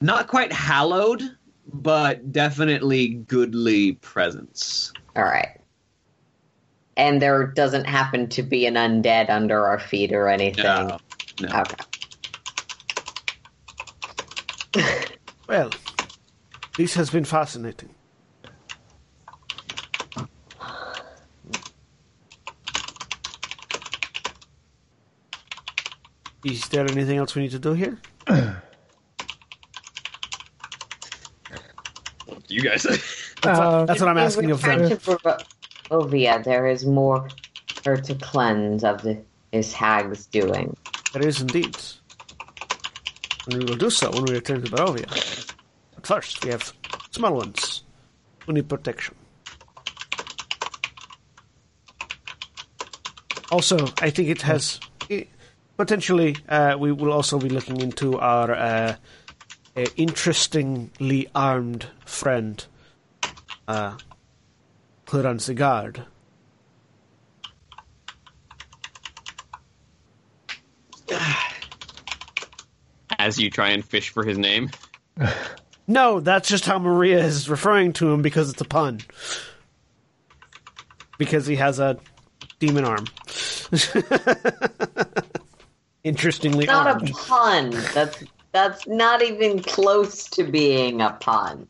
not 0.00 0.28
quite 0.28 0.52
hallowed, 0.52 1.22
but 1.74 2.32
definitely 2.32 3.08
goodly 3.08 3.92
presence. 3.94 4.92
All 5.16 5.24
right. 5.24 5.60
And 6.96 7.20
there 7.20 7.48
doesn't 7.48 7.84
happen 7.84 8.28
to 8.30 8.42
be 8.42 8.66
an 8.66 8.74
undead 8.74 9.28
under 9.28 9.66
our 9.66 9.80
feet 9.80 10.12
or 10.12 10.28
anything. 10.28 10.64
No, 10.64 10.98
no. 11.40 11.66
Okay. 14.74 15.04
Well, 15.46 15.70
this 16.78 16.94
has 16.94 17.10
been 17.10 17.24
fascinating. 17.24 17.90
Is 26.42 26.66
there 26.68 26.86
anything 26.88 27.18
else 27.18 27.34
we 27.34 27.42
need 27.42 27.50
to 27.50 27.58
do 27.58 27.74
here? 27.74 27.98
guys. 32.64 32.82
That's, 33.42 33.58
Uh, 33.58 33.84
that's 33.84 34.00
what 34.00 34.08
I'm 34.08 34.16
asking 34.18 34.50
of 34.50 34.62
them. 34.62 34.80
Return 34.80 34.98
to 34.98 35.38
Barovia, 35.90 36.42
there 36.42 36.66
is 36.66 36.86
more 36.86 37.28
her 37.84 37.96
to 37.98 38.14
cleanse 38.14 38.82
of 38.84 39.02
the, 39.02 39.20
his 39.52 39.74
hag's 39.74 40.26
doing. 40.26 40.74
There 41.12 41.26
is 41.26 41.42
indeed. 41.42 41.76
And 43.46 43.58
we 43.58 43.64
will 43.64 43.76
do 43.76 43.90
so 43.90 44.10
when 44.10 44.24
we 44.24 44.32
return 44.32 44.62
to 44.62 44.70
Barovia. 44.70 45.52
But 45.94 46.06
first, 46.06 46.42
we 46.44 46.50
have 46.52 46.72
small 47.10 47.34
ones 47.34 47.84
who 48.46 48.54
need 48.54 48.68
protection. 48.68 49.14
Also, 53.52 53.76
I 54.00 54.10
think 54.10 54.28
it 54.30 54.42
has 54.42 54.80
i 55.10 55.26
potentially. 55.76 56.36
Uh, 56.48 56.76
we 56.78 56.92
will 56.92 57.12
also 57.12 57.38
be 57.38 57.48
looking 57.48 57.80
into 57.80 58.18
our 58.18 58.50
uh, 58.52 58.96
uh, 59.76 59.84
interestingly 59.96 61.28
armed 61.34 61.86
friend, 62.04 62.64
uh, 63.66 63.96
Huran 65.06 65.40
Sigard. 65.40 66.04
As 73.18 73.38
you 73.38 73.50
try 73.50 73.70
and 73.70 73.84
fish 73.84 74.10
for 74.10 74.24
his 74.24 74.38
name. 74.38 74.70
No, 75.86 76.20
that's 76.20 76.48
just 76.48 76.64
how 76.64 76.78
Maria 76.78 77.22
is 77.22 77.48
referring 77.48 77.92
to 77.94 78.10
him 78.10 78.22
because 78.22 78.48
it's 78.50 78.60
a 78.60 78.64
pun. 78.64 79.00
Because 81.18 81.46
he 81.46 81.56
has 81.56 81.78
a 81.78 81.98
demon 82.58 82.84
arm. 82.84 83.04
Interestingly 86.04 86.64
Not 86.66 87.02
a 87.02 87.12
pun. 87.12 87.70
That's 87.92 88.24
that's 88.54 88.86
not 88.86 89.20
even 89.20 89.60
close 89.62 90.28
to 90.30 90.44
being 90.44 91.00
a 91.00 91.10
pun. 91.10 91.66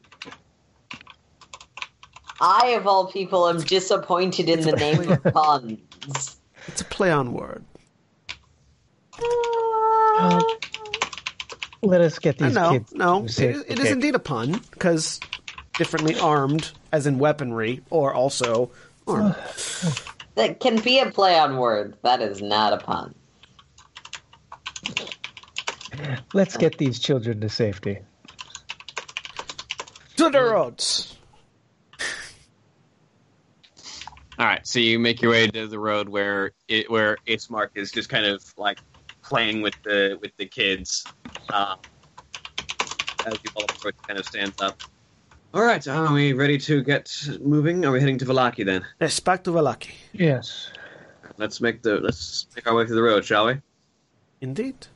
I, 2.40 2.74
of 2.78 2.86
all 2.86 3.10
people, 3.10 3.48
am 3.48 3.62
disappointed 3.62 4.50
in 4.50 4.60
the 4.60 4.72
name 4.72 5.10
of 5.10 5.22
puns. 5.32 6.36
It's 6.68 6.82
a 6.82 6.84
play 6.84 7.10
on 7.10 7.32
word. 7.32 7.64
let 11.82 12.02
us 12.02 12.18
get 12.18 12.38
these 12.38 12.54
no, 12.54 12.72
kids. 12.72 12.92
no, 12.92 13.20
to 13.20 13.24
it, 13.24 13.30
safe- 13.30 13.56
is- 13.56 13.64
it 13.64 13.78
is 13.78 13.90
indeed 13.90 14.14
a 14.14 14.18
pun 14.18 14.60
because 14.70 15.20
differently 15.78 16.18
armed, 16.18 16.70
as 16.92 17.06
in 17.06 17.18
weaponry, 17.18 17.80
or 17.88 18.12
also 18.12 18.70
armed. 19.06 19.34
That 20.34 20.60
can 20.60 20.80
be 20.80 20.98
a 20.98 21.10
play 21.10 21.38
on 21.38 21.56
words. 21.56 21.96
That 22.02 22.20
is 22.20 22.42
not 22.42 22.74
a 22.74 22.78
pun. 22.78 23.14
Let's 26.32 26.56
get 26.56 26.78
these 26.78 26.98
children 26.98 27.40
to 27.40 27.48
safety. 27.48 27.98
to 30.16 30.30
the 30.30 30.40
roads. 30.42 31.16
All 34.38 34.46
right, 34.46 34.66
so 34.66 34.80
you 34.80 34.98
make 34.98 35.22
your 35.22 35.30
way 35.30 35.46
to 35.46 35.68
the 35.68 35.78
road 35.78 36.08
where 36.08 36.50
it 36.66 36.90
where 36.90 37.16
Ismark 37.26 37.68
is 37.76 37.92
just 37.92 38.08
kind 38.08 38.26
of 38.26 38.42
like 38.56 38.78
playing 39.22 39.62
with 39.62 39.74
the 39.84 40.18
with 40.20 40.32
the 40.38 40.46
kids. 40.46 41.04
Um, 41.52 41.78
as 43.26 43.34
you 43.44 43.50
all 43.54 43.64
approach, 43.64 43.94
kind 44.06 44.18
of 44.18 44.26
stands 44.26 44.60
up. 44.60 44.82
All 45.52 45.62
right, 45.62 45.86
are 45.86 46.12
we 46.12 46.32
ready 46.32 46.58
to 46.58 46.82
get 46.82 47.16
moving? 47.40 47.84
Are 47.84 47.92
we 47.92 48.00
heading 48.00 48.18
to 48.18 48.24
Vallaki 48.24 48.64
then? 48.64 48.84
Yes, 49.00 49.20
back 49.20 49.44
to 49.44 49.50
Vallaki. 49.50 49.92
Yes. 50.12 50.70
Let's 51.36 51.60
make 51.60 51.82
the 51.82 52.00
let's 52.00 52.48
make 52.56 52.66
our 52.66 52.74
way 52.74 52.86
through 52.86 52.96
the 52.96 53.02
road, 53.02 53.24
shall 53.24 53.46
we? 53.46 53.60
Indeed. 54.40 54.88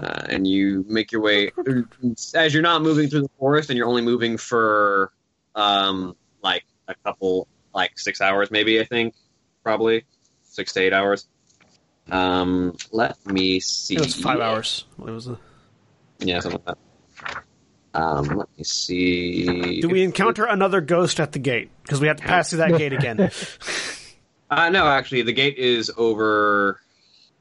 Uh, 0.00 0.26
and 0.30 0.46
you 0.46 0.84
make 0.88 1.12
your 1.12 1.20
way 1.20 1.50
as 2.34 2.54
you're 2.54 2.62
not 2.62 2.80
moving 2.80 3.08
through 3.08 3.22
the 3.22 3.30
forest, 3.38 3.68
and 3.68 3.76
you're 3.76 3.88
only 3.88 4.02
moving 4.02 4.38
for 4.38 5.12
um 5.54 6.16
like 6.42 6.64
a 6.88 6.94
couple 7.04 7.46
like 7.74 7.98
six 7.98 8.20
hours, 8.20 8.50
maybe 8.50 8.80
I 8.80 8.84
think, 8.84 9.14
probably 9.62 10.04
six 10.42 10.72
to 10.72 10.80
eight 10.80 10.92
hours. 10.92 11.26
Um, 12.10 12.76
let 12.90 13.24
me 13.26 13.60
see. 13.60 13.96
It 13.96 14.00
was 14.00 14.14
five 14.14 14.40
hours. 14.40 14.86
What 14.96 15.12
was 15.12 15.26
the... 15.26 15.38
Yeah, 16.18 16.40
something 16.40 16.60
like 16.66 16.76
that. 16.76 17.44
Um, 17.92 18.24
let 18.36 18.48
me 18.56 18.64
see. 18.64 19.80
Do 19.80 19.88
we 19.88 20.02
encounter 20.02 20.44
another 20.44 20.80
ghost 20.80 21.20
at 21.20 21.32
the 21.32 21.38
gate? 21.38 21.70
Because 21.82 22.00
we 22.00 22.08
have 22.08 22.18
to 22.18 22.22
pass 22.22 22.50
through 22.50 22.58
that 22.58 22.78
gate 22.78 22.92
again. 22.92 23.30
Uh, 24.52 24.68
no, 24.68 24.84
actually, 24.84 25.22
the 25.22 25.32
gate 25.32 25.58
is 25.58 25.92
over. 25.96 26.80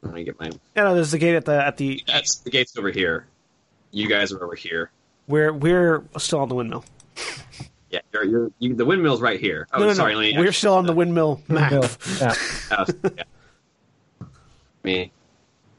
Let 0.02 0.14
me 0.14 0.24
get 0.24 0.40
my. 0.40 0.48
Yeah, 0.76 0.84
no, 0.84 0.96
there's 0.96 1.12
the 1.12 1.18
gate 1.18 1.36
at 1.36 1.46
the 1.46 1.66
at 1.66 1.78
the 1.78 2.02
at, 2.08 2.14
That's 2.14 2.38
the 2.38 2.50
gate's 2.50 2.78
over 2.78 2.90
here. 2.92 3.28
You 3.92 4.08
guys 4.08 4.32
are 4.32 4.44
over 4.44 4.56
here. 4.56 4.92
we're 5.28 5.52
we're 5.52 6.04
still 6.18 6.40
on 6.40 6.50
the 6.50 6.56
windmill. 6.56 6.86
Yeah, 7.90 8.02
you're, 8.14 8.24
you're, 8.24 8.52
you, 8.60 8.76
the 8.76 8.86
windmill's 8.86 9.20
right 9.20 9.40
here. 9.40 9.68
Oh, 9.74 9.80
no, 9.80 9.88
no, 9.88 9.94
sorry. 9.94 10.14
no. 10.14 10.20
Let 10.20 10.36
me 10.36 10.38
We're 10.40 10.52
still 10.52 10.76
on 10.76 10.86
the 10.86 10.94
windmill 10.94 11.42
map. 11.48 11.72
Bill, 11.72 11.90
yeah. 12.20 12.36
Oh, 12.72 12.86
yeah. 13.04 13.24
Me. 14.84 15.12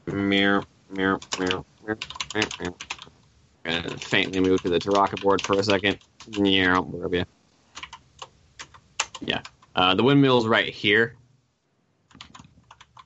Meow, 0.07 0.61
meow, 0.89 1.19
meow, 1.39 1.65
meow, 1.87 1.97
meow, 2.35 2.47
meow. 2.59 2.75
Gonna 3.63 3.97
faintly 3.97 4.39
move 4.41 4.61
to 4.63 4.69
the 4.69 4.79
Tarokka 4.79 5.21
board 5.21 5.41
for 5.41 5.57
a 5.57 5.63
second. 5.63 5.99
Meow, 6.37 6.81
wherever 6.81 7.15
you. 7.15 7.25
Yeah. 9.21 9.41
Uh, 9.75 9.95
the 9.95 10.03
windmill's 10.03 10.47
right 10.47 10.67
here. 10.73 11.15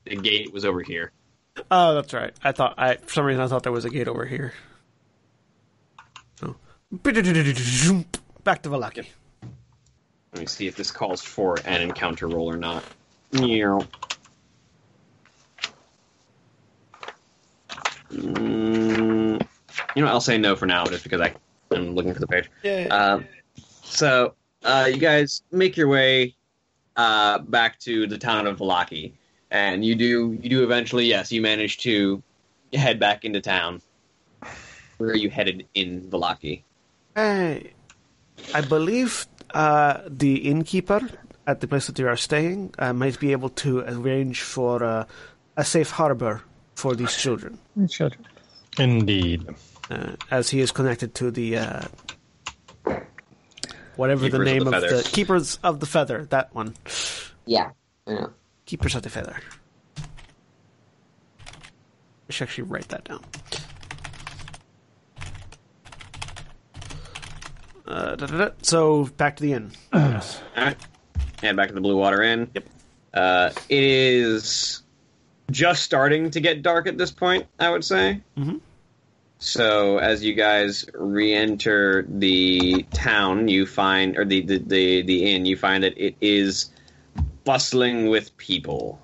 The 0.05 0.15
gate 0.15 0.53
was 0.53 0.65
over 0.65 0.81
here. 0.81 1.11
Oh, 1.71 1.95
that's 1.95 2.13
right. 2.13 2.33
I 2.43 2.51
thought 2.51 2.75
I 2.77 2.95
for 2.95 3.13
some 3.13 3.25
reason 3.25 3.41
I 3.41 3.47
thought 3.47 3.63
there 3.63 3.71
was 3.71 3.85
a 3.85 3.89
gate 3.89 4.07
over 4.07 4.25
here. 4.25 4.53
So 6.35 6.55
back 8.43 8.61
to 8.63 8.69
Vallaki. 8.69 9.07
Let 10.33 10.39
me 10.41 10.45
see 10.47 10.67
if 10.67 10.75
this 10.75 10.91
calls 10.91 11.21
for 11.21 11.57
an 11.65 11.81
encounter 11.81 12.27
roll 12.27 12.49
or 12.49 12.57
not. 12.57 12.83
Meow. 13.31 13.81
Mm, 18.11 19.41
you 19.95 20.01
know, 20.01 20.05
what, 20.05 20.07
I'll 20.07 20.21
say 20.21 20.37
no 20.37 20.55
for 20.55 20.65
now, 20.65 20.85
just 20.85 21.03
because 21.03 21.21
I, 21.21 21.33
I'm 21.71 21.95
looking 21.95 22.13
for 22.13 22.19
the 22.19 22.27
page. 22.27 22.49
Yeah. 22.63 22.87
Uh, 22.91 23.19
so 23.83 24.35
uh, 24.63 24.89
you 24.91 24.97
guys 24.97 25.41
make 25.51 25.75
your 25.77 25.87
way 25.87 26.35
uh, 26.95 27.39
back 27.39 27.79
to 27.79 28.07
the 28.07 28.17
town 28.17 28.47
of 28.47 28.59
Vallaki, 28.59 29.13
and 29.51 29.83
you 29.85 29.95
do 29.95 30.37
you 30.41 30.49
do 30.49 30.63
eventually. 30.63 31.05
Yes, 31.05 31.31
you 31.31 31.41
manage 31.41 31.77
to 31.79 32.21
head 32.73 32.99
back 32.99 33.23
into 33.25 33.41
town. 33.41 33.81
Where 34.97 35.09
are 35.11 35.15
you 35.15 35.29
headed 35.29 35.67
in 35.73 36.01
Vallaki? 36.09 36.63
I, 37.15 37.71
I 38.53 38.61
believe 38.61 39.25
uh, 39.53 40.01
the 40.07 40.35
innkeeper 40.49 41.01
at 41.47 41.59
the 41.61 41.67
place 41.67 41.87
that 41.87 41.99
you 41.99 42.07
are 42.07 42.17
staying 42.17 42.73
uh, 42.79 42.93
might 42.93 43.19
be 43.19 43.31
able 43.31 43.49
to 43.49 43.79
arrange 43.81 44.41
for 44.41 44.83
uh, 44.83 45.05
a 45.57 45.63
safe 45.65 45.89
harbor 45.91 46.41
for 46.75 46.95
these 46.95 47.15
children, 47.15 47.57
Children. 47.89 48.25
Indeed. 48.77 49.47
uh, 49.89 50.13
as 50.31 50.49
he 50.49 50.59
is 50.59 50.71
connected 50.71 51.13
to 51.15 51.31
the 51.31 51.57
uh, 51.57 51.81
whatever 53.95 54.27
the 54.27 54.37
Keepers 54.37 54.39
of 54.39 54.45
name 54.45 54.63
the 54.65 54.75
of 54.75 54.81
the, 55.03 55.09
keepers 55.11 55.59
of 55.63 55.79
the 55.79 55.85
feather. 55.85 56.25
That 56.25 56.53
one, 56.53 56.73
Yeah. 57.45 57.71
I 58.07 58.11
know. 58.13 58.29
Keepers 58.65 58.95
of 58.95 59.03
the 59.03 59.09
feather. 59.09 59.37
I 59.97 60.01
should 62.31 62.47
actually 62.47 62.63
write 62.65 62.89
that 62.89 63.03
down. 63.03 63.23
Uh, 67.87 68.15
da, 68.15 68.25
da, 68.25 68.37
da. 68.37 68.49
So 68.63 69.05
back 69.17 69.35
to 69.37 69.43
the 69.43 69.53
inn. 69.53 69.71
yes. 69.93 70.41
All 70.57 70.63
right. 70.65 70.77
And 71.43 71.55
back 71.55 71.67
to 71.67 71.73
the 71.75 71.81
Blue 71.81 71.97
Water 71.97 72.23
Inn. 72.23 72.49
Yep. 72.53 72.65
Uh, 73.13 73.49
it 73.69 73.83
is 73.83 74.81
just 75.51 75.83
starting 75.83 76.31
to 76.31 76.39
get 76.39 76.63
dark 76.63 76.87
at 76.87 76.97
this 76.97 77.11
point, 77.11 77.45
I 77.59 77.69
would 77.69 77.85
say. 77.85 78.21
Mhm. 78.37 78.59
So 79.37 79.99
as 79.99 80.23
you 80.23 80.33
guys 80.33 80.85
re-enter 80.95 82.05
the 82.09 82.83
town, 82.93 83.47
you 83.47 83.67
find, 83.67 84.17
or 84.17 84.25
the, 84.25 84.41
the, 84.41 84.57
the, 84.57 85.01
the 85.03 85.35
inn, 85.35 85.45
you 85.45 85.55
find 85.55 85.83
that 85.83 85.95
it 85.97 86.15
is 86.19 86.71
bustling 87.45 88.09
with 88.09 88.35
people. 88.37 88.99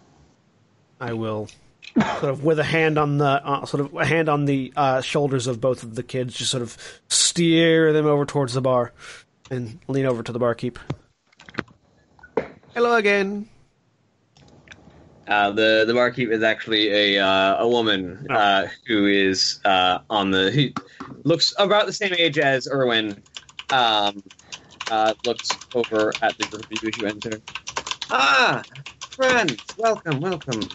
I 1.00 1.14
will 1.14 1.50
sort 1.96 2.32
of 2.32 2.44
with 2.44 2.60
a 2.60 2.64
hand 2.64 2.98
on 2.98 3.18
the 3.18 3.26
uh, 3.26 3.66
sort 3.66 3.82
of 3.82 3.94
a 3.96 4.06
hand 4.06 4.30
on 4.30 4.46
the 4.46 4.74
uh, 4.76 5.02
shoulders 5.02 5.48
of 5.48 5.62
both 5.62 5.84
of 5.84 5.96
the 5.96 6.04
kids, 6.04 6.36
just 6.36 6.52
sort 6.52 6.64
of 6.64 6.78
steer 7.08 7.94
them 7.94 8.06
over 8.06 8.26
towards 8.26 8.54
the 8.54 8.62
bar, 8.62 8.92
and 9.50 9.80
lean 9.88 10.06
over 10.06 10.24
to 10.24 10.32
the 10.32 10.40
barkeep. 10.40 10.80
Hello 12.74 12.96
again. 12.96 13.50
Uh, 15.28 15.52
the 15.52 15.86
the 15.88 15.94
barkeep 15.94 16.30
is 16.30 16.44
actually 16.44 17.16
a 17.16 17.24
uh, 17.24 17.64
a 17.64 17.68
woman 17.68 18.28
uh, 18.30 18.68
who 18.88 19.08
is 19.08 19.60
uh, 19.66 20.00
on 20.10 20.32
the 20.32 20.52
who 20.52 20.70
looks 21.24 21.54
about 21.58 21.86
the 21.86 21.94
same 21.94 22.14
age 22.14 22.38
as 22.38 22.68
Urwin. 22.68 23.22
Um, 23.72 24.24
uh, 24.90 25.14
looks 25.26 25.50
over 25.74 26.12
at 26.22 26.38
the 26.38 26.46
group 26.48 26.66
of 26.66 26.84
you 26.84 26.90
as 26.90 26.98
you 26.98 27.08
enter. 27.08 27.42
Ah, 28.14 28.62
friends, 29.12 29.58
welcome, 29.78 30.20
welcome. 30.20 30.68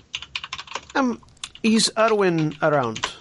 Um, 0.94 1.20
is 1.62 1.92
Urwin 1.96 2.56
around? 2.62 3.12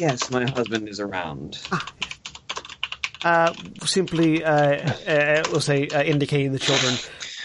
Yes, 0.00 0.28
my 0.30 0.44
husband 0.50 0.88
is 0.88 0.98
around. 0.98 1.58
Uh, 3.24 3.52
simply, 3.84 4.42
uh, 4.44 4.50
uh, 4.52 5.42
we'll 5.52 5.60
say, 5.60 5.86
uh, 5.88 6.02
indicating 6.02 6.52
the 6.52 6.58
children. 6.58 6.94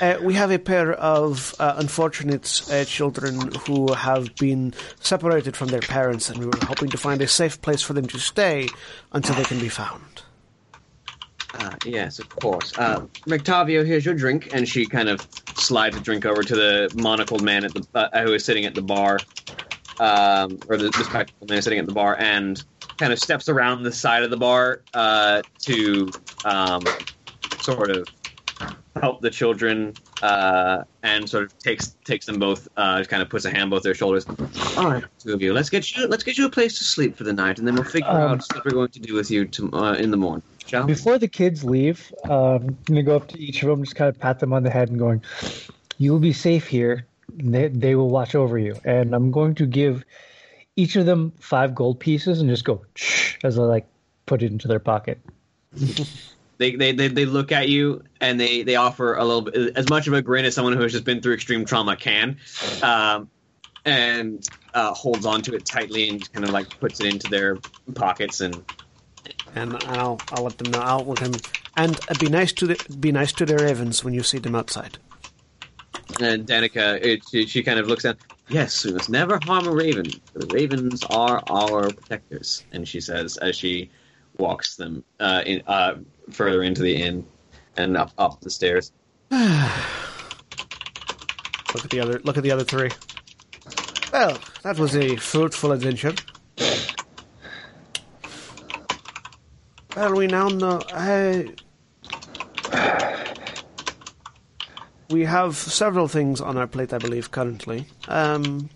Uh, 0.01 0.17
we 0.23 0.33
have 0.33 0.49
a 0.49 0.57
pair 0.57 0.93
of 0.93 1.53
uh, 1.59 1.75
unfortunate 1.77 2.63
uh, 2.71 2.83
children 2.83 3.51
who 3.67 3.93
have 3.93 4.33
been 4.35 4.73
separated 4.99 5.55
from 5.55 5.67
their 5.67 5.81
parents, 5.81 6.29
and 6.29 6.39
we 6.39 6.45
were 6.47 6.57
hoping 6.63 6.89
to 6.89 6.97
find 6.97 7.21
a 7.21 7.27
safe 7.27 7.61
place 7.61 7.83
for 7.83 7.93
them 7.93 8.07
to 8.07 8.19
stay 8.19 8.67
until 9.11 9.35
they 9.35 9.43
can 9.43 9.59
be 9.59 9.69
found. 9.69 10.23
Uh, 11.63 11.75
yes, 11.85 12.19
of 12.19 12.27
course. 12.27 12.77
Uh, 12.77 12.99
Rictavio, 13.25 13.85
here's 13.85 14.05
your 14.05 14.15
drink, 14.15 14.49
and 14.53 14.67
she 14.67 14.85
kind 14.85 15.07
of 15.07 15.25
slides 15.55 15.95
a 15.95 15.99
drink 16.01 16.25
over 16.25 16.43
to 16.43 16.55
the 16.55 16.91
monocled 16.95 17.41
man 17.41 17.63
at 17.63 17.73
the 17.73 17.87
uh, 17.95 18.21
who 18.21 18.33
is 18.33 18.43
sitting 18.43 18.65
at 18.65 18.75
the 18.75 18.81
bar, 18.81 19.19
um, 19.99 20.59
or 20.67 20.75
the, 20.75 20.89
the 20.89 21.03
spectacled 21.05 21.49
man 21.49 21.61
sitting 21.61 21.79
at 21.79 21.85
the 21.85 21.93
bar, 21.93 22.17
and 22.19 22.65
kind 22.97 23.13
of 23.13 23.19
steps 23.19 23.47
around 23.47 23.83
the 23.83 23.91
side 23.93 24.23
of 24.23 24.29
the 24.29 24.35
bar 24.35 24.81
uh, 24.93 25.41
to 25.59 26.11
um, 26.43 26.81
sort 27.61 27.91
of 27.91 28.07
help 29.01 29.21
the 29.21 29.29
children, 29.29 29.93
uh, 30.21 30.83
and 31.03 31.29
sort 31.29 31.45
of 31.45 31.57
takes 31.59 31.95
takes 32.03 32.25
them 32.25 32.39
both, 32.39 32.67
uh, 32.75 32.97
just 32.97 33.09
kind 33.09 33.21
of 33.21 33.29
puts 33.29 33.45
a 33.45 33.51
hand 33.51 33.69
both 33.69 33.83
their 33.83 33.95
shoulders. 33.95 34.25
All 34.75 34.91
right, 34.91 35.03
two 35.17 35.33
of 35.33 35.41
you, 35.41 35.53
let's 35.53 35.69
get 35.69 35.95
you 35.95 36.07
let's 36.07 36.23
get 36.23 36.37
you 36.37 36.45
a 36.45 36.49
place 36.49 36.77
to 36.79 36.83
sleep 36.83 37.15
for 37.15 37.23
the 37.23 37.33
night, 37.33 37.57
and 37.57 37.65
then 37.65 37.75
we'll 37.75 37.85
figure 37.85 38.09
Um, 38.09 38.17
out 38.17 38.45
what 38.53 38.65
we're 38.65 38.71
going 38.71 38.89
to 38.89 38.99
do 38.99 39.13
with 39.13 39.31
you 39.31 39.45
to, 39.45 39.71
uh, 39.71 39.93
in 39.93 40.11
the 40.11 40.17
morning. 40.17 40.43
We? 40.71 40.83
Before 40.83 41.17
the 41.17 41.27
kids 41.27 41.63
leave, 41.63 42.13
um, 42.25 42.31
I'm 42.31 42.77
gonna 42.85 43.03
go 43.03 43.15
up 43.15 43.27
to 43.29 43.39
each 43.39 43.63
of 43.63 43.69
them, 43.69 43.83
just 43.83 43.95
kind 43.95 44.09
of 44.09 44.19
pat 44.19 44.39
them 44.39 44.53
on 44.53 44.63
the 44.63 44.69
head, 44.69 44.89
and 44.89 44.99
going, 44.99 45.23
"You 45.97 46.11
will 46.11 46.19
be 46.19 46.33
safe 46.33 46.67
here. 46.67 47.05
They 47.35 47.67
they 47.67 47.95
will 47.95 48.09
watch 48.09 48.35
over 48.35 48.57
you." 48.57 48.75
And 48.83 49.13
I'm 49.13 49.31
going 49.31 49.55
to 49.55 49.65
give 49.65 50.03
each 50.75 50.95
of 50.95 51.05
them 51.05 51.33
five 51.39 51.75
gold 51.75 51.99
pieces, 51.99 52.41
and 52.41 52.49
just 52.49 52.65
go 52.65 52.85
Shh, 52.95 53.37
as 53.43 53.59
I 53.59 53.63
like 53.63 53.87
put 54.25 54.41
it 54.41 54.51
into 54.51 54.67
their 54.67 54.79
pocket. 54.79 55.19
They, 56.59 56.75
they, 56.75 56.91
they, 56.91 57.07
they 57.07 57.25
look 57.25 57.51
at 57.51 57.67
you 57.67 58.03
and 58.21 58.39
they, 58.39 58.61
they 58.61 58.75
offer 58.75 59.15
a 59.15 59.25
little 59.25 59.41
bit 59.41 59.75
as 59.75 59.89
much 59.89 60.07
of 60.07 60.13
a 60.13 60.21
grin 60.21 60.45
as 60.45 60.53
someone 60.53 60.73
who 60.73 60.83
has 60.83 60.91
just 60.91 61.03
been 61.03 61.19
through 61.21 61.33
extreme 61.33 61.65
trauma 61.65 61.95
can, 61.95 62.37
um, 62.83 63.29
and 63.85 64.47
uh, 64.73 64.93
holds 64.93 65.25
onto 65.25 65.53
it 65.55 65.65
tightly 65.65 66.09
and 66.09 66.31
kind 66.31 66.45
of 66.45 66.51
like 66.51 66.79
puts 66.79 66.99
it 67.01 67.07
into 67.07 67.27
their 67.27 67.57
pockets 67.95 68.39
and 68.39 68.63
and 69.55 69.75
I'll 69.85 70.19
I'll 70.31 70.43
let 70.43 70.57
them 70.57 70.71
know. 70.71 70.79
I'll 70.79 71.05
let 71.05 71.19
them 71.19 71.33
and 71.77 71.97
uh, 72.09 72.15
be 72.19 72.29
nice 72.29 72.51
to 72.53 72.67
the 72.67 72.97
be 72.99 73.11
nice 73.11 73.31
to 73.33 73.45
the 73.45 73.57
ravens 73.57 74.03
when 74.03 74.13
you 74.13 74.23
see 74.23 74.39
them 74.39 74.55
outside. 74.55 74.97
and 76.19 76.45
Danika 76.45 76.99
it, 77.03 77.21
she, 77.29 77.45
she 77.47 77.63
kind 77.63 77.79
of 77.79 77.87
looks 77.87 78.05
at 78.05 78.17
yes 78.49 78.85
we 78.85 78.93
must 78.93 79.09
never 79.09 79.39
harm 79.43 79.67
a 79.67 79.71
raven 79.71 80.05
the 80.33 80.45
ravens 80.53 81.03
are 81.09 81.41
our 81.49 81.89
protectors 81.91 82.63
and 82.71 82.87
she 82.87 82.99
says 83.01 83.37
as 83.37 83.55
she 83.55 83.89
walks 84.37 84.75
them 84.75 85.03
uh, 85.19 85.41
in, 85.45 85.61
uh, 85.67 85.95
further 86.31 86.63
into 86.63 86.81
the 86.81 86.95
inn 87.01 87.25
and 87.77 87.95
up 87.97 88.11
up 88.17 88.39
the 88.41 88.49
stairs. 88.49 88.91
Look 89.31 89.41
at 91.85 91.89
the 91.89 91.99
other 92.01 92.19
look 92.23 92.37
at 92.37 92.43
the 92.43 92.51
other 92.51 92.63
three. 92.63 92.89
Well, 94.11 94.37
that 94.61 94.77
was 94.77 94.95
a 94.95 95.15
fruitful 95.15 95.71
adventure. 95.71 96.13
Well, 99.95 100.15
we 100.15 100.27
now 100.27 100.47
know. 100.47 100.81
I... 100.91 101.53
We 105.09 105.25
have 105.25 105.55
several 105.55 106.07
things 106.07 106.41
on 106.41 106.57
our 106.57 106.65
plate, 106.65 106.91
I 106.91 106.97
believe, 106.97 107.29
currently. 107.29 107.85
Um, 108.07 108.69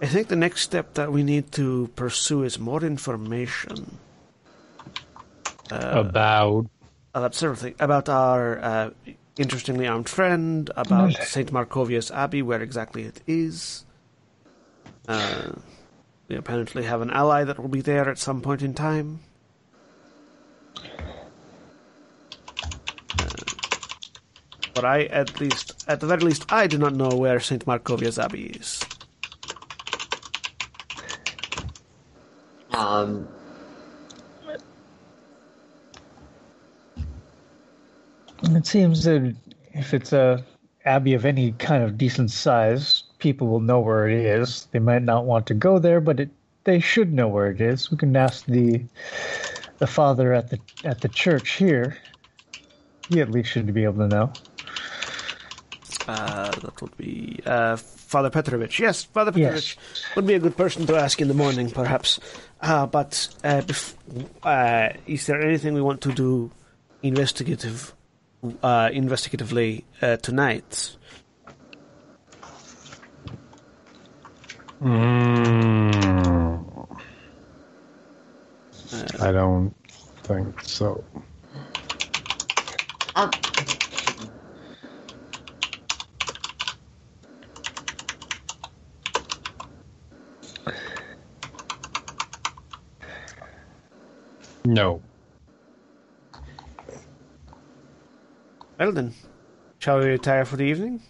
I 0.00 0.06
think 0.06 0.28
the 0.28 0.36
next 0.36 0.60
step 0.62 0.94
that 0.94 1.10
we 1.10 1.24
need 1.24 1.50
to 1.52 1.90
pursue 1.96 2.44
is 2.44 2.58
more 2.58 2.84
information 2.84 3.98
About 5.70 6.66
about 7.12 7.34
several 7.34 7.56
things 7.56 7.76
about 7.80 8.08
our 8.08 8.58
uh, 8.60 8.90
interestingly 9.36 9.86
armed 9.86 10.08
friend, 10.08 10.70
about 10.76 11.12
Saint 11.14 11.52
Markovius 11.52 12.10
Abbey, 12.14 12.42
where 12.42 12.62
exactly 12.62 13.02
it 13.02 13.20
is. 13.26 13.84
Uh, 15.08 15.52
we 16.28 16.36
apparently 16.36 16.84
have 16.84 17.00
an 17.00 17.10
ally 17.10 17.44
that 17.44 17.58
will 17.58 17.68
be 17.68 17.80
there 17.80 18.08
at 18.08 18.18
some 18.18 18.40
point 18.40 18.62
in 18.62 18.74
time. 18.74 19.20
But 24.80 24.88
I, 24.88 25.04
at 25.12 25.38
least, 25.42 25.84
at 25.88 26.00
the 26.00 26.06
very 26.06 26.22
least, 26.22 26.50
I 26.50 26.66
do 26.66 26.78
not 26.78 26.94
know 26.94 27.10
where 27.10 27.38
Saint 27.38 27.66
Markovius 27.66 28.16
Abbey 28.18 28.44
is. 28.44 28.80
Um, 32.72 33.28
it 38.42 38.66
seems 38.66 39.04
that 39.04 39.36
if 39.74 39.92
it's 39.92 40.14
a 40.14 40.42
abbey 40.86 41.12
of 41.12 41.26
any 41.26 41.52
kind 41.52 41.84
of 41.84 41.98
decent 41.98 42.30
size, 42.30 43.02
people 43.18 43.48
will 43.48 43.60
know 43.60 43.80
where 43.80 44.08
it 44.08 44.24
is. 44.24 44.66
They 44.70 44.78
might 44.78 45.02
not 45.02 45.26
want 45.26 45.46
to 45.48 45.54
go 45.54 45.78
there, 45.78 46.00
but 46.00 46.20
it, 46.20 46.30
they 46.64 46.80
should 46.80 47.12
know 47.12 47.28
where 47.28 47.50
it 47.50 47.60
is. 47.60 47.90
We 47.90 47.98
can 47.98 48.16
ask 48.16 48.46
the 48.46 48.82
the 49.76 49.86
father 49.86 50.32
at 50.32 50.48
the 50.48 50.58
at 50.84 51.02
the 51.02 51.08
church 51.08 51.50
here. 51.58 51.98
He 53.10 53.20
at 53.20 53.30
least 53.30 53.50
should 53.50 53.74
be 53.74 53.84
able 53.84 54.08
to 54.08 54.08
know. 54.08 54.32
Uh, 56.10 56.50
that 56.50 56.82
would 56.82 56.96
be 56.96 57.38
uh, 57.46 57.76
Father 57.76 58.30
Petrovich. 58.30 58.80
Yes, 58.80 59.04
Father 59.04 59.30
Petrovich 59.30 59.78
would 60.16 60.26
be 60.26 60.34
a 60.34 60.40
good 60.40 60.56
person 60.56 60.84
to 60.86 60.96
ask 60.96 61.20
in 61.20 61.28
the 61.28 61.34
morning, 61.34 61.70
perhaps. 61.70 62.18
Uh, 62.60 62.84
but 62.86 63.28
uh, 63.44 63.60
bef- 63.60 63.94
uh, 64.42 64.92
is 65.06 65.26
there 65.26 65.40
anything 65.40 65.72
we 65.72 65.80
want 65.80 66.00
to 66.00 66.12
do 66.12 66.50
investigative, 67.04 67.94
uh, 68.60 68.90
investigatively 68.92 69.84
uh, 70.02 70.16
tonight? 70.16 70.96
Mm, 74.82 76.88
I 79.20 79.30
don't 79.30 79.72
think 80.24 80.60
so. 80.62 81.04
um, 83.14 83.30
No. 94.64 95.02
Well 98.78 98.92
then, 98.92 99.14
Shall 99.80 99.98
we 99.98 100.06
retire 100.06 100.44
for 100.44 100.56
the 100.56 100.64
evening? 100.64 101.00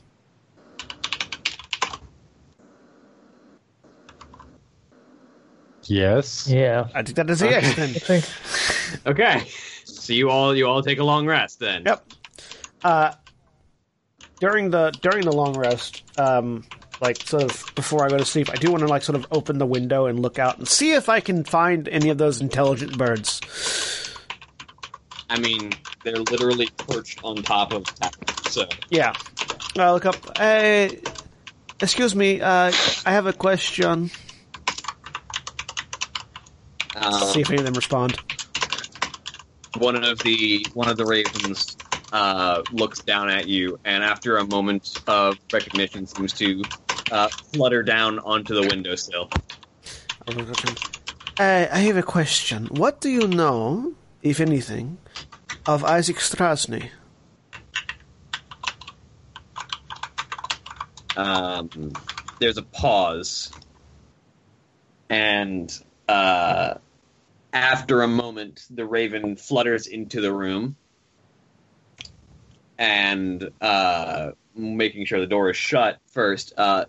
Yes. 5.84 6.46
Yeah. 6.46 6.86
I 6.94 7.02
think 7.02 7.16
that 7.16 7.28
is 7.28 7.42
a 7.42 7.48
yes 7.48 7.74
then. 7.74 8.22
I 9.04 9.10
Okay. 9.10 9.48
So 9.84 10.12
you 10.12 10.30
all 10.30 10.54
you 10.54 10.68
all 10.68 10.82
take 10.82 11.00
a 11.00 11.04
long 11.04 11.26
rest 11.26 11.58
then. 11.58 11.82
Yep. 11.84 12.12
Uh, 12.84 13.12
during 14.38 14.70
the 14.70 14.92
during 15.02 15.24
the 15.24 15.32
long 15.32 15.56
rest, 15.56 16.04
um, 16.16 16.64
like 17.00 17.16
sort 17.22 17.44
of 17.44 17.72
before 17.74 18.04
I 18.04 18.08
go 18.08 18.18
to 18.18 18.24
sleep, 18.24 18.50
I 18.50 18.56
do 18.56 18.70
want 18.70 18.82
to 18.82 18.86
like 18.88 19.02
sort 19.02 19.16
of 19.16 19.26
open 19.30 19.58
the 19.58 19.66
window 19.66 20.06
and 20.06 20.20
look 20.20 20.38
out 20.38 20.58
and 20.58 20.68
see 20.68 20.92
if 20.92 21.08
I 21.08 21.20
can 21.20 21.44
find 21.44 21.88
any 21.88 22.10
of 22.10 22.18
those 22.18 22.40
intelligent 22.40 22.98
birds. 22.98 23.40
I 25.28 25.38
mean, 25.38 25.72
they're 26.04 26.16
literally 26.16 26.68
perched 26.76 27.20
on 27.22 27.36
top 27.36 27.72
of 27.72 27.84
that. 28.00 28.14
So 28.50 28.66
Yeah. 28.90 29.12
I 29.78 29.92
look 29.92 30.04
up. 30.04 30.36
Hey, 30.36 31.00
excuse 31.80 32.14
me. 32.16 32.40
Uh, 32.40 32.72
I 33.06 33.10
have 33.12 33.26
a 33.26 33.32
question. 33.32 34.10
uh, 36.96 37.18
see 37.26 37.40
if 37.40 37.48
any 37.50 37.58
of 37.60 37.64
them 37.64 37.74
respond. 37.74 38.18
one 39.78 39.96
of 40.04 40.18
the 40.18 40.66
one 40.74 40.88
of 40.88 40.96
the 40.96 41.04
ravens 41.06 41.76
uh, 42.12 42.62
looks 42.72 42.98
down 43.00 43.30
at 43.30 43.46
you, 43.46 43.78
and 43.84 44.02
after 44.02 44.38
a 44.38 44.44
moment 44.46 45.00
of 45.06 45.38
recognition, 45.52 46.06
seems 46.08 46.32
to 46.34 46.62
uh, 47.10 47.28
flutter 47.28 47.82
down 47.82 48.18
onto 48.18 48.54
the 48.54 48.62
windowsill. 48.62 49.28
Uh, 51.38 51.66
I 51.72 51.78
have 51.78 51.96
a 51.96 52.02
question. 52.02 52.66
What 52.66 53.00
do 53.00 53.08
you 53.08 53.26
know, 53.26 53.94
if 54.22 54.40
anything, 54.40 54.98
of 55.66 55.82
Izek 55.82 56.16
Strazni? 56.16 56.90
Um, 61.16 61.92
there's 62.38 62.56
a 62.56 62.62
pause, 62.62 63.52
and 65.08 65.70
uh, 66.08 66.74
after 67.52 68.02
a 68.02 68.08
moment, 68.08 68.64
the 68.70 68.86
raven 68.86 69.36
flutters 69.36 69.86
into 69.86 70.20
the 70.20 70.32
room, 70.32 70.76
and 72.78 73.50
uh, 73.60 74.30
making 74.54 75.04
sure 75.06 75.20
the 75.20 75.26
door 75.26 75.50
is 75.50 75.56
shut 75.56 75.98
first, 76.06 76.52
uh, 76.56 76.84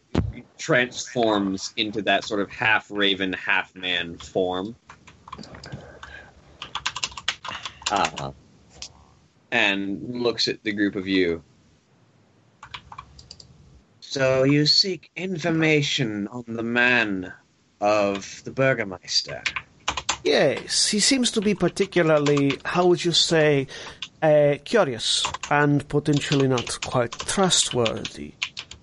transforms 0.58 1.74
into 1.78 2.02
that 2.04 2.24
sort 2.24 2.42
of 2.42 2.50
half 2.50 2.90
raven, 2.92 3.34
half 3.34 3.76
man 3.76 4.18
form. 4.18 4.76
Uh, 7.92 8.32
and 9.52 10.22
looks 10.22 10.48
at 10.48 10.64
the 10.64 10.72
group 10.72 10.96
of 10.96 11.08
you. 11.08 11.44
So 14.00 14.44
you 14.44 14.66
seek 14.66 15.12
information 15.16 16.28
on 16.28 16.44
the 16.48 16.64
man 16.64 17.34
of 17.80 18.44
the 18.44 18.52
Burgermeister. 18.52 19.44
Yes, 20.24 20.88
he 20.88 21.00
seems 21.00 21.32
to 21.32 21.42
be 21.42 21.56
particularly, 21.56 22.60
how 22.64 22.86
would 22.86 23.04
you 23.04 23.12
say, 23.12 23.68
uh, 24.22 24.56
curious 24.64 25.26
and 25.50 25.88
potentially 25.88 26.48
not 26.48 26.80
quite 26.82 27.12
trustworthy. 27.12 28.34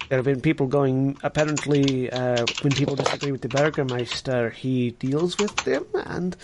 There 0.08 0.16
have 0.16 0.24
been 0.24 0.40
people 0.40 0.66
going, 0.66 1.18
apparently, 1.22 2.10
uh, 2.10 2.46
when 2.62 2.72
people 2.72 2.96
disagree 2.96 3.30
with 3.30 3.42
the 3.42 3.48
Burgermeister, 3.48 4.50
he 4.50 4.92
deals 4.92 5.36
with 5.36 5.54
them, 5.64 5.84
and 6.06 6.34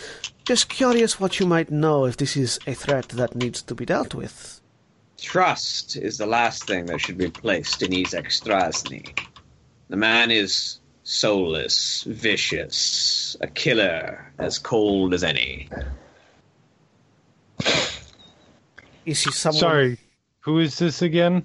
just 0.44 0.68
curious 0.68 1.18
what 1.18 1.40
you 1.40 1.46
might 1.46 1.70
know 1.70 2.04
if 2.04 2.18
this 2.18 2.36
is 2.36 2.58
a 2.66 2.74
threat 2.74 3.08
that 3.10 3.34
needs 3.34 3.62
to 3.62 3.74
be 3.74 3.86
dealt 3.86 4.14
with. 4.14 4.60
Trust 5.18 5.96
is 5.96 6.18
the 6.18 6.26
last 6.26 6.66
thing 6.66 6.84
that 6.86 7.00
should 7.00 7.16
be 7.16 7.30
placed 7.30 7.80
in 7.80 7.92
Izek 7.92 8.26
Strazni. 8.26 9.18
The 9.88 9.96
man 9.96 10.30
is 10.30 10.80
soulless, 11.04 12.02
vicious, 12.02 13.34
a 13.40 13.46
killer 13.46 14.30
as 14.38 14.58
cold 14.58 15.14
as 15.14 15.24
any. 15.24 15.70
Is 19.06 19.22
he 19.22 19.30
someone 19.32 19.60
Sorry. 19.60 19.98
Who 20.40 20.58
is 20.58 20.78
this 20.78 21.02
again? 21.02 21.44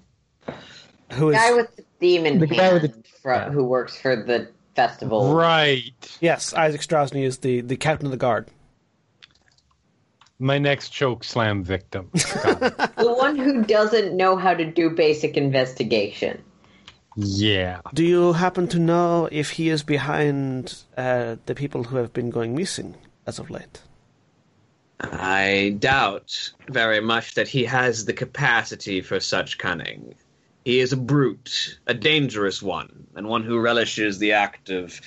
who 1.13 1.29
is... 1.29 1.35
guy 1.37 1.53
with 1.53 1.75
the 1.75 1.83
demon 1.99 2.39
The 2.39 2.47
hand 2.47 2.57
guy 2.57 2.73
with 2.73 2.81
the- 3.03 3.09
fro- 3.21 3.35
yeah. 3.37 3.49
who 3.49 3.63
works 3.63 3.99
for 3.99 4.15
the 4.15 4.49
festival. 4.75 5.33
Right. 5.33 6.17
yes, 6.21 6.53
Izek 6.53 6.79
Strazni 6.85 7.23
is 7.23 7.39
the, 7.39 7.61
the 7.61 7.75
captain 7.77 8.05
of 8.07 8.11
the 8.11 8.17
guard. 8.17 8.47
My 10.41 10.57
next 10.57 10.89
choke 10.89 11.23
slam 11.25 11.63
victim. 11.63 12.09
The 12.13 13.13
one 13.17 13.35
who 13.37 13.63
doesn't 13.63 14.15
know 14.15 14.37
how 14.37 14.53
to 14.53 14.63
do 14.65 14.89
basic 14.89 15.35
investigation. 15.35 16.41
yeah. 17.15 17.81
Do 17.93 18.05
you 18.05 18.33
happen 18.33 18.67
to 18.69 18.79
know 18.79 19.27
if 19.31 19.51
he 19.51 19.67
is 19.69 19.83
behind 19.83 20.75
uh, 20.97 21.35
the 21.45 21.55
people 21.55 21.83
who 21.83 21.97
have 21.97 22.13
been 22.13 22.29
going 22.29 22.55
missing 22.55 22.95
as 23.27 23.39
of 23.39 23.49
late? 23.49 23.81
I 25.01 25.75
doubt 25.79 26.51
very 26.67 26.99
much 26.99 27.35
that 27.35 27.47
he 27.47 27.63
has 27.65 28.05
the 28.05 28.13
capacity 28.13 29.01
for 29.01 29.19
such 29.19 29.57
cunning. 29.57 30.15
He 30.65 30.79
is 30.79 30.91
a 30.91 30.97
brute, 30.97 31.79
a 31.87 31.93
dangerous 31.93 32.61
one, 32.61 33.07
and 33.15 33.27
one 33.27 33.43
who 33.43 33.59
relishes 33.59 34.19
the 34.19 34.33
act 34.33 34.69
of 34.69 34.99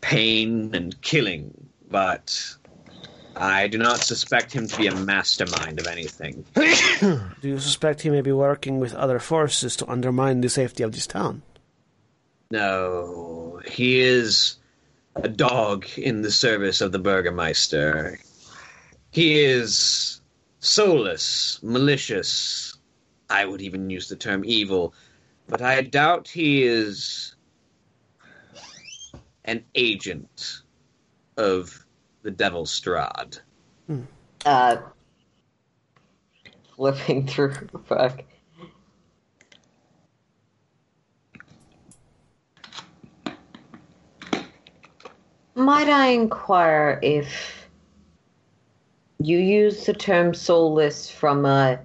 pain 0.00 0.74
and 0.74 1.00
killing, 1.02 1.68
but 1.90 2.56
I 3.34 3.68
do 3.68 3.78
not 3.78 3.98
suspect 3.98 4.52
him 4.52 4.66
to 4.68 4.76
be 4.76 4.86
a 4.86 4.94
mastermind 4.94 5.80
of 5.80 5.86
anything. 5.86 6.44
Do 6.54 7.30
you 7.42 7.58
suspect 7.58 8.02
he 8.02 8.10
may 8.10 8.20
be 8.20 8.32
working 8.32 8.80
with 8.80 8.94
other 8.94 9.18
forces 9.18 9.76
to 9.76 9.90
undermine 9.90 10.40
the 10.40 10.48
safety 10.48 10.82
of 10.82 10.92
this 10.92 11.06
town? 11.06 11.42
No, 12.50 13.60
he 13.66 14.00
is 14.00 14.56
a 15.16 15.28
dog 15.28 15.86
in 15.96 16.22
the 16.22 16.30
service 16.30 16.80
of 16.80 16.92
the 16.92 16.98
Burgermeister. 16.98 18.18
He 19.18 19.40
is 19.40 20.20
soulless, 20.60 21.58
malicious. 21.60 22.78
I 23.28 23.46
would 23.46 23.60
even 23.60 23.90
use 23.90 24.08
the 24.08 24.14
term 24.14 24.44
evil, 24.44 24.94
but 25.48 25.60
I 25.60 25.82
doubt 25.82 26.28
he 26.28 26.62
is 26.62 27.34
an 29.44 29.64
agent 29.74 30.62
of 31.36 31.84
the 32.22 32.30
Devil 32.30 32.64
Strahd. 32.64 33.40
Uh, 34.46 34.76
flipping 36.76 37.26
through. 37.26 37.54
Fuck. 37.86 38.22
Might 45.56 45.88
I 45.88 46.06
inquire 46.10 47.00
if 47.02 47.57
you 49.20 49.38
use 49.38 49.86
the 49.86 49.92
term 49.92 50.32
soulless 50.32 51.10
from 51.10 51.44
a 51.44 51.80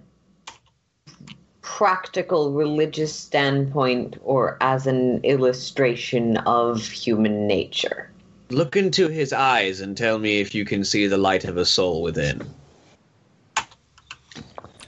practical 1.61 2.51
religious 2.51 3.15
standpoint 3.15 4.18
or 4.23 4.57
as 4.61 4.85
an 4.85 5.23
illustration 5.23 6.38
of 6.38 6.85
human 6.88 7.47
nature? 7.47 8.11
Look 8.49 8.76
into 8.76 9.07
his 9.07 9.34
eyes 9.34 9.81
and 9.81 9.97
tell 9.97 10.19
me 10.19 10.39
if 10.39 10.53
you 10.53 10.65
can 10.65 10.84
see 10.84 11.07
the 11.07 11.18
light 11.18 11.45
of 11.45 11.57
a 11.57 11.65
soul 11.65 12.03
within. 12.03 12.41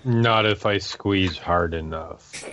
Not 0.04 0.46
if 0.46 0.68
I 0.68 0.78
squeeze 0.78 1.38
hard 1.38 1.74
enough. 1.74 2.46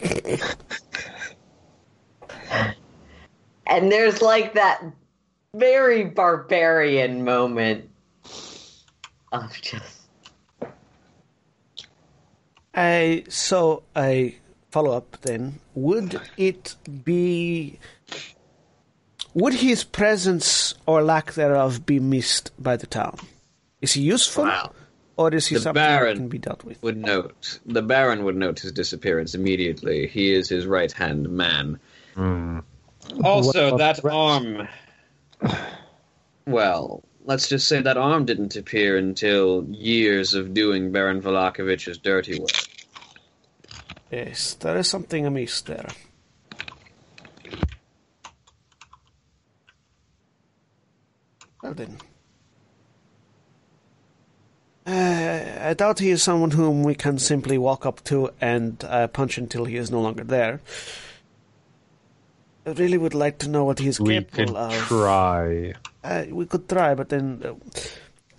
And 3.66 3.92
there's 3.92 4.22
like 4.22 4.54
that 4.54 4.82
very 5.54 6.04
barbarian 6.04 7.24
moment 7.24 7.90
of 9.32 9.60
just 9.60 9.98
I 12.74 13.24
so 13.28 13.82
I 13.94 14.36
follow 14.70 14.96
up 14.96 15.18
then. 15.22 15.60
Would 15.74 16.20
it 16.36 16.76
be 17.04 17.78
would 19.34 19.54
his 19.54 19.84
presence 19.84 20.74
or 20.86 21.02
lack 21.02 21.32
thereof 21.34 21.84
be 21.86 21.98
missed 22.00 22.50
by 22.58 22.76
the 22.76 22.86
town? 22.86 23.16
Is 23.80 23.92
he 23.92 24.02
useful 24.02 24.44
Wow. 24.44 24.72
or 25.16 25.34
is 25.34 25.46
he 25.46 25.56
The 25.56 25.60
something 25.62 25.82
that 25.82 25.88
Baron 25.98 26.16
can 26.16 26.28
be 26.28 26.38
dealt 26.38 26.64
with? 26.64 26.82
would 26.82 26.96
note 26.96 27.58
the 27.66 27.82
Baron 27.82 28.24
would 28.24 28.36
note 28.36 28.60
his 28.60 28.72
disappearance 28.72 29.34
immediately. 29.34 30.06
He 30.06 30.32
is 30.32 30.48
his 30.48 30.66
right 30.66 30.92
hand 30.92 31.28
man. 31.28 31.78
Hmm. 32.14 32.60
Also, 33.24 33.76
that 33.78 33.98
about 33.98 34.12
arm. 34.12 34.68
Well, 36.46 37.04
let's 37.24 37.48
just 37.48 37.68
say 37.68 37.80
that 37.82 37.96
arm 37.96 38.24
didn't 38.24 38.56
appear 38.56 38.96
until 38.96 39.64
years 39.70 40.34
of 40.34 40.54
doing 40.54 40.92
Baron 40.92 41.20
Vallakovich's 41.22 41.98
dirty 41.98 42.38
work. 42.38 42.50
Yes, 44.10 44.54
there 44.54 44.76
is 44.76 44.88
something 44.88 45.26
amiss 45.26 45.60
there. 45.62 45.88
Well 51.62 51.74
then. 51.74 51.98
Uh, 54.84 55.68
I 55.68 55.74
doubt 55.74 56.00
he 56.00 56.10
is 56.10 56.22
someone 56.22 56.50
whom 56.50 56.82
we 56.82 56.94
can 56.96 57.18
simply 57.18 57.56
walk 57.56 57.86
up 57.86 58.02
to 58.04 58.30
and 58.40 58.82
uh, 58.84 59.06
punch 59.06 59.38
until 59.38 59.64
he 59.64 59.76
is 59.76 59.90
no 59.92 60.00
longer 60.00 60.24
there. 60.24 60.60
I 62.66 62.70
really 62.72 62.98
would 62.98 63.14
like 63.14 63.38
to 63.38 63.48
know 63.48 63.64
what 63.64 63.78
he 63.78 63.88
is 63.88 64.00
We 64.00 64.16
could 64.16 64.32
capable 64.32 64.56
of. 64.56 64.72
try. 64.74 65.74
Uh, 66.04 66.24
we 66.30 66.46
could 66.46 66.68
try, 66.68 66.94
but 66.94 67.08
then 67.08 67.42
uh, 67.44 67.54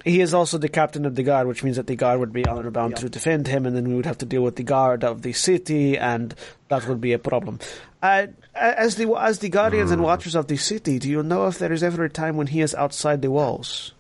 he 0.04 0.20
is 0.20 0.34
also 0.34 0.58
the 0.58 0.70
captain 0.70 1.06
of 1.06 1.16
the 1.16 1.24
guard, 1.24 1.48
which 1.48 1.64
means 1.64 1.78
that 1.78 1.88
the 1.88 1.96
guard 1.96 2.20
would 2.20 2.34
be 2.34 2.46
honor 2.46 2.70
bound 2.72 2.98
to 2.98 3.10
defend 3.10 3.48
him, 3.48 3.66
and 3.66 3.76
then 3.76 3.88
we 3.88 3.96
would 3.96 4.06
have 4.06 4.18
to 4.18 4.26
deal 4.26 4.42
with 4.42 4.58
the 4.58 4.64
guard 4.64 5.04
of 5.04 5.22
the 5.22 5.34
city, 5.34 5.98
and 5.98 6.36
that 6.68 6.88
would 6.88 7.00
be 7.00 7.14
a 7.14 7.20
problem. 7.20 7.60
Uh, 8.02 8.28
as 8.54 8.96
the 8.96 9.10
as 9.16 9.40
the 9.40 9.48
guardians 9.48 9.92
and 9.92 10.04
watchers 10.04 10.36
of 10.36 10.48
the 10.48 10.58
city, 10.58 11.00
do 11.00 11.10
you 11.10 11.24
know 11.24 11.48
if 11.48 11.58
there 11.58 11.72
is 11.72 11.84
ever 11.84 12.04
a 12.04 12.10
time 12.10 12.36
when 12.36 12.48
he 12.48 12.60
is 12.60 12.76
outside 12.76 13.22
the 13.22 13.32
walls? 13.32 13.94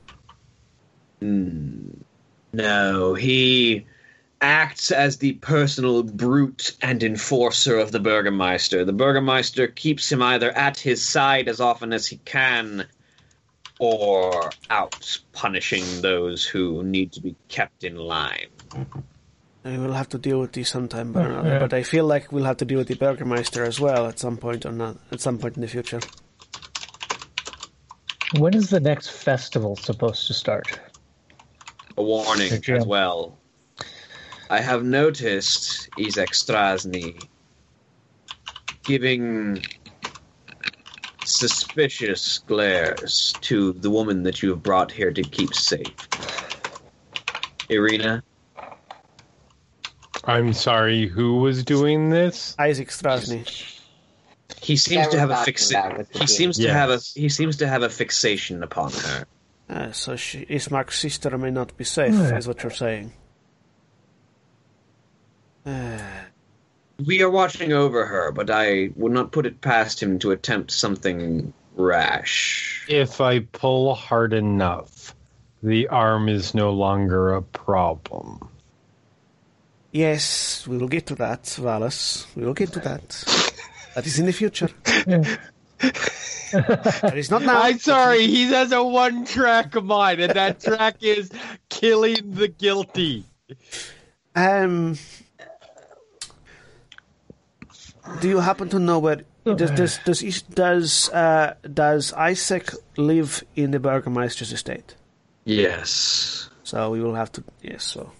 No, 1.22 3.14
he 3.14 3.86
acts 4.42 4.92
as 4.92 5.18
the 5.18 5.34
personal 5.34 6.04
brute 6.04 6.76
and 6.82 7.02
enforcer 7.02 7.80
of 7.80 7.94
the 7.94 8.00
Burgermeister. 8.02 8.84
The 8.84 8.92
Burgermeister 8.92 9.68
keeps 9.68 10.12
him 10.12 10.22
either 10.22 10.52
at 10.52 10.78
his 10.78 11.02
side 11.02 11.48
as 11.48 11.62
often 11.62 11.94
as 11.94 12.06
he 12.06 12.18
can 12.18 12.86
or 13.84 14.50
out 14.70 15.20
punishing 15.34 15.84
those 16.02 16.46
who 16.46 16.84
need 16.84 17.12
to 17.12 17.20
be 17.20 17.36
kept 17.50 17.84
in 17.84 17.98
line. 17.98 18.48
We 19.66 19.78
will 19.78 19.94
have 19.94 20.08
to 20.10 20.18
deal 20.18 20.40
with 20.40 20.54
these 20.54 20.70
sometime, 20.70 21.16
or 21.16 21.22
another, 21.22 21.60
but 21.60 21.74
I 21.74 21.84
feel 21.84 22.06
like 22.06 22.32
we'll 22.32 22.46
have 22.46 22.58
to 22.58 22.66
deal 22.66 22.78
with 22.78 22.88
the 22.88 22.96
Burgermeister 22.96 23.66
as 23.66 23.80
well 23.82 24.08
at 24.08 24.20
some 24.20 24.38
point 24.38 24.66
or 24.66 24.72
not 24.72 24.98
at 25.12 25.20
some 25.20 25.38
point 25.38 25.56
in 25.58 25.62
the 25.62 25.68
future. 25.68 26.00
When 28.38 28.56
is 28.56 28.70
the 28.70 28.80
next 28.80 29.10
festival 29.10 29.76
supposed 29.76 30.28
to 30.28 30.34
start? 30.34 30.80
A 31.98 32.04
warning 32.04 32.50
Good 32.50 32.70
as 32.70 32.86
well. 32.86 33.38
I 34.50 34.62
have 34.62 34.84
noticed 34.84 35.90
Izek 35.98 36.32
Strazni 36.32 37.28
giving 38.84 39.62
suspicious 41.26 42.40
glares 42.40 43.34
to 43.42 43.74
the 43.74 43.90
woman 43.90 44.24
that 44.24 44.42
you 44.42 44.50
have 44.50 44.64
brought 44.64 44.92
here 44.92 45.12
to 45.12 45.22
keep 45.24 45.54
safe. 45.54 45.96
Ireena, 47.70 48.22
I'm 50.26 50.54
sorry, 50.54 51.08
who 51.08 51.38
was 51.40 51.64
doing 51.64 52.10
this? 52.10 52.56
Izek 52.60 52.88
Strazni. 52.90 53.80
he 54.62 54.76
seems 54.78 55.08
to 55.10 55.20
have 55.20 55.30
a 55.32 55.34
talking 55.34 55.54
fixa- 55.54 55.72
about 55.86 55.98
with 55.98 56.08
the 56.12 56.20
He 56.20 56.26
team. 56.26 56.28
seems 56.28 56.58
to 56.60 56.72
have 56.72 56.90
a 56.90 56.98
he 56.98 57.30
seems 57.30 57.58
to 57.58 57.68
have 57.68 57.84
a 57.84 57.90
fixation 57.90 58.64
upon 58.64 58.92
her. 58.92 59.26
Uh, 59.70 59.92
so 59.92 60.16
she, 60.16 60.46
Ismark's 60.46 61.00
sister 61.00 61.38
may 61.38 61.50
not 61.52 61.76
be 61.78 61.84
safe, 61.84 62.14
is 62.14 62.48
what 62.48 62.62
you're 62.64 62.72
saying. 62.72 63.14
Uh, 65.66 65.98
We 67.04 67.22
are 67.24 67.30
watching 67.30 67.74
over 67.74 68.06
her, 68.06 68.32
but 68.32 68.50
I 68.50 68.90
would 68.96 69.12
not 69.12 69.32
put 69.32 69.46
it 69.46 69.62
past 69.62 70.02
him 70.02 70.20
to 70.20 70.32
attempt 70.32 70.72
something 70.72 71.54
rash. 71.76 72.86
If 72.88 73.20
I 73.20 73.40
pull 73.40 73.96
hard 73.96 74.34
enough, 74.34 75.16
the 75.64 75.88
arm 75.88 76.30
is 76.30 76.54
no 76.54 76.72
longer 76.72 77.34
a 77.34 77.42
problem. 77.42 78.50
yes, 79.92 80.68
we 80.68 80.78
will 80.78 80.88
get 80.88 81.08
to 81.08 81.16
that, 81.16 81.44
Vallus. 81.44 82.26
We 82.36 82.46
will 82.46 82.54
get 82.54 82.74
to 82.74 82.80
that. 82.82 83.10
That 83.96 84.06
is 84.08 84.20
in 84.20 84.26
the 84.26 84.34
future. 84.34 84.70
that 86.52 87.14
is 87.16 87.30
not 87.32 87.44
now. 87.44 87.62
I'm 87.62 87.80
sorry, 87.80 88.26
he 88.28 88.46
has 88.46 88.72
a 88.72 88.84
one 88.84 89.26
track 89.26 89.74
mind, 89.82 90.20
and 90.20 90.34
that 90.34 90.62
track 90.62 90.98
is 91.02 91.32
killing 91.70 92.32
the 92.32 92.48
guilty. 92.48 93.24
Um, 94.36 94.98
do 98.20 98.28
you 98.30 98.40
happen 98.40 98.70
to 98.70 98.80
know 98.80 99.00
where 99.00 99.22
does 99.46 99.72
does 99.72 100.00
does 100.06 100.24
Is- 100.24 100.42
does 100.44 101.10
uh, 101.10 101.56
does 101.74 102.12
Izek 102.14 102.76
live 102.98 103.44
in 103.56 103.72
the 103.72 103.80
Burgermeister's 103.80 104.52
estate? 104.52 104.96
Yes. 105.46 106.50
So 106.64 106.92
we 106.92 107.02
will 107.02 107.16
have 107.16 107.32
to 107.34 107.44
yes. 107.62 107.84
So 107.84 108.12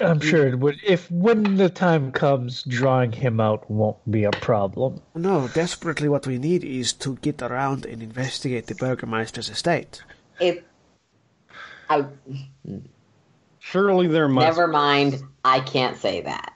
I'm 0.00 0.20
sure 0.20 0.46
it 0.46 0.58
would. 0.58 0.76
If 0.86 1.10
when 1.10 1.56
the 1.56 1.68
time 1.68 2.12
comes, 2.12 2.62
drawing 2.62 3.12
him 3.12 3.40
out 3.40 3.68
won't 3.70 3.98
be 4.10 4.24
a 4.24 4.30
problem. 4.30 5.00
no, 5.14 5.48
desperately, 5.48 6.08
what 6.08 6.26
we 6.26 6.38
need 6.38 6.62
is 6.64 6.92
to 6.94 7.16
get 7.16 7.42
around 7.42 7.84
and 7.84 8.02
investigate 8.02 8.66
the 8.66 8.74
Burgermeister's 8.76 9.50
estate. 9.50 10.02
If 10.40 10.62
I 11.90 12.04
Surely 13.70 14.06
there 14.06 14.28
must. 14.28 14.44
never 14.46 14.66
mind, 14.66 15.22
I 15.44 15.60
can't 15.60 15.96
say 15.96 16.22
that. 16.22 16.52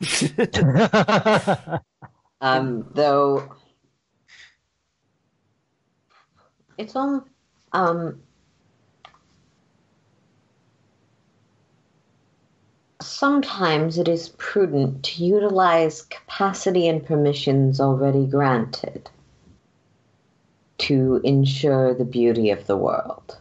Um, 2.43 2.89
though 2.95 3.53
it's 6.77 6.97
on. 6.97 7.23
Um, 7.73 8.21
sometimes 13.01 13.97
it 13.97 14.09
is 14.09 14.31
prudent 14.31 15.05
to 15.05 15.25
utilize 15.25 16.03
capacity 16.03 16.89
and 16.89 17.07
permissions 17.07 17.81
already 17.81 18.27
granted 18.27 19.09
to 20.79 21.21
ensure 21.23 21.95
the 21.95 22.05
beauty 22.05 22.51
of 22.51 22.67
the 22.67 22.77
world. 22.77 23.39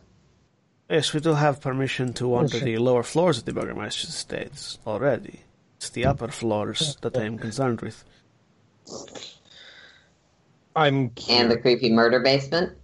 Yes, 0.91 1.13
we 1.13 1.21
do 1.21 1.33
have 1.33 1.61
permission 1.61 2.11
to 2.13 2.27
wander 2.27 2.57
Yes, 2.57 2.65
the 2.65 2.77
lower 2.77 3.01
floors 3.03 3.37
of 3.37 3.45
the 3.45 3.53
Burgermeister's 3.53 4.09
estates 4.09 4.77
already. 4.85 5.39
It's 5.77 5.89
the 5.89 6.05
upper 6.05 6.27
floors 6.27 6.97
that 7.01 7.15
I 7.17 7.23
am 7.23 7.37
concerned 7.37 7.79
with. 7.79 8.03
I'm 10.75 11.11
And 11.29 11.49
the 11.49 11.57
creepy 11.57 11.91
murder 11.93 12.19
basement. 12.19 12.77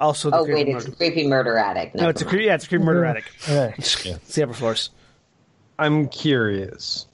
Also, 0.00 0.30
the 0.30 0.38
Oh 0.38 0.44
creepy 0.46 0.72
wait, 0.72 0.76
it's 0.76 0.86
a 0.86 0.92
creepy 0.92 1.28
murder 1.28 1.58
attic. 1.58 1.94
no, 1.94 2.08
it's 2.08 2.22
a 2.22 2.24
creepy. 2.24 2.44
cre- 2.44 2.48
yeah, 2.48 2.54
it's 2.54 2.64
a 2.64 2.68
creepy 2.68 2.84
murder 2.84 3.04
attic. 3.04 3.24
Right. 3.48 3.74
It's 3.78 4.34
the 4.34 4.42
upper 4.44 4.54
floors. 4.54 4.90
I'm 5.78 6.08
curious. 6.08 7.06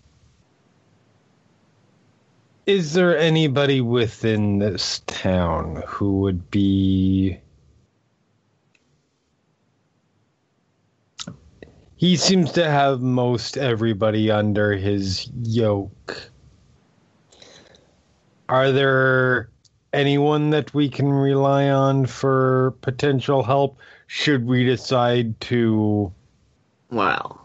Is 2.67 2.93
there 2.95 3.19
anybody 3.19 3.81
within 3.81 4.59
this 4.59 5.01
town 5.07 5.83
who 5.87 6.21
would 6.21 6.51
be. 6.53 7.41
He 11.97 12.17
seems 12.17 12.53
to 12.53 12.71
have 12.71 13.01
most 13.01 13.57
everybody 13.57 14.31
under 14.31 14.75
his 14.75 15.31
yoke. 15.43 16.31
Are 18.51 18.71
there 18.71 19.49
anyone 19.95 20.51
that 20.51 20.75
we 20.75 20.91
can 20.91 21.11
rely 21.11 21.71
on 21.71 22.05
for 22.05 22.75
potential 22.83 23.43
help 23.43 23.79
should 24.07 24.47
we 24.47 24.65
decide 24.65 25.41
to 25.41 26.13
Well, 26.91 27.41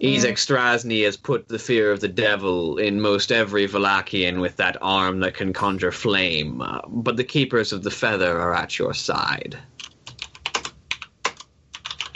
Izek 0.00 0.36
Strazni 0.36 1.04
has 1.04 1.16
put 1.16 1.46
the 1.46 1.58
fear 1.58 1.92
of 1.92 2.00
the 2.00 2.08
devil 2.08 2.78
in 2.78 3.00
most 3.00 3.30
every 3.30 3.68
Vallakian 3.68 4.40
with 4.40 4.56
that 4.56 4.76
arm 4.82 5.20
that 5.20 5.34
can 5.34 5.52
conjure 5.52 5.92
flame, 5.92 6.60
uh, 6.60 6.80
but 6.88 7.16
the 7.16 7.22
keepers 7.22 7.72
of 7.72 7.84
the 7.84 7.90
feather 7.90 8.36
are 8.40 8.54
at 8.54 8.78
your 8.78 8.94
side. 8.94 9.58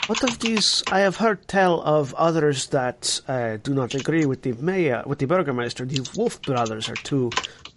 What 0.07 0.23
of 0.23 0.39
these? 0.39 0.83
I 0.89 1.01
have 1.01 1.17
heard 1.17 1.45
tell 1.49 1.81
of 1.81 2.13
others 2.13 2.67
that 2.67 3.19
uh, 3.27 3.57
do 3.57 3.73
not 3.73 3.93
agree 3.93 4.25
with 4.25 4.41
the 4.41 4.53
mayor, 4.53 5.03
with 5.05 5.19
the 5.19 5.27
Burgermeister. 5.27 5.83
The 5.85 6.09
Wolf 6.15 6.41
brothers 6.43 6.87
are 6.87 6.95
two, 6.95 7.29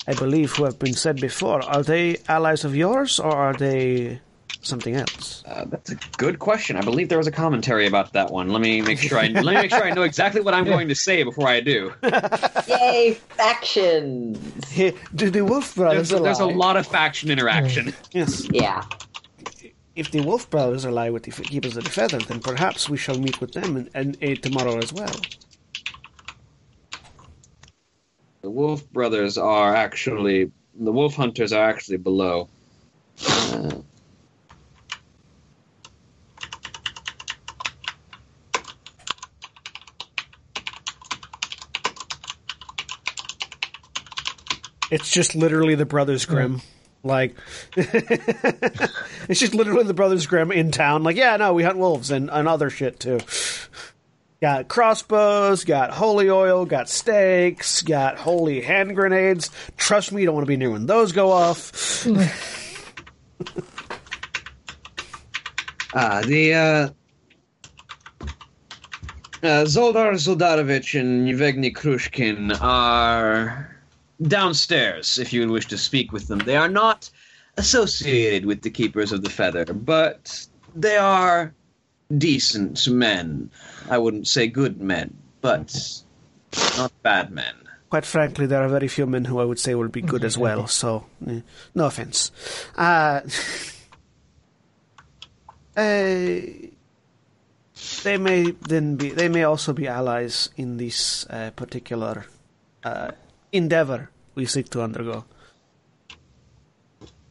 I 0.06 0.14
believe, 0.14 0.52
who 0.52 0.62
have 0.62 0.78
been 0.78 0.94
said 0.94 1.20
before. 1.20 1.60
Are 1.60 1.82
they 1.82 2.18
allies 2.28 2.64
of 2.64 2.76
yours, 2.76 3.18
or 3.18 3.32
are 3.32 3.54
they 3.54 4.20
something 4.62 4.94
else? 4.94 5.42
Uh, 5.44 5.64
that's 5.64 5.90
a 5.90 5.96
good 6.18 6.38
question. 6.38 6.76
I 6.76 6.82
believe 6.82 7.08
there 7.08 7.18
was 7.18 7.26
a 7.26 7.32
commentary 7.32 7.88
about 7.88 8.12
that 8.12 8.30
one. 8.30 8.50
Let 8.50 8.62
me 8.62 8.80
make 8.80 8.98
sure 8.98 9.18
I 9.18 9.26
let 9.26 9.44
me 9.44 9.54
make 9.54 9.70
sure 9.70 9.82
I 9.82 9.90
know 9.90 10.02
exactly 10.02 10.40
what 10.40 10.54
I'm 10.54 10.64
going 10.74 10.86
to 10.86 10.94
say 10.94 11.24
before 11.24 11.48
I 11.48 11.58
do. 11.58 11.92
Yay, 12.68 13.18
factions! 13.30 14.38
Do 15.16 15.30
the 15.30 15.42
Wolf 15.42 15.74
brothers 15.74 16.10
There's, 16.10 16.22
there's 16.22 16.38
a 16.38 16.46
lot 16.46 16.76
of 16.76 16.86
faction 16.86 17.28
interaction. 17.28 17.92
Yes. 18.12 18.46
Yeah. 18.52 18.84
If 19.96 20.10
the 20.10 20.22
Wolf 20.22 20.48
brothers 20.48 20.86
ally 20.86 21.10
with 21.10 21.24
the 21.24 21.32
F- 21.32 21.42
Keepers 21.42 21.76
of 21.76 21.84
the 21.84 21.90
Feather, 21.90 22.18
then 22.18 22.40
perhaps 22.40 22.88
we 22.88 22.96
shall 22.96 23.18
meet 23.18 23.40
with 23.40 23.52
them 23.52 23.76
and, 23.76 23.90
and 23.94 24.16
uh, 24.22 24.40
tomorrow 24.40 24.78
as 24.78 24.92
well. 24.92 25.14
The 28.42 28.50
Wolf 28.50 28.88
brothers 28.90 29.36
are 29.36 29.74
actually 29.74 30.50
the 30.74 30.92
Wolf 30.92 31.14
hunters 31.14 31.52
are 31.52 31.68
actually 31.68 31.98
below. 31.98 32.48
Uh, 33.28 33.80
It's 44.90 45.10
just 45.10 45.36
literally 45.36 45.76
the 45.76 45.86
Brothers 45.86 46.26
Grimm. 46.26 46.62
Like, 47.02 47.34
it's 47.76 49.40
just 49.40 49.54
literally 49.54 49.84
the 49.84 49.94
Brothers 49.94 50.26
Grimm 50.26 50.52
in 50.52 50.70
town. 50.70 51.02
Like, 51.02 51.16
yeah, 51.16 51.36
no, 51.36 51.54
we 51.54 51.62
hunt 51.62 51.78
wolves 51.78 52.10
and, 52.10 52.30
and 52.30 52.46
other 52.46 52.68
shit 52.70 53.00
too. 53.00 53.20
Got 54.40 54.68
crossbows, 54.68 55.64
got 55.64 55.90
holy 55.90 56.30
oil, 56.30 56.64
got 56.64 56.88
stakes, 56.88 57.82
got 57.82 58.16
holy 58.16 58.60
hand 58.62 58.96
grenades. 58.96 59.50
Trust 59.76 60.12
me, 60.12 60.22
you 60.22 60.26
don't 60.26 60.34
want 60.34 60.46
to 60.46 60.48
be 60.48 60.56
near 60.56 60.70
when 60.70 60.86
those 60.86 61.12
go 61.12 61.30
off. 61.30 62.06
Ah, 65.92 66.22
the 66.24 66.54
uh, 66.54 66.88
uh, 69.42 69.64
Szoldar 69.64 70.12
Szoldarovich 70.12 70.98
and 70.98 71.28
Yevgeny 71.28 71.72
Krushkin 71.72 72.56
are 72.60 73.69
downstairs 74.22 75.18
if 75.18 75.32
you 75.32 75.48
wish 75.50 75.66
to 75.66 75.78
speak 75.78 76.12
with 76.12 76.28
them. 76.28 76.40
They 76.40 76.56
are 76.56 76.68
not 76.68 77.10
associated 77.56 78.46
with 78.46 78.62
the 78.62 78.70
Keepers 78.70 79.12
of 79.12 79.22
the 79.22 79.30
Feather, 79.30 79.64
but 79.64 80.46
they 80.74 80.96
are 80.96 81.52
decent 82.16 82.88
men. 82.88 83.50
I 83.88 83.98
wouldn't 83.98 84.28
say 84.28 84.46
good 84.46 84.80
men, 84.80 85.16
but 85.40 86.02
not 86.76 86.92
bad 87.02 87.30
men. 87.30 87.54
Quite 87.88 88.06
frankly, 88.06 88.46
there 88.46 88.62
are 88.62 88.68
very 88.68 88.88
few 88.88 89.06
men 89.06 89.24
who 89.24 89.40
I 89.40 89.44
would 89.44 89.58
say 89.58 89.74
will 89.74 89.88
be 89.88 90.02
good 90.02 90.24
as 90.24 90.38
well. 90.38 90.68
So, 90.68 91.06
eh, 91.26 91.40
no 91.74 91.86
offense. 91.86 92.30
Uh, 92.76 93.22
eh, 95.76 96.40
they 98.04 98.16
may 98.16 98.52
then 98.52 98.94
be. 98.94 99.10
They 99.10 99.28
may 99.28 99.42
also 99.42 99.72
be 99.72 99.88
allies 99.88 100.50
in 100.56 100.76
this 100.76 101.26
uh, 101.30 101.50
particular 101.56 102.26
uh, 102.84 103.10
endeavor 103.52 104.10
we 104.34 104.46
seek 104.46 104.68
to 104.70 104.82
undergo. 104.82 105.24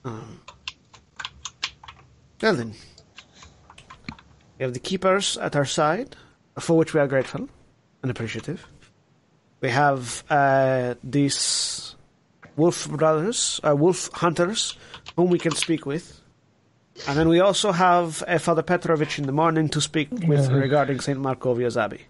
Um, 0.05 0.39
well 2.41 2.55
then, 2.55 2.73
we 4.57 4.63
have 4.63 4.73
the 4.73 4.79
keepers 4.79 5.37
at 5.37 5.55
our 5.55 5.65
side, 5.65 6.15
for 6.59 6.77
which 6.77 6.93
we 6.93 6.99
are 6.99 7.07
grateful 7.07 7.49
and 8.01 8.11
appreciative. 8.11 8.65
We 9.61 9.69
have 9.69 10.23
uh, 10.29 10.95
these 11.03 11.95
wolf 12.55 12.89
brothers, 12.89 13.59
uh, 13.67 13.75
wolf 13.75 14.09
hunters, 14.13 14.77
whom 15.15 15.29
we 15.29 15.39
can 15.39 15.53
speak 15.53 15.85
with. 15.85 16.21
And 17.07 17.17
then 17.17 17.27
we 17.29 17.39
also 17.39 17.71
have 17.71 18.23
uh, 18.27 18.37
Father 18.39 18.61
Petrovich 18.63 19.19
in 19.19 19.25
the 19.25 19.31
morning 19.31 19.69
to 19.69 19.81
speak 19.81 20.09
with 20.11 20.49
Yeah. 20.49 20.55
regarding 20.57 20.99
St. 21.01 21.19
Markovia's 21.19 21.77
Abbey. 21.77 22.01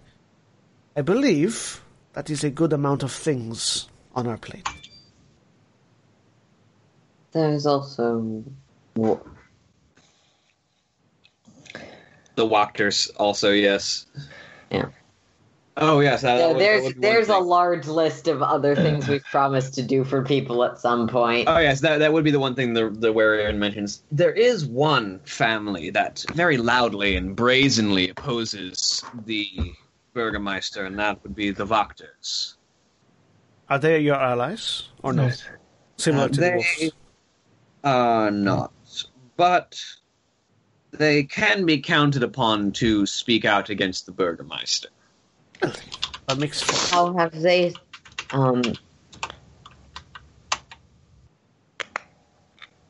I 0.96 1.02
believe 1.02 1.82
that 2.14 2.30
is 2.30 2.44
a 2.44 2.50
good 2.50 2.74
amount 2.74 3.04
of 3.04 3.12
things 3.12 3.88
on 4.16 4.28
our 4.28 4.38
plate. 4.38 4.68
There's 7.32 7.66
also. 7.66 8.44
wo- 8.96 9.26
The 12.36 12.46
Wachters 12.48 13.10
also, 13.18 13.52
yes. 13.52 14.06
Yeah. 14.72 14.90
Oh 15.78 16.00
yes, 16.02 16.22
that, 16.24 16.38
that 16.38 16.42
Yeah, 16.42 16.48
that 16.54 16.60
there's 16.60 16.84
was 16.84 16.94
one 16.94 17.02
there's 17.02 17.30
a 17.30 17.34
thing. 17.36 17.44
large 17.46 17.88
list 17.88 18.28
of 18.28 18.42
other 18.42 18.76
things 18.84 19.08
we've 19.08 19.24
promised 19.26 19.74
to 19.76 19.82
do 19.82 20.04
for 20.04 20.24
people 20.24 20.64
at 20.64 20.80
some 20.80 21.08
point. 21.08 21.48
Oh 21.48 21.60
yes, 21.60 21.80
that 21.82 22.00
that 22.00 22.12
would 22.12 22.24
be 22.24 22.32
the 22.32 22.40
one 22.40 22.56
thing 22.56 22.74
the 22.74 22.90
the 22.90 23.14
Warian 23.14 23.58
mentions. 23.58 24.04
There 24.12 24.32
is 24.34 24.66
one 24.66 25.20
family 25.26 25.90
that 25.92 26.26
very 26.34 26.58
loudly 26.58 27.16
and 27.16 27.36
brazenly 27.36 28.10
opposes 28.10 29.04
the 29.26 29.48
Burgermeister, 30.14 30.86
and 30.86 30.98
that 31.00 31.22
would 31.24 31.36
be 31.36 31.52
the 31.52 31.66
Wachters. 31.66 32.56
Are 33.70 33.78
they 33.78 34.00
your 34.00 34.16
allies 34.16 34.90
or 35.04 35.14
not? 35.14 35.26
Yes. 35.26 35.44
Similar 35.98 36.26
Uh, 36.26 36.28
to 36.30 36.34
the 36.34 36.42
they 36.42 36.56
wolves. 36.56 36.92
are 37.84 38.32
not, 38.32 38.74
but 39.38 39.80
they 40.92 41.24
can 41.24 41.66
be 41.66 41.80
counted 41.80 42.24
upon 42.24 42.72
to 42.74 43.06
speak 43.06 43.46
out 43.46 43.70
against 43.70 44.06
the 44.06 44.12
Burgermeister. 44.12 44.90
That 45.62 46.38
makes 46.40 46.64
sense. 46.64 46.90
How 46.90 47.14
have 47.14 47.40
they 47.40 47.76
um 48.32 48.62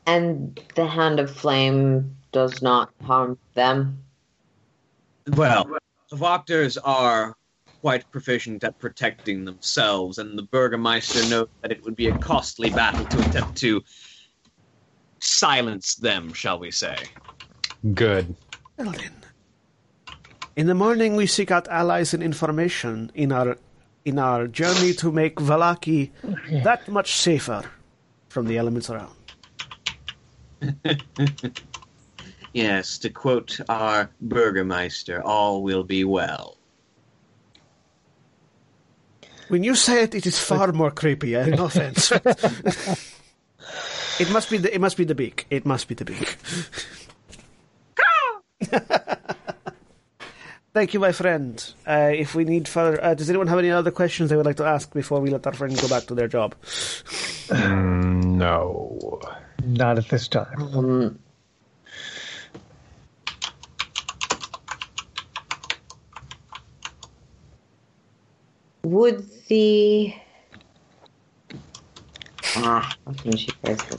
and 0.06 0.60
the 0.74 0.86
hand 0.86 1.20
of 1.20 1.30
flame 1.30 2.16
does 2.32 2.62
not 2.62 2.90
harm 3.02 3.38
them? 3.54 4.02
Well, 5.28 5.68
the 6.10 6.16
Wachters 6.16 6.78
are 6.82 7.36
quite 7.80 8.10
proficient 8.10 8.62
at 8.64 8.78
protecting 8.78 9.44
themselves, 9.44 10.18
and 10.18 10.38
the 10.38 10.42
Burgermeister 10.42 11.28
knows 11.28 11.48
that 11.62 11.72
it 11.72 11.82
would 11.84 11.96
be 11.96 12.08
a 12.08 12.18
costly 12.18 12.70
battle 12.70 13.04
to 13.04 13.28
attempt 13.28 13.56
to 13.58 13.82
silence 15.20 15.94
them, 15.94 16.32
shall 16.32 16.58
we 16.58 16.70
say. 16.70 16.96
Good. 17.94 18.34
Well 18.76 18.92
then. 18.92 19.12
In 20.56 20.66
the 20.66 20.74
morning, 20.74 21.16
we 21.16 21.26
seek 21.26 21.50
out 21.50 21.68
allies 21.68 22.12
and 22.12 22.22
information 22.22 23.10
in 23.14 23.32
our 23.32 23.56
in 24.04 24.18
our 24.18 24.46
journey 24.46 24.94
to 24.94 25.12
make 25.12 25.36
Vallaki 25.36 26.10
that 26.64 26.88
much 26.88 27.16
safer 27.16 27.62
from 28.28 28.46
the 28.46 28.56
elements 28.56 28.90
around. 28.90 29.16
Yes, 32.52 32.98
to 32.98 33.10
quote 33.10 33.60
our 33.68 34.10
Burgermeister, 34.20 35.22
all 35.22 35.62
will 35.62 35.84
be 35.84 36.02
well. 36.04 36.56
When 39.50 39.64
you 39.64 39.74
say 39.74 40.04
it, 40.04 40.14
it 40.14 40.26
is 40.26 40.38
far 40.38 40.70
more 40.70 40.92
creepy. 40.92 41.34
Eh? 41.34 41.46
No 41.46 41.64
offense. 41.64 42.12
it 44.20 44.30
must 44.30 44.48
be 44.48 44.58
the 44.58 44.72
it 44.72 44.80
must 44.80 44.96
be 44.96 45.02
the 45.02 45.16
beak. 45.16 45.44
It 45.50 45.66
must 45.66 45.88
be 45.88 45.96
the 45.96 46.04
beak. 46.04 46.36
Thank 50.72 50.94
you, 50.94 51.00
my 51.00 51.10
friend. 51.10 51.60
Uh, 51.84 52.12
if 52.14 52.36
we 52.36 52.44
need 52.44 52.68
further, 52.68 53.02
uh, 53.02 53.14
does 53.14 53.28
anyone 53.28 53.48
have 53.48 53.58
any 53.58 53.72
other 53.72 53.90
questions 53.90 54.30
they 54.30 54.36
would 54.36 54.46
like 54.46 54.58
to 54.58 54.64
ask 54.64 54.94
before 54.94 55.18
we 55.18 55.30
let 55.30 55.44
our 55.44 55.52
friend 55.52 55.76
go 55.80 55.88
back 55.88 56.04
to 56.04 56.14
their 56.14 56.28
job? 56.28 56.54
Mm, 56.62 58.38
no. 58.38 59.20
Not 59.64 59.98
at 59.98 60.08
this 60.08 60.28
time. 60.28 60.62
Um 60.62 61.18
Would 68.82 69.28
the 69.50 70.14
ah, 72.56 72.96
how 73.04 73.12
can 73.12 73.36
she 73.36 73.50
phrase 73.60 73.82
this? 73.82 73.98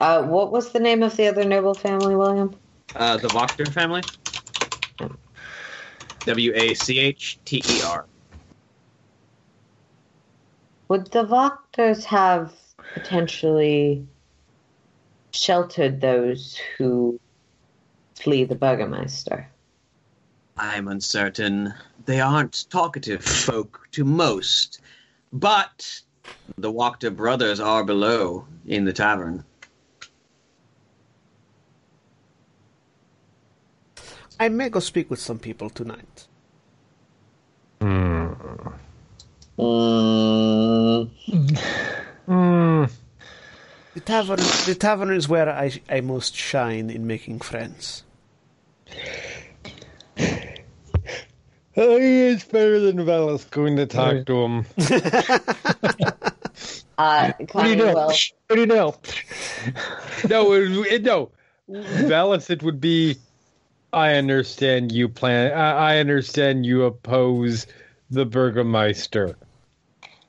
Uh, 0.00 0.22
what 0.22 0.52
was 0.52 0.72
the 0.72 0.78
name 0.78 1.02
of 1.02 1.16
the 1.16 1.26
other 1.26 1.44
noble 1.44 1.74
family, 1.74 2.14
William? 2.14 2.54
Uh, 2.94 3.16
the 3.16 3.28
Wachter 3.28 3.72
family? 3.72 4.02
W 6.26 6.52
A 6.54 6.74
C 6.74 6.98
H 6.98 7.40
T 7.44 7.62
E 7.66 7.82
R. 7.82 8.06
Would 10.88 11.10
the 11.10 11.24
Wachters 11.24 12.04
have 12.04 12.52
potentially 12.94 14.06
sheltered 15.32 16.00
those 16.00 16.58
who 16.76 17.18
flee 18.16 18.44
the 18.44 18.56
Burgermeister? 18.56 19.50
I'm 20.60 20.88
uncertain. 20.88 21.72
They 22.04 22.20
aren't 22.20 22.66
talkative 22.68 23.24
folk 23.24 23.88
to 23.92 24.04
most, 24.04 24.82
but 25.32 26.02
the 26.58 26.70
Wachter 26.70 27.16
brothers 27.16 27.60
are 27.60 27.82
below 27.82 28.46
in 28.66 28.84
the 28.84 28.92
tavern. 28.92 29.42
I 34.38 34.50
may 34.50 34.68
go 34.68 34.80
speak 34.80 35.08
with 35.08 35.18
some 35.18 35.38
people 35.38 35.70
tonight. 35.70 36.26
Mm, 37.80 38.74
Hmm. 42.26 42.84
The 43.94 44.00
tavern, 44.04 44.40
the 44.66 44.76
tavern 44.78 45.10
is 45.10 45.26
where 45.26 45.48
I, 45.48 45.80
I 45.88 46.02
most 46.02 46.34
shine 46.34 46.90
in 46.90 47.06
making 47.06 47.40
friends. 47.40 48.04
Oh, 51.76 51.98
he 51.98 52.22
is 52.22 52.44
better 52.44 52.80
than 52.80 52.96
Vallus 52.98 53.48
going 53.50 53.76
to 53.76 53.86
talk 53.86 54.14
Right. 54.14 54.26
to 54.26 54.36
him. 54.42 54.66
uh, 56.98 57.32
What 57.52 57.64
do 57.64 57.70
you 57.70 57.76
know? 57.76 57.94
will. 57.94 58.06
What 58.08 58.56
do 58.56 58.60
you 58.60 58.66
know? 58.66 58.94
no, 60.28 60.52
it, 60.52 60.92
it, 60.92 61.02
no. 61.04 61.30
Vallus, 61.68 62.50
it 62.50 62.62
would 62.62 62.80
be. 62.80 63.16
I 63.92 64.14
understand 64.14 64.92
you 64.92 65.08
plan. 65.08 65.52
I, 65.52 65.94
I 65.94 65.98
understand 65.98 66.66
you 66.66 66.84
oppose 66.84 67.66
the 68.10 68.24
Burgermeister. 68.24 69.36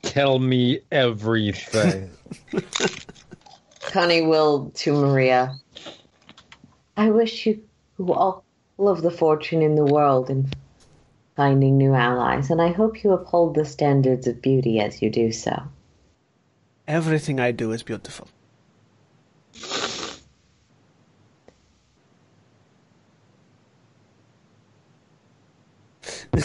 Tell 0.03 0.39
me 0.39 0.79
everything. 0.91 2.09
Connie 3.81 4.21
will 4.25 4.71
to 4.75 4.93
Maria. 4.93 5.55
I 6.97 7.09
wish 7.09 7.45
you 7.45 7.63
all 7.99 8.43
of 8.79 9.01
the 9.01 9.11
fortune 9.11 9.61
in 9.61 9.75
the 9.75 9.85
world 9.85 10.29
in 10.29 10.49
finding 11.41 11.75
new 11.75 11.95
allies, 11.95 12.51
and 12.51 12.61
I 12.61 12.71
hope 12.71 13.03
you 13.03 13.13
uphold 13.13 13.55
the 13.55 13.65
standards 13.65 14.27
of 14.27 14.43
beauty 14.43 14.79
as 14.79 15.01
you 15.01 15.09
do 15.09 15.31
so. 15.31 15.63
Everything 16.87 17.39
I 17.39 17.49
do 17.49 17.71
is 17.71 17.81
beautiful. 17.81 18.27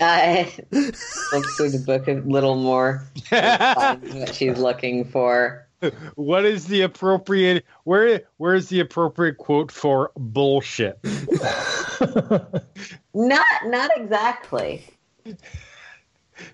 I 0.00 0.52
look 0.72 1.46
through 1.56 1.70
the 1.70 1.84
book 1.86 2.08
a 2.08 2.14
little 2.14 2.56
more. 2.56 3.06
find 3.28 4.02
what 4.18 4.34
she's 4.34 4.58
looking 4.58 5.04
for. 5.04 5.68
what 6.16 6.44
is 6.44 6.66
the 6.66 6.80
appropriate 6.80 7.64
where 7.84 8.22
where 8.38 8.54
is 8.54 8.70
the 8.70 8.80
appropriate 8.80 9.38
quote 9.38 9.70
for 9.70 10.10
bullshit? 10.16 10.98
Not 13.14 13.46
not 13.66 13.90
exactly. 13.96 14.84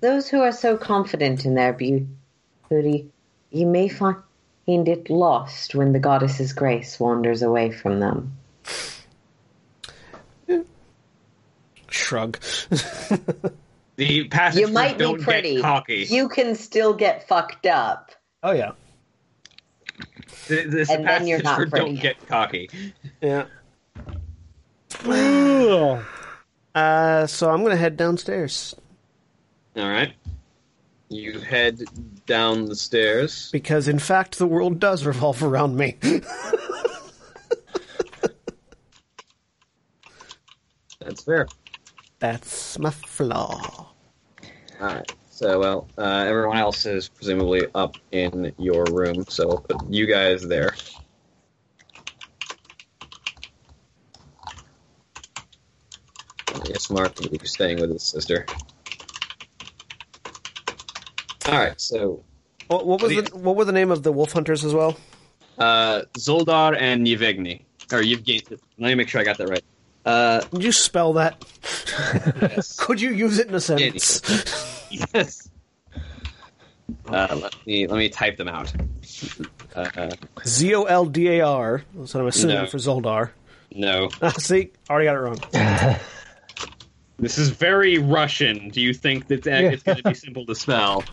Those 0.00 0.28
who 0.28 0.40
are 0.40 0.52
so 0.52 0.76
confident 0.76 1.44
in 1.44 1.54
their 1.54 1.72
beauty, 1.72 2.06
you 3.50 3.66
may 3.66 3.88
find 3.88 4.16
it 4.66 5.10
lost 5.10 5.74
when 5.74 5.92
the 5.92 5.98
goddess's 5.98 6.52
grace 6.52 7.00
wanders 7.00 7.42
away 7.42 7.70
from 7.72 8.00
them. 8.00 8.32
Shrug. 11.90 12.38
The 13.96 14.28
passage 14.28 14.60
You 14.62 14.68
might 14.68 14.96
be 14.96 15.04
don't 15.04 15.20
pretty. 15.20 15.60
cocky. 15.60 16.06
You 16.08 16.30
can 16.30 16.54
still 16.54 16.94
get 16.94 17.28
fucked 17.28 17.66
up. 17.66 18.12
oh 18.42 18.52
yeah. 18.52 18.70
The, 20.48 20.64
this 20.64 20.88
And 20.88 21.06
then 21.06 21.26
you're 21.26 21.42
not 21.42 21.56
pretty. 21.58 21.70
don't 21.76 21.94
get 21.96 22.26
cocky. 22.26 22.70
Yeah. 23.20 23.44
Uh, 26.74 27.26
so 27.26 27.50
I'm 27.50 27.62
gonna 27.62 27.76
head 27.76 27.96
downstairs 27.96 28.74
All 29.76 29.88
right. 29.88 30.12
You 31.08 31.40
head 31.40 31.82
down 32.26 32.66
the 32.66 32.76
stairs. 32.76 33.50
because, 33.50 33.88
in 33.88 33.98
fact, 33.98 34.38
the 34.38 34.46
world 34.46 34.78
does 34.78 35.04
revolve 35.04 35.42
around 35.42 35.76
me. 35.76 35.96
That's 41.00 41.24
fair. 41.24 41.48
That's 42.20 42.78
my 42.78 42.90
flaw. 42.90 43.88
All 44.80 44.86
right. 44.86 45.12
So, 45.30 45.58
well, 45.58 45.88
uh, 45.98 46.24
everyone 46.28 46.58
else 46.58 46.86
is 46.86 47.08
presumably 47.08 47.66
up 47.74 47.96
in 48.12 48.52
your 48.58 48.84
room, 48.92 49.24
so 49.28 49.50
I'll 49.50 49.58
put 49.58 49.90
you 49.90 50.06
guys 50.06 50.46
there. 50.46 50.74
Yeah, 56.68 56.76
smart 56.78 57.16
to 57.16 57.28
be 57.30 57.38
staying 57.46 57.80
with 57.80 57.90
his 57.90 58.02
sister. 58.02 58.46
All 61.48 61.54
right. 61.58 61.80
So, 61.80 62.22
What, 62.68 62.86
what 62.86 63.02
was 63.02 63.14
What 63.14 63.30
the, 63.30 63.36
what 63.38 63.56
were 63.56 63.64
the 63.64 63.72
name 63.72 63.90
of 63.90 64.02
the 64.02 64.12
wolf 64.12 64.32
hunters 64.32 64.64
as 64.64 64.74
well? 64.74 64.96
uh, 65.58 66.02
Szoldar 66.14 66.76
and 66.80 67.06
Yevgeny, 67.06 67.64
or 67.92 68.00
Yevgeny. 68.02 68.42
Let 68.78 68.88
me 68.88 68.94
make 68.94 69.08
sure 69.08 69.20
I 69.20 69.24
got 69.24 69.38
that 69.38 69.48
right. 69.48 69.64
Uh, 70.04 70.40
Did 70.52 70.64
you 70.64 70.72
spell 70.72 71.12
that? 71.14 71.44
yes. 72.40 72.76
Could 72.80 73.00
you 73.00 73.10
use 73.12 73.38
it 73.38 73.48
in 73.48 73.54
a 73.54 73.60
sentence? 73.60 74.22
yes. 75.12 75.48
Uh, 77.06 77.38
let 77.42 77.66
me 77.66 77.86
let 77.86 77.98
me 77.98 78.08
type 78.08 78.36
them 78.36 78.48
out. 78.48 78.72
Uh, 79.74 80.10
Z 80.46 80.74
O 80.74 80.84
L 80.84 81.04
D 81.06 81.28
A 81.38 81.40
R. 81.46 81.82
That's 81.94 82.14
what 82.14 82.20
I'm 82.22 82.26
assuming 82.28 82.56
No. 82.56 82.66
for 82.66 82.78
Zoldar. 82.78 83.30
no, 83.74 84.08
see, 84.38 84.70
already 84.88 85.04
got 85.06 85.16
it 85.16 85.18
wrong. 85.20 85.38
this 87.20 87.38
is 87.38 87.50
very 87.50 87.98
Russian. 87.98 88.68
Do 88.70 88.80
you 88.80 88.92
think 88.94 89.28
that 89.28 89.42
that 89.44 89.64
it's 89.64 89.82
going 89.82 89.98
to 89.98 90.02
be 90.04 90.14
simple 90.26 90.46
to 90.46 90.54
spell? 90.54 91.04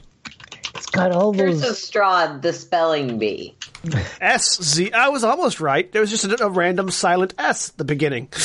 It's 0.76 0.86
got 0.88 1.12
all 1.12 1.34
Here's 1.34 1.62
those. 1.62 1.72
a 1.72 1.76
straw, 1.76 2.38
the 2.38 2.54
spelling 2.54 3.18
bee. 3.20 3.56
S 4.22 4.62
Z. 4.62 4.92
I 4.92 5.10
was 5.10 5.24
almost 5.24 5.60
right. 5.60 5.92
There 5.92 6.02
was 6.02 6.10
just 6.10 6.26
a, 6.26 6.44
a 6.44 6.50
random 6.50 6.90
silent 6.92 7.34
S 7.38 7.70
at 7.70 7.78
the 7.78 7.86
beginning. 7.86 8.30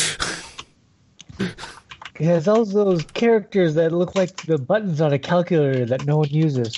It 2.20 2.26
has 2.26 2.46
all 2.46 2.64
those 2.64 3.04
characters 3.04 3.74
that 3.74 3.90
look 3.90 4.14
like 4.14 4.36
the 4.44 4.58
buttons 4.58 5.00
on 5.00 5.12
a 5.12 5.18
calculator 5.18 5.86
that 5.86 6.04
no 6.04 6.18
one 6.18 6.28
uses. 6.28 6.74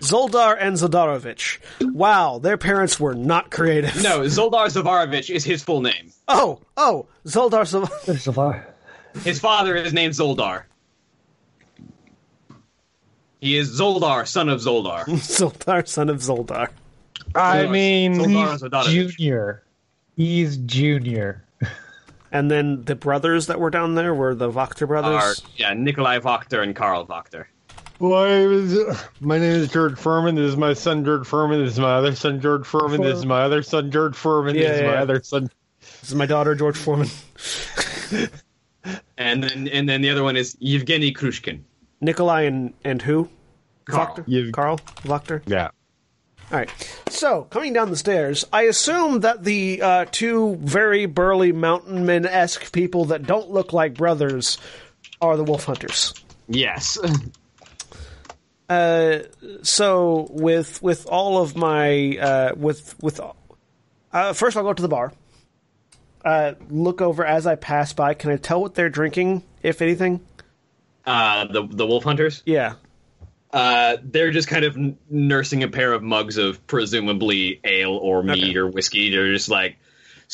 Szoldar 0.00 0.56
and 0.60 0.76
Zodarovich. 0.76 1.58
Wow, 1.80 2.38
their 2.38 2.58
parents 2.58 3.00
were 3.00 3.14
not 3.14 3.50
creative. 3.50 4.02
No, 4.02 4.20
Szoldar 4.22 4.66
Zavarovich 4.66 5.34
is 5.34 5.44
his 5.44 5.62
full 5.62 5.80
name. 5.80 6.12
Oh, 6.28 6.60
oh, 6.76 7.06
Zoldar 7.26 7.62
Zav- 7.62 8.18
So 8.18 8.32
far. 8.32 8.73
His 9.22 9.38
father 9.38 9.76
is 9.76 9.92
named 9.92 10.14
Szoldar. 10.14 10.64
He 13.40 13.56
is 13.56 13.78
Szoldar, 13.78 14.26
son 14.26 14.48
of 14.48 14.60
Szoldar. 14.60 15.04
Szoldar, 15.06 15.86
son 15.86 16.08
of 16.08 16.18
Szoldar. 16.18 16.70
I 17.34 17.66
mean, 17.66 18.14
Szoldar 18.14 18.86
He's 18.86 19.14
junior. 19.14 19.62
He's 20.16 20.56
junior. 20.56 21.44
And 22.32 22.50
then 22.50 22.82
the 22.84 22.96
brothers 22.96 23.46
that 23.46 23.60
were 23.60 23.70
down 23.70 23.94
there 23.94 24.12
were 24.12 24.34
the 24.34 24.50
Wachter 24.50 24.82
Are, 24.82 24.86
brothers. 24.86 25.42
yeah, 25.56 25.72
Nikolai 25.72 26.18
Wachter 26.18 26.62
and 26.62 26.74
Karl 26.74 27.06
Wachter. 27.06 27.44
my 28.00 28.26
name 28.28 28.50
is 28.50 28.98
my 29.20 29.38
name 29.38 29.52
is 29.52 29.68
George 29.68 29.96
Foreman. 29.96 30.34
This 30.34 30.50
is 30.50 30.56
my 30.56 30.72
son 30.72 31.04
George 31.04 31.26
Foreman. 31.26 31.64
This 31.64 31.74
is 31.74 31.78
my 31.78 31.92
other 31.92 32.12
son 32.14 32.40
George 32.40 32.66
Foreman. 32.66 33.02
This 33.02 33.18
is 33.18 33.26
my 33.26 33.42
other 33.42 33.62
son 33.62 33.92
George 33.92 34.16
Foreman. 34.16 34.56
Yeah, 34.56 34.62
this 34.62 34.70
is 34.72 34.80
yeah, 34.80 34.86
my 34.88 34.92
yeah. 34.94 35.02
other 35.02 35.22
son. 35.22 35.50
This 35.80 36.10
is 36.10 36.14
my 36.16 36.26
daughter, 36.26 36.56
George 36.56 36.76
Foreman. 36.76 37.08
And 39.16 39.42
then 39.42 39.68
and 39.68 39.88
then 39.88 40.02
the 40.02 40.10
other 40.10 40.22
one 40.22 40.36
is 40.36 40.56
Yevgeny 40.60 41.12
Krushkin. 41.12 41.60
Nikolai 42.00 42.42
and, 42.42 42.74
and 42.84 43.00
who? 43.00 43.28
Karl. 43.86 44.06
Wachter? 44.06 44.26
Yev- 44.26 44.52
Carl 44.52 44.78
Wachter? 45.04 45.42
Yeah. 45.46 45.70
All 46.52 46.58
right. 46.58 46.70
So, 47.08 47.44
coming 47.44 47.72
down 47.72 47.90
the 47.90 47.96
stairs, 47.96 48.44
I 48.52 48.62
assume 48.62 49.20
that 49.20 49.42
the 49.44 49.80
uh, 49.80 50.04
two 50.10 50.56
very 50.56 51.06
burly 51.06 51.52
mountain 51.52 52.04
men 52.04 52.26
esque 52.26 52.72
people 52.72 53.06
that 53.06 53.26
don't 53.26 53.50
look 53.50 53.72
like 53.72 53.94
brothers 53.94 54.58
are 55.20 55.36
the 55.36 55.44
wolf 55.44 55.64
hunters. 55.64 56.12
Yes. 56.48 56.98
Uh, 58.66 59.18
so 59.62 60.26
with 60.30 60.82
with 60.82 61.06
all 61.06 61.36
of 61.42 61.54
my 61.54 62.16
uh, 62.16 62.54
with 62.56 62.96
with 63.02 63.20
uh, 64.10 64.32
first 64.32 64.56
I'll 64.56 64.62
go 64.62 64.72
to 64.72 64.82
the 64.82 64.88
bar. 64.88 65.12
Uh, 66.24 66.54
look 66.70 67.00
over 67.02 67.24
as 67.24 67.46
I 67.46 67.54
pass 67.56 67.92
by. 67.92 68.14
Can 68.14 68.30
I 68.30 68.36
tell 68.36 68.60
what 68.60 68.74
they're 68.74 68.88
drinking, 68.88 69.42
if 69.62 69.82
anything? 69.82 70.20
Uh, 71.04 71.44
the 71.46 71.66
the 71.70 71.86
wolf 71.86 72.04
hunters. 72.04 72.42
Yeah. 72.46 72.74
Uh, 73.52 73.98
they're 74.02 74.30
just 74.32 74.48
kind 74.48 74.64
of 74.64 74.76
n- 74.76 74.98
nursing 75.10 75.62
a 75.62 75.68
pair 75.68 75.92
of 75.92 76.02
mugs 76.02 76.38
of 76.38 76.66
presumably 76.66 77.60
ale 77.62 77.92
or 77.96 78.22
mead 78.22 78.42
Okay. 78.42 78.56
or 78.56 78.66
whiskey. 78.68 79.10
They're 79.10 79.32
just 79.32 79.48
like 79.48 79.76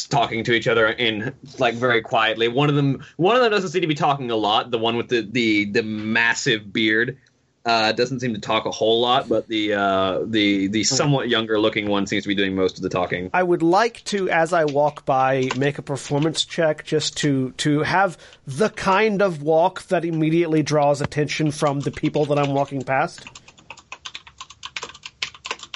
talking 0.08 0.44
to 0.44 0.52
each 0.52 0.68
other 0.68 0.86
in 0.86 1.34
like 1.58 1.74
very 1.74 2.00
quietly. 2.00 2.48
One 2.48 2.70
of 2.70 2.76
them, 2.76 3.04
one 3.16 3.36
of 3.36 3.42
them 3.42 3.50
doesn't 3.50 3.70
seem 3.70 3.82
to 3.82 3.88
be 3.88 3.94
talking 3.94 4.30
a 4.30 4.36
lot. 4.36 4.70
The 4.70 4.78
one 4.78 4.96
with 4.96 5.08
the 5.08 5.22
the 5.22 5.66
the 5.66 5.82
massive 5.82 6.72
beard 6.72 7.18
uh, 7.64 7.92
doesn't 7.92 8.20
seem 8.20 8.32
to 8.32 8.40
talk 8.40 8.64
a 8.64 8.70
whole 8.70 9.00
lot, 9.00 9.28
but 9.28 9.46
the 9.46 9.74
uh, 9.74 10.20
the 10.24 10.68
the 10.68 10.82
somewhat 10.82 11.28
younger 11.28 11.58
looking 11.58 11.88
one 11.88 12.06
seems 12.06 12.24
to 12.24 12.28
be 12.28 12.34
doing 12.34 12.54
most 12.54 12.78
of 12.78 12.82
the 12.82 12.88
talking. 12.88 13.28
I 13.34 13.42
would 13.42 13.62
like 13.62 14.02
to, 14.04 14.30
as 14.30 14.54
I 14.54 14.64
walk 14.64 15.04
by, 15.04 15.50
make 15.58 15.76
a 15.76 15.82
performance 15.82 16.44
check 16.44 16.84
just 16.84 17.18
to 17.18 17.50
to 17.58 17.82
have 17.82 18.16
the 18.46 18.70
kind 18.70 19.20
of 19.20 19.42
walk 19.42 19.82
that 19.88 20.06
immediately 20.06 20.62
draws 20.62 21.02
attention 21.02 21.50
from 21.50 21.80
the 21.80 21.90
people 21.90 22.24
that 22.26 22.38
I'm 22.38 22.54
walking 22.54 22.82
past. 22.82 23.26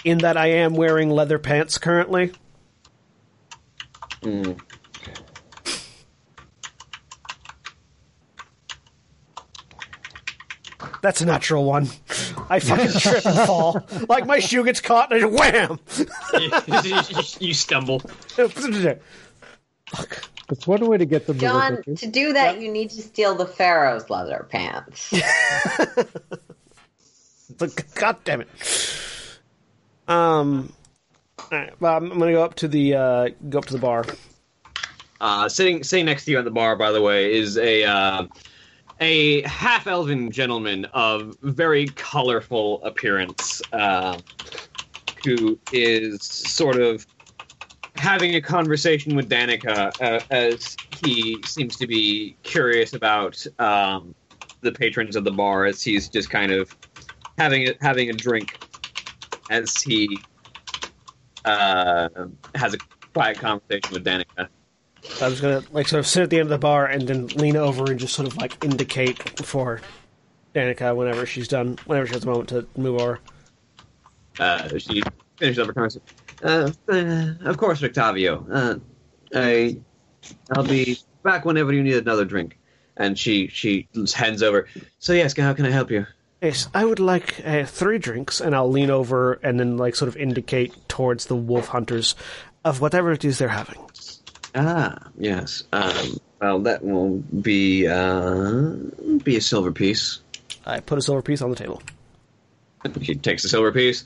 In 0.04 0.18
that 0.18 0.36
I 0.36 0.46
am 0.46 0.74
wearing 0.74 1.10
leather 1.10 1.38
pants 1.38 1.76
currently. 1.76 2.32
Mm. 4.22 4.58
That's 11.04 11.20
a 11.20 11.26
natural 11.26 11.64
one. 11.66 11.88
I 12.48 12.60
fucking 12.60 12.98
trip 12.98 13.26
and 13.26 13.46
fall. 13.46 13.86
Like 14.08 14.24
my 14.24 14.38
shoe 14.38 14.64
gets 14.64 14.80
caught 14.80 15.12
and 15.12 15.22
I 15.22 15.28
just 15.28 15.78
wham! 16.82 17.36
you 17.40 17.52
stumble. 17.52 17.98
Fuck. 17.98 18.54
It's 20.48 20.66
one 20.66 20.86
way 20.86 20.96
to 20.96 21.04
get 21.04 21.26
them 21.26 21.36
to 21.36 21.40
John, 21.42 21.72
look 21.72 21.80
at 21.80 21.86
you. 21.88 21.96
to 21.96 22.06
do 22.06 22.32
that, 22.32 22.58
you 22.58 22.72
need 22.72 22.88
to 22.88 23.02
steal 23.02 23.34
the 23.34 23.44
Pharaoh's 23.46 24.08
leather 24.08 24.46
pants. 24.50 25.12
God 27.94 28.16
damn 28.24 28.40
it. 28.40 28.48
Um, 30.08 30.72
alright, 31.52 31.78
well, 31.82 31.98
I'm, 31.98 32.12
I'm 32.12 32.18
gonna 32.18 32.32
go 32.32 32.42
up 32.42 32.54
to 32.54 32.66
the 32.66 32.94
uh, 32.94 33.28
go 33.50 33.58
up 33.58 33.66
to 33.66 33.74
the 33.74 33.78
bar. 33.78 34.06
Uh, 35.20 35.50
sitting 35.50 35.84
sitting 35.84 36.06
next 36.06 36.24
to 36.24 36.30
you 36.30 36.38
on 36.38 36.46
the 36.46 36.50
bar, 36.50 36.76
by 36.76 36.92
the 36.92 37.02
way, 37.02 37.30
is 37.34 37.58
a 37.58 37.84
uh, 37.84 38.26
a 39.00 39.42
half 39.42 39.86
elven 39.86 40.30
gentleman 40.30 40.84
of 40.92 41.36
very 41.42 41.86
colorful 41.90 42.82
appearance, 42.84 43.60
uh, 43.72 44.18
who 45.24 45.58
is 45.72 46.22
sort 46.22 46.80
of 46.80 47.06
having 47.96 48.34
a 48.34 48.40
conversation 48.40 49.16
with 49.16 49.28
Danika 49.28 49.92
uh, 50.00 50.20
as 50.30 50.76
he 51.00 51.40
seems 51.44 51.76
to 51.76 51.86
be 51.86 52.36
curious 52.42 52.92
about 52.92 53.44
um, 53.58 54.14
the 54.60 54.72
patrons 54.72 55.16
of 55.16 55.24
the 55.24 55.30
bar, 55.30 55.64
as 55.64 55.82
he's 55.82 56.08
just 56.08 56.30
kind 56.30 56.52
of 56.52 56.74
having 57.38 57.68
a, 57.68 57.74
having 57.80 58.10
a 58.10 58.12
drink 58.12 58.58
as 59.50 59.80
he 59.82 60.18
uh, 61.44 62.08
has 62.54 62.74
a 62.74 62.78
quiet 63.12 63.38
conversation 63.38 63.92
with 63.92 64.04
Danika. 64.04 64.48
I 65.20 65.28
was 65.28 65.40
gonna 65.40 65.62
like 65.72 65.88
sort 65.88 66.00
of 66.00 66.06
sit 66.06 66.22
at 66.22 66.30
the 66.30 66.38
end 66.38 66.46
of 66.46 66.50
the 66.50 66.58
bar 66.58 66.86
and 66.86 67.06
then 67.06 67.26
lean 67.28 67.56
over 67.56 67.90
and 67.90 67.98
just 68.00 68.14
sort 68.14 68.28
of 68.28 68.36
like 68.36 68.62
indicate 68.64 69.40
for 69.40 69.80
Danika 70.54 70.94
whenever 70.94 71.26
she's 71.26 71.48
done, 71.48 71.78
whenever 71.86 72.06
she 72.06 72.14
has 72.14 72.24
a 72.24 72.26
moment 72.26 72.48
to 72.50 72.66
move 72.76 73.00
over. 73.00 73.20
Uh, 74.38 74.78
she 74.78 75.02
finishes 75.36 75.58
up 75.58 75.66
her 75.66 75.72
conversation. 75.72 76.02
Uh, 76.42 76.70
uh, 76.88 77.34
of 77.48 77.56
course, 77.56 77.80
Rictavio. 77.80 78.46
Uh, 78.50 78.78
I, 79.34 79.78
I'll 80.52 80.64
be 80.64 80.98
back 81.22 81.44
whenever 81.44 81.72
you 81.72 81.82
need 81.82 81.96
another 81.96 82.24
drink. 82.24 82.58
And 82.96 83.18
she 83.18 83.48
she 83.48 83.88
hands 84.14 84.42
over. 84.42 84.68
So 85.00 85.12
yes, 85.12 85.36
how 85.36 85.52
can 85.52 85.66
I 85.66 85.70
help 85.70 85.90
you? 85.90 86.06
Yes, 86.40 86.68
I 86.74 86.84
would 86.84 87.00
like 87.00 87.40
uh, 87.44 87.64
three 87.64 87.98
drinks, 87.98 88.40
and 88.40 88.54
I'll 88.54 88.70
lean 88.70 88.90
over 88.90 89.34
and 89.34 89.58
then 89.58 89.76
like 89.76 89.96
sort 89.96 90.08
of 90.08 90.16
indicate 90.16 90.88
towards 90.88 91.26
the 91.26 91.34
wolf 91.34 91.68
hunters 91.68 92.14
of 92.64 92.80
whatever 92.80 93.10
it 93.10 93.24
is 93.24 93.38
they're 93.38 93.48
having. 93.48 93.80
Ah, 94.54 95.08
yes. 95.18 95.64
Um, 95.72 96.18
well, 96.40 96.58
that 96.60 96.84
will 96.84 97.16
be 97.18 97.88
uh, 97.88 98.74
be 99.22 99.36
a 99.36 99.40
silver 99.40 99.72
piece. 99.72 100.20
I 100.66 100.80
put 100.80 100.98
a 100.98 101.02
silver 101.02 101.22
piece 101.22 101.42
on 101.42 101.50
the 101.50 101.56
table. 101.56 101.82
She 103.02 103.14
takes 103.14 103.42
the 103.42 103.48
silver 103.48 103.72
piece, 103.72 104.04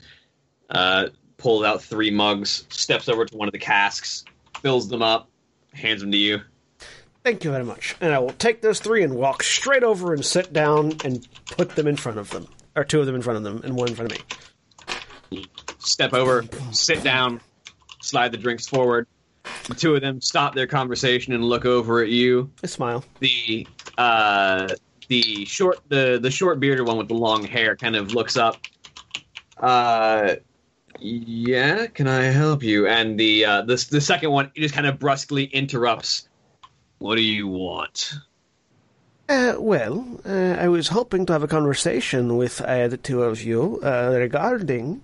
uh, 0.69 1.07
pulls 1.37 1.63
out 1.65 1.81
three 1.81 2.11
mugs, 2.11 2.65
steps 2.69 3.09
over 3.09 3.25
to 3.25 3.37
one 3.37 3.47
of 3.47 3.51
the 3.51 3.59
casks, 3.59 4.23
fills 4.61 4.87
them 4.87 5.01
up, 5.01 5.29
hands 5.73 6.01
them 6.01 6.11
to 6.11 6.17
you. 6.17 6.41
Thank 7.23 7.43
you 7.43 7.51
very 7.51 7.65
much. 7.65 7.95
And 7.99 8.13
I 8.13 8.19
will 8.19 8.31
take 8.31 8.61
those 8.61 8.79
three 8.79 9.03
and 9.03 9.15
walk 9.15 9.43
straight 9.43 9.83
over 9.83 10.13
and 10.13 10.23
sit 10.23 10.53
down 10.53 10.93
and 11.03 11.27
put 11.57 11.75
them 11.75 11.87
in 11.87 11.97
front 11.97 12.17
of 12.17 12.29
them. 12.29 12.47
Or 12.75 12.85
two 12.85 13.01
of 13.01 13.05
them 13.05 13.15
in 13.15 13.21
front 13.21 13.37
of 13.37 13.43
them 13.43 13.61
and 13.63 13.75
one 13.75 13.89
in 13.89 13.95
front 13.95 14.13
of 14.13 14.17
me. 15.31 15.45
Step 15.79 16.13
over, 16.13 16.45
sit 16.71 17.03
down, 17.03 17.41
slide 18.01 18.31
the 18.31 18.37
drinks 18.37 18.67
forward. 18.67 19.07
The 19.67 19.75
two 19.75 19.95
of 19.95 20.01
them 20.01 20.21
stop 20.21 20.55
their 20.55 20.67
conversation 20.67 21.33
and 21.33 21.43
look 21.43 21.65
over 21.65 22.01
at 22.01 22.09
you. 22.09 22.51
I 22.63 22.67
smile. 22.67 23.03
The 23.19 23.67
uh, 23.97 24.69
the 25.07 25.45
short 25.45 25.79
the 25.89 26.19
the 26.21 26.31
short 26.31 26.59
bearded 26.59 26.85
one 26.87 26.97
with 26.97 27.07
the 27.07 27.15
long 27.15 27.43
hair 27.43 27.75
kind 27.75 27.95
of 27.95 28.13
looks 28.13 28.37
up. 28.37 28.57
Uh, 29.57 30.35
yeah, 30.99 31.87
can 31.87 32.07
I 32.07 32.23
help 32.23 32.63
you? 32.63 32.87
And 32.87 33.19
the 33.19 33.45
uh, 33.45 33.61
the 33.61 33.87
the 33.91 34.01
second 34.01 34.31
one 34.31 34.51
just 34.55 34.73
kind 34.73 34.87
of 34.87 34.99
brusquely 34.99 35.51
interrupts. 35.51 36.27
What 36.97 37.15
do 37.15 37.21
you 37.21 37.47
want? 37.47 38.13
Uh, 39.29 39.55
well, 39.59 40.19
uh, 40.25 40.55
I 40.59 40.67
was 40.69 40.87
hoping 40.87 41.27
to 41.27 41.33
have 41.33 41.43
a 41.43 41.47
conversation 41.47 42.35
with 42.35 42.61
uh, 42.61 42.87
the 42.87 42.97
two 42.97 43.21
of 43.21 43.43
you 43.43 43.79
uh, 43.83 44.15
regarding 44.17 45.03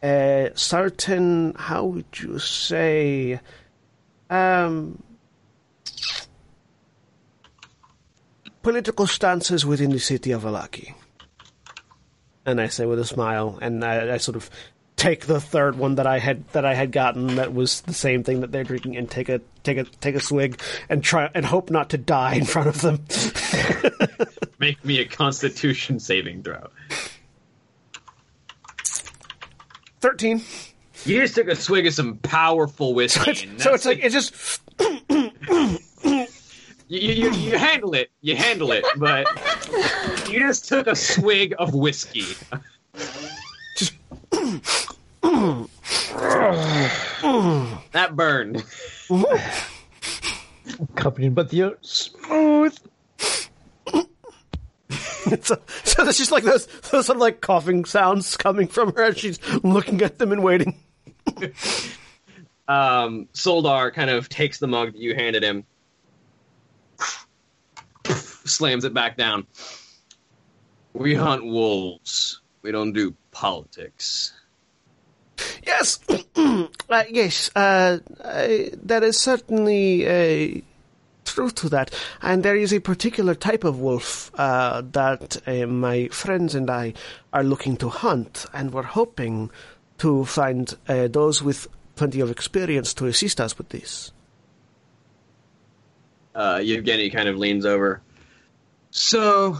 uh, 0.00 0.50
certain, 0.54 1.54
how 1.56 1.84
would 1.86 2.20
you 2.20 2.38
say, 2.38 3.40
um, 4.34 5.02
political 8.62 9.06
stances 9.06 9.64
within 9.64 9.90
the 9.90 10.00
city 10.00 10.32
of 10.32 10.42
Alaki. 10.42 10.94
And 12.46 12.60
I 12.60 12.68
say 12.68 12.84
with 12.84 12.98
a 12.98 13.04
smile, 13.04 13.58
and 13.62 13.84
I, 13.84 14.14
I 14.14 14.16
sort 14.18 14.36
of 14.36 14.50
take 14.96 15.26
the 15.26 15.40
third 15.40 15.76
one 15.76 15.96
that 15.96 16.06
I 16.06 16.18
had 16.18 16.46
that 16.48 16.64
I 16.64 16.74
had 16.74 16.92
gotten 16.92 17.36
that 17.36 17.54
was 17.54 17.80
the 17.82 17.94
same 17.94 18.22
thing 18.22 18.40
that 18.40 18.52
they're 18.52 18.64
drinking, 18.64 18.96
and 18.96 19.10
take 19.10 19.28
a 19.28 19.40
take 19.62 19.78
a 19.78 19.84
take 19.84 20.14
a 20.14 20.20
swig, 20.20 20.60
and 20.88 21.02
try 21.02 21.30
and 21.34 21.46
hope 21.46 21.70
not 21.70 21.90
to 21.90 21.98
die 21.98 22.34
in 22.34 22.44
front 22.44 22.68
of 22.68 22.80
them. 22.82 23.00
Make 24.58 24.84
me 24.84 25.00
a 25.00 25.06
Constitution 25.06 26.00
saving 26.00 26.42
throw. 26.42 26.68
Thirteen. 30.00 30.42
You 31.04 31.20
just 31.20 31.34
took 31.34 31.48
a 31.48 31.56
swig 31.56 31.86
of 31.86 31.94
some 31.94 32.16
powerful 32.18 32.94
whiskey. 32.94 33.48
and 33.48 33.60
so 33.60 33.74
it's 33.74 33.84
like 33.84 34.00
it's 34.02 34.14
just 34.14 34.60
you, 36.88 36.98
you, 36.98 37.30
you 37.32 37.58
handle 37.58 37.94
it, 37.94 38.10
you 38.22 38.36
handle 38.36 38.72
it, 38.72 38.84
but 38.96 39.26
you 40.30 40.40
just 40.40 40.66
took 40.66 40.86
a 40.86 40.96
swig 40.96 41.54
of 41.58 41.74
whiskey. 41.74 42.24
that 47.92 48.12
burned. 48.12 48.64
Accompanied 50.80 51.34
by 51.34 51.42
the 51.42 51.76
smooth. 51.82 52.78
so, 55.42 55.56
so 55.84 56.04
there's 56.04 56.18
just 56.18 56.32
like 56.32 56.44
those 56.44 56.66
those 56.90 57.06
sort 57.06 57.16
of 57.16 57.20
like 57.20 57.40
coughing 57.40 57.84
sounds 57.84 58.36
coming 58.36 58.68
from 58.68 58.94
her 58.94 59.04
as 59.04 59.18
she's 59.18 59.38
looking 59.62 60.00
at 60.02 60.18
them 60.18 60.32
and 60.32 60.42
waiting. 60.42 60.78
Um, 62.66 63.28
Szoldar 63.34 63.92
kind 63.92 64.08
of 64.08 64.28
takes 64.28 64.58
the 64.58 64.66
mug 64.66 64.92
that 64.92 64.98
you 64.98 65.14
handed 65.14 65.42
him, 65.42 65.64
slams 68.06 68.84
it 68.84 68.94
back 68.94 69.16
down. 69.16 69.46
We 70.94 71.14
hunt 71.14 71.44
wolves. 71.44 72.40
We 72.62 72.72
don't 72.72 72.92
do 72.92 73.14
politics. 73.32 74.32
Yes, 75.66 75.98
uh, 76.36 77.04
yes, 77.10 77.50
uh, 77.54 77.98
there 78.82 79.02
is 79.02 79.20
certainly 79.20 80.06
a 80.06 80.62
truth 81.24 81.54
to 81.56 81.68
that, 81.70 81.92
and 82.22 82.42
there 82.42 82.56
is 82.56 82.72
a 82.72 82.80
particular 82.80 83.34
type 83.34 83.64
of 83.64 83.80
wolf 83.80 84.30
uh, 84.38 84.82
that 84.92 85.42
uh, 85.46 85.66
my 85.66 86.08
friends 86.08 86.54
and 86.54 86.70
I 86.70 86.94
are 87.32 87.42
looking 87.44 87.76
to 87.78 87.88
hunt, 87.88 88.46
and 88.54 88.72
we're 88.72 88.82
hoping 88.82 89.50
to 90.04 90.22
find 90.26 90.76
uh, 90.86 91.08
those 91.08 91.42
with 91.42 91.66
plenty 91.96 92.20
of 92.20 92.30
experience 92.30 92.92
to 92.92 93.06
assist 93.06 93.40
us 93.40 93.56
with 93.56 93.70
this. 93.70 94.12
Uh, 96.34 96.60
Yevgeny 96.62 97.08
kind 97.08 97.26
of 97.26 97.38
leans 97.38 97.64
over. 97.64 98.02
So, 98.90 99.56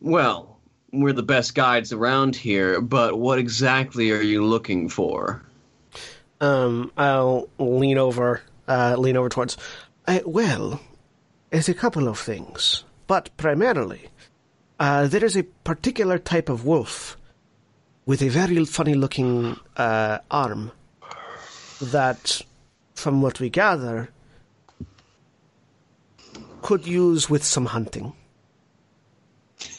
well, 0.00 0.58
we're 0.90 1.12
the 1.12 1.22
best 1.22 1.54
guides 1.54 1.92
around 1.92 2.34
here, 2.34 2.80
but 2.80 3.18
what 3.18 3.38
exactly 3.38 4.10
are 4.12 4.22
you 4.22 4.42
looking 4.42 4.88
for? 4.88 5.42
Um, 6.40 6.90
I'll 6.96 7.50
lean 7.58 7.98
over, 7.98 8.40
uh, 8.66 8.96
lean 8.96 9.18
over 9.18 9.28
towards. 9.28 9.58
Uh, 10.06 10.20
well, 10.24 10.80
it's 11.52 11.68
a 11.68 11.74
couple 11.74 12.08
of 12.08 12.18
things, 12.18 12.84
but 13.06 13.28
primarily, 13.36 14.08
uh, 14.80 15.08
there 15.08 15.26
is 15.26 15.36
a 15.36 15.42
particular 15.42 16.18
type 16.18 16.48
of 16.48 16.64
wolf 16.64 17.18
with 18.06 18.22
a 18.22 18.28
very 18.28 18.64
funny-looking 18.64 19.58
uh, 19.76 20.18
arm 20.30 20.72
that, 21.80 22.42
from 22.94 23.22
what 23.22 23.40
we 23.40 23.50
gather, 23.50 24.10
could 26.62 26.86
use 26.86 27.28
with 27.28 27.44
some 27.44 27.66
hunting. 27.66 28.12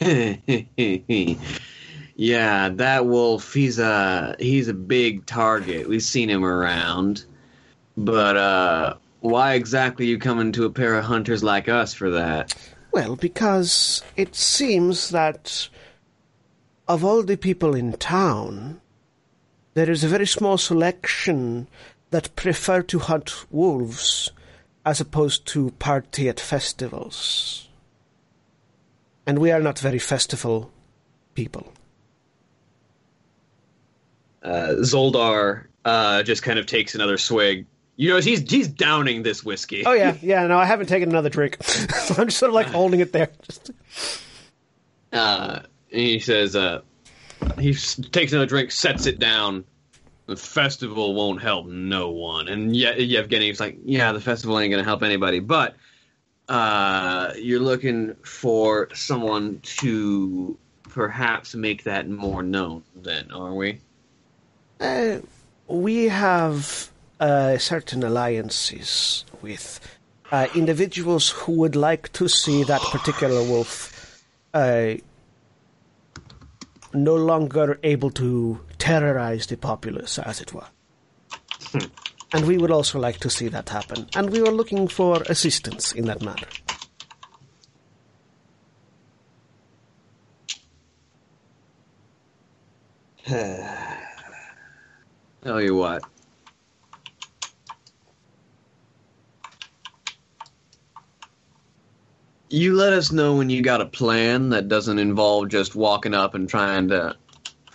yeah, 2.16 2.68
that 2.70 3.06
wolf, 3.06 3.52
he's 3.52 3.78
a 3.78 4.36
he's 4.38 4.68
a 4.68 4.74
big 4.74 5.26
target. 5.26 5.88
We've 5.88 6.02
seen 6.02 6.28
him 6.28 6.44
around. 6.44 7.24
But 7.96 8.36
uh 8.36 8.94
why 9.20 9.54
exactly 9.54 10.06
you 10.06 10.18
coming 10.18 10.52
to 10.52 10.64
a 10.64 10.70
pair 10.70 10.94
of 10.94 11.04
hunters 11.04 11.42
like 11.42 11.68
us 11.68 11.92
for 11.92 12.10
that? 12.10 12.54
Well, 12.92 13.16
because 13.16 14.02
it 14.16 14.34
seems 14.34 15.10
that 15.10 15.68
of 16.88 17.04
all 17.04 17.22
the 17.22 17.36
people 17.36 17.74
in 17.74 17.92
town, 17.94 18.80
there 19.74 19.90
is 19.90 20.04
a 20.04 20.08
very 20.08 20.26
small 20.26 20.58
selection 20.58 21.68
that 22.10 22.34
prefer 22.36 22.82
to 22.82 22.98
hunt 22.98 23.44
wolves 23.50 24.30
as 24.84 25.00
opposed 25.00 25.46
to 25.46 25.72
party 25.72 26.28
at 26.28 26.38
festivals. 26.38 27.68
And 29.26 29.38
we 29.38 29.50
are 29.50 29.60
not 29.60 29.78
very 29.80 29.98
festival 29.98 30.70
people. 31.34 31.72
Uh 34.42 34.76
Szoldar 34.78 35.64
uh 35.84 36.22
just 36.22 36.42
kind 36.44 36.58
of 36.58 36.66
takes 36.66 36.94
another 36.94 37.18
swig. 37.18 37.66
You 37.96 38.10
know, 38.10 38.20
he's 38.20 38.48
he's 38.48 38.68
downing 38.68 39.24
this 39.24 39.44
whiskey. 39.44 39.84
Oh 39.84 39.92
yeah, 39.92 40.16
yeah. 40.22 40.46
No, 40.46 40.56
I 40.56 40.66
haven't 40.66 40.86
taken 40.86 41.08
another 41.08 41.30
drink, 41.30 41.60
so 41.62 42.14
I'm 42.18 42.28
just 42.28 42.38
sort 42.38 42.50
of 42.50 42.54
like 42.54 42.68
holding 42.68 43.00
it 43.00 43.12
there. 43.12 43.30
Just... 43.42 43.72
Uh, 45.12 45.60
he 45.88 46.20
says, 46.20 46.56
uh, 46.56 46.82
he 47.58 47.74
takes 47.74 48.32
another 48.32 48.46
drink, 48.46 48.70
sets 48.70 49.06
it 49.06 49.18
down. 49.18 49.64
The 50.26 50.36
festival 50.36 51.14
won't 51.14 51.40
help 51.40 51.66
no 51.66 52.10
one. 52.10 52.48
And 52.48 52.74
Ye- 52.74 53.14
Yevgeny's 53.14 53.60
like, 53.60 53.78
yeah, 53.84 54.12
the 54.12 54.20
festival 54.20 54.58
ain't 54.58 54.70
gonna 54.72 54.84
help 54.84 55.02
anybody, 55.02 55.38
but 55.38 55.76
uh, 56.48 57.32
you're 57.36 57.60
looking 57.60 58.14
for 58.22 58.88
someone 58.94 59.60
to 59.62 60.56
perhaps 60.88 61.54
make 61.54 61.84
that 61.84 62.08
more 62.08 62.42
known. 62.42 62.82
Then, 62.94 63.30
are 63.30 63.54
we? 63.54 63.80
Uh, 64.80 65.18
we 65.68 66.04
have 66.04 66.90
uh, 67.20 67.58
certain 67.58 68.02
alliances 68.02 69.24
with 69.42 69.80
uh, 70.32 70.48
individuals 70.54 71.30
who 71.30 71.52
would 71.52 71.76
like 71.76 72.12
to 72.12 72.28
see 72.28 72.64
that 72.64 72.80
particular 72.80 73.42
wolf 73.42 74.22
uh, 74.54 74.94
no 76.92 77.14
longer 77.14 77.78
able 77.82 78.10
to 78.10 78.60
terrorize 78.78 79.46
the 79.46 79.56
populace, 79.56 80.18
as 80.18 80.40
it 80.40 80.52
were. 80.52 80.66
Hmm. 81.72 81.86
and 82.32 82.46
we 82.46 82.58
would 82.58 82.70
also 82.70 82.98
like 82.98 83.18
to 83.18 83.30
see 83.30 83.48
that 83.48 83.68
happen. 83.68 84.08
And 84.14 84.30
we 84.30 84.40
were 84.40 84.52
looking 84.52 84.88
for 84.88 85.22
assistance 85.28 85.92
in 85.92 86.06
that 86.06 86.22
matter. 86.22 86.46
Tell 95.42 95.60
you 95.60 95.74
what. 95.74 96.02
You 102.48 102.74
let 102.74 102.92
us 102.92 103.10
know 103.10 103.34
when 103.34 103.50
you 103.50 103.62
got 103.62 103.80
a 103.80 103.86
plan 103.86 104.50
that 104.50 104.68
doesn't 104.68 104.98
involve 104.98 105.48
just 105.48 105.74
walking 105.74 106.14
up 106.14 106.34
and 106.34 106.48
trying 106.48 106.88
to 106.88 107.16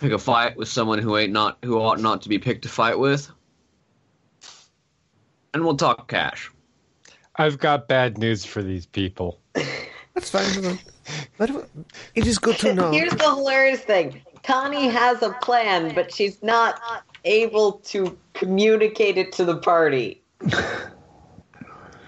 pick 0.00 0.12
a 0.12 0.18
fight 0.18 0.56
with 0.56 0.68
someone 0.68 0.98
who 0.98 1.16
ain't 1.16 1.32
not 1.32 1.58
who 1.62 1.78
ought 1.78 2.00
not 2.00 2.22
to 2.22 2.28
be 2.28 2.38
picked 2.38 2.64
a 2.64 2.68
fight 2.68 2.98
with. 2.98 3.30
And 5.54 5.64
we'll 5.64 5.76
talk 5.76 6.08
cash. 6.08 6.50
I've 7.36 7.58
got 7.58 7.88
bad 7.88 8.18
news 8.18 8.44
for 8.44 8.62
these 8.62 8.86
people. 8.86 9.38
That's 10.14 10.30
fine. 10.30 10.78
But 11.38 11.50
it 12.14 12.26
is 12.26 12.38
good 12.38 12.56
to 12.58 12.74
know. 12.74 12.90
Here's 12.92 13.12
the 13.12 13.34
hilarious 13.34 13.80
thing. 13.80 14.22
Connie 14.42 14.88
has 14.88 15.22
a 15.22 15.30
plan, 15.40 15.94
but 15.94 16.12
she's 16.12 16.42
not 16.42 16.80
able 17.24 17.72
to 17.84 18.18
communicate 18.34 19.16
it 19.16 19.32
to 19.32 19.44
the 19.44 19.56
party. 19.56 20.22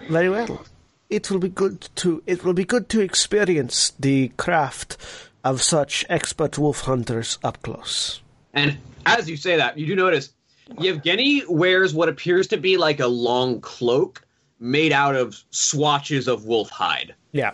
Very 0.08 0.28
well. 0.28 0.64
It 1.10 1.30
will 1.30 1.38
be 1.38 1.48
good 1.48 1.88
to 1.96 2.22
it 2.26 2.44
will 2.44 2.54
be 2.54 2.64
good 2.64 2.88
to 2.90 3.00
experience 3.00 3.92
the 3.98 4.28
craft 4.36 4.96
of 5.44 5.62
such 5.62 6.04
expert 6.08 6.58
wolf 6.58 6.80
hunters 6.80 7.38
up 7.44 7.62
close. 7.62 8.20
And 8.52 8.78
as 9.04 9.28
you 9.28 9.36
say 9.36 9.56
that, 9.56 9.76
you 9.78 9.86
do 9.86 9.96
notice 9.96 10.32
Yevgeny 10.78 11.42
wears 11.48 11.92
what 11.92 12.08
appears 12.08 12.46
to 12.48 12.56
be 12.56 12.76
like 12.76 13.00
a 13.00 13.06
long 13.06 13.60
cloak 13.60 14.22
made 14.58 14.92
out 14.92 15.14
of 15.14 15.42
swatches 15.50 16.26
of 16.26 16.46
wolf 16.46 16.70
hide. 16.70 17.14
Yeah. 17.32 17.52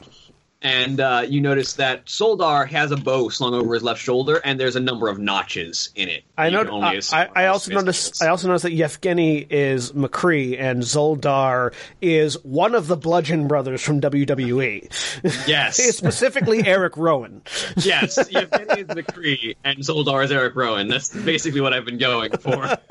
And 0.62 1.00
uh, 1.00 1.24
you 1.26 1.40
notice 1.40 1.72
that 1.74 2.04
Szoldar 2.04 2.68
has 2.68 2.90
a 2.90 2.96
bow 2.98 3.30
slung 3.30 3.54
over 3.54 3.72
his 3.72 3.82
left 3.82 3.98
shoulder, 3.98 4.42
and 4.44 4.60
there's 4.60 4.76
a 4.76 4.80
number 4.80 5.08
of 5.08 5.18
notches 5.18 5.88
in 5.94 6.10
it. 6.10 6.22
I 6.36 6.48
You 6.48 6.52
know. 6.52 6.64
can 6.64 6.72
I, 6.84 7.00
I, 7.12 7.28
I 7.34 7.46
also 7.46 7.70
Smith's 7.70 7.82
noticed. 7.82 8.22
I 8.22 8.28
also 8.28 8.48
noticed 8.48 8.64
that 8.64 8.72
Yevgeny 8.72 9.38
is 9.48 9.92
McCree 9.92 10.60
and 10.60 10.82
Szoldar 10.82 11.72
is 12.02 12.34
one 12.44 12.74
of 12.74 12.88
the 12.88 12.96
Bludgeon 12.96 13.48
Brothers 13.48 13.80
from 13.80 14.02
WWE. 14.02 15.46
Yes. 15.48 15.76
Specifically 15.96 16.66
Eric 16.66 16.98
Rowan. 16.98 17.40
yes, 17.78 18.18
Yevgeny 18.30 18.82
is 18.82 18.86
McCree, 18.88 19.56
and 19.64 19.78
Szoldar 19.78 20.22
is 20.24 20.30
Eric 20.30 20.54
Rowan. 20.56 20.88
That's 20.88 21.08
basically 21.08 21.62
what 21.62 21.72
I've 21.72 21.86
been 21.86 21.98
going 21.98 22.32
for. 22.36 22.76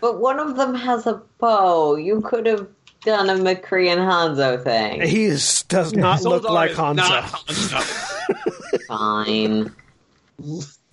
But 0.00 0.18
one 0.18 0.38
of 0.40 0.56
them 0.56 0.74
has 0.74 1.06
a 1.06 1.20
bow. 1.38 1.96
You 1.96 2.22
could 2.22 2.46
have 2.46 2.66
done 3.02 3.30
a 3.30 3.34
McCree 3.34 3.88
and 3.88 4.00
Hanzo 4.00 4.62
thing. 4.62 5.02
He 5.02 5.24
is, 5.24 5.62
does 5.64 5.92
not 5.92 6.22
look 6.22 6.44
like 6.44 6.72
Hanzo. 6.72 6.96
not 6.96 7.24
Hanzo. 7.24 8.86
Fine. 8.86 9.74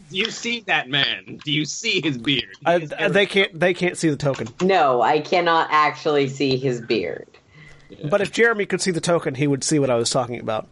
Do 0.09 0.17
you 0.17 0.31
see 0.31 0.61
that 0.61 0.89
man? 0.89 1.39
Do 1.43 1.51
you 1.51 1.65
see 1.65 2.01
his 2.01 2.17
beard? 2.17 2.55
Uh, 2.65 2.79
he 2.79 2.83
I, 2.83 2.85
is 2.85 2.93
Eric 2.93 3.13
they 3.13 3.25
can't. 3.25 3.59
They 3.59 3.73
can't 3.73 3.97
see 3.97 4.09
the 4.09 4.15
token. 4.15 4.47
No, 4.61 5.01
I 5.01 5.19
cannot 5.19 5.67
actually 5.71 6.29
see 6.29 6.57
his 6.57 6.79
beard. 6.81 7.27
But 8.09 8.21
if 8.21 8.31
Jeremy 8.31 8.65
could 8.65 8.81
see 8.81 8.91
the 8.91 9.01
token, 9.01 9.35
he 9.35 9.47
would 9.47 9.63
see 9.63 9.79
what 9.79 9.89
I 9.89 9.95
was 9.95 10.09
talking 10.09 10.39
about. 10.39 10.67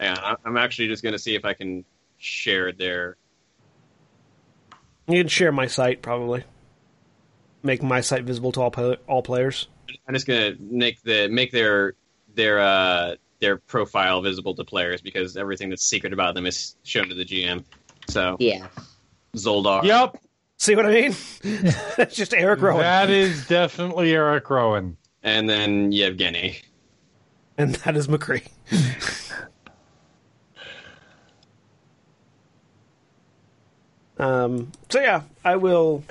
Yeah, 0.00 0.14
I- 0.16 0.36
I'm 0.44 0.56
actually 0.56 0.88
just 0.88 1.02
going 1.02 1.12
to 1.12 1.18
see 1.18 1.34
if 1.34 1.44
I 1.44 1.54
can 1.54 1.84
share 2.18 2.72
their. 2.72 3.16
You 5.06 5.20
can 5.22 5.28
share 5.28 5.52
my 5.52 5.66
site 5.66 6.02
probably. 6.02 6.44
Make 7.62 7.82
my 7.82 8.00
site 8.00 8.24
visible 8.24 8.52
to 8.52 8.60
all 8.62 8.70
play, 8.70 8.96
all 9.06 9.22
players. 9.22 9.68
I'm 10.06 10.14
just 10.14 10.26
going 10.26 10.56
to 10.56 10.62
make 10.62 11.02
the 11.02 11.28
make 11.28 11.50
their 11.52 11.94
their 12.34 12.60
uh 12.60 13.14
their 13.40 13.56
profile 13.56 14.20
visible 14.22 14.54
to 14.54 14.64
players 14.64 15.00
because 15.00 15.36
everything 15.36 15.68
that's 15.70 15.84
secret 15.84 16.12
about 16.12 16.34
them 16.34 16.46
is 16.46 16.76
shown 16.84 17.08
to 17.08 17.14
the 17.14 17.24
GM. 17.24 17.64
So 18.08 18.36
Yeah. 18.38 18.68
Szoldar. 19.34 19.84
Yep, 19.84 20.16
See 20.56 20.74
what 20.74 20.86
I 20.86 20.90
mean? 20.92 21.14
it's 21.42 22.14
just 22.16 22.34
Eric 22.34 22.60
Rowan, 22.62 22.82
that 22.82 23.10
is 23.10 23.46
definitely 23.46 24.12
Eric 24.12 24.48
Rowan. 24.50 24.96
and 25.22 25.48
then 25.48 25.92
Yevgeny. 25.92 26.58
and 27.56 27.74
that 27.76 27.96
is 27.96 28.08
McCree. 28.08 28.46
um. 34.18 34.72
So 34.90 35.00
yeah, 35.00 35.22
I 35.44 35.56
will. 35.56 36.04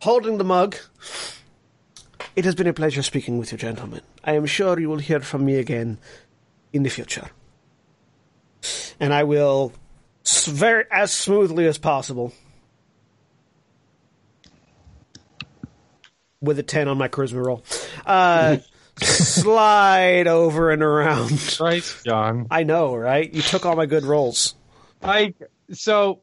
Holding 0.00 0.38
the 0.38 0.44
mug. 0.44 0.76
It 2.36 2.44
has 2.44 2.54
been 2.54 2.68
a 2.68 2.72
pleasure 2.72 3.02
speaking 3.02 3.38
with 3.38 3.50
you, 3.50 3.58
gentlemen. 3.58 4.00
I 4.22 4.34
am 4.34 4.46
sure 4.46 4.78
you 4.78 4.88
will 4.88 4.98
hear 4.98 5.20
from 5.20 5.44
me 5.44 5.56
again 5.56 5.98
in 6.72 6.84
the 6.84 6.88
future. 6.88 7.30
And 9.00 9.12
I 9.12 9.24
will, 9.24 9.72
very 10.44 10.84
as 10.90 11.10
smoothly 11.10 11.66
as 11.66 11.78
possible, 11.78 12.32
with 16.40 16.58
a 16.60 16.62
ten 16.62 16.86
on 16.86 16.96
my 16.96 17.08
charisma 17.08 17.44
roll, 17.44 17.64
uh, 18.06 18.58
slide 19.02 20.28
over 20.28 20.70
and 20.70 20.82
around. 20.82 21.58
Right, 21.60 21.96
John. 22.04 22.46
I 22.50 22.62
know, 22.62 22.94
right? 22.94 23.32
You 23.32 23.42
took 23.42 23.66
all 23.66 23.74
my 23.74 23.86
good 23.86 24.04
rolls. 24.04 24.54
I 25.02 25.34
so 25.72 26.22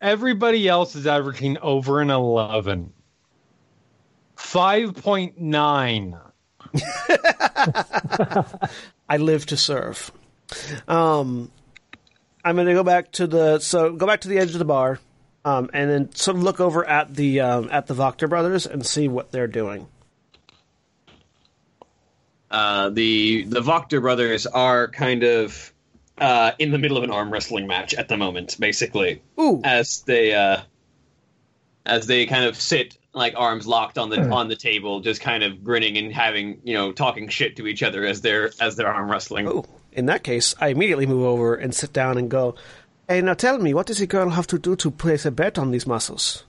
everybody 0.00 0.68
else 0.68 0.96
is 0.96 1.06
averaging 1.06 1.58
over 1.58 2.00
an 2.00 2.10
eleven. 2.10 2.92
Five 4.36 4.94
point 4.96 5.38
nine. 5.40 6.16
I 9.08 9.16
live 9.18 9.46
to 9.46 9.56
serve. 9.56 10.10
Um, 10.88 11.50
I'm 12.44 12.56
going 12.56 12.66
to 12.66 12.74
go 12.74 12.84
back 12.84 13.12
to 13.12 13.26
the 13.26 13.58
so 13.58 13.92
go 13.92 14.06
back 14.06 14.22
to 14.22 14.28
the 14.28 14.38
edge 14.38 14.52
of 14.52 14.58
the 14.58 14.64
bar, 14.64 14.98
um, 15.44 15.70
and 15.72 15.90
then 15.90 16.14
sort 16.14 16.36
of 16.36 16.42
look 16.42 16.60
over 16.60 16.84
at 16.84 17.14
the 17.14 17.40
um, 17.40 17.68
at 17.70 17.86
the 17.86 17.94
Wachter 17.94 18.28
brothers 18.28 18.66
and 18.66 18.84
see 18.86 19.08
what 19.08 19.30
they're 19.30 19.46
doing. 19.46 19.86
Uh, 22.50 22.90
the 22.90 23.44
the 23.44 23.60
Wachter 23.60 24.00
brothers 24.00 24.46
are 24.46 24.88
kind 24.88 25.22
of 25.22 25.72
uh, 26.20 26.52
in 26.58 26.70
the 26.70 26.78
middle 26.78 26.96
of 26.96 27.02
an 27.02 27.10
arm 27.10 27.32
wrestling 27.32 27.66
match 27.66 27.94
at 27.94 28.08
the 28.08 28.16
moment, 28.16 28.56
basically. 28.60 29.22
Ooh, 29.40 29.60
As 29.64 30.02
they 30.02 30.34
uh, 30.34 30.60
as 31.86 32.06
they 32.06 32.26
kind 32.26 32.44
of 32.44 32.56
sit 32.56 32.98
like 33.12 33.34
arms 33.36 33.66
locked 33.66 33.98
on 33.98 34.10
the 34.10 34.30
on 34.30 34.48
the 34.48 34.56
table, 34.56 35.00
just 35.00 35.20
kind 35.20 35.42
of 35.42 35.64
grinning 35.64 35.96
and 35.96 36.12
having 36.12 36.60
you 36.62 36.74
know 36.74 36.92
talking 36.92 37.28
shit 37.28 37.56
to 37.56 37.66
each 37.66 37.82
other 37.82 38.04
as 38.04 38.20
they're 38.20 38.52
as 38.60 38.76
they're 38.76 38.92
arm 38.92 39.10
wrestling. 39.10 39.48
ooh. 39.48 39.64
In 39.92 40.06
that 40.06 40.22
case, 40.22 40.54
I 40.60 40.68
immediately 40.68 41.06
move 41.06 41.24
over 41.24 41.56
and 41.56 41.74
sit 41.74 41.92
down 41.92 42.16
and 42.16 42.30
go. 42.30 42.54
Hey, 43.08 43.20
now 43.22 43.34
tell 43.34 43.58
me, 43.58 43.74
what 43.74 43.86
does 43.88 44.00
a 44.00 44.06
girl 44.06 44.30
have 44.30 44.46
to 44.48 44.58
do 44.58 44.76
to 44.76 44.90
place 44.92 45.26
a 45.26 45.32
bet 45.32 45.58
on 45.58 45.72
these 45.72 45.84
muscles? 45.84 46.44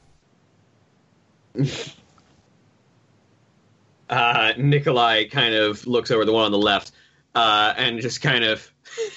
uh, 4.10 4.54
Nikolai 4.58 5.26
kind 5.26 5.56
of 5.56 5.88
looks 5.88 6.12
over 6.12 6.24
the 6.24 6.32
one 6.32 6.46
on 6.46 6.52
the 6.52 6.60
left 6.60 6.92
uh, 7.34 7.74
and 7.78 8.00
just 8.00 8.22
kind 8.22 8.44
of. 8.44 8.71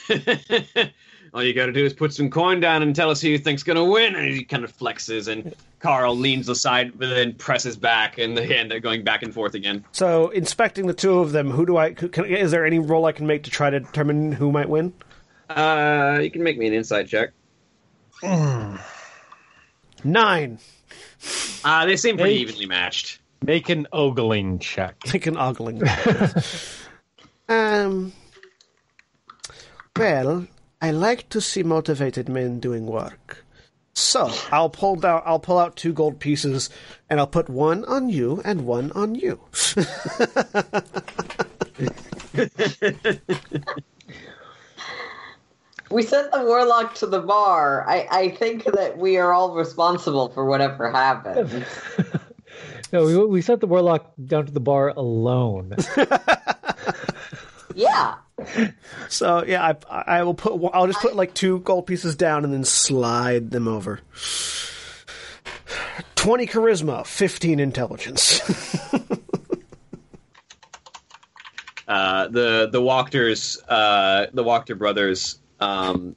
All 1.34 1.42
you 1.42 1.52
got 1.52 1.66
to 1.66 1.72
do 1.72 1.84
is 1.84 1.92
put 1.92 2.14
some 2.14 2.30
coin 2.30 2.60
down 2.60 2.82
and 2.82 2.94
tell 2.94 3.10
us 3.10 3.20
who 3.20 3.28
you 3.28 3.38
think's 3.38 3.64
going 3.64 3.76
to 3.76 3.84
win. 3.84 4.14
And 4.14 4.32
he 4.32 4.44
kind 4.44 4.62
of 4.62 4.76
flexes, 4.76 5.26
and 5.26 5.52
Carl 5.80 6.16
leans 6.16 6.48
aside, 6.48 6.96
but 6.96 7.08
then 7.08 7.34
presses 7.34 7.76
back, 7.76 8.18
and 8.18 8.38
they 8.38 8.56
end 8.56 8.72
up 8.72 8.82
going 8.82 9.02
back 9.02 9.22
and 9.24 9.34
forth 9.34 9.54
again. 9.54 9.84
So, 9.90 10.28
inspecting 10.28 10.86
the 10.86 10.94
two 10.94 11.18
of 11.18 11.32
them, 11.32 11.50
who 11.50 11.66
do 11.66 11.76
I? 11.76 11.92
Can, 11.92 12.24
is 12.24 12.52
there 12.52 12.64
any 12.64 12.78
roll 12.78 13.06
I 13.06 13.12
can 13.12 13.26
make 13.26 13.42
to 13.44 13.50
try 13.50 13.68
to 13.68 13.80
determine 13.80 14.30
who 14.30 14.52
might 14.52 14.68
win? 14.68 14.92
Uh, 15.50 16.20
you 16.22 16.30
can 16.30 16.44
make 16.44 16.56
me 16.56 16.68
an 16.68 16.72
insight 16.72 17.08
check. 17.08 17.30
Nine. 20.04 20.58
Uh, 21.64 21.86
they 21.86 21.96
seem 21.96 22.16
pretty 22.16 22.34
Eight. 22.34 22.40
evenly 22.42 22.66
matched. 22.66 23.20
Make 23.42 23.68
an 23.70 23.88
ogling 23.92 24.58
check. 24.60 24.96
like 25.12 25.26
an 25.26 25.36
ogling. 25.36 25.82
um. 27.48 28.12
Well, 29.96 30.46
I 30.82 30.90
like 30.90 31.28
to 31.30 31.40
see 31.40 31.62
motivated 31.62 32.28
men 32.28 32.60
doing 32.60 32.86
work. 32.86 33.44
So 33.94 34.30
I'll 34.50 34.70
pull 34.70 34.96
down. 34.96 35.22
I'll 35.24 35.38
pull 35.38 35.58
out 35.58 35.76
two 35.76 35.92
gold 35.92 36.18
pieces, 36.18 36.68
and 37.08 37.20
I'll 37.20 37.28
put 37.28 37.48
one 37.48 37.84
on 37.84 38.08
you 38.08 38.42
and 38.44 38.66
one 38.66 38.90
on 38.92 39.14
you. 39.14 39.40
We 45.90 46.02
sent 46.02 46.32
the 46.32 46.42
warlock 46.42 46.94
to 46.96 47.06
the 47.06 47.20
bar. 47.20 47.88
I, 47.88 48.08
I 48.10 48.28
think 48.30 48.64
that 48.64 48.98
we 48.98 49.16
are 49.18 49.32
all 49.32 49.54
responsible 49.54 50.30
for 50.30 50.44
whatever 50.44 50.90
happened. 50.90 51.64
No, 52.92 53.06
we, 53.06 53.16
we 53.26 53.42
sent 53.42 53.60
the 53.60 53.66
warlock 53.66 54.12
down 54.24 54.46
to 54.46 54.52
the 54.52 54.60
bar 54.60 54.90
alone. 54.90 55.74
yeah. 57.74 58.14
So 59.08 59.44
yeah, 59.44 59.74
I 59.90 60.02
I 60.18 60.22
will 60.22 60.34
put 60.34 60.60
I'll 60.72 60.86
just 60.86 61.00
put 61.00 61.14
like 61.14 61.34
two 61.34 61.60
gold 61.60 61.86
pieces 61.86 62.16
down 62.16 62.44
and 62.44 62.52
then 62.52 62.64
slide 62.64 63.50
them 63.50 63.68
over. 63.68 64.00
Twenty 66.14 66.46
charisma, 66.46 67.06
fifteen 67.06 67.60
intelligence. 67.60 68.40
Uh, 71.86 72.28
the 72.28 72.68
the 72.72 72.80
Wachters, 72.80 73.58
uh, 73.68 74.26
the 74.32 74.42
Wachter 74.42 74.76
brothers, 74.76 75.38
um, 75.60 76.16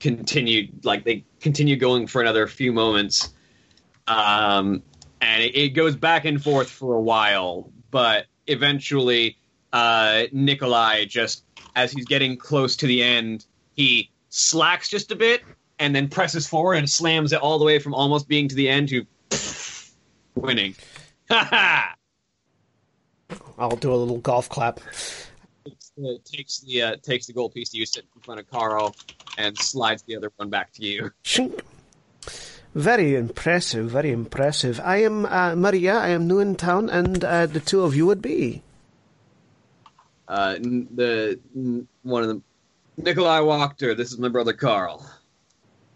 continued 0.00 0.84
like 0.84 1.04
they 1.04 1.24
continue 1.40 1.76
going 1.76 2.06
for 2.06 2.22
another 2.22 2.46
few 2.46 2.72
moments, 2.72 3.34
um, 4.06 4.82
and 5.20 5.42
it, 5.42 5.54
it 5.54 5.68
goes 5.70 5.96
back 5.96 6.24
and 6.24 6.42
forth 6.42 6.70
for 6.70 6.94
a 6.94 7.00
while, 7.00 7.70
but 7.90 8.26
eventually, 8.46 9.37
uh, 9.72 10.24
Nikolai 10.32 11.04
just 11.04 11.44
as 11.76 11.92
he's 11.92 12.06
getting 12.06 12.36
close 12.36 12.76
to 12.76 12.86
the 12.86 13.02
end, 13.02 13.46
he 13.74 14.10
slacks 14.28 14.88
just 14.88 15.10
a 15.10 15.16
bit 15.16 15.42
and 15.78 15.94
then 15.94 16.08
presses 16.08 16.46
forward 16.46 16.74
and 16.74 16.90
slams 16.90 17.32
it 17.32 17.40
all 17.40 17.58
the 17.58 17.64
way 17.64 17.78
from 17.78 17.94
almost 17.94 18.28
being 18.28 18.48
to 18.48 18.54
the 18.54 18.68
end 18.68 18.88
to 18.88 19.06
winning. 20.34 20.74
Ha 21.30 21.44
ha! 21.50 21.94
I'll 23.58 23.76
do 23.76 23.92
a 23.92 23.96
little 23.96 24.18
golf 24.18 24.48
clap. 24.48 24.80
takes 25.64 25.92
the 25.96 26.18
takes 26.24 26.60
the, 26.60 26.82
uh, 26.82 26.96
takes 27.02 27.26
the 27.26 27.32
gold 27.32 27.52
piece 27.52 27.70
to 27.70 27.78
you 27.78 27.86
sit 27.86 28.04
in 28.14 28.22
front 28.22 28.40
of 28.40 28.50
Carl 28.50 28.94
and 29.36 29.56
slides 29.58 30.02
the 30.02 30.16
other 30.16 30.32
one 30.36 30.48
back 30.48 30.72
to 30.74 30.86
you. 30.86 31.10
Shink. 31.24 31.60
Very 32.74 33.14
impressive, 33.14 33.90
very 33.90 34.12
impressive. 34.12 34.80
I 34.80 34.98
am 34.98 35.26
uh, 35.26 35.56
Maria. 35.56 35.96
I 35.96 36.08
am 36.08 36.28
new 36.28 36.38
in 36.38 36.54
town, 36.54 36.88
and 36.90 37.24
uh, 37.24 37.46
the 37.46 37.60
two 37.60 37.82
of 37.82 37.96
you 37.96 38.06
would 38.06 38.22
be. 38.22 38.62
Uh, 40.28 40.56
the 40.60 41.38
one 42.02 42.22
of 42.22 42.28
them, 42.28 42.44
Nikolai 42.98 43.40
Wachter. 43.40 43.96
This 43.96 44.12
is 44.12 44.18
my 44.18 44.28
brother 44.28 44.52
Carl. 44.52 45.08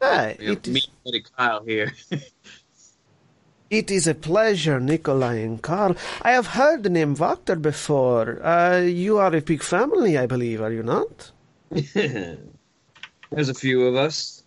Ah, 0.01 0.33
We 0.39 0.47
have 0.47 0.57
it, 0.59 0.69
is, 0.69 0.89
me, 1.05 1.23
Kyle 1.37 1.63
here. 1.65 1.93
it 3.71 3.91
is 3.91 4.07
a 4.07 4.15
pleasure, 4.15 4.81
Nikolai 4.81 5.37
and 5.37 5.63
Carl. 5.63 5.97
I 6.23 6.33
have 6.33 6.49
heard 6.49 6.83
the 6.83 6.91
name 6.91 7.15
Wachter 7.15 7.61
before. 7.61 8.45
Uh, 8.45 8.79
you 8.81 9.19
are 9.19 9.35
a 9.35 9.41
big 9.41 9.63
family, 9.63 10.19
I 10.19 10.27
believe, 10.27 10.61
are 10.61 10.73
you 10.73 10.83
not? 10.83 11.31
There's 11.71 13.49
a 13.49 13.55
few 13.55 13.87
of 13.87 13.95
us. 13.95 14.42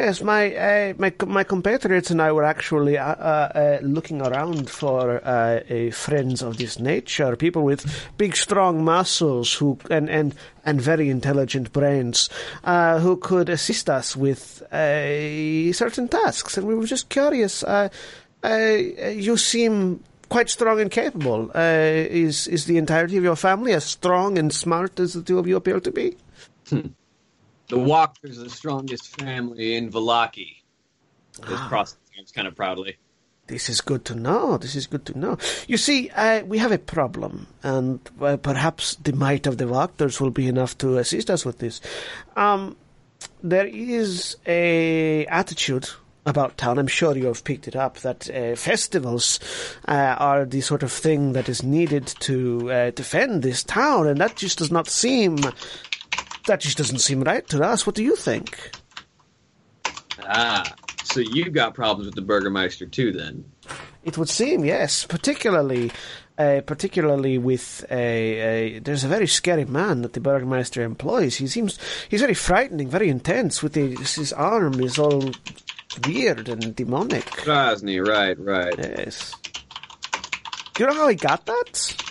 Yes, 0.00 0.22
my 0.22 0.56
uh, 0.56 0.94
my 0.96 1.12
my 1.26 1.44
compatriots 1.44 2.10
and 2.10 2.22
I 2.22 2.32
were 2.32 2.44
actually 2.44 2.96
uh, 2.96 3.04
uh, 3.04 3.52
uh, 3.54 3.78
looking 3.82 4.22
around 4.22 4.70
for 4.70 5.20
uh, 5.22 5.60
friends 5.92 6.40
of 6.40 6.56
this 6.56 6.78
nature, 6.78 7.36
people 7.36 7.64
with 7.64 7.84
big, 8.16 8.34
strong 8.34 8.82
muscles 8.82 9.52
who 9.52 9.78
and 9.90 10.08
and, 10.08 10.34
and 10.64 10.80
very 10.80 11.10
intelligent 11.10 11.70
brains, 11.74 12.30
uh, 12.64 12.98
who 12.98 13.18
could 13.18 13.50
assist 13.50 13.90
us 13.90 14.16
with 14.16 14.62
certain 14.70 16.08
tasks. 16.08 16.56
And 16.56 16.66
we 16.66 16.74
were 16.74 16.86
just 16.86 17.10
curious. 17.10 17.62
You 18.42 19.36
seem 19.36 20.02
quite 20.30 20.48
strong 20.48 20.80
and 20.80 20.90
capable. 20.90 21.50
Is 21.54 22.46
is 22.48 22.64
the 22.64 22.78
entirety 22.78 23.18
of 23.18 23.24
your 23.24 23.36
family 23.36 23.74
as 23.74 23.84
strong 23.84 24.38
and 24.38 24.50
smart 24.50 24.98
as 24.98 25.12
the 25.12 25.22
two 25.22 25.38
of 25.38 25.46
you 25.46 25.56
appear 25.56 25.78
to 25.78 25.92
be? 25.92 26.16
The 27.70 27.76
Wachters 27.76 28.38
are 28.38 28.44
the 28.44 28.50
strongest 28.50 29.16
family 29.20 29.76
in 29.76 29.90
Vallaki. 29.90 30.56
Crossed 31.40 31.96
his 32.10 32.18
arms 32.18 32.32
kind 32.32 32.48
of 32.48 32.56
proudly. 32.56 32.96
This 33.46 33.68
is 33.68 33.80
good 33.80 34.04
to 34.06 34.14
know. 34.14 34.58
This 34.58 34.76
is 34.76 34.86
good 34.86 35.06
to 35.06 35.18
know. 35.18 35.38
You 35.66 35.76
see, 35.76 36.10
uh, 36.10 36.44
we 36.44 36.58
have 36.58 36.72
a 36.72 36.78
problem, 36.78 37.46
and 37.62 38.00
uh, 38.20 38.36
perhaps 38.36 38.96
the 38.96 39.12
might 39.12 39.46
of 39.46 39.58
the 39.58 39.64
Wachters 39.64 40.20
will 40.20 40.30
be 40.30 40.48
enough 40.48 40.76
to 40.78 40.98
assist 40.98 41.30
us 41.30 41.44
with 41.44 41.58
this. 41.58 41.80
Um, 42.36 42.76
there 43.42 43.66
is 43.66 44.36
a 44.46 45.26
attitude 45.26 45.88
about 46.26 46.58
town. 46.58 46.78
I'm 46.78 46.86
sure 46.86 47.16
you 47.16 47.26
have 47.26 47.44
picked 47.44 47.66
it 47.66 47.76
up 47.76 47.98
that 47.98 48.28
uh, 48.30 48.54
festivals 48.54 49.40
uh, 49.88 50.16
are 50.18 50.44
the 50.44 50.60
sort 50.60 50.82
of 50.82 50.92
thing 50.92 51.32
that 51.32 51.48
is 51.48 51.62
needed 51.62 52.06
to 52.20 52.70
uh, 52.70 52.90
defend 52.90 53.42
this 53.42 53.64
town, 53.64 54.06
and 54.06 54.20
that 54.20 54.36
just 54.36 54.58
does 54.58 54.70
not 54.70 54.88
seem. 54.88 55.38
That 56.46 56.60
just 56.60 56.78
doesn't 56.78 56.98
seem 56.98 57.22
right 57.22 57.46
to 57.48 57.62
us. 57.62 57.86
What 57.86 57.94
do 57.94 58.02
you 58.02 58.16
think? 58.16 58.70
Ah, 60.24 60.74
so 61.04 61.20
you've 61.20 61.52
got 61.52 61.74
problems 61.74 62.06
with 62.06 62.14
the 62.14 62.22
Burgermeister 62.22 62.86
too, 62.86 63.12
then? 63.12 63.44
It 64.02 64.16
would 64.16 64.28
seem, 64.28 64.64
yes, 64.64 65.04
particularly, 65.04 65.92
uh, 66.38 66.62
particularly 66.64 67.36
with 67.36 67.84
a, 67.90 68.76
a. 68.76 68.78
There's 68.78 69.04
a 69.04 69.08
very 69.08 69.26
scary 69.26 69.66
man 69.66 70.02
that 70.02 70.14
the 70.14 70.20
Burgmeister 70.20 70.82
employs. 70.82 71.36
He 71.36 71.46
seems 71.46 71.78
he's 72.08 72.22
very 72.22 72.34
frightening, 72.34 72.88
very 72.88 73.10
intense. 73.10 73.62
With 73.62 73.74
his, 73.74 74.14
his 74.14 74.32
arm 74.32 74.80
is 74.80 74.98
all 74.98 75.30
weird 76.06 76.48
and 76.48 76.74
demonic. 76.74 77.26
Krasny, 77.26 78.04
right, 78.04 78.38
right. 78.38 78.74
Yes. 78.78 79.34
Do 80.74 80.84
you 80.84 80.86
know 80.86 80.94
how 80.94 81.08
he 81.08 81.16
got 81.16 81.44
that? 81.44 82.09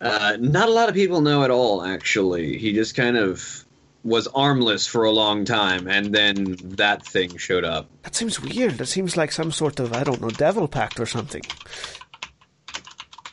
Uh, 0.00 0.36
not 0.40 0.68
a 0.68 0.72
lot 0.72 0.88
of 0.88 0.94
people 0.94 1.20
know 1.20 1.42
at 1.42 1.50
all, 1.50 1.82
actually. 1.82 2.56
He 2.58 2.72
just 2.72 2.94
kind 2.94 3.16
of 3.16 3.64
was 4.04 4.28
armless 4.28 4.86
for 4.86 5.04
a 5.04 5.10
long 5.10 5.44
time, 5.44 5.88
and 5.88 6.14
then 6.14 6.56
that 6.62 7.04
thing 7.04 7.36
showed 7.36 7.64
up. 7.64 7.88
That 8.02 8.14
seems 8.14 8.40
weird. 8.40 8.78
That 8.78 8.86
seems 8.86 9.16
like 9.16 9.32
some 9.32 9.50
sort 9.50 9.80
of 9.80 9.92
I 9.92 10.04
don't 10.04 10.20
know 10.20 10.30
devil 10.30 10.68
pact 10.68 11.00
or 11.00 11.06
something. 11.06 11.42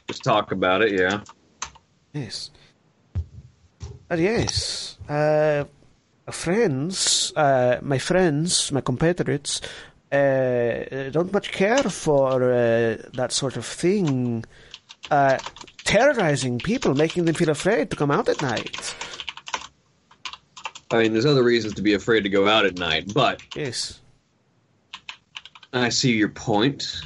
Just 0.08 0.24
talk 0.24 0.52
about 0.52 0.82
it, 0.82 0.94
yeah. 1.00 1.22
Yes. 2.14 2.52
But 4.08 4.20
yes, 4.20 4.98
uh, 5.10 5.66
friends, 6.32 7.34
uh, 7.36 7.80
my 7.82 7.98
friends, 7.98 8.72
my 8.72 8.82
compatriots, 8.82 9.62
uh, 10.12 11.10
don't 11.12 11.34
much 11.34 11.52
care 11.52 11.84
for 11.84 12.44
uh, 12.44 12.98
that 13.14 13.32
sort 13.32 13.58
of 13.58 13.66
thing. 13.66 14.46
Terrorizing 15.86 16.60
people, 16.60 16.94
making 16.94 17.26
them 17.26 17.36
feel 17.36 17.49
afraid 17.49 17.90
to 17.91 17.95
come 17.95 18.12
out 18.12 18.28
at 18.28 18.41
night. 18.41 18.95
I 20.91 21.03
mean, 21.03 21.14
there's 21.14 21.26
other 21.26 21.44
reasons 21.44 21.76
to 21.76 21.82
be 21.82 21.94
afraid 21.94 22.22
to 22.24 22.30
go 22.30 22.48
out 22.48 22.66
at 22.66 22.78
night, 22.78 23.14
but 23.14 23.41
Yes. 23.56 24.02
I 25.74 25.90
see 25.90 26.14
your 26.14 26.30
point. 26.30 27.02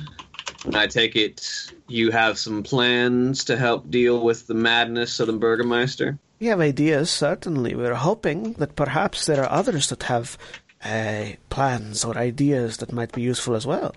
I 0.74 0.88
take 0.88 1.16
it 1.16 1.72
you 1.88 2.12
have 2.12 2.38
some 2.38 2.64
plans 2.64 3.46
to 3.46 3.58
help 3.58 3.90
deal 3.90 4.24
with 4.24 4.48
the 4.48 4.54
madness 4.54 5.20
of 5.20 5.28
the 5.28 5.34
Burgermeister? 5.34 6.20
We 6.40 6.48
have 6.48 6.60
ideas, 6.60 7.10
certainly. 7.10 7.76
We're 7.76 7.96
hoping 7.96 8.54
that 8.54 8.76
perhaps 8.76 9.26
there 9.26 9.44
are 9.44 9.52
others 9.52 9.90
that 9.90 10.04
have 10.04 10.38
uh, 10.84 11.32
plans 11.50 12.06
or 12.06 12.18
ideas 12.18 12.78
that 12.78 12.94
might 12.94 13.12
be 13.12 13.22
useful 13.22 13.56
as 13.56 13.66
well. 13.66 13.96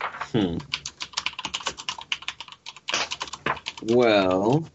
Hmm. 0.00 0.58
Well, 3.86 4.66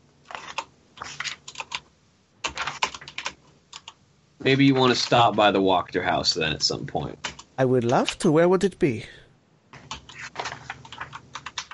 maybe 4.40 4.66
you 4.66 4.76
want 4.76 4.94
to 4.94 5.00
stop 5.00 5.36
by 5.36 5.52
the 5.52 5.60
Wachter 5.62 6.04
house 6.04 6.34
then 6.34 6.52
at 6.54 6.62
some 6.62 6.86
point. 6.86 7.34
I 7.58 7.66
would 7.66 7.84
love 7.84 8.18
to. 8.20 8.32
Where 8.32 8.48
would 8.48 8.64
it 8.64 8.78
be? 8.80 9.06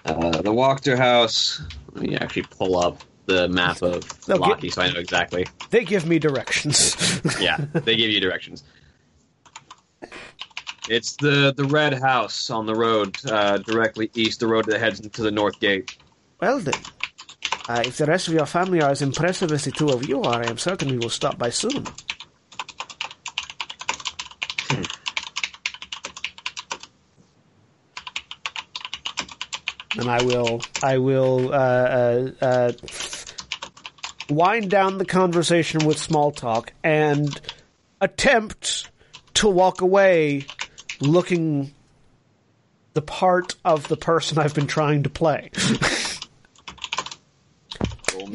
Uh, 0.05 0.29
the 0.41 0.53
Wachter 0.53 0.97
house. 0.97 1.61
Let 1.93 2.03
me 2.03 2.15
actually 2.17 2.43
pull 2.43 2.77
up 2.77 2.99
the 3.25 3.47
map 3.49 3.81
of 3.81 4.03
No, 4.27 4.37
get- 4.37 4.41
Locky 4.47 4.69
so 4.69 4.81
I 4.83 4.91
know 4.91 4.99
exactly. 4.99 5.45
They 5.71 5.83
give 5.83 6.05
me 6.05 6.19
directions. 6.19 6.95
Yeah, 7.39 7.57
they 7.73 7.95
give 7.95 8.11
you 8.11 8.19
directions. 8.21 8.63
It's 10.87 11.15
the 11.15 11.53
the 11.57 11.65
red 11.65 11.93
house 11.99 12.51
on 12.51 12.67
the 12.67 12.75
road, 12.75 13.17
uh, 13.25 13.57
directly 13.57 14.11
east, 14.13 14.39
the 14.41 14.47
road 14.47 14.65
that 14.65 14.79
heads 14.79 14.99
into 14.99 15.23
the 15.23 15.31
north 15.31 15.59
gate. 15.59 15.97
well 16.39 16.59
then, 16.59 16.75
uh, 17.67 17.83
if 17.85 17.97
the 17.97 18.05
rest 18.05 18.27
of 18.27 18.33
your 18.33 18.45
family 18.45 18.81
are 18.81 18.91
as 18.91 19.01
impressive 19.01 19.51
as 19.51 19.65
the 19.65 19.71
two 19.71 19.89
of 19.89 20.07
you 20.07 20.21
are, 20.21 20.43
I 20.43 20.49
am 20.49 20.57
certain 20.57 20.89
we 20.89 20.97
will 20.97 21.09
stop 21.09 21.37
by 21.37 21.49
soon. 21.49 21.85
and 29.97 30.09
I 30.09 30.21
will, 30.23 30.61
I 30.83 30.97
will 30.97 31.53
uh, 31.53 31.57
uh, 31.57 32.31
uh, 32.41 32.71
wind 34.29 34.69
down 34.69 34.97
the 34.97 35.05
conversation 35.05 35.85
with 35.85 35.97
small 35.97 36.31
talk 36.31 36.73
and 36.83 37.39
attempt 38.01 38.89
to 39.35 39.49
walk 39.49 39.81
away 39.81 40.45
looking 40.99 41.73
the 42.93 43.01
part 43.01 43.55
of 43.65 43.87
the 43.87 43.97
person 43.97 44.37
I've 44.37 44.53
been 44.53 44.67
trying 44.67 45.03
to 45.03 45.09
play. 45.09 45.51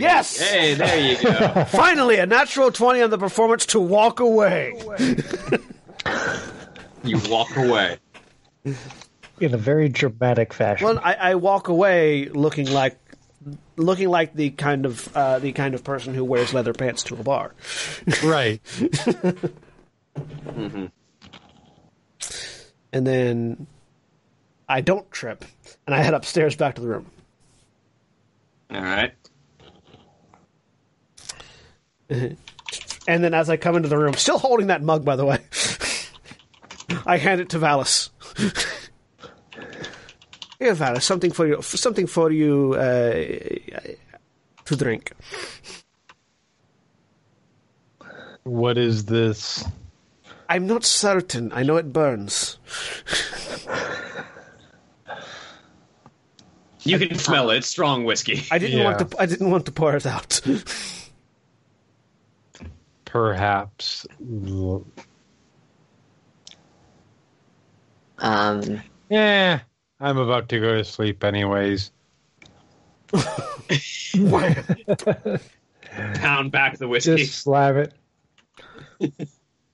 Yes! 0.01 0.39
Hey, 0.39 0.74
there 0.74 0.98
you 0.98 1.22
go. 1.22 1.64
Finally, 1.68 2.16
a 2.16 2.27
natural 2.27 2.70
20 2.70 3.02
on 3.02 3.10
the 3.10 3.18
performance 3.18 3.66
to 3.66 3.81
walk 3.81 4.20
away. 4.20 4.74
you 7.05 7.20
walk 7.28 7.56
away. 7.56 7.98
in 9.40 9.55
a 9.55 9.59
very 9.59 9.89
dramatic 9.89 10.52
fashion. 10.52 10.86
Well, 10.86 11.01
I, 11.02 11.14
I 11.14 11.35
walk 11.36 11.68
away 11.68 12.27
looking 12.27 12.70
like 12.70 12.98
looking 13.77 14.09
like 14.09 14.35
the 14.35 14.51
kind 14.51 14.85
of 14.85 15.16
uh, 15.16 15.39
the 15.39 15.52
kind 15.52 15.74
of 15.74 15.82
person 15.82 16.14
who 16.14 16.24
wears 16.24 16.52
leather 16.52 16.72
pants 16.74 17.02
to 17.05 17.14
a 17.16 17.22
bar. 17.22 17.55
Right. 18.22 18.60
And 22.93 23.06
then 23.06 23.66
I 24.68 24.81
don't 24.81 25.10
trip, 25.10 25.44
and 25.86 25.94
I 25.94 26.02
head 26.02 26.14
upstairs 26.14 26.56
back 26.56 26.74
to 26.74 26.81
the 26.81 26.89
room. 26.89 27.06
All 28.72 28.82
right. 28.82 29.12
And 32.11 33.24
then 33.24 33.35
as 33.35 33.49
I 33.49 33.57
come 33.57 33.77
into 33.77 33.89
the 33.89 33.99
room, 33.99 34.15
still 34.15 34.39
holding 34.39 34.69
that 34.69 34.82
mug, 34.82 35.05
by 35.05 35.16
the 35.16 35.24
way, 35.24 35.39
I 37.07 37.16
hand 37.16 37.41
it 37.41 37.49
to 37.51 37.59
Vallus. 37.59 38.11
Here, 40.59 40.74
Vallus, 40.74 41.03
something 41.03 41.31
for 41.31 41.47
you. 41.47 41.62
Something 41.62 42.07
for 42.07 42.31
you 42.31 42.74
uh, 42.74 43.15
to 44.65 44.77
drink. 44.77 45.12
What 48.43 48.77
is 48.77 49.07
this? 49.07 49.65
I'm 50.49 50.66
not 50.66 50.85
certain. 50.85 51.53
I 51.53 51.62
know 51.62 51.77
it 51.77 51.93
burns. 51.93 52.59
You 56.82 56.99
can 56.99 57.19
smell 57.19 57.51
it. 57.51 57.59
It's 57.59 57.69
strong 57.69 58.05
whiskey. 58.05 58.43
I 58.51 58.59
didn't 58.59 58.82
want 58.85 58.99
to. 59.11 59.20
I 59.20 59.27
didn't 59.27 59.51
want 59.51 59.66
to 59.66 59.73
pour 59.73 59.97
it 59.97 60.07
out. 60.07 60.41
Perhaps. 63.11 64.07
Um, 68.19 68.82
Yeah, 69.09 69.61
I'm 69.99 70.19
about 70.19 70.49
to 70.51 70.61
go 70.61 70.77
to 70.77 70.85
sleep 70.85 71.24
anyways. 71.24 71.91
Pound 73.11 73.24
back 76.53 76.78
the 76.78 76.87
whiskey. 76.87 77.16
Just 77.16 77.43
slab 77.43 77.77
it. 77.77 77.93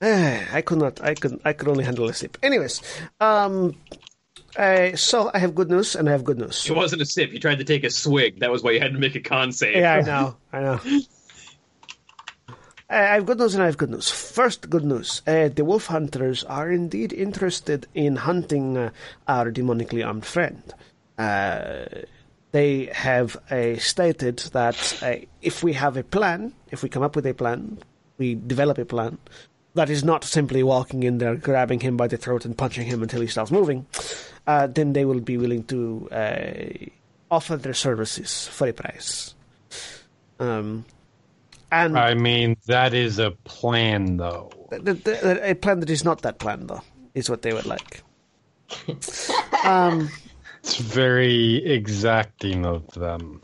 Eh, 0.02 0.44
I 0.52 0.60
could 0.60 0.76
not. 0.76 1.02
I 1.02 1.14
could. 1.14 1.40
I 1.42 1.54
could 1.54 1.68
only 1.68 1.82
handle 1.82 2.06
a 2.06 2.12
sip. 2.12 2.36
Anyways, 2.42 2.82
um, 3.18 3.74
I, 4.54 4.92
so 4.92 5.30
I 5.32 5.38
have 5.38 5.54
good 5.54 5.70
news, 5.70 5.96
and 5.96 6.06
I 6.06 6.12
have 6.12 6.22
good 6.22 6.36
news. 6.36 6.68
It 6.68 6.76
wasn't 6.76 7.00
a 7.00 7.06
sip. 7.06 7.32
You 7.32 7.40
tried 7.40 7.60
to 7.60 7.64
take 7.64 7.82
a 7.82 7.88
swig. 7.88 8.40
That 8.40 8.52
was 8.52 8.62
why 8.62 8.72
you 8.72 8.80
had 8.80 8.92
to 8.92 8.98
make 8.98 9.14
a 9.14 9.20
con 9.20 9.52
save. 9.52 9.76
Yeah, 9.76 9.94
I 9.94 10.02
know. 10.02 10.36
I 10.52 10.60
know. 10.60 10.80
Uh, 12.88 12.94
I 12.94 13.14
have 13.14 13.26
good 13.26 13.38
news 13.38 13.54
and 13.54 13.62
I 13.62 13.66
have 13.66 13.78
good 13.78 13.90
news. 13.90 14.08
First, 14.08 14.70
good 14.70 14.84
news. 14.84 15.20
Uh, 15.26 15.48
the 15.48 15.64
wolf 15.64 15.86
hunters 15.86 16.44
are 16.44 16.70
indeed 16.70 17.12
interested 17.12 17.86
in 17.94 18.14
hunting 18.14 18.76
uh, 18.76 18.90
our 19.26 19.50
demonically 19.50 20.06
armed 20.06 20.24
friend. 20.24 20.62
Uh, 21.18 21.86
they 22.52 22.86
have 22.92 23.36
uh, 23.50 23.76
stated 23.76 24.38
that 24.52 25.02
uh, 25.02 25.16
if 25.42 25.64
we 25.64 25.72
have 25.72 25.96
a 25.96 26.04
plan, 26.04 26.54
if 26.70 26.82
we 26.84 26.88
come 26.88 27.02
up 27.02 27.16
with 27.16 27.26
a 27.26 27.34
plan, 27.34 27.78
we 28.18 28.36
develop 28.36 28.78
a 28.78 28.84
plan, 28.84 29.18
that 29.74 29.90
is 29.90 30.04
not 30.04 30.22
simply 30.22 30.62
walking 30.62 31.02
in 31.02 31.18
there, 31.18 31.34
grabbing 31.34 31.80
him 31.80 31.96
by 31.96 32.06
the 32.06 32.16
throat 32.16 32.44
and 32.44 32.56
punching 32.56 32.86
him 32.86 33.02
until 33.02 33.20
he 33.20 33.26
stops 33.26 33.50
moving, 33.50 33.84
then 34.46 34.94
they 34.94 35.04
will 35.04 35.20
be 35.20 35.36
willing 35.36 35.64
to 35.64 36.08
offer 37.30 37.56
their 37.56 37.74
services 37.74 38.46
for 38.48 38.68
a 38.68 38.72
price. 38.72 39.34
Um, 40.40 40.86
and 41.70 41.98
I 41.98 42.14
mean, 42.14 42.56
that 42.66 42.94
is 42.94 43.18
a 43.18 43.30
plan, 43.44 44.16
though. 44.16 44.50
the, 44.70 44.94
the, 44.94 45.50
a 45.50 45.54
plan 45.54 45.80
that 45.80 45.90
is 45.90 46.04
not 46.04 46.22
that 46.22 46.38
plan, 46.38 46.66
though, 46.66 46.82
is 47.14 47.28
what 47.30 47.42
they 47.42 47.52
would 47.52 47.66
like. 47.66 48.02
um, 49.64 50.08
It's 50.62 50.76
very 50.76 51.64
exacting 51.64 52.64
of 52.66 52.86
them. 52.94 53.40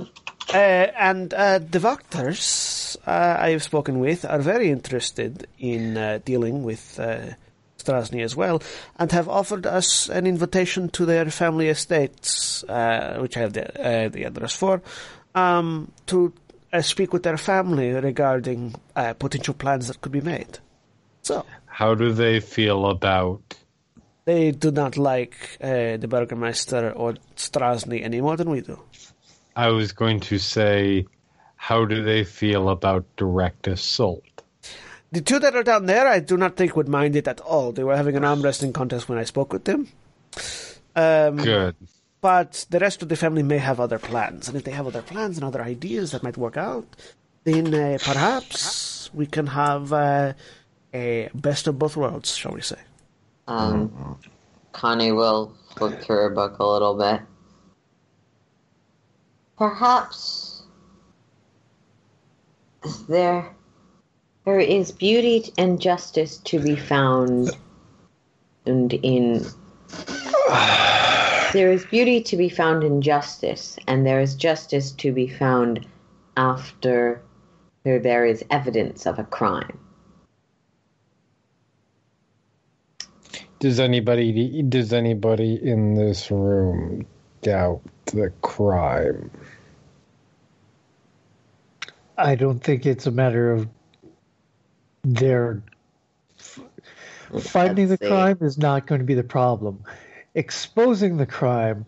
uh, 0.52 0.56
and 0.56 1.32
uh, 1.34 1.58
the 1.58 1.78
Wachters 1.78 2.96
uh, 3.06 3.36
I 3.38 3.50
have 3.50 3.62
spoken 3.62 4.00
with 4.00 4.24
are 4.24 4.40
very 4.40 4.70
interested 4.70 5.46
in 5.58 5.96
uh, 5.96 6.18
dealing 6.24 6.64
with 6.64 6.98
uh, 7.00 7.34
Strazni 7.78 8.22
as 8.22 8.36
well, 8.36 8.62
and 8.98 9.10
have 9.12 9.28
offered 9.28 9.66
us 9.66 10.08
an 10.08 10.26
invitation 10.26 10.88
to 10.90 11.04
their 11.06 11.30
family 11.30 11.68
estates, 11.68 12.62
uh, 12.64 13.18
which 13.20 13.36
I 13.36 13.40
have 13.40 13.52
the, 13.52 13.80
uh, 13.80 14.08
the 14.08 14.24
address 14.24 14.54
for, 14.54 14.82
um, 15.34 15.90
to 16.06 16.32
speak 16.80 17.12
with 17.12 17.22
their 17.22 17.36
family 17.36 17.90
regarding 17.90 18.74
uh, 18.96 19.12
potential 19.14 19.54
plans 19.54 19.88
that 19.88 20.00
could 20.00 20.12
be 20.12 20.20
made. 20.20 20.58
So. 21.22 21.44
How 21.66 21.94
do 21.94 22.12
they 22.12 22.40
feel 22.40 22.86
about? 22.86 23.54
They 24.24 24.52
do 24.52 24.70
not 24.70 24.96
like 24.96 25.58
uh, 25.60 25.96
the 25.96 26.08
Burgermeister 26.08 26.92
or 26.92 27.14
Strazni 27.36 28.04
any 28.04 28.20
more 28.20 28.36
than 28.36 28.50
we 28.50 28.60
do. 28.60 28.80
I 29.56 29.68
was 29.68 29.92
going 29.92 30.20
to 30.20 30.38
say, 30.38 31.06
how 31.56 31.84
do 31.84 32.02
they 32.02 32.24
feel 32.24 32.68
about 32.68 33.04
direct 33.16 33.66
assault? 33.66 34.24
The 35.10 35.20
two 35.20 35.38
that 35.40 35.54
are 35.54 35.62
down 35.62 35.86
there, 35.86 36.06
I 36.06 36.20
do 36.20 36.36
not 36.38 36.56
think 36.56 36.74
would 36.74 36.88
mind 36.88 37.16
it 37.16 37.28
at 37.28 37.40
all. 37.40 37.72
They 37.72 37.84
were 37.84 37.96
having 37.96 38.16
an 38.16 38.24
arm 38.24 38.40
wrestling 38.40 38.72
contest 38.72 39.08
when 39.08 39.18
I 39.18 39.24
spoke 39.24 39.52
with 39.52 39.64
them. 39.64 39.88
Um, 40.96 41.36
Good. 41.36 41.76
But 42.22 42.66
the 42.70 42.78
rest 42.78 43.02
of 43.02 43.08
the 43.08 43.16
family 43.16 43.42
may 43.42 43.58
have 43.58 43.80
other 43.80 43.98
plans, 43.98 44.48
and 44.48 44.56
if 44.56 44.62
they 44.62 44.70
have 44.70 44.86
other 44.86 45.02
plans 45.02 45.36
and 45.36 45.44
other 45.44 45.60
ideas 45.60 46.12
that 46.12 46.22
might 46.22 46.38
work 46.38 46.56
out, 46.56 46.86
then 47.44 47.74
uh, 47.74 47.98
perhaps 48.00 49.10
we 49.12 49.26
can 49.26 49.48
have 49.48 49.92
uh, 49.92 50.32
a 50.94 51.28
best 51.34 51.66
of 51.66 51.80
both 51.80 51.96
worlds, 51.96 52.34
shall 52.36 52.52
we 52.52 52.62
say? 52.62 52.78
um, 53.48 54.18
Connie 54.70 55.10
will 55.10 55.52
flip 55.76 56.00
through 56.00 56.16
her 56.16 56.30
book 56.30 56.60
a 56.60 56.64
little 56.64 56.96
bit. 56.96 57.20
Perhaps 59.58 60.62
there 63.08 63.52
there 64.44 64.60
is 64.60 64.92
beauty 64.92 65.52
and 65.58 65.80
justice 65.80 66.38
to 66.38 66.60
be 66.60 66.76
found 66.76 67.50
and 68.64 68.92
in 68.92 69.44
there 71.52 71.72
is 71.72 71.84
beauty 71.86 72.22
to 72.22 72.36
be 72.36 72.48
found 72.48 72.82
in 72.82 73.02
justice 73.02 73.78
and 73.86 74.06
there 74.06 74.20
is 74.20 74.34
justice 74.34 74.92
to 74.92 75.12
be 75.12 75.28
found 75.28 75.86
after 76.36 77.22
there, 77.84 77.98
there 77.98 78.24
is 78.24 78.44
evidence 78.50 79.06
of 79.06 79.18
a 79.18 79.24
crime 79.24 79.78
Does 83.62 83.78
anybody 83.78 84.60
does 84.62 84.92
anybody 84.92 85.54
in 85.54 85.94
this 85.94 86.32
room 86.32 87.06
doubt 87.42 87.80
the 88.06 88.32
crime? 88.42 89.30
I 92.18 92.34
don't 92.34 92.58
think 92.58 92.86
it's 92.86 93.06
a 93.06 93.12
matter 93.12 93.52
of 93.52 93.68
their 95.04 95.62
finding 97.38 97.86
the 97.86 97.98
crime 97.98 98.38
is 98.40 98.58
not 98.58 98.88
going 98.88 98.98
to 98.98 99.04
be 99.04 99.14
the 99.14 99.22
problem. 99.22 99.84
Exposing 100.34 101.18
the 101.18 101.26
crime, 101.26 101.84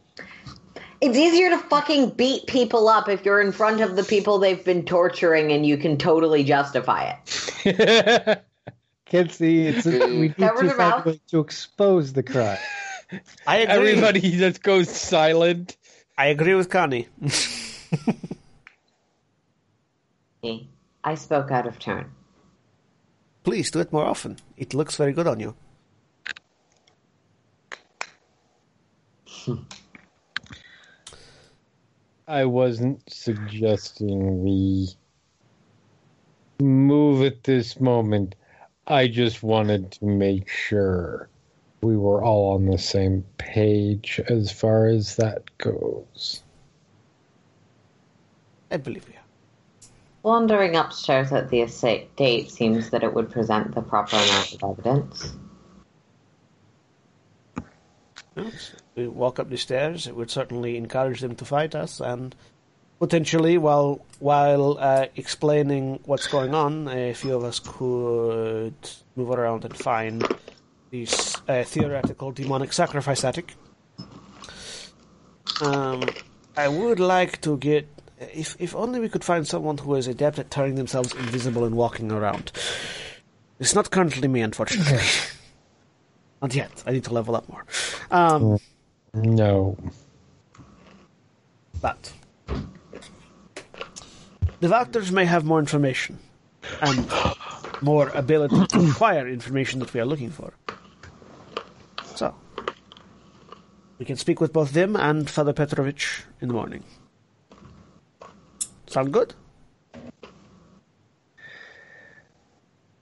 It's 1.00 1.16
easier 1.16 1.50
to 1.50 1.58
fucking 1.58 2.10
beat 2.10 2.46
people 2.46 2.88
up 2.88 3.08
if 3.08 3.24
you're 3.24 3.40
in 3.40 3.52
front 3.52 3.80
of 3.80 3.96
the 3.96 4.02
people 4.02 4.38
they've 4.38 4.64
been 4.64 4.84
torturing 4.84 5.52
and 5.52 5.64
you 5.64 5.76
can 5.78 5.96
totally 5.96 6.44
justify 6.44 7.14
it. 7.64 8.44
can't 9.06 9.32
see. 9.32 9.66
It's 9.66 9.86
we 9.86 10.28
need 10.28 10.36
Cover 10.36 10.62
to 10.62 10.70
find 10.70 11.06
a 11.06 11.08
way 11.10 11.20
to 11.28 11.40
expose 11.40 12.12
the 12.12 12.22
crime. 12.22 12.58
I 13.46 13.58
agree. 13.58 13.92
Everybody 13.92 14.20
just 14.20 14.62
goes 14.62 14.88
silent. 14.90 15.76
I 16.16 16.26
agree 16.26 16.54
with 16.54 16.68
Connie. 16.68 17.08
I 21.04 21.14
spoke 21.14 21.50
out 21.50 21.66
of 21.66 21.78
turn. 21.78 22.10
Please 23.42 23.70
do 23.70 23.80
it 23.80 23.92
more 23.92 24.04
often. 24.04 24.38
It 24.56 24.74
looks 24.74 24.96
very 24.96 25.12
good 25.12 25.26
on 25.26 25.40
you. 25.40 25.54
I 32.26 32.44
wasn't 32.44 33.02
suggesting 33.12 34.42
we 34.42 34.88
move 36.60 37.22
at 37.22 37.44
this 37.44 37.80
moment. 37.80 38.34
I 38.86 39.08
just 39.08 39.42
wanted 39.42 39.90
to 39.92 40.06
make 40.06 40.48
sure 40.48 41.28
we 41.82 41.96
were 41.96 42.24
all 42.24 42.54
on 42.54 42.66
the 42.66 42.78
same 42.78 43.24
page 43.38 44.20
as 44.28 44.50
far 44.50 44.86
as 44.86 45.16
that 45.16 45.42
goes. 45.58 46.42
I 48.70 48.78
believe 48.78 49.06
you. 49.08 49.14
Wandering 50.22 50.74
upstairs 50.74 51.32
at 51.32 51.50
the 51.50 51.60
estate 51.60 52.50
seems 52.50 52.88
that 52.90 53.04
it 53.04 53.12
would 53.12 53.30
present 53.30 53.74
the 53.74 53.82
proper 53.82 54.16
amount 54.16 54.54
of 54.54 54.70
evidence. 54.70 55.34
Yes. 58.36 58.72
We 58.94 59.08
walk 59.08 59.38
up 59.38 59.50
the 59.50 59.56
stairs. 59.56 60.06
It 60.06 60.14
would 60.14 60.30
certainly 60.30 60.76
encourage 60.76 61.20
them 61.20 61.34
to 61.36 61.44
fight 61.44 61.74
us, 61.74 62.00
and 62.00 62.34
potentially, 63.00 63.58
while 63.58 64.04
while 64.20 64.78
uh, 64.78 65.06
explaining 65.16 66.00
what's 66.04 66.26
going 66.28 66.54
on, 66.54 66.88
a 66.88 67.12
few 67.12 67.34
of 67.34 67.44
us 67.44 67.58
could 67.58 68.74
move 69.16 69.30
around 69.30 69.64
and 69.64 69.76
find 69.76 70.26
this 70.90 71.36
uh, 71.48 71.64
theoretical 71.64 72.30
demonic 72.30 72.72
sacrifice 72.72 73.24
attic. 73.24 73.54
Um, 75.60 76.02
I 76.56 76.68
would 76.68 77.00
like 77.00 77.40
to 77.42 77.56
get 77.56 77.88
if 78.18 78.56
if 78.60 78.74
only 78.76 79.00
we 79.00 79.08
could 79.08 79.24
find 79.24 79.46
someone 79.46 79.78
who 79.78 79.94
is 79.96 80.06
adept 80.06 80.38
at 80.38 80.50
turning 80.50 80.76
themselves 80.76 81.12
invisible 81.14 81.64
and 81.64 81.74
walking 81.74 82.12
around. 82.12 82.52
It's 83.58 83.74
not 83.74 83.90
currently 83.90 84.28
me, 84.28 84.40
unfortunately. 84.40 85.00
not 86.42 86.54
yet. 86.54 86.82
I 86.86 86.92
need 86.92 87.04
to 87.04 87.14
level 87.14 87.36
up 87.36 87.48
more. 87.48 87.64
Um, 88.10 88.58
No. 89.14 89.76
but 91.80 92.12
the 94.60 94.68
Wachters 94.68 95.10
may 95.12 95.24
have 95.24 95.44
more 95.44 95.58
information 95.60 96.18
and 96.80 97.08
more 97.82 98.08
ability 98.08 98.66
to 98.66 98.80
acquire 98.90 99.28
information 99.28 99.80
that 99.80 99.92
we 99.92 100.00
are 100.00 100.06
looking 100.06 100.30
for. 100.30 100.52
So 102.14 102.34
we 103.98 104.04
can 104.04 104.16
speak 104.16 104.40
with 104.40 104.52
both 104.52 104.72
them 104.72 104.96
and 104.96 105.28
Father 105.28 105.52
Petrovich 105.52 106.22
in 106.40 106.48
the 106.48 106.54
morning. 106.54 106.82
Sound 108.86 109.12
good? 109.12 109.34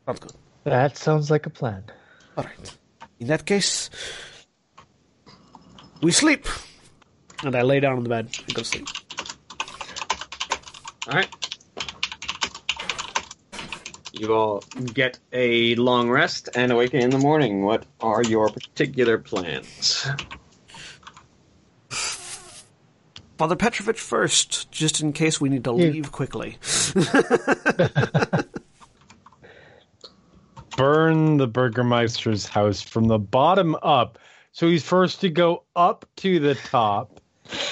Sounds 0.06 0.20
good. 0.20 0.32
That 0.64 0.96
sounds 0.96 1.30
like 1.30 1.46
a 1.46 1.50
plan. 1.50 1.84
All 2.36 2.44
right. 2.44 2.76
In 3.20 3.28
that 3.28 3.46
case, 3.46 3.88
we 6.02 6.12
sleep. 6.12 6.46
And 7.44 7.56
I 7.56 7.62
lay 7.62 7.80
down 7.80 7.96
on 7.96 8.02
the 8.02 8.08
bed 8.08 8.28
and 8.46 8.54
go 8.54 8.62
to 8.62 8.64
sleep. 8.68 8.86
All 11.08 11.14
right. 11.14 11.28
You 14.12 14.34
all 14.34 14.62
get 14.94 15.18
a 15.32 15.74
long 15.76 16.08
rest 16.10 16.48
and 16.54 16.70
awaken 16.70 17.00
in 17.00 17.10
the 17.10 17.18
morning. 17.18 17.62
What 17.64 17.86
are 18.00 18.22
your 18.22 18.48
particular 18.50 19.18
plans? 19.18 20.06
Father 23.38 23.56
Petrovich 23.56 23.98
first, 23.98 24.70
just 24.70 25.00
in 25.00 25.12
case 25.12 25.40
we 25.40 25.48
need 25.48 25.64
to 25.64 25.70
Yeah. 25.76 25.86
leave 25.86 26.12
quickly. 26.12 26.58
Burn 30.76 31.36
the 31.38 31.46
Burgermeister's 31.48 32.46
house 32.46 32.80
from 32.80 33.04
the 33.08 33.18
bottom 33.18 33.76
up. 33.82 34.18
So 34.52 34.68
he's 34.68 34.84
first 34.84 35.20
to 35.22 35.30
go 35.30 35.64
up 35.74 36.04
to 36.16 36.38
the 36.38 36.54
top, 36.54 37.20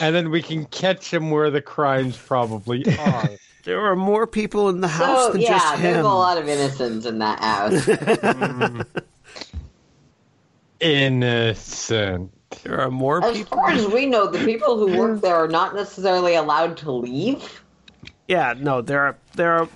and 0.01 0.15
then 0.15 0.31
we 0.31 0.43
can 0.43 0.65
catch 0.67 1.13
him 1.13 1.31
where 1.31 1.51
the 1.51 1.61
crimes 1.63 2.17
probably 2.17 2.85
are. 2.99 3.31
There 3.63 3.79
are 3.85 3.95
more 3.95 4.27
people 4.27 4.71
in 4.71 4.81
the 4.81 4.89
house 4.89 5.27
So 5.27 5.33
than 5.33 5.43
yeah, 5.43 5.49
just 5.51 5.83
there's 5.83 5.99
a 5.99 6.03
lot 6.09 6.39
of 6.39 6.49
innocents 6.49 7.05
in 7.05 7.19
that 7.19 7.41
house. 7.41 8.85
Innocent. 10.81 12.33
There 12.63 12.81
are 12.81 12.91
more 12.91 13.23
as 13.23 13.37
people. 13.37 13.59
far 13.59 13.71
as 13.71 13.87
we 13.87 14.07
know, 14.07 14.27
the 14.27 14.43
people 14.47 14.79
who 14.79 14.97
work 14.97 15.21
there 15.23 15.37
are 15.37 15.47
not 15.47 15.75
necessarily 15.75 16.35
allowed 16.37 16.79
to 16.79 16.91
leave. 16.91 17.63
Yeah, 18.29 18.55
no, 18.59 18.81
there 18.81 19.01
are 19.01 19.19
there 19.35 19.53
are 19.53 19.69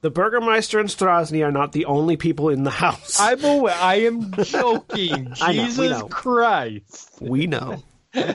the 0.00 0.10
Burgermeister 0.10 0.78
and 0.78 0.88
Strazni 0.88 1.44
are 1.44 1.52
not 1.52 1.72
the 1.72 1.84
only 1.86 2.16
people 2.16 2.48
in 2.48 2.62
the 2.64 2.70
house. 2.70 3.16
I'm 3.20 3.42
aware. 3.44 3.74
I 3.74 3.96
am 3.96 4.32
joking. 4.42 5.32
I 5.40 5.52
know, 5.52 5.62
we 5.62 5.68
Jesus 5.68 5.90
know. 5.90 6.08
Christ. 6.08 7.10
we 7.20 7.46
know. 7.46 7.82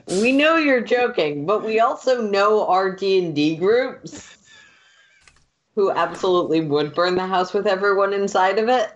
We 0.07 0.31
know 0.31 0.56
you're 0.56 0.81
joking, 0.84 1.48
but 1.48 1.65
we 1.65 1.80
also 1.80 2.22
know 2.22 2.68
our 2.68 2.95
D 2.95 3.26
and 3.26 3.35
D 3.35 3.56
groups 3.57 4.38
who 5.76 5.90
absolutely 5.91 6.61
would 6.61 6.94
burn 6.94 7.15
the 7.15 7.26
house 7.26 7.53
with 7.53 7.65
everyone 7.65 8.14
inside 8.14 8.60
of 8.60 8.69
it. 8.69 8.95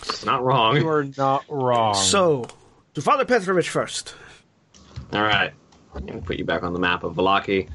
It's 0.00 0.24
not 0.24 0.44
wrong. 0.44 0.76
You 0.76 0.86
are 0.86 1.04
not 1.16 1.44
wrong. 1.48 1.94
So, 1.94 2.46
to 2.94 3.00
Father 3.00 3.24
Petrovich 3.24 3.70
first. 3.70 4.14
All 5.12 5.22
right. 5.22 5.52
I'm 5.94 6.06
going 6.06 6.20
to 6.20 6.26
put 6.26 6.36
you 6.36 6.44
back 6.44 6.62
on 6.62 6.74
the 6.74 6.78
map 6.78 7.02
of 7.02 7.14
Vallaki. 7.14 7.68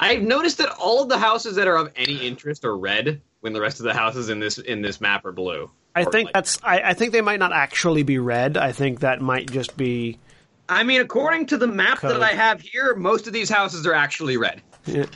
I've 0.00 0.22
noticed 0.22 0.58
that 0.58 0.70
all 0.78 1.02
of 1.02 1.08
the 1.08 1.18
houses 1.18 1.56
that 1.56 1.68
are 1.68 1.76
of 1.76 1.92
any 1.94 2.26
interest 2.26 2.64
are 2.64 2.76
red, 2.76 3.20
when 3.40 3.52
the 3.52 3.60
rest 3.60 3.78
of 3.80 3.84
the 3.84 3.94
houses 3.94 4.28
in 4.30 4.40
this 4.40 4.58
in 4.58 4.82
this 4.82 5.00
map 5.00 5.24
are 5.24 5.32
blue. 5.32 5.70
I 5.94 6.04
think 6.04 6.26
light. 6.26 6.34
that's. 6.34 6.58
I, 6.62 6.80
I 6.80 6.94
think 6.94 7.12
they 7.12 7.20
might 7.20 7.38
not 7.38 7.52
actually 7.52 8.02
be 8.02 8.18
red. 8.18 8.56
I 8.56 8.72
think 8.72 9.00
that 9.00 9.20
might 9.20 9.50
just 9.50 9.76
be. 9.76 10.18
I 10.68 10.82
mean, 10.84 11.00
according 11.00 11.46
to 11.46 11.58
the 11.58 11.66
map 11.66 11.98
Code. 11.98 12.12
that 12.12 12.22
I 12.22 12.30
have 12.32 12.60
here, 12.60 12.94
most 12.94 13.26
of 13.26 13.32
these 13.32 13.48
houses 13.50 13.86
are 13.86 13.92
actually 13.94 14.36
red. 14.36 14.62
Yeah. 14.86 15.06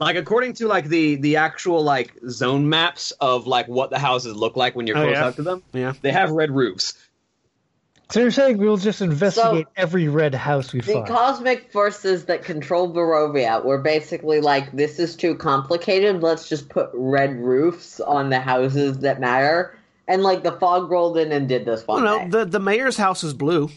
Like 0.00 0.16
according 0.16 0.54
to 0.54 0.66
like 0.66 0.86
the 0.86 1.14
the 1.14 1.36
actual 1.36 1.82
like 1.82 2.12
zone 2.28 2.68
maps 2.68 3.12
of 3.20 3.46
like 3.46 3.68
what 3.68 3.90
the 3.90 3.98
houses 3.98 4.34
look 4.34 4.56
like 4.56 4.74
when 4.74 4.86
you're 4.88 4.98
Oh, 4.98 5.02
close 5.04 5.14
yeah? 5.14 5.26
up 5.26 5.36
to 5.36 5.42
them, 5.42 5.62
Yeah. 5.72 5.92
they 6.02 6.10
have 6.10 6.30
red 6.32 6.50
roofs. 6.50 6.94
So 8.10 8.20
you're 8.20 8.30
saying 8.30 8.58
we'll 8.58 8.76
just 8.76 9.00
investigate 9.00 9.66
So- 9.66 9.72
every 9.76 10.08
red 10.08 10.34
house 10.34 10.72
we 10.72 10.80
The 10.80 10.92
find? 10.92 11.06
The 11.06 11.10
cosmic 11.12 11.72
forces 11.72 12.26
that 12.26 12.44
control 12.44 12.92
Barovia 12.92 13.64
were 13.64 13.78
basically 13.78 14.40
like, 14.40 14.70
this 14.72 14.98
is 14.98 15.16
too 15.16 15.34
complicated. 15.34 16.22
Let's 16.22 16.48
just 16.48 16.68
put 16.68 16.90
red 16.92 17.36
roofs 17.40 18.00
on 18.00 18.30
the 18.30 18.40
houses 18.40 18.98
that 19.00 19.20
matter. 19.20 19.76
And 20.06 20.22
like 20.22 20.42
the 20.42 20.52
fog 20.52 20.90
rolled 20.90 21.16
in 21.16 21.32
and 21.32 21.48
did 21.48 21.64
this 21.64 21.86
one 21.86 22.04
no, 22.04 22.28
the 22.28 22.44
the 22.44 22.60
mayor's 22.60 22.98
house 22.98 23.24
is 23.24 23.32
blue. 23.32 23.70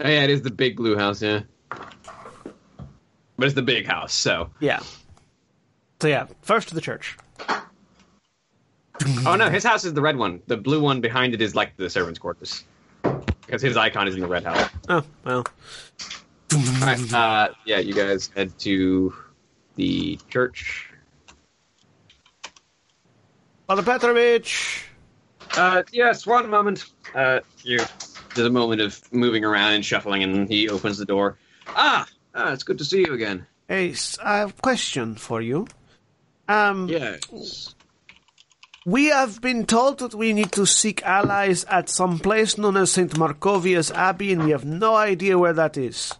Oh, 0.00 0.08
yeah, 0.08 0.22
it 0.22 0.30
is 0.30 0.42
the 0.42 0.52
big 0.52 0.76
blue 0.76 0.96
house, 0.96 1.20
yeah. 1.20 1.40
But 1.70 3.46
it's 3.46 3.54
the 3.54 3.62
big 3.62 3.86
house, 3.86 4.12
so. 4.14 4.50
Yeah. 4.60 4.78
So 6.00 6.06
yeah, 6.06 6.26
first 6.42 6.68
to 6.68 6.76
the 6.76 6.80
church. 6.80 7.16
Oh 9.26 9.36
no, 9.36 9.48
his 9.50 9.64
house 9.64 9.84
is 9.84 9.94
the 9.94 10.00
red 10.02 10.16
one. 10.16 10.42
The 10.46 10.56
blue 10.56 10.80
one 10.80 11.00
behind 11.00 11.34
it 11.34 11.40
is 11.40 11.54
like 11.54 11.76
the 11.76 11.88
servants' 11.88 12.18
quarters. 12.18 12.64
Because 13.46 13.62
his 13.62 13.76
icon 13.76 14.08
is 14.08 14.14
in 14.14 14.20
the 14.20 14.26
red 14.26 14.44
house. 14.44 14.68
Oh 14.88 15.02
well. 15.24 15.44
Alright, 16.54 17.12
uh, 17.12 17.48
yeah, 17.64 17.78
you 17.78 17.94
guys 17.94 18.30
head 18.34 18.56
to 18.60 19.14
the 19.76 20.18
church. 20.30 20.90
Father 23.66 23.82
Petrovich. 23.82 24.84
Uh, 25.56 25.82
yes, 25.92 26.26
one 26.26 26.48
moment. 26.48 26.86
Uh, 27.14 27.40
you. 27.62 27.78
There's 28.34 28.46
a 28.46 28.50
moment 28.50 28.80
of 28.80 29.00
moving 29.12 29.44
around 29.44 29.72
and 29.74 29.84
shuffling, 29.84 30.22
and 30.22 30.48
he 30.48 30.68
opens 30.68 30.98
the 30.98 31.04
door. 31.04 31.38
Ah, 31.68 32.06
ah, 32.34 32.52
it's 32.52 32.62
good 32.62 32.78
to 32.78 32.84
see 32.84 33.00
you 33.00 33.12
again. 33.14 33.46
Hey, 33.68 33.90
s- 33.90 34.18
I 34.22 34.38
have 34.38 34.50
a 34.50 34.62
question 34.62 35.14
for 35.16 35.40
you. 35.42 35.66
Um, 36.48 36.88
Yes. 36.88 37.74
We 38.88 39.10
have 39.10 39.42
been 39.42 39.66
told 39.66 39.98
that 39.98 40.14
we 40.14 40.32
need 40.32 40.50
to 40.52 40.64
seek 40.64 41.02
allies 41.02 41.64
at 41.64 41.90
some 41.90 42.18
place 42.18 42.56
known 42.56 42.78
as 42.78 42.90
St. 42.90 43.18
Markovia's 43.18 43.90
Abbey, 43.90 44.32
and 44.32 44.44
we 44.44 44.50
have 44.52 44.64
no 44.64 44.94
idea 44.94 45.36
where 45.36 45.52
that 45.52 45.76
is. 45.76 46.14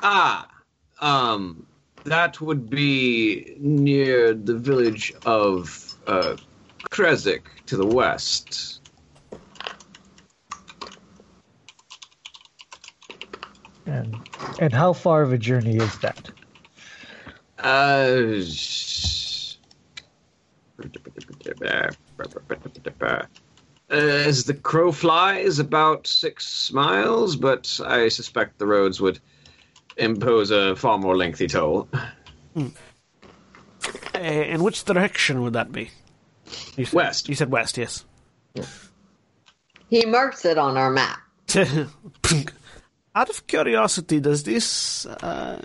Ah, 0.00 0.46
um, 1.00 1.66
that 2.04 2.40
would 2.40 2.70
be 2.70 3.56
near 3.58 4.34
the 4.34 4.54
village 4.54 5.12
of 5.26 5.96
uh, 6.06 6.36
Krezk 6.90 7.42
to 7.66 7.76
the 7.76 7.86
west. 7.86 8.80
And, 13.84 14.16
and 14.60 14.72
how 14.72 14.92
far 14.92 15.22
of 15.22 15.32
a 15.32 15.38
journey 15.38 15.78
is 15.78 15.98
that? 15.98 16.30
Uh, 17.58 18.42
as 23.90 24.44
the 24.44 24.54
crow 24.54 24.92
flies, 24.92 25.58
about 25.58 26.06
six 26.06 26.72
miles, 26.72 27.36
but 27.36 27.80
I 27.84 28.08
suspect 28.08 28.58
the 28.58 28.66
roads 28.66 29.00
would 29.00 29.20
impose 29.96 30.50
a 30.50 30.74
far 30.76 30.98
more 30.98 31.16
lengthy 31.16 31.46
toll. 31.46 31.88
Uh, 32.56 34.18
in 34.18 34.62
which 34.62 34.84
direction 34.84 35.42
would 35.42 35.52
that 35.52 35.72
be? 35.72 35.90
You 36.76 36.84
said, 36.84 36.94
West. 36.94 37.28
You 37.28 37.34
said 37.34 37.50
west, 37.50 37.76
yes. 37.76 38.04
He 39.88 40.04
marks 40.06 40.44
it 40.44 40.58
on 40.58 40.76
our 40.76 40.90
map. 40.90 41.20
out 43.14 43.30
of 43.30 43.46
curiosity, 43.46 44.20
does 44.20 44.42
this? 44.42 45.06
Uh, 45.06 45.60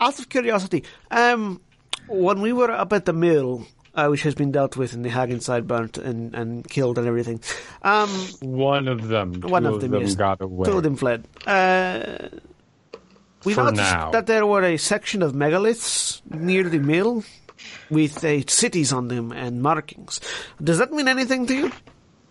out 0.00 0.18
of 0.18 0.28
curiosity, 0.28 0.84
um, 1.10 1.60
when 2.08 2.40
we 2.40 2.52
were 2.52 2.70
up 2.70 2.92
at 2.92 3.04
the 3.04 3.12
mill, 3.12 3.66
uh, 3.94 4.08
which 4.08 4.22
has 4.22 4.34
been 4.34 4.50
dealt 4.52 4.76
with, 4.76 4.92
and 4.92 5.04
the 5.04 5.08
Hagenside 5.10 5.66
burnt 5.66 5.98
and, 5.98 6.34
and 6.34 6.68
killed 6.68 6.98
and 6.98 7.06
everything, 7.06 7.40
um, 7.82 8.08
One 8.40 8.88
of 8.88 9.08
them. 9.08 9.40
One 9.42 9.66
of 9.66 9.80
them, 9.80 9.94
yes. 9.94 10.14
got 10.14 10.40
away. 10.40 10.68
two 10.68 10.76
of 10.78 10.82
them 10.82 10.96
fled. 10.96 11.26
Uh, 11.46 12.28
we 13.44 13.52
For 13.54 13.64
noticed 13.64 13.82
now. 13.82 14.10
that 14.10 14.26
there 14.26 14.46
were 14.46 14.62
a 14.62 14.76
section 14.78 15.22
of 15.22 15.32
megaliths 15.32 16.22
near 16.30 16.64
the 16.68 16.78
mill 16.78 17.24
with 17.90 18.24
uh, 18.24 18.40
cities 18.46 18.92
on 18.92 19.08
them 19.08 19.32
and 19.32 19.62
markings. 19.62 20.20
Does 20.62 20.78
that 20.78 20.92
mean 20.92 21.08
anything 21.08 21.46
to 21.46 21.54
you? 21.54 21.72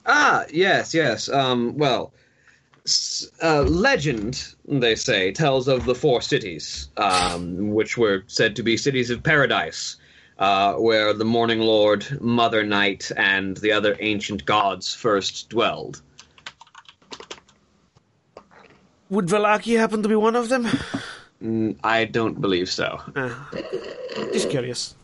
Ah, 0.06 0.46
yes, 0.52 0.94
yes. 0.94 1.30
Um, 1.30 1.78
well, 1.78 2.12
uh, 3.42 3.62
legend, 3.62 4.54
they 4.68 4.96
say, 4.96 5.32
tells 5.32 5.68
of 5.68 5.86
the 5.86 5.96
four 5.96 6.22
cities, 6.22 6.90
um, 6.98 7.70
which 7.72 7.98
were 7.98 8.24
said 8.28 8.56
to 8.58 8.64
be 8.64 8.76
cities 8.76 9.10
of 9.10 9.24
paradise, 9.24 9.96
uh, 10.44 10.74
where 10.74 11.14
the 11.14 11.24
Morning 11.24 11.62
Lord, 11.62 12.20
Mother 12.20 12.64
Night, 12.66 13.10
and 13.16 13.56
the 13.56 13.72
other 13.72 13.96
ancient 14.02 14.44
gods 14.44 14.94
first 14.94 15.50
dwelled. 15.50 16.02
would 19.10 19.28
Vallaki 19.28 19.78
happen 19.78 20.04
to 20.04 20.10
be 20.10 20.16
one 20.16 20.36
of 20.36 20.50
them? 20.50 20.66
Mm, 21.42 21.78
I 21.84 22.06
don't 22.06 22.42
believe 22.42 22.70
so. 22.70 23.02
Ah, 23.16 23.50
just 24.34 24.50
curious. 24.50 24.96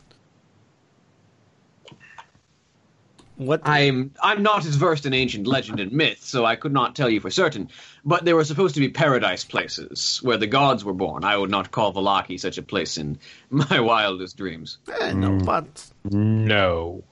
What? 3.39 3.61
I'm 3.63 4.11
I'm 4.21 4.43
not 4.43 4.65
as 4.65 4.75
versed 4.75 5.05
in 5.05 5.13
ancient 5.13 5.47
legend 5.47 5.79
and 5.79 5.93
myth, 5.93 6.19
so 6.21 6.43
I 6.45 6.57
could 6.57 6.73
not 6.73 6.93
tell 6.93 7.09
you 7.09 7.21
for 7.21 7.29
certain. 7.31 7.69
But 8.03 8.25
there 8.25 8.35
were 8.35 8.43
supposed 8.43 8.73
to 8.75 8.81
be 8.81 8.89
paradise 8.89 9.45
places 9.45 10.19
where 10.21 10.35
the 10.35 10.45
gods 10.47 10.83
were 10.83 10.93
born. 10.93 11.23
I 11.23 11.37
would 11.37 11.49
not 11.49 11.71
call 11.71 11.93
Vallaki 11.93 12.37
such 12.37 12.57
a 12.57 12.61
place 12.61 12.97
in 12.97 13.17
my 13.49 13.79
wildest 13.79 14.35
dreams. 14.35 14.77
Eh, 15.01 15.13
no, 15.13 15.37
but 15.45 15.85
No. 16.03 17.03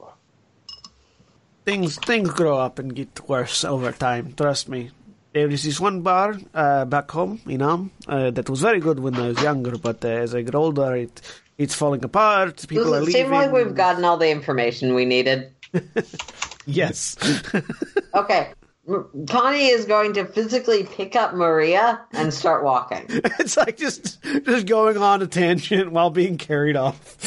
things 1.65 1.95
things 1.97 2.29
grow 2.31 2.57
up 2.57 2.77
and 2.79 2.93
get 2.93 3.27
worse 3.29 3.63
over 3.63 3.91
time. 3.93 4.33
Trust 4.35 4.67
me. 4.69 4.91
There 5.33 5.49
is 5.49 5.63
this 5.63 5.79
one 5.79 6.01
bar 6.01 6.35
uh, 6.53 6.85
back 6.85 7.09
home 7.11 7.39
in 7.47 7.61
Amn 7.61 7.89
uh, 8.07 8.31
that 8.31 8.49
was 8.49 8.59
very 8.61 8.79
good 8.79 8.99
when 8.99 9.15
I 9.15 9.27
was 9.29 9.41
younger, 9.41 9.77
but 9.77 10.03
uh, 10.03 10.09
as 10.09 10.35
I 10.35 10.41
get 10.41 10.55
older, 10.55 10.95
it 10.95 11.21
it's 11.57 11.73
falling 11.75 12.03
apart. 12.03 12.65
People 12.67 12.93
are 12.95 12.99
Does 12.99 13.09
it 13.09 13.13
leaving. 13.13 13.25
seem 13.25 13.31
like 13.31 13.51
we've 13.51 13.73
gotten 13.75 14.03
all 14.05 14.17
the 14.17 14.29
information 14.29 14.93
we 14.93 15.05
needed? 15.05 15.53
yes. 16.65 17.15
Okay. 18.13 18.51
M- 18.87 19.25
Connie 19.29 19.67
is 19.67 19.85
going 19.85 20.13
to 20.13 20.25
physically 20.25 20.83
pick 20.85 21.15
up 21.15 21.33
Maria 21.35 22.01
and 22.13 22.33
start 22.33 22.63
walking. 22.63 23.05
it's 23.09 23.57
like 23.57 23.77
just 23.77 24.23
just 24.23 24.65
going 24.65 24.97
on 24.97 25.21
a 25.21 25.27
tangent 25.27 25.91
while 25.91 26.09
being 26.09 26.37
carried 26.37 26.75
off. 26.75 27.17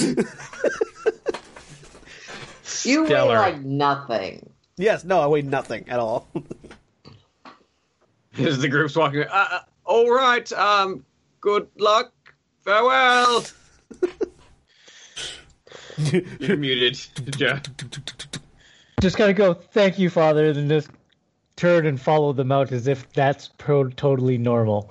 You 2.84 3.02
weigh 3.02 3.08
Stellar. 3.08 3.36
like 3.36 3.60
nothing. 3.60 4.50
yes. 4.78 5.04
No, 5.04 5.20
I 5.20 5.26
weigh 5.26 5.42
nothing 5.42 5.88
at 5.88 6.00
all. 6.00 6.28
As 8.38 8.58
the 8.60 8.68
group's 8.68 8.96
walking, 8.96 9.22
uh, 9.22 9.26
uh, 9.30 9.60
all 9.84 10.10
right, 10.10 10.50
um, 10.52 11.04
good 11.40 11.68
luck, 11.78 12.12
farewell. 12.64 13.44
You're 16.40 16.56
muted. 16.56 16.98
Yeah. 17.38 17.60
Just 19.00 19.16
gotta 19.16 19.32
go. 19.32 19.54
Thank 19.54 19.98
you, 19.98 20.10
Father. 20.10 20.46
And 20.46 20.68
just 20.68 20.90
turn 21.56 21.86
and 21.86 22.00
follow 22.00 22.32
them 22.32 22.52
out 22.52 22.72
as 22.72 22.86
if 22.86 23.10
that's 23.12 23.48
pro- 23.58 23.88
totally 23.90 24.38
normal. 24.38 24.90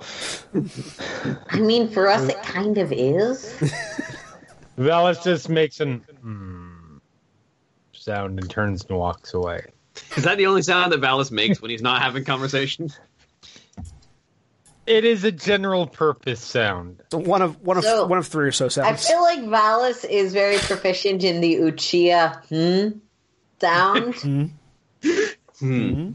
I 1.50 1.60
mean, 1.60 1.88
for 1.88 2.08
us, 2.08 2.28
it 2.28 2.40
kind 2.42 2.78
of 2.78 2.92
is. 2.92 3.52
Vallus 4.78 5.22
just 5.22 5.48
makes 5.48 5.80
an 5.80 6.00
hmm 6.20 6.98
sound 7.92 8.38
and 8.40 8.48
turns 8.48 8.84
and 8.88 8.96
walks 8.96 9.34
away. 9.34 9.66
Is 10.16 10.24
that 10.24 10.38
the 10.38 10.46
only 10.46 10.62
sound 10.62 10.92
that 10.92 11.00
Vallus 11.00 11.30
makes 11.30 11.60
when 11.60 11.70
he's 11.70 11.82
not 11.82 12.00
having 12.00 12.24
conversation? 12.24 12.88
It 14.90 15.04
is 15.04 15.22
a 15.22 15.30
general 15.30 15.86
purpose 15.86 16.40
sound. 16.40 17.00
one 17.12 17.42
of 17.42 17.62
one 17.62 17.76
of 17.76 17.84
So, 17.84 18.06
one 18.06 18.18
of 18.18 18.26
three 18.26 18.48
or 18.48 18.52
so 18.52 18.68
sounds. 18.68 19.06
I 19.06 19.12
feel 19.12 19.22
like 19.22 19.38
Vallus 19.38 20.04
is 20.04 20.32
very 20.32 20.58
proficient 20.58 21.22
in 21.22 21.40
the 21.40 21.54
Uchiha 21.56 22.44
hmm 22.48 22.98
sound. 23.60 24.50
Hmm. 25.60 26.10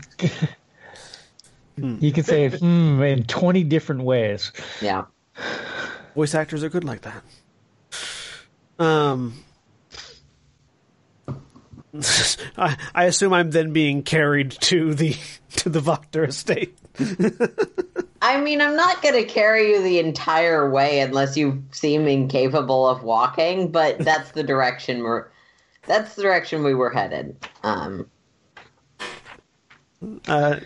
You 1.99 2.11
can 2.11 2.23
say 2.23 2.49
hmm 2.49 3.01
in 3.03 3.23
20 3.25 3.63
different 3.63 4.01
ways. 4.03 4.51
yeah. 4.81 5.05
Voice 6.15 6.33
actors 6.33 6.63
are 6.63 6.69
good 6.69 6.83
like 6.83 7.01
that. 7.01 7.23
Um, 8.79 9.35
I, 12.57 12.75
I 12.93 13.05
assume 13.05 13.33
I'm 13.33 13.51
then 13.51 13.71
being 13.71 14.03
carried 14.03 14.51
to 14.61 14.93
the 14.95 15.15
to 15.57 15.69
the 15.69 15.79
Wachter 15.79 16.27
estate. 16.27 16.77
I 18.25 18.41
mean, 18.41 18.59
I'm 18.59 18.75
not 18.75 19.03
going 19.03 19.13
to 19.13 19.23
carry 19.23 19.69
you 19.69 19.83
the 19.83 19.99
entire 19.99 20.67
way 20.67 20.99
unless 21.01 21.37
you 21.37 21.63
seem 21.69 22.07
incapable 22.07 22.87
of 22.87 23.03
walking, 23.03 23.71
but 23.71 23.99
that's 23.99 24.31
the 24.31 24.41
direction 24.41 25.03
we're. 25.03 25.27
That's 25.85 26.15
the 26.15 26.23
direction 26.23 26.63
we 26.63 26.73
were 26.73 26.89
headed. 26.89 27.37
Um, 27.61 28.07
Uh, 30.27 30.59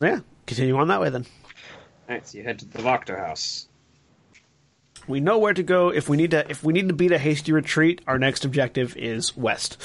yeah, 0.00 0.20
continue 0.46 0.76
on 0.76 0.86
that 0.86 1.00
way 1.00 1.10
then. 1.10 1.26
Alright, 2.08 2.28
so 2.28 2.38
you 2.38 2.44
head 2.44 2.60
to 2.60 2.66
the 2.66 2.78
Wachter 2.78 3.18
house. 3.18 3.66
We 5.08 5.18
know 5.18 5.38
where 5.38 5.54
to 5.54 5.64
go 5.64 5.88
if 5.88 6.08
we 6.08 6.16
need 6.16 6.30
to. 6.30 6.48
If 6.48 6.62
we 6.62 6.72
need 6.72 6.86
to 6.86 6.94
beat 6.94 7.10
a 7.10 7.18
hasty 7.18 7.50
retreat, 7.50 8.02
our 8.06 8.20
next 8.20 8.44
objective 8.44 8.96
is 8.96 9.36
west. 9.36 9.78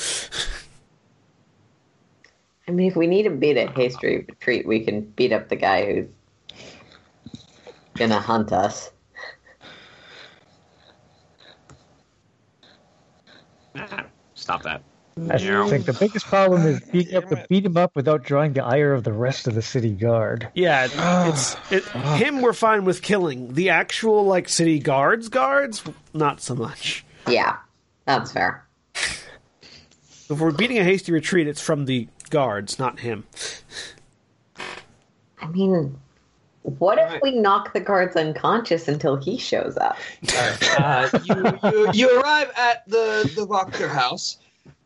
I 2.67 2.71
mean, 2.71 2.87
if 2.87 2.95
we 2.95 3.07
need 3.07 3.23
to 3.23 3.31
beat 3.31 3.57
a 3.57 3.65
hasty 3.71 4.25
retreat, 4.27 4.67
we 4.67 4.85
can 4.85 5.01
beat 5.01 5.31
up 5.31 5.49
the 5.49 5.55
guy 5.55 5.85
who's 5.85 6.07
gonna 7.97 8.19
hunt 8.19 8.51
us. 8.51 8.91
Stop 14.35 14.63
that. 14.63 14.81
I 15.29 15.37
think 15.67 15.85
the 15.85 15.97
biggest 15.99 16.27
problem 16.27 16.65
is 16.65 16.79
being 16.79 17.09
able 17.09 17.29
to 17.29 17.45
beat 17.49 17.65
him 17.65 17.75
up 17.75 17.95
without 17.95 18.23
drawing 18.23 18.53
the 18.53 18.63
ire 18.63 18.93
of 18.93 19.03
the 19.03 19.11
rest 19.11 19.47
of 19.47 19.55
the 19.55 19.63
city 19.63 19.91
guard. 19.91 20.47
Yeah, 20.53 20.87
it's 21.27 21.55
it, 21.71 21.83
him. 21.85 22.41
We're 22.41 22.53
fine 22.53 22.85
with 22.85 23.01
killing 23.01 23.53
the 23.53 23.69
actual 23.69 24.25
like 24.25 24.47
city 24.47 24.79
guards. 24.79 25.29
Guards, 25.29 25.83
not 26.13 26.39
so 26.41 26.55
much. 26.55 27.03
Yeah, 27.27 27.57
that's 28.05 28.31
fair. 28.31 28.63
If 30.29 30.39
we're 30.39 30.51
beating 30.51 30.77
a 30.77 30.83
hasty 30.83 31.11
retreat, 31.11 31.47
it's 31.47 31.61
from 31.61 31.85
the 31.85 32.07
guards, 32.29 32.77
not 32.77 32.99
him. 32.99 33.25
I 35.41 35.47
mean, 35.47 35.99
what 36.63 36.97
if 36.97 37.09
Right. 37.11 37.21
we 37.23 37.31
knock 37.31 37.73
the 37.73 37.79
guards 37.79 38.15
unconscious 38.15 38.87
until 38.87 39.15
he 39.15 39.37
shows 39.37 39.77
up? 39.77 39.97
uh, 40.77 41.09
you, 41.23 41.59
you, 41.63 41.91
you 41.93 42.19
arrive 42.21 42.51
at 42.57 42.87
the, 42.87 43.29
the 43.35 43.47
Wachter 43.47 43.89
house. 43.89 44.37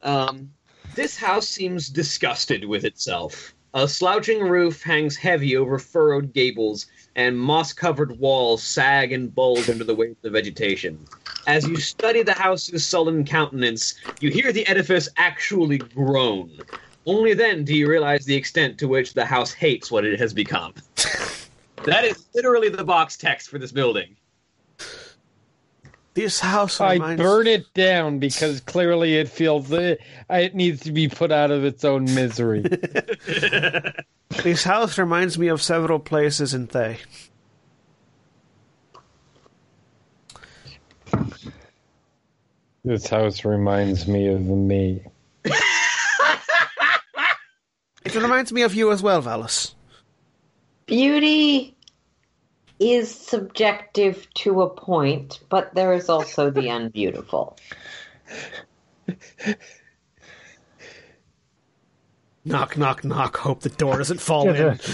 Um, 0.03 0.51
this 0.95 1.17
house 1.17 1.47
seems 1.47 1.89
disgusted 1.89 2.65
with 2.65 2.83
itself. 2.85 3.53
A 3.73 3.87
slouching 3.87 4.41
roof 4.41 4.83
hangs 4.83 5.15
heavy 5.15 5.55
over 5.55 5.79
furrowed 5.79 6.33
gables, 6.33 6.87
and 7.15 7.39
moss 7.39 7.71
covered 7.71 8.19
walls 8.19 8.61
sag 8.61 9.13
and 9.13 9.33
bulge 9.33 9.69
under 9.69 9.85
the 9.85 9.95
weight 9.95 10.11
of 10.11 10.21
the 10.21 10.29
vegetation. 10.29 10.99
As 11.47 11.65
you 11.67 11.77
study 11.77 12.21
the 12.21 12.33
house's 12.33 12.85
sullen 12.85 13.23
countenance, 13.23 13.95
you 14.19 14.29
hear 14.29 14.51
the 14.51 14.67
edifice 14.67 15.07
actually 15.17 15.77
groan. 15.77 16.51
Only 17.05 17.33
then 17.33 17.63
do 17.63 17.73
you 17.73 17.89
realize 17.89 18.25
the 18.25 18.35
extent 18.35 18.77
to 18.79 18.87
which 18.87 19.13
the 19.13 19.25
house 19.25 19.51
hates 19.53 19.89
what 19.89 20.05
it 20.05 20.19
has 20.19 20.33
become. 20.33 20.73
that 21.85 22.05
is 22.05 22.25
literally 22.33 22.69
the 22.69 22.83
box 22.83 23.17
text 23.17 23.49
for 23.49 23.59
this 23.59 23.71
building. 23.71 24.15
This 26.13 26.39
house 26.39 26.81
I 26.81 26.93
reminds 26.93 27.21
burn 27.21 27.47
it 27.47 27.73
down 27.73 28.19
because 28.19 28.59
clearly 28.59 29.15
it 29.15 29.29
feels 29.29 29.71
it, 29.71 30.01
it 30.29 30.55
needs 30.55 30.81
to 30.81 30.91
be 30.91 31.07
put 31.07 31.31
out 31.31 31.51
of 31.51 31.63
its 31.63 31.85
own 31.85 32.03
misery. 32.03 32.65
This 34.43 34.63
house 34.63 34.97
reminds 34.97 35.37
me 35.37 35.49
of 35.49 35.61
several 35.61 35.99
places 35.99 36.53
in 36.53 36.67
Thay. 36.67 36.97
this 42.83 43.07
house 43.07 43.45
reminds 43.45 44.07
me 44.07 44.27
of 44.29 44.41
me. 44.41 45.03
It 48.03 48.15
reminds 48.15 48.51
me 48.51 48.63
of 48.63 48.73
you 48.73 48.91
as 48.91 49.03
well, 49.03 49.21
Vallus. 49.21 49.75
Beauty 50.85 51.75
is 52.79 53.13
subjective 53.13 54.27
to 54.33 54.63
a 54.63 54.69
point, 54.69 55.39
but 55.49 55.73
there 55.75 55.93
is 55.93 56.09
also 56.09 56.49
the 56.49 56.67
unbeautiful. 56.67 57.57
Knock, 62.43 62.75
knock, 62.75 63.03
knock. 63.03 63.37
Hope 63.37 63.61
the 63.61 63.69
door 63.69 63.97
doesn't 63.97 64.19
fall 64.19 64.49
in. 64.49 64.79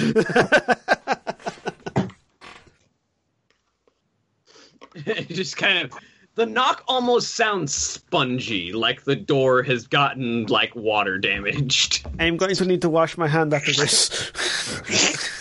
it 5.06 5.30
just 5.30 5.56
kind 5.56 5.86
of 5.86 5.94
the 6.36 6.46
knock 6.46 6.84
almost 6.88 7.36
sounds 7.36 7.74
spongy 7.74 8.74
like 8.74 9.06
the 9.06 9.16
door 9.16 9.64
has 9.64 9.88
gotten 9.88 10.46
like 10.48 10.76
water 10.76 11.18
damaged 11.18 12.06
I'm 12.20 12.38
going 12.38 12.56
to 12.56 12.66
need 12.66 12.82
to 12.82 12.90
wash 12.90 13.18
my 13.18 13.28
hand 13.28 13.54
after 13.54 13.72
this. 13.72 15.30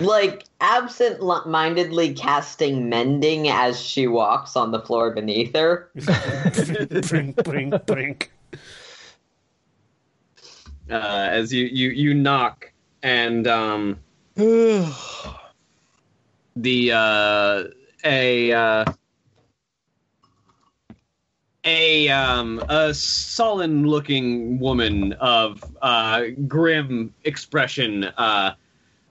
Like 0.00 0.44
absent 0.60 1.22
mindedly 1.46 2.14
casting 2.14 2.88
mending 2.88 3.48
as 3.48 3.80
she 3.80 4.06
walks 4.06 4.56
on 4.56 4.70
the 4.70 4.80
floor 4.80 5.10
beneath 5.10 5.54
her. 5.54 5.90
brink, 7.08 7.36
brink, 7.44 7.86
brink. 7.86 8.32
uh, 10.90 11.28
as 11.30 11.52
you, 11.52 11.66
you 11.66 11.90
you 11.90 12.14
knock 12.14 12.72
and 13.02 13.46
um 13.46 13.98
the 14.36 14.92
uh 16.92 17.64
a 18.04 18.52
uh 18.52 18.84
a 21.64 22.08
um 22.08 22.62
a 22.68 22.94
sullen 22.94 23.86
looking 23.86 24.58
woman 24.58 25.12
of 25.14 25.62
uh 25.82 26.24
grim 26.48 27.12
expression 27.24 28.04
uh 28.04 28.54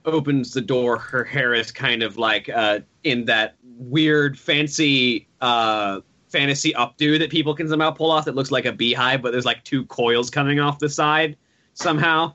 opens 0.06 0.54
the 0.54 0.62
door, 0.62 0.98
her 0.98 1.24
hair 1.24 1.54
is 1.54 1.72
kind 1.72 2.04
of 2.04 2.18
like 2.18 2.50
uh, 2.50 2.80
in 3.04 3.26
that 3.26 3.56
weird, 3.64 4.38
fancy 4.38 5.28
uh, 5.42 6.02
fantasy 6.30 6.74
updo 6.74 7.20
that 7.20 7.30
people 7.30 7.56
can 7.56 7.68
somehow 7.68 7.92
pull 7.92 8.12
off 8.12 8.26
that 8.26 8.36
looks 8.36 8.52
like 8.52 8.66
a 8.66 8.72
beehive, 8.72 9.22
but 9.22 9.32
there's 9.32 9.46
like 9.46 9.64
two 9.64 9.86
coils 9.86 10.30
coming 10.30 10.60
off 10.60 10.80
the 10.80 10.90
side 10.90 11.38
somehow. 11.74 12.34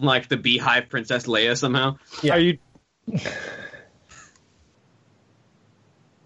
Like 0.00 0.28
the 0.28 0.36
beehive 0.36 0.88
Princess 0.88 1.26
Leia 1.26 1.56
somehow. 1.56 1.96
Yeah. 2.22 2.34
Are 2.34 2.38
you 2.38 2.58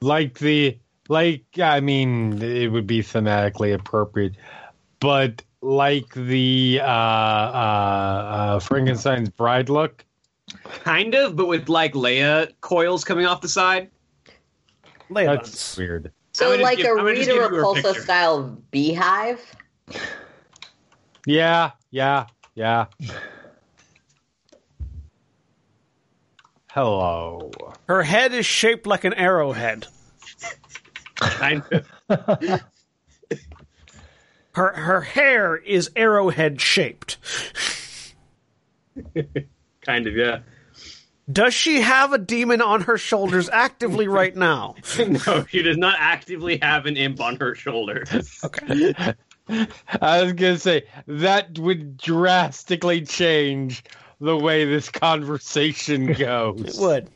like 0.03 0.39
the 0.39 0.79
like? 1.09 1.45
I 1.59 1.81
mean, 1.81 2.43
it 2.43 2.69
would 2.69 2.87
be 2.87 3.01
thematically 3.01 3.73
appropriate, 3.75 4.35
but 5.01 5.43
like 5.63 6.13
the 6.13 6.81
uh, 6.83 6.87
uh, 6.87 6.89
uh, 6.89 8.59
Frankenstein's 8.59 9.31
bride 9.31 9.71
look. 9.71 10.05
Kind 10.65 11.15
of, 11.15 11.37
but 11.37 11.47
with 11.47 11.69
like 11.69 11.93
Leia 11.95 12.53
coils 12.61 13.05
coming 13.05 13.27
off 13.27 13.41
the 13.41 13.49
side. 13.49 13.91
Leia 15.11 15.27
That's 15.27 15.51
buttons. 15.51 15.77
weird. 15.79 16.13
So 16.33 16.53
I'm 16.53 16.61
like 16.61 16.79
give- 16.79 16.87
a 16.87 16.91
I'm 16.91 16.97
gonna 16.99 17.15
just 17.15 17.29
Rita 17.31 17.43
give 17.43 17.53
a 17.53 17.55
Repulsa 17.57 17.95
style 18.01 18.57
beehive. 18.71 19.41
Yeah, 21.27 21.73
yeah, 21.91 22.27
yeah. 22.55 22.87
Hello. 26.71 27.51
Her 27.87 28.03
head 28.03 28.33
is 28.33 28.47
shaped 28.47 28.87
like 28.87 29.05
an 29.05 29.13
arrowhead. 29.15 29.87
Kind 31.17 31.63
of. 31.71 31.87
Her 34.55 34.73
her 34.75 35.01
hair 35.03 35.57
is 35.57 35.91
arrowhead 35.97 36.61
shaped. 36.61 37.19
kind 39.83 40.07
of, 40.07 40.17
yeah. 40.17 40.41
Does 41.31 41.55
she 41.55 41.81
have 41.81 42.13
a 42.13 42.19
demon 42.19 42.61
on 42.61 42.83
her 42.83 42.99
shoulders 42.99 43.49
actively 43.49 44.09
right 44.09 44.35
now? 44.35 44.75
no, 44.99 45.45
she 45.49 45.63
does 45.63 45.77
not 45.79 45.97
actively 45.99 46.59
have 46.61 46.87
an 46.87 46.97
imp 46.97 47.21
on 47.21 47.37
her 47.37 47.55
shoulder. 47.55 48.05
Okay. 48.45 48.95
I 50.01 50.23
was 50.23 50.33
gonna 50.33 50.59
say 50.59 50.85
that 51.07 51.59
would 51.59 51.97
drastically 51.97 53.03
change 53.03 53.85
the 54.21 54.37
way 54.37 54.65
this 54.65 54.89
conversation 54.89 56.13
goes. 56.13 56.61
It 56.63 56.65
goes. 56.67 56.81
would. 56.81 57.11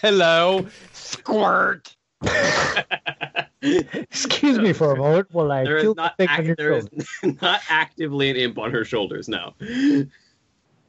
Hello, 0.00 0.66
squirt. 0.92 1.94
Excuse 3.62 4.58
me 4.58 4.72
for 4.72 4.92
a 4.92 4.96
moment 4.96 5.28
while 5.32 5.52
I 5.52 5.62
There 5.64 5.76
is 5.76 5.82
tilt 5.84 5.96
not 5.96 6.14
act- 6.18 6.56
there 6.56 6.72
is 6.72 6.88
not 7.40 7.60
actively 7.68 8.30
an 8.30 8.36
imp 8.36 8.58
on 8.58 8.72
her 8.72 8.84
shoulders. 8.84 9.28
No. 9.28 9.54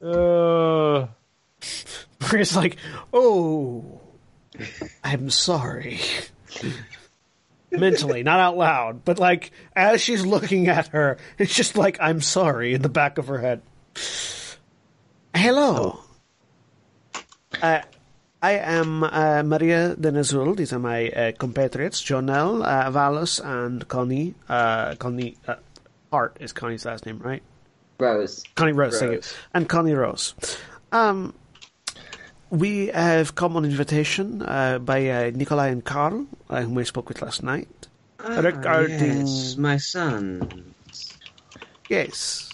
Uh, 0.03 1.07
It's 2.33 2.55
like, 2.55 2.77
oh, 3.13 4.01
I'm 5.03 5.29
sorry. 5.29 5.99
Mentally, 7.71 8.23
not 8.23 8.39
out 8.39 8.57
loud, 8.57 9.03
but 9.05 9.19
like 9.19 9.51
as 9.75 10.01
she's 10.01 10.25
looking 10.25 10.67
at 10.67 10.87
her, 10.89 11.17
it's 11.37 11.53
just 11.53 11.77
like 11.77 11.97
I'm 11.99 12.21
sorry 12.21 12.73
in 12.73 12.81
the 12.81 12.89
back 12.89 13.17
of 13.17 13.27
her 13.27 13.39
head. 13.39 13.61
Hello. 15.35 15.99
Uh, 17.61 17.81
I 18.41 18.51
am 18.53 19.03
uh, 19.03 19.43
Maria 19.43 19.95
deNazul. 19.95 20.55
These 20.55 20.73
are 20.73 20.79
my 20.79 21.09
uh, 21.09 21.31
compatriots, 21.33 22.01
Jo'nell, 22.03 22.63
uh, 22.63 22.91
Vallus, 22.91 23.39
and 23.43 23.87
Connie. 23.87 24.35
Uh, 24.49 24.95
Connie 24.95 25.37
uh, 25.47 25.55
Hart 26.11 26.37
is 26.39 26.51
Connie's 26.53 26.85
last 26.85 27.05
name, 27.05 27.19
right? 27.19 27.41
Rose. 28.03 28.43
Connie 28.55 28.71
Rose, 28.71 28.99
thank 28.99 29.11
you. 29.11 29.17
Rose. 29.17 29.33
And 29.53 29.69
Connie 29.69 29.93
Rose. 29.93 30.35
Um, 30.91 31.33
we 32.49 32.87
have 32.87 33.35
come 33.35 33.57
on 33.57 33.65
invitation 33.65 34.41
uh, 34.43 34.79
by 34.79 35.09
uh, 35.09 35.31
Nikolai 35.33 35.69
and 35.69 35.83
Carl, 35.83 36.27
uh, 36.49 36.61
whom 36.61 36.75
we 36.75 36.83
spoke 36.85 37.09
with 37.09 37.21
last 37.21 37.41
night. 37.41 37.87
Regarding- 38.23 39.21
yes, 39.21 39.57
my 39.57 39.77
son. 39.77 40.75
Yes. 41.89 42.51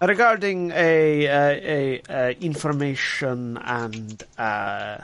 Regarding 0.00 0.70
a, 0.72 1.28
uh, 1.28 1.50
a, 1.50 2.02
uh 2.08 2.34
information 2.40 3.56
and 3.58 4.22
uh, 4.38 4.98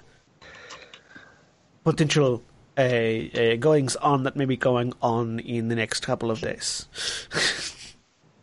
potential 1.85 2.43
uh, 2.79 2.83
uh, 2.83 3.57
goings 3.57 3.97
on 3.97 4.25
that 4.25 4.37
may 4.37 4.45
be 4.45 4.57
going 4.57 4.93
on 5.03 5.39
in 5.41 5.69
the 5.69 5.75
next 5.75 6.07
couple 6.07 6.31
of 6.31 6.41
days. 6.41 6.87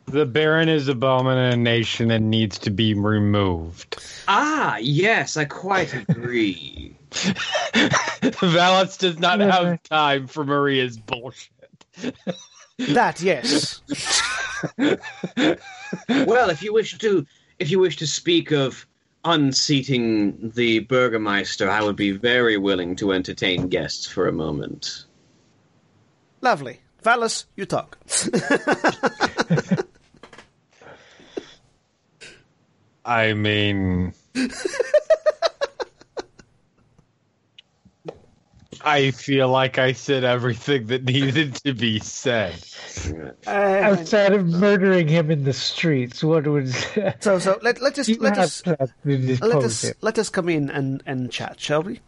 the 0.07 0.25
Baron 0.25 0.69
is 0.69 0.87
abomination 0.87 1.37
and 1.37 1.53
a 1.53 1.57
nation 1.57 2.11
and 2.11 2.29
needs 2.29 2.57
to 2.59 2.69
be 2.69 2.93
removed. 2.93 3.97
Ah, 4.27 4.77
yes, 4.77 5.35
I 5.35 5.45
quite 5.45 5.93
agree. 5.93 6.97
Valence 8.41 8.97
does 8.97 9.19
not 9.19 9.39
have 9.41 9.83
time 9.83 10.27
for 10.27 10.45
Maria's 10.45 10.97
bullshit. 10.97 11.51
that, 12.77 13.21
yes. 13.21 13.81
well, 14.77 16.49
if 16.49 16.63
you 16.63 16.73
wish 16.73 16.97
to, 16.97 17.25
if 17.59 17.69
you 17.69 17.79
wish 17.79 17.97
to 17.97 18.07
speak 18.07 18.51
of 18.51 18.87
unseating 19.25 20.51
the 20.51 20.79
Burgermeister, 20.79 21.69
I 21.69 21.83
would 21.83 21.97
be 21.97 22.11
very 22.11 22.57
willing 22.57 22.95
to 22.97 23.11
entertain 23.11 23.67
guests 23.67 24.07
for 24.07 24.27
a 24.27 24.31
moment. 24.31 25.03
Lovely. 26.41 26.79
Vallus, 27.03 27.45
you 27.55 27.65
talk. 27.65 27.97
I 33.07 33.33
mean, 33.33 34.13
I 38.81 39.11
feel 39.11 39.47
like 39.47 39.77
I 39.77 39.93
said 39.93 40.25
everything 40.25 40.87
that 40.87 41.05
needed 41.05 41.55
to 41.55 41.73
be 41.73 41.99
said. 41.99 42.61
Uh, 43.47 43.51
Outside 43.51 44.33
of 44.33 44.45
murdering 44.45 45.07
him 45.07 45.31
in 45.31 45.45
the 45.45 45.53
streets, 45.53 46.21
what 46.21 46.45
would 46.45 46.67
so, 47.21 47.39
so 47.39 47.57
let, 47.61 47.81
let 47.81 47.97
us 47.97 48.09
let 48.19 48.37
us 48.37 48.61
let 48.65 48.81
us 49.55 49.83
him? 49.85 49.93
let 50.01 50.19
us 50.19 50.29
come 50.29 50.49
in 50.49 50.69
and, 50.69 51.01
and 51.05 51.31
chat, 51.31 51.61
shall 51.61 51.83
we? 51.83 52.01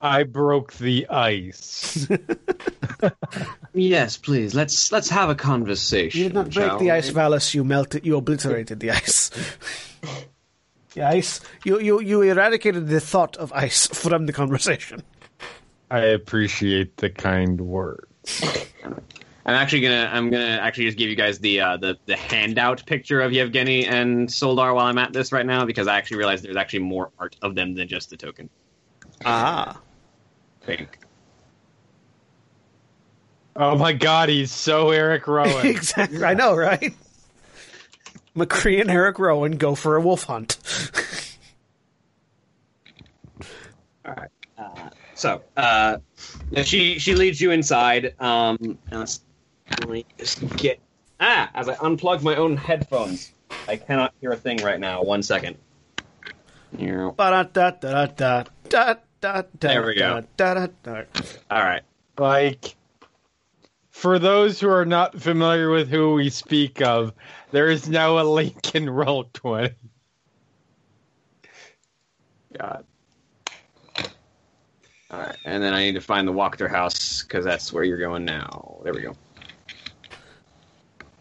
I 0.00 0.24
broke 0.24 0.72
the 0.74 1.06
ice. 1.08 2.08
Yes, 3.72 4.16
please. 4.16 4.52
Let's 4.52 4.90
let's 4.90 5.08
have 5.10 5.30
a 5.30 5.36
conversation. 5.36 6.18
You 6.18 6.24
did 6.24 6.34
not 6.34 6.50
break 6.50 6.78
the 6.78 6.86
we? 6.86 6.90
ice, 6.90 7.08
Vallus. 7.10 7.54
You 7.54 7.62
melted. 7.62 8.04
You 8.04 8.16
obliterated 8.16 8.80
the 8.80 8.90
ice. 8.90 9.30
The 10.94 11.02
ice. 11.02 11.40
You, 11.64 11.80
you 11.80 12.00
you 12.00 12.22
eradicated 12.22 12.88
the 12.88 13.00
thought 13.00 13.36
of 13.36 13.52
ice 13.52 13.86
from 13.92 14.26
the 14.26 14.32
conversation. 14.32 15.02
I 15.90 16.00
appreciate 16.00 16.96
the 16.96 17.10
kind 17.10 17.60
words. 17.60 18.06
I'm 19.46 19.54
actually 19.54 19.80
gonna 19.80 20.10
I'm 20.12 20.30
gonna 20.30 20.58
actually 20.60 20.84
just 20.84 20.98
give 20.98 21.08
you 21.08 21.16
guys 21.16 21.38
the 21.38 21.60
uh, 21.60 21.76
the 21.76 21.98
the 22.06 22.16
handout 22.16 22.84
picture 22.86 23.20
of 23.20 23.32
Yevgeny 23.32 23.86
and 23.86 24.28
Szoldar 24.28 24.74
while 24.74 24.86
I'm 24.86 24.98
at 24.98 25.12
this 25.12 25.32
right 25.32 25.46
now 25.46 25.64
because 25.64 25.88
I 25.88 25.96
actually 25.96 26.18
realized 26.18 26.44
there's 26.44 26.56
actually 26.56 26.80
more 26.80 27.10
art 27.18 27.36
of 27.42 27.54
them 27.54 27.74
than 27.74 27.88
just 27.88 28.10
the 28.10 28.16
token. 28.16 28.48
Ah. 29.24 29.80
Think. 30.62 30.98
Oh 33.56 33.76
my 33.76 33.92
god, 33.92 34.28
he's 34.28 34.52
so 34.52 34.90
Eric 34.90 35.26
Rowan. 35.26 35.66
exactly. 35.66 36.22
I 36.24 36.34
know, 36.34 36.54
right? 36.54 36.94
McCree 38.36 38.80
and 38.80 38.90
Eric 38.90 39.18
Rowan 39.18 39.52
go 39.52 39.74
for 39.74 39.96
a 39.96 40.00
wolf 40.00 40.24
hunt. 40.24 40.58
All 44.04 44.14
right. 44.14 44.30
Uh, 44.56 44.90
so, 45.14 45.42
uh, 45.56 45.98
she 46.62 46.98
she 46.98 47.14
leads 47.14 47.40
you 47.40 47.50
inside. 47.50 48.14
Um, 48.20 48.78
let's 48.90 49.20
just 50.18 50.56
get 50.56 50.80
ah 51.20 51.50
as 51.54 51.68
I 51.68 51.74
unplug 51.76 52.22
my 52.22 52.36
own 52.36 52.56
headphones. 52.56 53.32
I 53.68 53.76
cannot 53.76 54.14
hear 54.20 54.30
a 54.30 54.36
thing 54.36 54.58
right 54.58 54.80
now. 54.80 55.02
One 55.02 55.22
second. 55.22 55.56
There 59.60 59.84
we 59.86 59.96
go. 59.96 60.22
All 61.50 61.62
right. 61.62 61.82
like, 62.18 62.76
for 64.00 64.18
those 64.18 64.58
who 64.58 64.70
are 64.70 64.86
not 64.86 65.20
familiar 65.20 65.68
with 65.68 65.90
who 65.90 66.14
we 66.14 66.30
speak 66.30 66.80
of, 66.80 67.12
there 67.50 67.68
is 67.68 67.86
now 67.86 68.18
a 68.18 68.24
link 68.24 68.74
in 68.74 68.88
Roll 68.88 69.24
20. 69.34 69.74
God. 72.58 72.86
All 75.10 75.20
right, 75.20 75.36
and 75.44 75.62
then 75.62 75.74
I 75.74 75.80
need 75.80 75.96
to 75.96 76.00
find 76.00 76.26
the 76.26 76.32
Wachter 76.32 76.70
house 76.70 77.22
because 77.24 77.44
that's 77.44 77.74
where 77.74 77.84
you're 77.84 77.98
going 77.98 78.24
now. 78.24 78.80
There 78.84 78.94
we 78.94 79.02
go. 79.02 79.14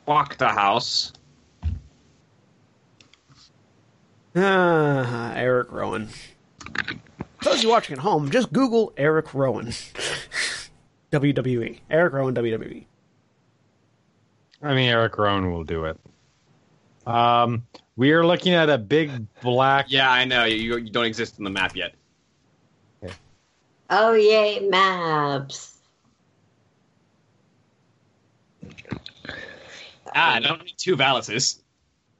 Wachter 0.08 0.50
house. 0.50 1.12
Ah, 4.38 5.34
Eric 5.36 5.70
Rowan. 5.70 6.08
For 6.08 7.44
those 7.44 7.56
of 7.56 7.64
you 7.64 7.70
watching 7.70 7.98
at 7.98 8.00
home, 8.00 8.32
just 8.32 8.54
Google 8.54 8.94
Eric 8.96 9.34
Rowan. 9.34 9.74
WWE. 11.12 11.80
Eric 11.90 12.14
Rowan. 12.14 12.36
WWE. 12.36 12.86
I 14.62 14.74
mean, 14.76 14.90
Eric 14.90 15.18
Rowan 15.18 15.52
will 15.52 15.64
do 15.64 15.86
it. 15.86 15.98
Um, 17.08 17.64
We 17.96 18.12
are 18.12 18.26
looking 18.26 18.54
at 18.54 18.70
a 18.70 18.78
big 18.78 19.12
black. 19.42 19.86
Yeah, 19.90 20.12
I 20.12 20.26
know. 20.26 20.44
You, 20.46 20.78
you 20.78 20.90
don't 20.92 21.06
exist 21.06 21.36
on 21.40 21.44
the 21.44 21.50
map 21.50 21.76
yet. 21.76 21.94
Oh 23.92 24.14
yay, 24.14 24.60
maps. 24.70 25.78
Ah, 30.14 30.36
I 30.36 30.40
don't 30.40 30.64
need 30.64 30.76
two 30.78 30.96
valises. 30.96 31.60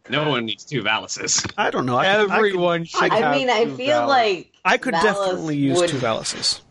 No 0.10 0.28
one 0.30 0.46
needs 0.46 0.66
two 0.66 0.82
valises. 0.82 1.46
I 1.58 1.70
don't 1.70 1.86
know. 1.86 1.98
I 1.98 2.06
could, 2.06 2.12
I 2.12 2.24
could- 2.24 2.32
Everyone 2.38 2.84
should. 2.86 3.12
I 3.12 3.16
have 3.20 3.36
mean, 3.36 3.50
I 3.50 3.66
feel 3.66 4.02
Vallus. 4.02 4.08
like 4.08 4.52
I 4.66 4.78
could 4.78 4.96
Vallus 4.96 5.04
definitely 5.04 5.58
use 5.58 5.78
would- 5.80 5.90
two 5.90 5.98
Valuses. 5.98 6.62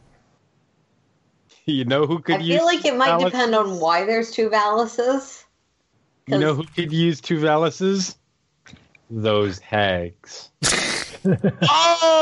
you 1.72 1.84
know 1.84 2.06
who 2.06 2.20
could 2.20 2.36
I 2.36 2.38
use. 2.38 2.54
I 2.54 2.58
feel 2.58 2.66
like 2.66 2.84
it 2.86 2.96
might 2.96 3.10
Vallus? 3.10 3.24
depend 3.26 3.54
on 3.54 3.78
why 3.78 4.04
there's 4.04 4.30
two 4.30 4.48
valises. 4.48 5.44
You 6.26 6.38
know 6.38 6.54
who 6.54 6.64
could 6.64 6.92
use 6.92 7.20
two 7.20 7.38
valises? 7.38 8.16
Those 9.10 9.58
hags. 9.58 10.50
Oh! 11.60 12.14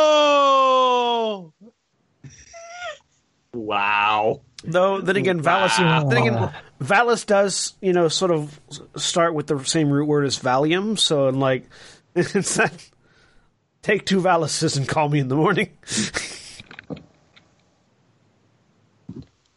wow. 3.52 4.40
Though 4.64 5.00
then 5.00 5.16
again, 5.16 5.42
Vallus. 5.42 5.78
Wow. 5.78 6.08
Then 6.08 6.22
again, 6.22 6.50
Vallus 6.80 7.26
does 7.26 7.74
you 7.80 7.92
know 7.92 8.08
sort 8.08 8.30
of 8.30 8.58
start 8.96 9.34
with 9.34 9.48
the 9.48 9.62
same 9.64 9.90
root 9.90 10.06
word 10.06 10.24
as 10.24 10.38
Valium. 10.38 10.98
So 10.98 11.28
like, 11.28 11.68
it's 12.16 12.54
that. 12.56 12.72
Take 13.82 14.06
two 14.06 14.20
Valises 14.20 14.76
and 14.76 14.88
call 14.88 15.08
me 15.08 15.20
in 15.20 15.28
the 15.28 15.36
morning. 15.36 15.70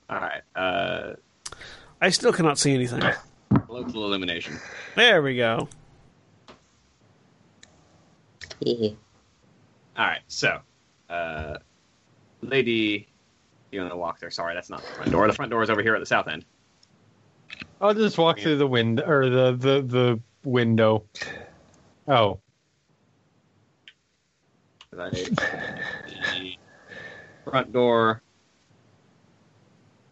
All 0.09 0.19
right. 0.19 0.38
Uh, 0.55 1.13
I 2.01 2.09
still 2.09 2.33
cannot 2.33 2.57
see 2.57 2.73
anything. 2.73 3.03
local 3.67 4.05
elimination. 4.05 4.57
There 4.95 5.21
we 5.21 5.35
go. 5.35 5.67
All 8.65 8.95
right. 9.97 10.21
So, 10.27 10.59
uh, 11.09 11.57
lady, 12.41 13.07
you 13.71 13.79
want 13.81 13.91
to 13.91 13.97
walk 13.97 14.19
there? 14.19 14.31
Sorry, 14.31 14.53
that's 14.53 14.69
not 14.69 14.81
the 14.81 14.87
front 14.93 15.11
door. 15.11 15.27
The 15.27 15.33
front 15.33 15.51
door 15.51 15.63
is 15.63 15.69
over 15.69 15.81
here 15.81 15.95
at 15.95 15.99
the 15.99 16.05
south 16.05 16.27
end. 16.27 16.45
I'll 17.81 17.93
just 17.93 18.17
walk 18.17 18.39
through 18.39 18.57
the 18.57 18.67
window 18.67 19.03
or 19.07 19.29
the 19.29 19.55
the 19.55 19.81
the 19.81 20.19
window. 20.43 21.03
Oh, 22.07 22.39
front 27.43 27.71
door. 27.71 28.21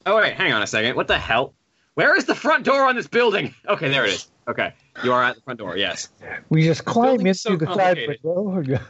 Oh 0.07 0.15
wait, 0.15 0.35
hang 0.35 0.53
on 0.53 0.63
a 0.63 0.67
second. 0.67 0.95
What 0.95 1.09
the 1.09 1.19
hell? 1.19 1.53
Where 1.95 2.15
is 2.15 2.23
the 2.23 2.33
front 2.33 2.63
door 2.63 2.87
on 2.87 2.95
this 2.95 3.07
building? 3.07 3.53
Okay, 3.67 3.89
there 3.89 4.05
it 4.05 4.13
is. 4.13 4.29
Okay, 4.47 4.73
you 5.03 5.11
are 5.11 5.21
at 5.21 5.35
the 5.35 5.41
front 5.41 5.59
door. 5.59 5.75
Yes. 5.75 6.07
We 6.47 6.63
just 6.63 6.85
climb 6.85 7.17
building's 7.17 7.45
into 7.45 7.59
so 7.59 7.65
the 7.65 7.75
side 7.75 7.99
window. 8.23 8.79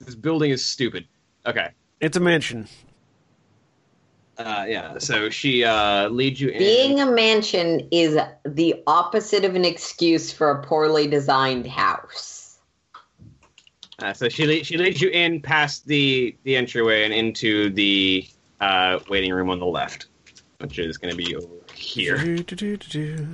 This 0.00 0.14
building 0.14 0.50
is 0.50 0.64
stupid. 0.64 1.06
Okay. 1.44 1.68
It's 2.00 2.16
a 2.16 2.20
mansion. 2.20 2.66
Uh, 4.38 4.64
yeah. 4.66 4.96
So 4.98 5.28
she 5.28 5.64
uh, 5.64 6.08
leads 6.08 6.40
you 6.40 6.48
in. 6.48 6.58
Being 6.58 7.00
a 7.00 7.06
mansion 7.06 7.86
is 7.90 8.18
the 8.44 8.82
opposite 8.86 9.44
of 9.44 9.54
an 9.54 9.66
excuse 9.66 10.32
for 10.32 10.50
a 10.50 10.62
poorly 10.62 11.08
designed 11.08 11.66
house. 11.66 12.58
Uh, 13.98 14.14
so 14.14 14.28
she 14.28 14.46
le- 14.46 14.64
she 14.64 14.78
leads 14.78 15.02
you 15.02 15.10
in 15.10 15.42
past 15.42 15.86
the 15.86 16.34
the 16.44 16.56
entryway 16.56 17.04
and 17.04 17.12
into 17.12 17.68
the 17.70 18.26
uh, 18.60 18.98
waiting 19.08 19.32
room 19.32 19.50
on 19.50 19.58
the 19.58 19.66
left, 19.66 20.06
which 20.58 20.78
is 20.78 20.98
going 20.98 21.10
to 21.10 21.16
be 21.16 21.36
over 21.36 21.48
here. 21.74 22.18
Do-do-do-do-do. 22.18 23.28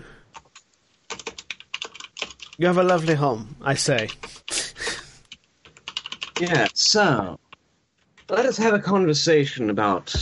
You 2.56 2.66
have 2.66 2.78
a 2.78 2.84
lovely 2.84 3.14
home, 3.14 3.56
I 3.62 3.74
say. 3.74 4.08
Yeah. 6.40 6.68
So 6.74 7.38
let 8.28 8.46
us 8.46 8.56
have 8.56 8.74
a 8.74 8.78
conversation 8.78 9.70
about 9.70 10.14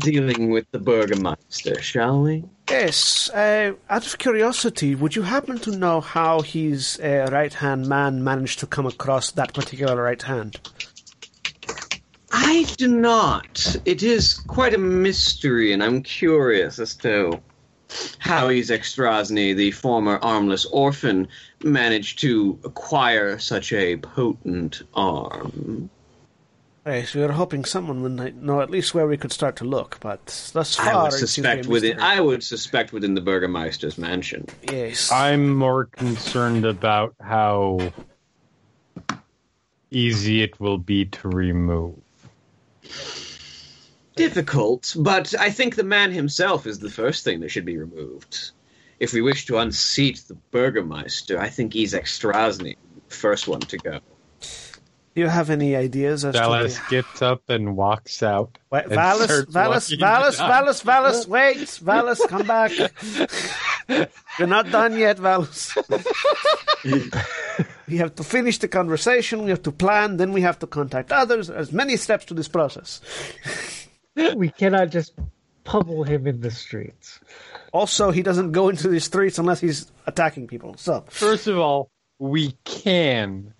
dealing 0.00 0.50
with 0.50 0.70
the 0.70 0.78
Burgermeister, 0.78 1.80
shall 1.80 2.22
we? 2.22 2.44
Yes, 2.68 3.28
uh, 3.30 3.72
out 3.88 4.06
of 4.06 4.18
curiosity, 4.18 4.94
would 4.94 5.16
you 5.16 5.22
happen 5.22 5.58
to 5.58 5.76
know 5.76 6.00
how 6.00 6.40
his 6.40 7.00
uh, 7.02 7.28
right 7.32 7.52
hand 7.52 7.88
man 7.88 8.22
managed 8.22 8.60
to 8.60 8.66
come 8.66 8.86
across 8.86 9.32
that 9.32 9.52
particular 9.52 10.00
right 10.02 10.22
hand? 10.22 10.60
I 12.32 12.64
do 12.76 12.88
not. 12.88 13.76
It 13.84 14.02
is 14.02 14.34
quite 14.34 14.74
a 14.74 14.78
mystery, 14.78 15.72
and 15.72 15.82
I'm 15.82 16.02
curious 16.02 16.78
as 16.78 16.94
to 16.96 17.40
how 18.18 18.48
Izek 18.48 18.80
Strazni, 18.80 19.54
the 19.54 19.72
former 19.72 20.18
armless 20.22 20.64
orphan, 20.66 21.26
managed 21.64 22.20
to 22.20 22.58
acquire 22.64 23.38
such 23.38 23.72
a 23.72 23.96
potent 23.96 24.82
arm. 24.94 25.90
Yes, 26.86 27.14
we 27.14 27.20
were 27.20 27.32
hoping 27.32 27.64
someone 27.64 28.02
would 28.02 28.42
know 28.42 28.62
at 28.62 28.70
least 28.70 28.94
where 28.94 29.06
we 29.06 29.16
could 29.16 29.32
start 29.32 29.56
to 29.56 29.64
look, 29.64 29.98
but 30.00 30.50
thus 30.54 30.76
far 30.76 30.86
I 30.86 31.02
would 31.02 31.12
it 31.12 31.18
seems 31.18 31.34
to 31.34 31.42
be 31.42 31.46
a 31.46 31.50
suspect 31.50 31.66
within. 31.66 31.96
mystery. 31.96 32.16
I 32.16 32.20
would 32.20 32.42
suspect 32.42 32.92
within 32.92 33.14
the 33.14 33.20
Burgermeister's 33.20 33.98
mansion. 33.98 34.46
Yes. 34.70 35.12
I'm 35.12 35.54
more 35.54 35.84
concerned 35.84 36.64
about 36.64 37.14
how 37.20 37.92
easy 39.90 40.42
it 40.42 40.58
will 40.58 40.78
be 40.78 41.04
to 41.04 41.28
remove. 41.28 41.96
Difficult, 44.16 44.94
but 44.98 45.34
I 45.38 45.50
think 45.50 45.76
the 45.76 45.84
man 45.84 46.12
himself 46.12 46.66
is 46.66 46.78
the 46.78 46.90
first 46.90 47.24
thing 47.24 47.40
that 47.40 47.50
should 47.50 47.64
be 47.64 47.78
removed. 47.78 48.50
If 48.98 49.12
we 49.12 49.22
wish 49.22 49.46
to 49.46 49.58
unseat 49.58 50.22
the 50.28 50.34
Burgermeister, 50.50 51.40
I 51.40 51.48
think 51.48 51.72
Izek 51.72 52.04
Strazni, 52.04 52.76
first 53.08 53.48
one 53.48 53.60
to 53.60 53.78
go. 53.78 54.00
Do 55.14 55.22
you 55.22 55.26
have 55.26 55.50
any 55.50 55.74
ideas 55.74 56.24
as 56.24 56.34
Dallas 56.34 56.76
to 56.76 56.80
the... 56.82 57.02
gets 57.02 57.22
up 57.22 57.48
and 57.48 57.76
walks 57.76 58.22
out. 58.22 58.58
Wait, 58.70 58.84
and 58.84 58.92
Vallus, 58.92 59.24
starts 59.24 59.52
Vallus, 59.52 59.90
walking 59.90 60.06
Vallus, 60.06 60.38
down. 60.38 60.50
Vallus, 60.50 60.82
Vallus, 60.84 61.26
wait, 61.26 61.58
Vallus, 61.58 62.28
come 62.28 62.46
back. 62.46 62.72
You're 64.38 64.48
not 64.48 64.70
done 64.70 64.96
yet, 64.96 65.16
Vallus. 65.16 65.76
we 67.90 67.98
have 67.98 68.14
to 68.16 68.24
finish 68.24 68.58
the 68.58 68.68
conversation, 68.68 69.42
we 69.44 69.50
have 69.50 69.62
to 69.62 69.72
plan, 69.72 70.16
then 70.16 70.32
we 70.32 70.42
have 70.42 70.58
to 70.60 70.66
contact 70.66 71.10
others. 71.12 71.48
There's 71.48 71.72
many 71.72 71.96
steps 71.96 72.24
to 72.26 72.34
this 72.34 72.48
process. 72.48 73.00
we 74.36 74.50
cannot 74.50 74.90
just 74.90 75.12
pummel 75.64 76.04
him 76.04 76.26
in 76.26 76.40
the 76.40 76.50
streets. 76.50 77.20
Also, 77.72 78.10
he 78.10 78.22
doesn't 78.22 78.52
go 78.52 78.68
into 78.68 78.88
the 78.88 79.00
streets 79.00 79.38
unless 79.38 79.60
he's 79.60 79.90
attacking 80.06 80.46
people. 80.46 80.74
So, 80.76 81.04
First 81.08 81.46
of 81.46 81.58
all, 81.58 81.90
we 82.18 82.52
can. 82.64 83.54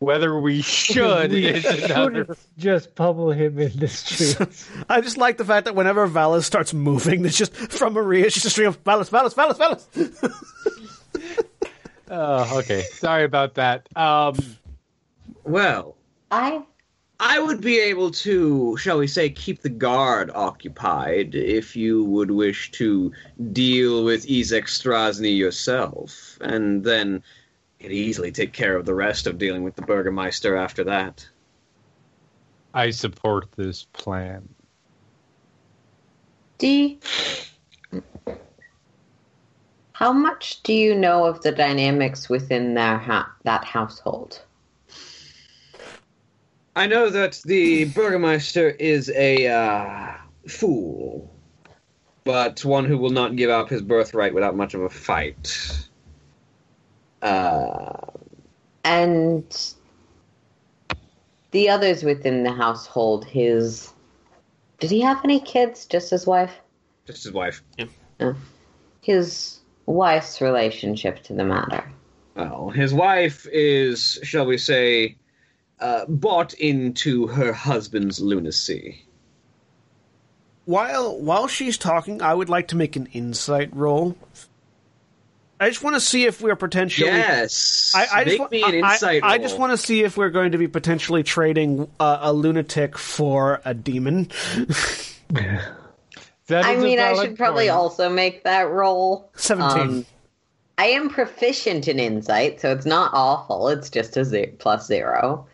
Whether 0.00 0.38
we 0.40 0.62
should 0.62 1.30
we 1.30 1.46
is 1.46 1.64
another. 1.64 2.24
shouldn't 2.24 2.38
just 2.58 2.96
pummel 2.96 3.30
him 3.30 3.56
in 3.60 3.78
the 3.78 3.86
streets. 3.86 4.68
I 4.88 5.00
just 5.00 5.16
like 5.16 5.36
the 5.36 5.44
fact 5.44 5.66
that 5.66 5.76
whenever 5.76 6.08
Vallus 6.08 6.42
starts 6.42 6.74
moving, 6.74 7.24
it's 7.24 7.38
just 7.38 7.54
from 7.54 7.92
Maria, 7.92 8.26
it's 8.26 8.34
just 8.34 8.46
a 8.46 8.50
stream 8.50 8.66
of 8.66 8.82
Vallus, 8.82 9.10
Vallus, 9.10 9.34
Vallus, 9.34 9.86
Vallus. 9.94 11.46
Oh, 12.12 12.58
okay. 12.58 12.82
Sorry 12.92 13.24
about 13.24 13.54
that. 13.54 13.88
Um, 13.96 14.36
Well, 15.44 15.96
I 16.30 16.62
I 17.18 17.40
would 17.40 17.60
be 17.60 17.78
able 17.78 18.10
to, 18.10 18.76
shall 18.76 18.98
we 18.98 19.06
say, 19.06 19.30
keep 19.30 19.62
the 19.62 19.68
guard 19.68 20.30
occupied 20.34 21.34
if 21.34 21.74
you 21.74 22.04
would 22.04 22.30
wish 22.30 22.70
to 22.72 23.12
deal 23.52 24.04
with 24.04 24.26
Izek 24.26 24.64
Strazni 24.64 25.36
yourself, 25.36 26.36
and 26.40 26.84
then 26.84 27.22
could 27.80 27.92
easily 27.92 28.30
take 28.30 28.52
care 28.52 28.76
of 28.76 28.84
the 28.86 28.94
rest 28.94 29.26
of 29.26 29.38
dealing 29.38 29.62
with 29.62 29.76
the 29.76 29.82
Burgermeister 29.82 30.56
after 30.56 30.84
that. 30.84 31.26
I 32.74 32.90
support 32.90 33.52
this 33.52 33.86
plan. 33.92 34.48
do. 36.58 36.98
You- 40.02 40.06
How 40.06 40.12
much 40.12 40.62
do 40.62 40.72
you 40.72 40.94
know 40.94 41.24
of 41.24 41.42
the 41.42 41.52
dynamics 41.52 42.28
within 42.28 42.74
their 42.74 42.98
ha- 42.98 43.32
that 43.44 43.64
household? 43.64 44.42
I 46.74 46.86
know 46.86 47.10
that 47.10 47.40
the 47.44 47.84
Burgermeister 47.84 48.70
is 48.70 49.10
a 49.10 49.46
uh, 49.46 50.14
fool, 50.48 51.30
but 52.24 52.64
one 52.64 52.84
who 52.84 52.98
will 52.98 53.10
not 53.10 53.36
give 53.36 53.50
up 53.50 53.68
his 53.68 53.82
birthright 53.82 54.34
without 54.34 54.56
much 54.56 54.74
of 54.74 54.80
a 54.82 54.90
fight. 54.90 55.88
Uh, 57.20 57.96
And 58.84 59.74
the 61.52 61.68
others 61.68 62.02
within 62.02 62.42
the 62.42 62.52
household, 62.52 63.24
his. 63.24 63.92
Did 64.80 64.90
he 64.90 65.00
have 65.02 65.20
any 65.24 65.38
kids? 65.38 65.86
Just 65.86 66.10
his 66.10 66.26
wife? 66.26 66.58
just 67.06 67.24
his 67.24 67.32
wife. 67.32 67.62
Yeah. 67.78 68.32
His 69.02 69.61
wife's 69.92 70.40
relationship 70.40 71.22
to 71.24 71.34
the 71.34 71.44
matter. 71.44 71.84
Well, 72.34 72.70
his 72.70 72.94
wife 72.94 73.46
is, 73.52 74.18
shall 74.22 74.46
we 74.46 74.58
say, 74.58 75.16
uh, 75.80 76.06
bought 76.06 76.54
into 76.54 77.26
her 77.26 77.52
husband's 77.52 78.20
lunacy. 78.20 79.04
While 80.64 81.18
while 81.18 81.48
she's 81.48 81.76
talking, 81.76 82.22
I 82.22 82.32
would 82.32 82.48
like 82.48 82.68
to 82.68 82.76
make 82.76 82.94
an 82.94 83.06
insight 83.12 83.74
roll. 83.74 84.16
I 85.58 85.68
just 85.68 85.82
want 85.82 85.94
to 85.94 86.00
see 86.00 86.24
if 86.24 86.40
we're 86.40 86.56
potentially. 86.56 87.08
Yes. 87.08 87.92
I, 87.94 88.06
I 88.12 88.24
Make 88.24 88.26
just, 88.28 88.40
wa- 88.40 88.48
me 88.50 88.62
an 88.62 88.74
insight 88.74 89.22
I, 89.22 89.34
I 89.34 89.38
just 89.38 89.58
want 89.58 89.72
to 89.72 89.76
see 89.76 90.02
if 90.02 90.16
we're 90.16 90.30
going 90.30 90.52
to 90.52 90.58
be 90.58 90.68
potentially 90.68 91.22
trading 91.22 91.88
uh, 92.00 92.18
a 92.20 92.32
lunatic 92.32 92.96
for 92.96 93.60
a 93.64 93.74
demon. 93.74 94.28
That 96.48 96.64
I 96.64 96.76
mean, 96.76 96.98
I 96.98 97.12
valid 97.12 97.28
should 97.28 97.36
probably 97.38 97.64
point. 97.68 97.76
also 97.76 98.08
make 98.10 98.44
that 98.44 98.68
roll. 98.70 99.30
17. 99.36 99.80
Um, 99.80 100.06
I 100.78 100.86
am 100.86 101.08
proficient 101.08 101.86
in 101.86 101.98
insight, 101.98 102.60
so 102.60 102.72
it's 102.72 102.86
not 102.86 103.10
awful. 103.14 103.68
It's 103.68 103.88
just 103.90 104.16
a 104.16 104.24
ze- 104.24 104.46
plus 104.58 104.86
zero. 104.86 105.46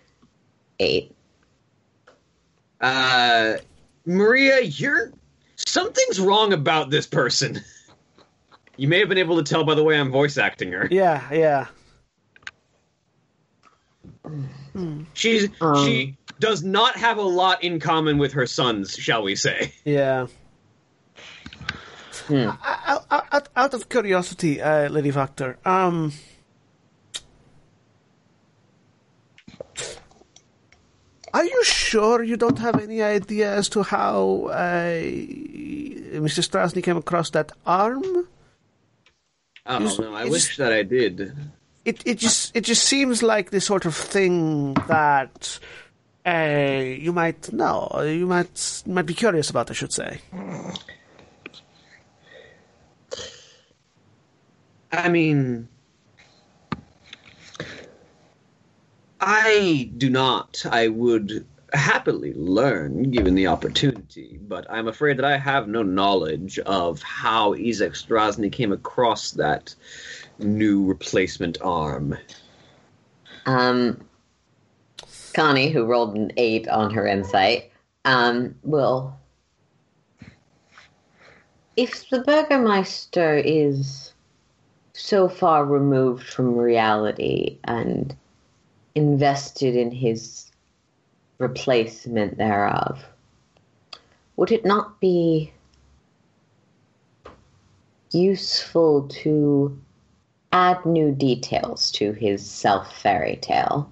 Eight. 0.81 1.15
Uh, 2.81 3.55
Maria, 4.07 4.63
you're 4.63 5.13
something's 5.57 6.21
wrong 6.21 6.53
about 6.53 6.91
this 6.91 7.07
person. 7.07 7.61
You 8.77 8.87
may 8.89 9.01
have 9.01 9.09
been 9.09 9.19
able 9.19 9.37
to 9.37 9.43
tell 9.43 9.65
by 9.65 9.75
the 9.75 9.83
way 9.83 9.99
I'm 9.99 10.11
voice 10.13 10.39
acting 10.39 10.71
her. 10.73 10.87
yeah, 10.91 11.29
yeah. 11.33 11.67
She's 15.15 15.49
Um. 15.61 15.85
she 15.85 16.17
does 16.39 16.63
not 16.63 16.97
have 16.97 17.19
a 17.19 17.23
lot 17.23 17.65
in 17.65 17.81
common 17.81 18.19
with 18.19 18.33
her 18.35 18.47
sons, 18.47 18.93
shall 18.95 19.23
we 19.25 19.35
say? 19.35 19.73
Yeah. 19.85 20.29
Hmm. 22.27 22.49
Out, 22.65 23.07
out, 23.11 23.49
out 23.57 23.75
of 23.75 23.89
curiosity, 23.89 24.61
uh, 24.61 24.89
Lady 24.89 25.13
Wachter, 25.13 25.57
um, 25.67 26.13
are 31.35 31.45
you 31.45 31.65
sure 31.65 32.23
you 32.23 32.37
don't 32.37 32.59
have 32.59 32.81
any 32.81 33.03
idea 33.03 33.53
as 33.55 33.69
to 33.71 33.83
how 33.83 34.47
uh, 34.51 34.93
Mr. 36.25 36.43
Strazni 36.43 36.83
came 36.83 36.97
across 36.97 37.31
that 37.31 37.53
arm? 37.67 38.03
Oh 39.67 39.83
Is- 39.85 39.99
no, 39.99 40.15
I 40.15 40.25
is- 40.25 40.31
wish 40.31 40.57
that 40.57 40.73
I 40.73 40.83
did. 40.83 41.33
It 41.85 42.03
it 42.05 42.19
just 42.19 42.55
it 42.55 42.65
just 42.65 42.85
seems 42.85 43.23
like 43.23 43.51
the 43.51 43.61
sort 43.63 43.87
of 43.87 43.95
thing 43.95 44.75
that 44.89 45.59
uh, 46.27 46.83
you 46.99 47.13
might 47.15 47.51
know, 47.51 47.89
you 48.05 48.27
might 48.27 48.83
might 48.85 49.07
be 49.07 49.15
curious 49.15 49.49
about. 49.49 49.71
I 49.71 49.75
should 49.75 49.93
say. 49.93 50.21
I 54.93 55.09
mean, 55.09 55.69
I 59.21 59.91
do 59.97 60.09
not. 60.09 60.65
I 60.71 60.89
would 60.89 61.47
happily 61.73 62.33
learn 62.35 63.11
given 63.11 63.35
the 63.35 63.47
opportunity, 63.47 64.39
but 64.43 64.67
I'm 64.71 64.89
afraid 64.89 65.19
that 65.19 65.25
I 65.25 65.37
have 65.37 65.69
no 65.69 65.83
knowledge 65.83 66.59
of 66.61 67.03
how 67.03 67.55
Izek 67.55 67.93
Strazni 67.93 68.51
came 68.51 68.73
across 68.73 69.33
that 69.33 69.75
new 70.39 70.85
replacement 70.85 71.59
arm. 71.61 72.17
Um, 73.45 74.01
Connie, 75.35 75.71
who 75.71 75.85
rolled 75.85 76.17
an 76.17 76.33
eight 76.37 76.69
on 76.69 76.93
her 76.95 77.07
insight, 77.07 77.71
um, 78.05 78.55
will. 78.63 79.15
If 81.77 82.09
the 82.09 82.23
Burgermeister 82.23 83.37
is 83.37 84.08
so 84.99 85.29
far 85.29 85.65
removed 85.65 86.25
from 86.25 86.57
reality 86.57 87.59
and 87.65 88.17
invested 88.97 89.77
in 89.77 89.93
his 89.93 90.51
replacement 91.39 92.37
thereof, 92.37 93.05
would 94.37 94.51
it 94.51 94.65
not 94.65 95.01
be 95.01 95.53
useful 98.11 99.07
to 99.09 99.79
add 100.53 100.85
new 100.85 101.13
details 101.13 101.93
to 101.93 102.13
his 102.13 102.45
self 102.45 103.01
fairy 103.01 103.39
tale? 103.41 103.91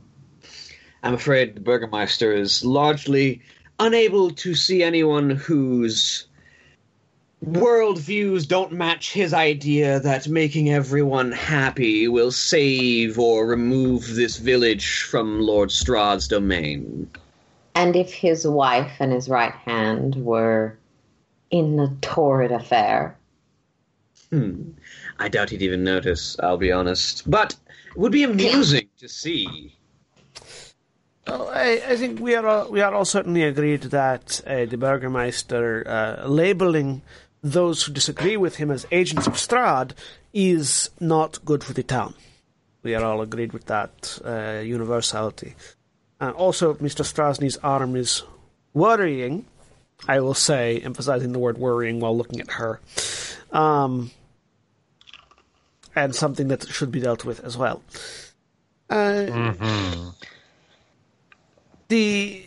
I'm 1.04 1.14
afraid 1.14 1.54
the 1.54 1.60
Burgermeister 1.60 2.32
is 2.32 2.64
largely 2.64 3.40
unable 3.78 4.32
to 4.32 4.56
see 4.56 4.82
anyone 4.82 5.30
whose 5.30 6.26
worldviews 7.44 8.48
don't 8.48 8.72
match 8.72 9.12
his 9.12 9.34
idea 9.34 10.00
that 10.00 10.28
making 10.28 10.70
everyone 10.70 11.32
happy 11.32 12.08
will 12.08 12.32
save 12.32 13.18
or 13.18 13.46
remove 13.46 14.14
this 14.14 14.36
village 14.38 15.02
from 15.02 15.40
Lord 15.40 15.68
Strahd's 15.68 16.28
domain. 16.28 17.10
And 17.74 17.94
if 17.94 18.12
his 18.12 18.46
wife 18.46 18.92
and 19.00 19.12
his 19.12 19.28
right 19.28 19.52
hand 19.52 20.16
were 20.16 20.78
in 21.50 21.78
a 21.78 21.94
torrid 22.00 22.52
affair, 22.52 23.16
Hmm. 24.30 24.70
I 25.18 25.28
doubt 25.28 25.50
he'd 25.50 25.62
even 25.62 25.84
notice, 25.84 26.36
I'll 26.40 26.56
be 26.56 26.72
honest. 26.72 27.28
But 27.30 27.56
it 27.90 27.96
would 27.96 28.12
be 28.12 28.24
amusing 28.24 28.88
to 28.98 29.08
see. 29.08 29.76
Well, 31.26 31.48
I, 31.48 31.82
I 31.88 31.96
think 31.96 32.20
we 32.20 32.34
are 32.34 32.46
all, 32.46 32.70
we 32.70 32.80
are 32.80 32.94
all 32.94 33.04
certainly 33.04 33.42
agreed 33.42 33.82
that 33.82 34.40
uh, 34.46 34.64
the 34.64 34.76
Burgermeister 34.76 35.84
uh, 35.86 36.28
labeling 36.28 37.02
those 37.42 37.82
who 37.84 37.92
disagree 37.92 38.36
with 38.36 38.56
him 38.56 38.70
as 38.70 38.86
agents 38.90 39.26
of 39.26 39.34
Strahd 39.34 39.92
is 40.32 40.90
not 41.00 41.44
good 41.44 41.62
for 41.62 41.72
the 41.72 41.82
town. 41.82 42.14
We 42.82 42.94
are 42.94 43.04
all 43.04 43.20
agreed 43.20 43.52
with 43.52 43.66
that 43.66 44.18
uh, 44.24 44.60
universality. 44.64 45.54
And 46.20 46.34
also, 46.34 46.74
Mr. 46.74 47.02
Strazni's 47.04 47.56
arm 47.58 47.96
is 47.96 48.22
worrying. 48.74 49.44
I 50.08 50.20
will 50.20 50.34
say, 50.34 50.78
emphasizing 50.80 51.32
the 51.32 51.38
word 51.38 51.58
worrying 51.58 52.00
while 52.00 52.16
looking 52.16 52.40
at 52.40 52.50
her. 52.52 52.80
Um, 53.52 54.10
and 55.94 56.14
something 56.14 56.48
that 56.48 56.68
should 56.68 56.92
be 56.92 57.00
dealt 57.00 57.24
with 57.24 57.40
as 57.44 57.56
well. 57.56 57.82
Uh, 58.90 60.10
the 61.88 62.42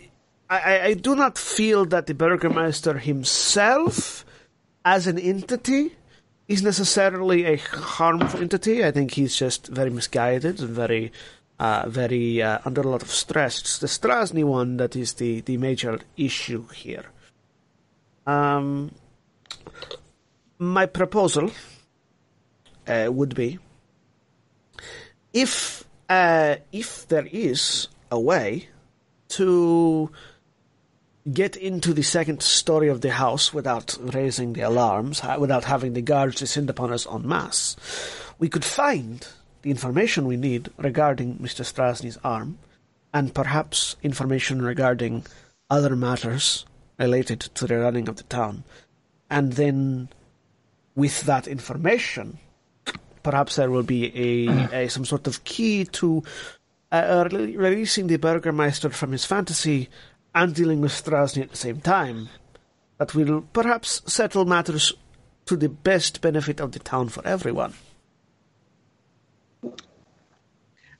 I, 0.50 0.60
I- 0.60 0.84
I 0.86 0.94
do 0.94 1.16
not 1.16 1.38
feel 1.38 1.86
that 1.86 2.08
the 2.08 2.14
Burgermeister 2.14 2.98
himself, 2.98 4.26
as 4.86 5.08
an 5.08 5.20
entity, 5.20 5.96
is 6.48 6.64
necessarily 6.64 7.46
a 7.46 7.58
harmful 7.58 8.42
entity. 8.42 8.84
I 8.84 8.92
think 8.92 9.14
he's 9.14 9.36
just 9.36 9.68
very 9.68 9.92
misguided 9.92 10.60
and 10.60 10.70
very, 10.70 11.12
uh, 11.60 11.88
very 11.88 12.42
uh, 12.42 12.60
under 12.66 12.82
a 12.82 12.88
lot 12.88 13.04
of 13.04 13.12
stress. 13.12 13.60
It's 13.60 13.78
the 13.78 13.88
Strazni 13.88 14.44
one 14.44 14.78
that 14.78 14.96
is 14.96 15.14
the, 15.14 15.42
the 15.42 15.58
major 15.58 16.00
issue 16.18 16.68
here. 16.70 17.06
Um, 18.26 18.92
my 20.58 20.88
proposal 20.88 21.52
uh, 22.88 23.10
would 23.12 23.36
be 23.36 23.60
if 25.34 25.84
uh, 26.10 26.56
if 26.72 27.08
there 27.08 27.28
is 27.32 27.88
a 28.12 28.20
way 28.20 28.68
to 29.30 30.10
get 31.34 31.56
into 31.56 31.94
the 31.94 32.02
second 32.02 32.42
story 32.42 32.88
of 32.88 33.02
the 33.02 33.12
house 33.12 33.54
without 33.54 33.98
raising 34.00 34.54
the 34.54 34.62
alarms, 34.62 35.22
without 35.38 35.66
having 35.66 35.94
the 35.94 36.02
guards 36.02 36.36
descend 36.36 36.70
upon 36.70 36.92
us 36.92 37.08
en 37.08 37.28
masse, 37.28 37.76
we 38.40 38.50
could 38.50 38.66
find 38.66 39.28
the 39.62 39.72
information 39.72 40.26
we 40.26 40.38
need 40.38 40.70
regarding 40.78 41.36
Mr. 41.38 41.66
Strazni's 41.66 42.18
arm, 42.24 42.58
and 43.14 43.34
perhaps 43.34 43.96
information 44.04 44.62
regarding 44.62 45.26
other 45.70 45.96
matters 45.96 46.66
related 46.98 47.40
to 47.40 47.68
the 47.68 47.78
running 47.78 48.08
of 48.08 48.16
the 48.16 48.24
town. 48.24 48.64
And 49.30 49.54
then, 49.54 50.10
with 50.96 51.22
that 51.24 51.48
information, 51.48 52.40
perhaps 53.24 53.56
there 53.56 53.70
will 53.70 53.84
be 53.84 54.12
a, 54.16 54.84
a 54.86 54.90
some 54.90 55.06
sort 55.06 55.28
of 55.28 55.44
key 55.44 55.86
to 55.86 56.24
uh, 56.92 57.28
releasing 57.32 58.08
the 58.08 58.18
Burgermeister 58.18 58.90
from 58.90 59.12
his 59.12 59.26
fantasy 59.26 59.90
and 60.40 60.56
dealing 60.56 60.80
with 60.80 60.94
Strazni 60.94 61.42
at 61.42 61.52
the 61.52 61.58
same 61.58 61.82
time. 61.82 62.30
That 62.98 63.14
will 63.14 63.42
perhaps 63.52 64.02
settle 64.06 64.46
matters 64.46 64.94
to 65.46 65.58
the 65.58 65.68
best 65.68 66.22
benefit 66.22 66.62
of 66.62 66.72
the 66.72 66.80
town 66.80 67.10
for 67.10 67.26
everyone. 67.28 67.74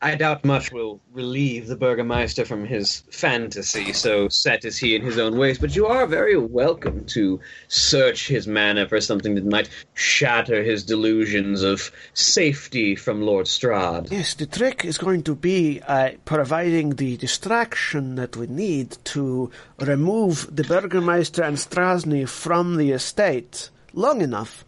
I 0.02 0.16
doubt 0.16 0.46
much 0.46 0.72
will 0.72 1.02
relieve 1.12 1.68
the 1.68 1.76
Burgermeister 1.76 2.46
from 2.46 2.66
his 2.66 3.04
fantasy, 3.12 3.92
so 3.92 4.30
set 4.30 4.64
is 4.64 4.78
he 4.78 4.96
in 4.96 5.02
his 5.02 5.18
own 5.18 5.38
ways, 5.38 5.60
but 5.60 5.76
you 5.76 5.88
are 5.88 6.08
very 6.08 6.38
welcome 6.38 7.04
to 7.08 7.42
search 7.68 8.30
his 8.30 8.48
manor 8.48 8.88
for 8.88 9.02
something 9.02 9.36
that 9.36 9.46
might 9.46 9.70
shatter 9.96 10.64
his 10.64 10.86
delusions 10.86 11.64
of 11.64 11.92
safety 12.14 12.96
from 12.96 13.24
Lord 13.24 13.48
Strahd. 13.48 14.10
Yes, 14.10 14.36
the 14.36 14.46
trick 14.46 14.86
is 14.86 14.98
going 14.98 15.24
to 15.24 15.36
be 15.36 15.82
uh, 15.86 16.12
providing 16.24 16.92
the 16.92 17.18
distraction 17.18 18.16
that 18.16 18.38
we 18.38 18.48
need 18.48 18.98
to 19.04 19.52
remove 19.82 20.48
the 20.56 20.64
Burgermeister 20.64 21.44
and 21.44 21.58
Strazni 21.58 22.26
from 22.26 22.78
the 22.78 22.92
estate 22.92 23.70
long 23.92 24.22
enough 24.22 24.64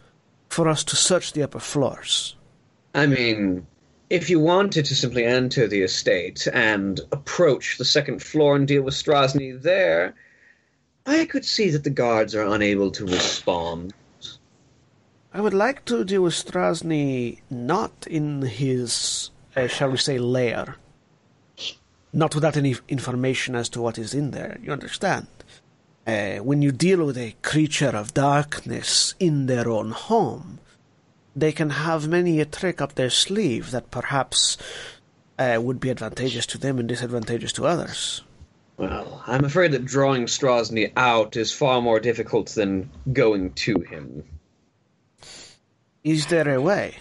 for 0.50 0.68
us 0.68 0.84
to 0.84 0.94
search 0.96 1.32
the 1.32 1.42
upper 1.42 1.58
floors. 1.58 2.36
I 2.94 3.06
mean, 3.06 3.66
if 4.12 4.28
you 4.28 4.38
wanted 4.38 4.84
to 4.84 4.94
simply 4.94 5.24
enter 5.24 5.66
the 5.66 5.80
estate 5.80 6.46
and 6.52 7.00
approach 7.12 7.78
the 7.78 7.84
second 7.84 8.22
floor 8.22 8.54
and 8.54 8.68
deal 8.68 8.82
with 8.82 8.92
Strazni 8.92 9.60
there, 9.62 10.14
I 11.06 11.24
could 11.24 11.46
see 11.46 11.70
that 11.70 11.82
the 11.82 11.88
guards 12.04 12.34
are 12.34 12.44
unable 12.44 12.90
to 12.90 13.06
respond. 13.06 13.94
I 15.32 15.40
would 15.40 15.54
like 15.54 15.86
to 15.86 16.04
deal 16.04 16.24
with 16.24 16.34
Strazni 16.34 17.40
not 17.48 18.06
in 18.06 18.42
his, 18.42 19.30
uh, 19.56 19.66
shall 19.66 19.90
we 19.92 19.96
say, 19.96 20.18
lair. 20.18 20.76
Not 22.12 22.34
without 22.34 22.58
any 22.58 22.76
information 22.90 23.54
as 23.54 23.70
to 23.70 23.80
what 23.80 23.96
is 23.96 24.12
in 24.12 24.32
there. 24.32 24.58
You 24.62 24.72
understand? 24.72 25.28
Uh, 26.06 26.36
when 26.40 26.60
you 26.60 26.70
deal 26.70 27.06
with 27.06 27.16
a 27.16 27.34
creature 27.40 27.96
of 27.96 28.12
darkness 28.12 29.14
in 29.18 29.46
their 29.46 29.70
own 29.70 29.92
home, 29.92 30.58
they 31.34 31.52
can 31.52 31.70
have 31.70 32.08
many 32.08 32.40
a 32.40 32.44
trick 32.44 32.80
up 32.80 32.94
their 32.94 33.10
sleeve 33.10 33.70
that 33.70 33.90
perhaps 33.90 34.58
uh, 35.38 35.58
would 35.60 35.80
be 35.80 35.90
advantageous 35.90 36.46
to 36.46 36.58
them 36.58 36.78
and 36.78 36.88
disadvantageous 36.88 37.52
to 37.54 37.66
others. 37.66 38.22
Well, 38.76 39.22
I'm 39.26 39.44
afraid 39.44 39.72
that 39.72 39.84
drawing 39.84 40.26
Strazni 40.26 40.92
out 40.96 41.36
is 41.36 41.52
far 41.52 41.80
more 41.80 42.00
difficult 42.00 42.48
than 42.48 42.90
going 43.12 43.52
to 43.52 43.80
him. 43.80 44.24
Is 46.02 46.26
there 46.26 46.52
a 46.52 46.60
way? 46.60 46.96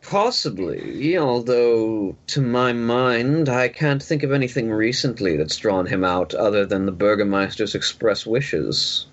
Possibly, 0.00 1.16
although 1.18 2.16
to 2.28 2.40
my 2.40 2.72
mind, 2.72 3.48
I 3.48 3.68
can't 3.68 4.02
think 4.02 4.22
of 4.22 4.32
anything 4.32 4.70
recently 4.70 5.36
that's 5.36 5.56
drawn 5.56 5.86
him 5.86 6.02
out 6.02 6.34
other 6.34 6.66
than 6.66 6.86
the 6.86 6.92
Burgermeister's 6.92 7.74
express 7.74 8.26
wishes. 8.26 9.06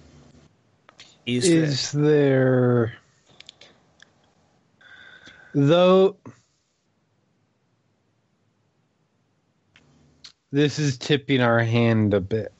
Is, 1.28 1.46
Is 1.46 1.92
there. 1.92 2.94
Though. 5.54 6.16
This 10.52 10.80
is 10.80 10.98
tipping 10.98 11.42
our 11.42 11.60
hand 11.60 12.14
a 12.14 12.22
bit. 12.22 12.54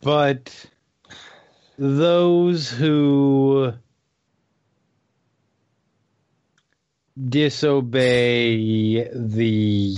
But 0.00 0.66
those 1.76 2.70
who 2.70 3.74
disobey 7.28 9.10
the 9.12 9.96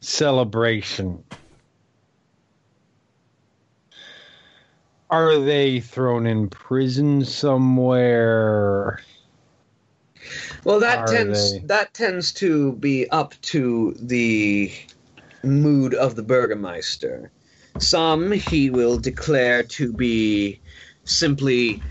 celebration 0.00 1.22
are 5.12 5.38
they 5.38 5.80
thrown 5.80 6.26
in 6.26 6.50
prison 6.50 7.24
somewhere 7.24 9.00
Well, 10.64 10.80
that 10.80 10.98
Are 11.00 11.06
tends 11.06 11.52
they? 11.52 11.66
that 11.66 11.94
tends 11.94 12.32
to 12.34 12.74
be 12.74 13.08
up 13.10 13.34
to 13.52 13.96
the 14.00 14.72
mood 15.44 15.94
of 15.94 16.16
the 16.16 16.22
Burgermeister. 16.22 17.32
Some 17.78 18.32
he 18.32 18.70
will 18.70 18.98
declare 18.98 19.64
to 19.64 19.92
be 19.92 20.62
simply 21.04 21.84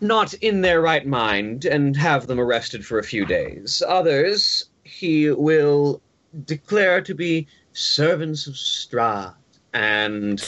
not 0.00 0.34
in 0.34 0.60
their 0.62 0.80
right 0.80 1.06
mind 1.06 1.64
and 1.64 1.96
have 1.96 2.28
them 2.28 2.40
arrested 2.40 2.86
for 2.86 2.98
a 3.00 3.04
few 3.04 3.26
days. 3.26 3.82
Others 3.86 4.70
he 4.84 5.30
will 5.30 6.02
declare 6.44 7.02
to 7.02 7.14
be 7.14 7.48
servants 7.72 8.46
of 8.46 8.54
Strahd 8.54 9.34
and 9.72 10.42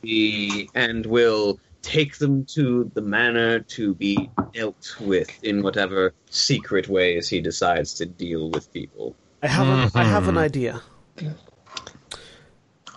be 0.00 0.68
and 0.74 1.06
will 1.06 1.58
take 1.82 2.18
them 2.18 2.44
to 2.44 2.90
the 2.94 3.02
manor 3.02 3.60
to 3.60 3.94
be 3.94 4.30
dealt 4.52 4.96
with 5.00 5.42
in 5.42 5.62
whatever 5.62 6.14
secret 6.30 6.88
ways 6.88 7.28
he 7.28 7.40
decides 7.40 7.94
to 7.94 8.06
deal 8.06 8.50
with 8.50 8.72
people. 8.72 9.16
I 9.42 9.48
have, 9.48 9.66
an, 9.66 9.90
I 9.94 10.04
have 10.04 10.28
an 10.28 10.36
Mhm. 10.36 10.38
idea. 10.38 10.82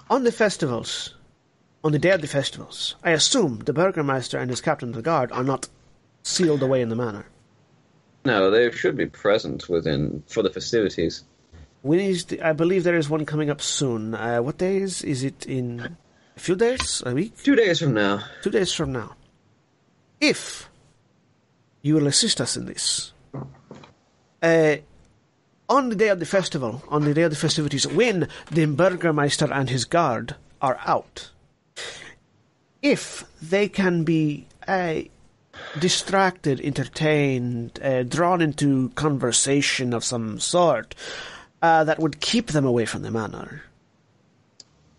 On 0.10 0.24
the 0.24 0.32
festivals, 0.32 1.16
on 1.84 1.92
the 1.92 2.00
day 2.00 2.12
of 2.12 2.22
the 2.22 2.28
festivals, 2.28 2.96
I 3.04 3.12
assume 3.12 3.60
the 3.66 3.74
burgomaster 3.74 4.38
and 4.38 4.52
his 4.52 4.62
captain 4.62 4.90
of 4.90 4.96
the 4.96 5.02
guard 5.02 5.32
are 5.32 5.44
not 5.44 5.68
sealed 6.24 6.62
away 6.62 6.82
in 6.82 6.90
the 6.90 6.96
manor. 6.96 7.26
No, 8.24 8.52
they 8.52 8.70
should 8.72 8.96
be 8.96 9.08
present 9.08 9.68
within 9.70 10.24
for 10.28 10.44
the 10.44 10.50
festivities. 10.52 11.24
When 11.86 12.00
is 12.00 12.26
the, 12.26 12.42
I 12.42 12.54
believe 12.54 12.84
there 12.84 12.98
is 12.98 13.12
one 13.12 13.28
coming 13.28 13.52
up 13.52 13.62
soon. 13.62 14.16
Uh, 14.16 14.40
what 14.40 14.58
day 14.58 14.78
is? 14.78 15.04
Is 15.04 15.24
it 15.24 15.46
in 15.46 15.96
a 16.36 16.40
few 16.40 16.56
days? 16.56 17.04
A 17.06 17.14
week? 17.14 17.38
Two 17.44 17.56
days 17.56 17.80
from 17.80 17.94
now. 17.94 18.24
Two 18.42 18.50
days 18.50 18.74
from 18.74 18.92
now. 18.92 19.16
If 20.20 20.68
you 21.84 21.94
will 21.94 22.08
assist 22.08 22.42
us 22.42 22.58
in 22.58 22.66
this, 22.66 23.14
uh, 24.42 24.78
on 25.70 25.90
the 25.90 25.96
day 25.96 26.08
of 26.08 26.20
the 26.20 26.26
festival, 26.26 26.82
on 26.88 27.04
the 27.04 27.14
day 27.14 27.22
of 27.22 27.30
the 27.30 27.38
festivities, 27.38 27.86
when 27.86 28.30
the 28.50 28.66
Burgermeister 28.66 29.54
and 29.54 29.70
his 29.70 29.86
guard 29.86 30.34
are 30.64 30.80
out, 30.88 31.30
if 32.82 33.26
they 33.44 33.70
can 33.70 34.04
be 34.04 34.48
uh, 34.68 35.02
distracted, 35.78 36.60
entertained, 36.62 37.80
uh, 37.84 38.02
drawn 38.02 38.42
into 38.42 38.90
conversation 38.96 39.94
of 39.94 40.04
some 40.04 40.40
sort 40.40 40.96
uh, 41.66 41.84
that 41.84 42.00
would 42.00 42.22
keep 42.22 42.48
them 42.48 42.66
away 42.66 42.86
from 42.86 43.02
the 43.02 43.10
manor, 43.10 43.64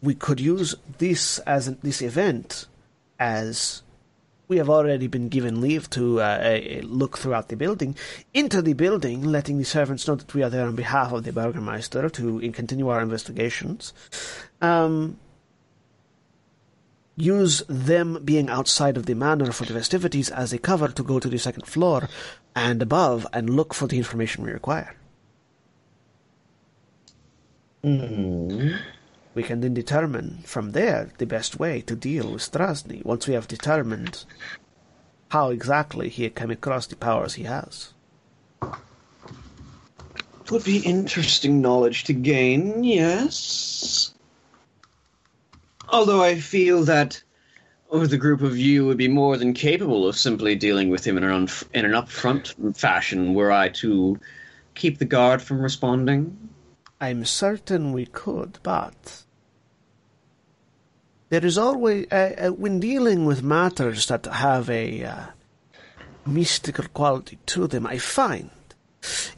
we 0.02 0.14
could 0.14 0.40
use 0.40 0.74
this 0.98 1.38
as 1.40 1.68
an, 1.68 1.78
this 1.82 2.02
event 2.02 2.66
as 3.20 3.82
we 4.48 4.56
have 4.58 4.68
already 4.68 5.06
been 5.06 5.28
given 5.28 5.60
leave 5.60 5.88
to 5.90 6.20
uh, 6.20 6.60
look 6.82 7.18
throughout 7.18 7.48
the 7.48 7.56
building 7.56 7.94
into 8.34 8.60
the 8.62 8.72
building, 8.72 9.22
letting 9.22 9.58
the 9.58 9.64
servants 9.64 10.08
know 10.08 10.16
that 10.16 10.34
we 10.34 10.42
are 10.42 10.50
there 10.50 10.66
on 10.66 10.74
behalf 10.74 11.12
of 11.12 11.22
the 11.22 11.32
Burgermeister 11.32 12.08
to 12.08 12.40
in, 12.40 12.52
continue 12.52 12.88
our 12.88 13.00
investigations. 13.00 13.92
Um, 14.60 15.18
use 17.16 17.62
them 17.68 18.20
being 18.24 18.48
outside 18.50 18.96
of 18.96 19.06
the 19.06 19.14
manor 19.14 19.52
for 19.52 19.64
the 19.64 19.72
festivities 19.72 20.30
as 20.30 20.52
a 20.52 20.58
cover 20.58 20.88
to 20.88 21.02
go 21.04 21.20
to 21.20 21.28
the 21.28 21.38
second 21.38 21.66
floor 21.66 22.08
and 22.56 22.82
above 22.82 23.24
and 23.32 23.50
look 23.50 23.72
for 23.72 23.86
the 23.86 23.98
information 23.98 24.44
we 24.44 24.50
require. 24.50 24.96
Mm-hmm. 27.86 28.76
We 29.34 29.42
can 29.44 29.60
then 29.60 29.74
determine 29.74 30.42
from 30.44 30.72
there 30.72 31.10
the 31.18 31.26
best 31.26 31.60
way 31.60 31.80
to 31.82 31.94
deal 31.94 32.32
with 32.32 32.42
Strazni 32.42 33.04
once 33.04 33.28
we 33.28 33.34
have 33.34 33.46
determined 33.46 34.24
how 35.28 35.50
exactly 35.50 36.08
he 36.08 36.28
came 36.30 36.50
across 36.50 36.86
the 36.86 36.96
powers 36.96 37.34
he 37.34 37.44
has. 37.44 37.92
It 38.62 40.50
would 40.50 40.64
be 40.64 40.78
interesting 40.78 41.60
knowledge 41.60 42.04
to 42.04 42.12
gain, 42.12 42.82
yes. 42.82 44.14
Although 45.88 46.22
I 46.22 46.40
feel 46.40 46.82
that 46.84 47.22
with 47.92 48.12
a 48.12 48.18
group 48.18 48.42
of 48.42 48.58
you 48.58 48.86
would 48.86 48.96
be 48.96 49.08
more 49.08 49.36
than 49.36 49.54
capable 49.54 50.08
of 50.08 50.16
simply 50.16 50.56
dealing 50.56 50.88
with 50.88 51.06
him 51.06 51.16
in 51.16 51.24
an, 51.24 51.46
unf- 51.46 51.68
in 51.72 51.84
an 51.84 51.92
upfront 51.92 52.76
fashion 52.76 53.34
were 53.34 53.52
I 53.52 53.68
to 53.80 54.18
keep 54.74 54.98
the 54.98 55.04
guard 55.04 55.40
from 55.40 55.60
responding. 55.60 56.36
I'm 57.00 57.24
certain 57.24 57.92
we 57.92 58.06
could, 58.06 58.58
but 58.62 59.24
there 61.28 61.44
is 61.44 61.58
always, 61.58 62.06
uh, 62.10 62.34
uh, 62.38 62.48
when 62.48 62.80
dealing 62.80 63.26
with 63.26 63.42
matters 63.42 64.06
that 64.06 64.26
have 64.26 64.70
a 64.70 65.04
uh, 65.04 65.26
mystical 66.24 66.86
quality 66.94 67.38
to 67.46 67.66
them, 67.66 67.86
I 67.86 67.98
find 67.98 68.50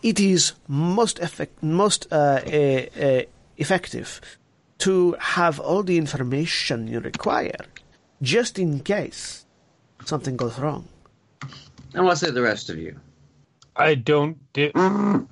it 0.03 0.21
is 0.21 0.53
most 0.69 1.19
effect- 1.19 1.63
most 1.63 2.07
uh, 2.13 2.41
uh, 2.47 2.87
uh, 3.01 3.23
effective 3.57 4.21
to 4.79 5.17
have 5.19 5.59
all 5.59 5.83
the 5.83 5.99
information 5.99 6.87
you 6.87 7.01
require, 7.01 7.65
just 8.23 8.59
in 8.59 8.81
case 8.81 9.45
something 10.05 10.37
goes 10.37 10.59
wrong. 10.59 10.87
And 11.95 12.05
what 12.05 12.19
say 12.19 12.31
the 12.31 12.43
rest 12.43 12.71
of 12.71 12.79
you? 12.79 13.01
I 13.75 13.95
don't. 13.97 14.37
Di- 14.53 14.73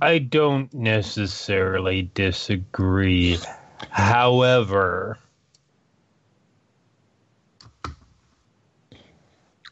I 0.00 0.18
don't 0.18 0.72
necessarily 0.72 2.10
disagree. 2.14 3.38
However, 3.90 5.18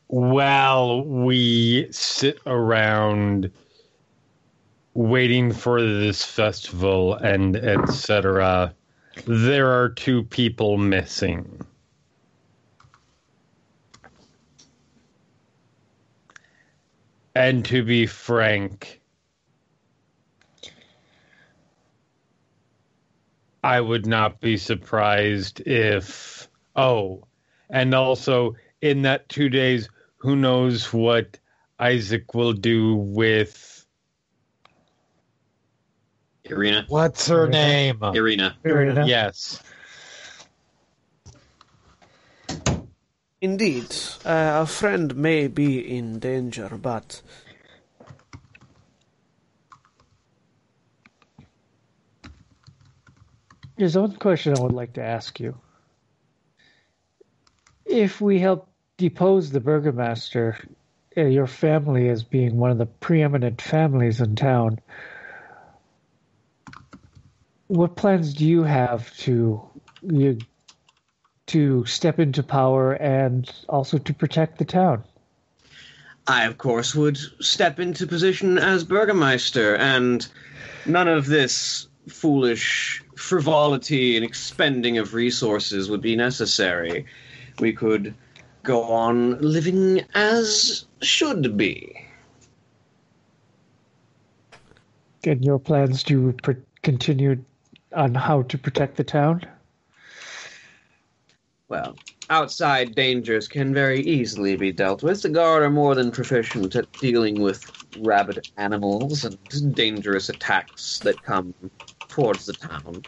while 0.08 1.04
we 1.04 1.88
sit 1.90 2.38
around 2.46 3.50
waiting 4.94 5.52
for 5.52 5.80
this 5.82 6.24
festival 6.24 7.14
and 7.14 7.56
etc., 7.56 8.74
there 9.26 9.70
are 9.70 9.88
two 9.88 10.24
people 10.24 10.76
missing. 10.76 11.60
And 17.34 17.64
to 17.66 17.84
be 17.84 18.06
frank, 18.06 18.95
I 23.66 23.80
would 23.80 24.06
not 24.06 24.40
be 24.40 24.58
surprised 24.58 25.60
if. 25.66 26.48
Oh, 26.76 27.26
and 27.68 27.94
also 27.94 28.54
in 28.80 29.02
that 29.02 29.28
two 29.28 29.48
days, 29.48 29.88
who 30.18 30.36
knows 30.36 30.92
what 30.92 31.40
Izek 31.80 32.32
will 32.32 32.52
do 32.52 32.94
with 32.94 33.84
Ireena. 36.48 36.88
What's 36.88 37.26
her 37.26 37.48
Ireena. 37.48 37.50
name? 37.50 37.98
Ireena. 37.98 38.54
Ireena. 38.64 39.08
Yes. 39.08 39.60
Indeed, 43.40 43.96
uh, 44.24 44.60
a 44.62 44.66
friend 44.66 45.16
may 45.16 45.48
be 45.48 45.80
in 45.80 46.20
danger, 46.20 46.78
but 46.80 47.20
There's 53.76 53.96
one 53.96 54.16
question 54.16 54.54
I 54.56 54.62
would 54.62 54.72
like 54.72 54.94
to 54.94 55.02
ask 55.02 55.38
you. 55.38 55.58
If 57.84 58.20
we 58.20 58.38
help 58.38 58.68
depose 58.96 59.50
the 59.50 59.60
burgomaster, 59.60 60.58
uh, 61.16 61.22
your 61.22 61.46
family 61.46 62.08
as 62.08 62.22
being 62.22 62.56
one 62.56 62.70
of 62.70 62.78
the 62.78 62.86
preeminent 62.86 63.60
families 63.60 64.20
in 64.20 64.34
town, 64.34 64.80
what 67.66 67.96
plans 67.96 68.32
do 68.34 68.46
you 68.46 68.62
have 68.62 69.14
to 69.18 69.62
you, 70.02 70.38
to 71.46 71.84
step 71.84 72.18
into 72.18 72.42
power 72.42 72.92
and 72.92 73.50
also 73.68 73.98
to 73.98 74.14
protect 74.14 74.58
the 74.58 74.64
town? 74.64 75.04
I, 76.26 76.44
of 76.44 76.58
course, 76.58 76.94
would 76.94 77.18
step 77.44 77.78
into 77.78 78.06
position 78.06 78.58
as 78.58 78.84
Burgermeister, 78.84 79.76
and 79.76 80.26
none 80.84 81.08
of 81.08 81.26
this 81.26 81.86
foolish 82.08 83.02
frivolity 83.16 84.16
and 84.16 84.24
expending 84.24 84.98
of 84.98 85.14
resources 85.14 85.90
would 85.90 86.00
be 86.00 86.16
necessary. 86.16 87.06
We 87.58 87.72
could 87.72 88.14
go 88.62 88.84
on 88.84 89.40
living 89.40 90.04
as 90.14 90.86
should 91.02 91.56
be. 91.56 92.04
And 95.24 95.44
your 95.44 95.58
plans 95.58 96.02
to 96.04 96.32
pr- 96.42 96.52
continue 96.82 97.42
on 97.94 98.14
how 98.14 98.42
to 98.42 98.58
protect 98.58 98.96
the 98.96 99.04
town? 99.04 99.42
Well, 101.68 101.96
outside 102.30 102.94
dangers 102.94 103.48
can 103.48 103.74
very 103.74 104.00
easily 104.02 104.56
be 104.56 104.72
dealt 104.72 105.02
with. 105.02 105.22
The 105.22 105.30
guard 105.30 105.62
are 105.62 105.70
more 105.70 105.94
than 105.94 106.12
proficient 106.12 106.76
at 106.76 106.92
dealing 106.98 107.40
with 107.40 107.72
rabid 107.98 108.46
animals 108.56 109.24
and 109.24 109.74
dangerous 109.74 110.28
attacks 110.28 111.00
that 111.00 111.22
come 111.22 111.54
towards 112.16 112.46
the 112.46 112.54
town. 112.54 113.02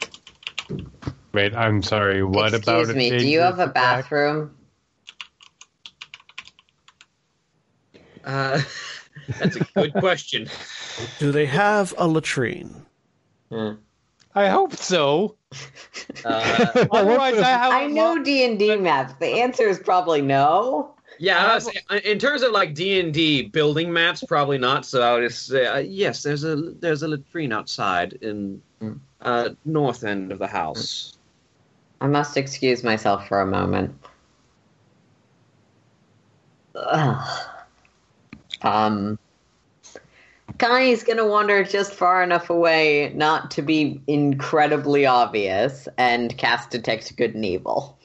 Wait, 1.32 1.54
I'm 1.54 1.82
sorry. 1.82 2.22
What 2.22 2.52
about 2.52 2.80
Excuse 2.80 2.94
me, 2.94 3.08
do 3.08 3.26
you 3.26 3.40
have 3.40 3.58
a 3.58 3.68
bathroom? 3.68 4.54
Uh, 8.22 8.60
that's 9.40 9.56
a 9.56 9.64
good 9.74 9.94
question. 9.94 10.46
do 11.18 11.32
they 11.32 11.46
have 11.46 11.94
a 11.96 12.06
latrine? 12.06 12.84
I 13.50 14.48
hope 14.48 14.76
so. 14.76 15.36
Uh, 16.22 16.86
Otherwise, 16.90 17.38
I 17.38 17.48
have. 17.48 17.72
I 17.72 17.86
know 17.86 18.22
D 18.22 18.44
and 18.44 18.58
D 18.58 18.76
maps. 18.76 19.14
The 19.20 19.40
answer 19.40 19.66
is 19.68 19.78
probably 19.78 20.20
no. 20.20 20.94
Yeah, 21.18 21.46
I 21.46 21.54
was 21.54 21.64
saying, 21.64 21.78
uh, 21.90 22.00
in 22.04 22.18
terms 22.18 22.42
of 22.42 22.52
like 22.52 22.74
D 22.74 23.00
and 23.00 23.12
D 23.12 23.42
building 23.42 23.92
maps, 23.92 24.24
probably 24.26 24.58
not. 24.58 24.86
So 24.86 25.02
I 25.02 25.14
would 25.14 25.28
just 25.28 25.46
say 25.46 25.66
uh, 25.66 25.78
yes. 25.78 26.22
There's 26.22 26.44
a 26.44 26.56
there's 26.56 27.02
a 27.02 27.08
latrine 27.08 27.52
outside 27.52 28.14
in 28.14 28.62
Mm. 28.80 29.00
uh, 29.22 29.48
north 29.64 30.04
end 30.04 30.30
of 30.30 30.38
the 30.38 30.46
house. 30.46 31.18
I 32.00 32.06
must 32.06 32.36
excuse 32.36 32.84
myself 32.84 33.26
for 33.26 33.40
a 33.40 33.46
moment. 33.46 33.92
Ugh. 36.76 37.48
Um, 38.62 39.18
Connie's 40.58 41.02
gonna 41.02 41.26
wander 41.26 41.64
just 41.64 41.92
far 41.92 42.22
enough 42.22 42.50
away 42.50 43.12
not 43.16 43.50
to 43.52 43.62
be 43.62 44.00
incredibly 44.06 45.06
obvious 45.06 45.88
and 45.98 46.36
cast 46.38 46.70
Detect 46.70 47.16
Good 47.16 47.34
and 47.34 47.44
Evil. 47.44 47.97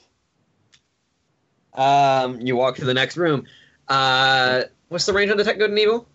Um, 1.76 2.42
you 2.42 2.56
walk 2.56 2.76
to 2.78 2.86
the 2.86 2.94
next 2.94 3.18
room. 3.18 3.46
Uh, 3.88 4.64
what's 4.90 5.06
the 5.06 5.14
range 5.14 5.32
on 5.32 5.38
the 5.38 5.44
Detect 5.44 5.60
Good 5.60 5.70
and 5.70 5.80
Evil? 5.80 6.08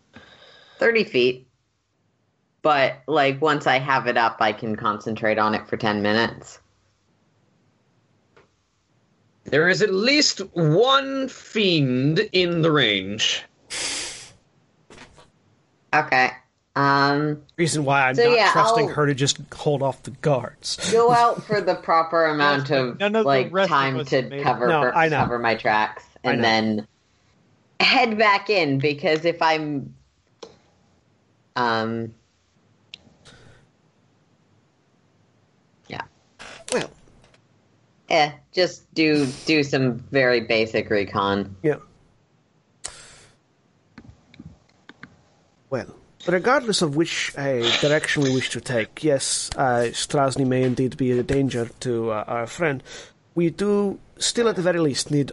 30 0.78 1.04
feet. 1.04 1.48
But, 2.62 3.02
like, 3.06 3.40
once 3.40 3.66
I 3.66 3.78
have 3.78 4.06
it 4.06 4.16
up, 4.16 4.38
I 4.40 4.52
can 4.52 4.76
concentrate 4.76 5.38
on 5.38 5.54
it 5.54 5.68
for 5.68 5.76
10 5.76 6.02
minutes. 6.02 6.58
There 9.44 9.68
is 9.68 9.80
at 9.80 9.92
least 9.92 10.40
one 10.52 11.28
fiend 11.28 12.18
in 12.32 12.62
the 12.62 12.70
range. 12.70 13.44
Okay. 15.94 16.32
Um, 16.78 17.42
Reason 17.56 17.84
why 17.84 18.08
I'm 18.08 18.14
So, 18.14 18.22
not 18.28 18.36
yeah, 18.36 18.52
trusting 18.52 18.88
I'll- 18.88 18.94
her 18.94 19.06
to 19.06 19.14
just 19.14 19.38
hold 19.52 19.82
off 19.82 20.04
the 20.04 20.12
guards. 20.12 20.76
go 20.92 21.10
out 21.22 21.42
for 21.42 21.60
the 21.60 21.74
proper 21.74 22.26
amount 22.26 22.70
of 22.70 23.00
None 23.00 23.16
of 23.16 23.24
the 23.24 23.28
like 23.28 23.52
rest 23.52 23.64
of 23.72 23.76
time 23.76 23.98
us 23.98 24.08
to 24.10 24.22
made 24.22 24.40
it. 24.40 24.42
cover 24.44 24.68
No, 24.68 24.82
for- 24.82 24.94
I 24.94 25.08
know. 25.08 25.16
cover 25.18 25.40
my 25.40 25.56
tracks 25.56 26.04
I 26.24 26.30
and 26.30 26.38
know. 26.38 26.42
then 26.42 26.86
head 27.80 28.16
back 28.16 28.48
in 28.48 28.78
because 28.78 29.24
if 29.24 29.42
I'm 29.42 29.92
um 31.56 32.14
yeah 35.88 36.02
Well, 36.72 36.90
eh 38.08 38.30
just 38.52 38.92
do 38.94 39.26
do 39.46 39.64
some 39.64 39.98
very 40.12 40.42
basic 40.42 40.90
recon 40.90 41.56
yeah. 41.64 41.76
Well, 45.70 45.94
regardless 46.26 46.82
of 46.82 46.96
which 46.96 47.32
uh, 47.36 47.60
direction 47.80 48.22
we 48.22 48.34
wish 48.34 48.50
to 48.50 48.60
take, 48.60 49.04
yes, 49.04 49.50
uh, 49.56 49.88
Strazni 49.92 50.46
may 50.46 50.62
indeed 50.62 50.96
be 50.96 51.12
a 51.12 51.22
danger 51.22 51.70
to 51.80 52.10
uh, 52.10 52.24
our 52.26 52.46
friend. 52.46 52.82
We 53.34 53.50
do 53.50 53.98
still, 54.18 54.48
at 54.48 54.56
the 54.56 54.62
very 54.62 54.80
least, 54.80 55.10
need 55.10 55.32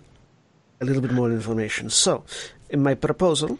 a 0.79 0.85
little 0.85 1.01
bit 1.01 1.11
more 1.11 1.31
information. 1.31 1.89
So, 1.89 2.23
in 2.69 2.83
my 2.83 2.93
proposal, 2.93 3.57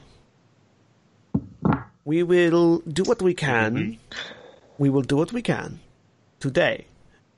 we 2.04 2.22
will 2.24 2.80
do 2.80 3.04
what 3.04 3.22
we 3.22 3.34
can. 3.34 3.98
We 4.78 4.90
will 4.90 5.02
do 5.02 5.18
what 5.18 5.34
we 5.34 5.42
can 5.42 5.80
today 6.40 6.86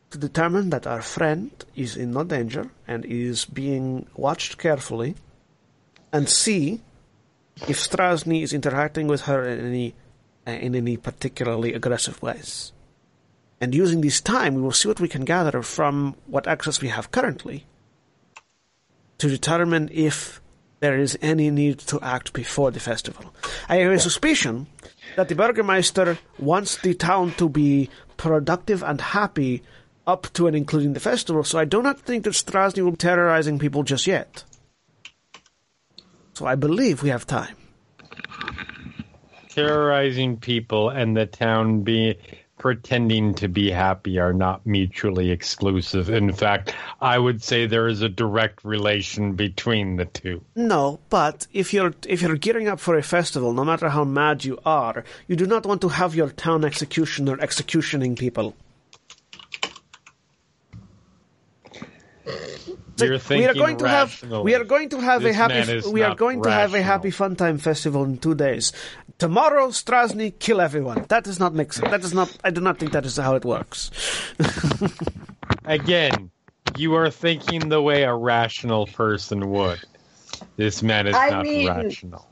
to 0.09 0.17
determine 0.17 0.69
that 0.69 0.87
our 0.87 1.01
friend 1.01 1.51
is 1.75 1.95
in 1.95 2.11
no 2.11 2.23
danger 2.23 2.69
and 2.87 3.05
is 3.05 3.45
being 3.45 4.07
watched 4.15 4.57
carefully, 4.57 5.15
and 6.11 6.29
see 6.29 6.81
if 7.67 7.77
Strazni 7.77 8.43
is 8.43 8.53
interacting 8.53 9.07
with 9.07 9.21
her 9.21 9.43
in 9.47 9.65
any 9.65 9.95
uh, 10.47 10.51
in 10.51 10.75
any 10.75 10.97
particularly 10.97 11.73
aggressive 11.73 12.21
ways. 12.21 12.71
And 13.59 13.73
using 13.73 14.01
this 14.01 14.21
time, 14.21 14.55
we 14.55 14.61
will 14.61 14.71
see 14.71 14.87
what 14.87 14.99
we 14.99 15.09
can 15.09 15.25
gather 15.25 15.61
from 15.61 16.15
what 16.27 16.47
access 16.47 16.79
we 16.79 16.89
have 16.89 17.11
currently 17.11 17.65
to 19.17 19.27
determine 19.27 19.89
if 19.91 20.41
there 20.79 20.97
is 20.97 21.17
any 21.21 21.49
need 21.49 21.79
to 21.79 21.99
act 22.01 22.33
before 22.33 22.69
the 22.71 22.79
festival. 22.79 23.33
I 23.67 23.77
have 23.77 23.91
a 23.91 23.99
suspicion 23.99 24.67
that 25.15 25.27
the 25.27 25.35
Burgermeister 25.35 26.19
wants 26.37 26.77
the 26.77 26.93
town 26.93 27.33
to 27.37 27.49
be 27.49 27.89
productive 28.15 28.83
and 28.83 29.01
happy 29.01 29.63
up 30.05 30.31
to 30.33 30.47
and 30.47 30.55
including 30.55 30.93
the 30.93 30.99
festival, 30.99 31.43
so 31.43 31.59
I 31.59 31.65
do 31.65 31.81
not 31.81 31.99
think 31.99 32.23
that 32.23 32.33
Strazni 32.33 32.83
will 32.83 32.91
be 32.91 32.97
terrorizing 32.97 33.59
people 33.59 33.83
just 33.83 34.07
yet. 34.07 34.43
So 36.37 36.45
I 36.45 36.53
believe 36.53 37.01
we 37.01 37.09
have 37.09 37.25
time. 37.25 37.55
Terrorizing 39.49 40.37
people 40.37 40.91
and 40.91 41.17
the 41.17 41.25
town 41.25 41.81
be 41.81 42.19
pretending 42.59 43.33
to 43.33 43.47
be 43.47 43.71
happy 43.71 44.19
are 44.19 44.33
not 44.33 44.63
mutually 44.63 45.31
exclusive. 45.31 46.11
In 46.11 46.31
fact, 46.31 46.75
I 47.01 47.17
would 47.17 47.41
say 47.41 47.65
there 47.65 47.87
is 47.87 48.03
a 48.03 48.09
direct 48.09 48.63
relation 48.63 49.33
between 49.33 49.95
the 49.95 50.05
two. 50.05 50.43
No, 50.55 50.99
but 51.09 51.47
if 51.53 51.73
you're 51.73 51.95
if 52.07 52.21
you're 52.21 52.37
gearing 52.37 52.67
up 52.67 52.79
for 52.79 52.95
a 52.95 53.01
festival, 53.01 53.51
no 53.51 53.65
matter 53.65 53.89
how 53.89 54.03
mad 54.03 54.45
you 54.45 54.59
are, 54.63 55.03
you 55.27 55.35
do 55.35 55.47
not 55.47 55.65
want 55.65 55.81
to 55.81 55.89
have 55.89 56.13
your 56.13 56.29
town 56.29 56.63
executioner 56.63 57.35
executioning 57.41 58.15
people. 58.15 58.55
You're 62.99 63.19
we 63.29 63.45
are 63.45 63.53
going 63.53 63.77
to 63.77 63.87
have 63.87 64.23
we 64.43 64.55
are 64.55 64.63
going 64.63 64.89
to 64.89 64.99
have 64.99 65.21
a 65.21 65.27
This 65.27 65.37
man 65.37 65.51
happy 65.51 65.89
we 65.91 66.01
are 66.01 66.09
not 66.09 66.17
going 66.17 66.41
to 66.43 66.51
have 66.51 66.73
a 66.73 66.81
happy 66.81 67.11
fun 67.11 67.35
time 67.35 67.57
festival 67.57 68.03
in 68.03 68.17
two 68.17 68.35
days. 68.35 68.71
Tomorrow, 69.19 69.69
Strazni 69.69 70.37
kill 70.37 70.61
everyone. 70.61 71.05
That 71.09 71.23
does 71.23 71.39
not 71.39 71.53
make 71.53 71.73
sense. 71.73 71.89
That 71.89 72.03
is 72.03 72.13
not. 72.13 72.35
I 72.43 72.51
do 72.51 72.61
not 72.61 72.77
think 72.77 72.91
that 72.91 73.05
is 73.05 73.17
how 73.17 73.35
it 73.35 73.45
works. 73.45 73.91
Again, 75.65 76.31
you 76.77 76.95
are 76.95 77.09
thinking 77.09 77.69
the 77.69 77.81
way 77.81 78.03
a 78.03 78.13
rational 78.13 78.87
person 78.87 79.49
would. 79.49 79.79
This 80.55 80.83
man 80.83 81.07
is 81.07 81.15
I 81.15 81.29
not 81.29 81.43
mean- 81.43 81.67
rational. 81.67 82.27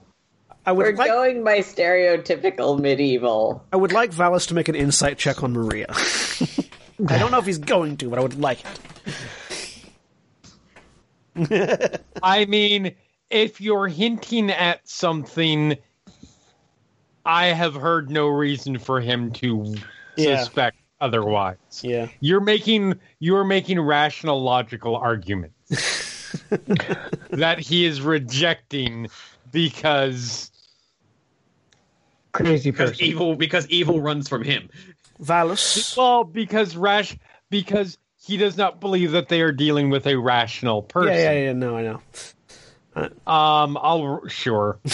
I 0.67 0.71
we're 0.71 0.95
like 0.95 1.11
going 1.11 1.43
by 1.43 1.59
stereotypical 1.59 2.79
medieval 2.79 3.63
I 3.71 3.75
would 3.75 3.91
like 3.91 4.09
Vallus 4.09 4.47
to 4.47 4.55
make 4.55 4.67
an 4.67 4.73
insight 4.73 5.19
check 5.19 5.43
on 5.43 5.53
Maria. 5.53 5.85
I 7.07 7.19
don't 7.19 7.29
know 7.29 7.37
if 7.37 7.45
he's 7.45 7.59
going 7.59 7.97
to, 7.97 8.09
but 8.09 8.17
I 8.17 8.23
would 8.23 8.39
like 8.39 8.61
it. 8.61 8.79
I 12.23 12.45
mean, 12.45 12.95
if 13.29 13.59
you're 13.59 13.87
hinting 13.87 14.49
at 14.51 14.87
something, 14.87 15.77
I 17.25 17.47
have 17.47 17.75
heard 17.75 18.09
no 18.09 18.27
reason 18.27 18.77
for 18.79 19.01
him 19.01 19.31
to 19.33 19.75
Yeah. 20.15 20.37
suspect 20.37 20.77
otherwise. 21.01 21.57
Yeah. 21.81 22.07
You're 22.19 22.41
making 22.41 22.95
you're 23.19 23.43
making 23.43 23.79
rational, 23.81 24.41
logical 24.41 24.95
arguments 24.95 25.55
that 27.31 27.59
he 27.59 27.85
is 27.85 28.01
rejecting 28.01 29.07
because 29.51 30.51
Crazy 32.31 32.71
Because 32.71 32.91
person. 32.91 33.05
evil 33.05 33.35
because 33.35 33.67
evil 33.69 34.01
runs 34.01 34.27
from 34.27 34.43
him. 34.43 34.69
Vallus. 35.21 35.95
well 35.97 36.23
because 36.25 36.75
rash 36.75 37.17
because 37.49 37.97
he 38.25 38.37
does 38.37 38.57
not 38.57 38.79
believe 38.79 39.11
that 39.11 39.29
they 39.29 39.41
are 39.41 39.51
dealing 39.51 39.91
with 39.91 40.07
a 40.07 40.15
rational 40.15 40.81
person. 40.81 41.13
Yeah, 41.13 41.31
yeah, 41.31 41.43
yeah. 41.45 41.53
No, 41.53 41.77
I 41.77 41.83
know. 41.83 42.01
Um, 43.27 43.77
I'll 43.79 44.27
sure. 44.27 44.79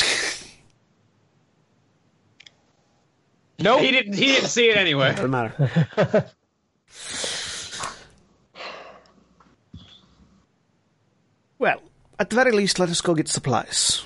nope. 3.60 3.80
He 3.80 3.92
didn't 3.92 4.16
he 4.16 4.26
didn't 4.26 4.50
see 4.50 4.70
it 4.70 4.76
anyway. 4.76 5.12
Doesn't 5.16 5.32
matter. 5.32 5.54
well, 11.58 11.82
at 12.20 12.30
the 12.30 12.36
very 12.36 12.52
least, 12.52 12.80
let 12.80 12.90
us 12.90 13.00
go 13.00 13.16
get 13.16 13.30
supplies. 13.30 14.04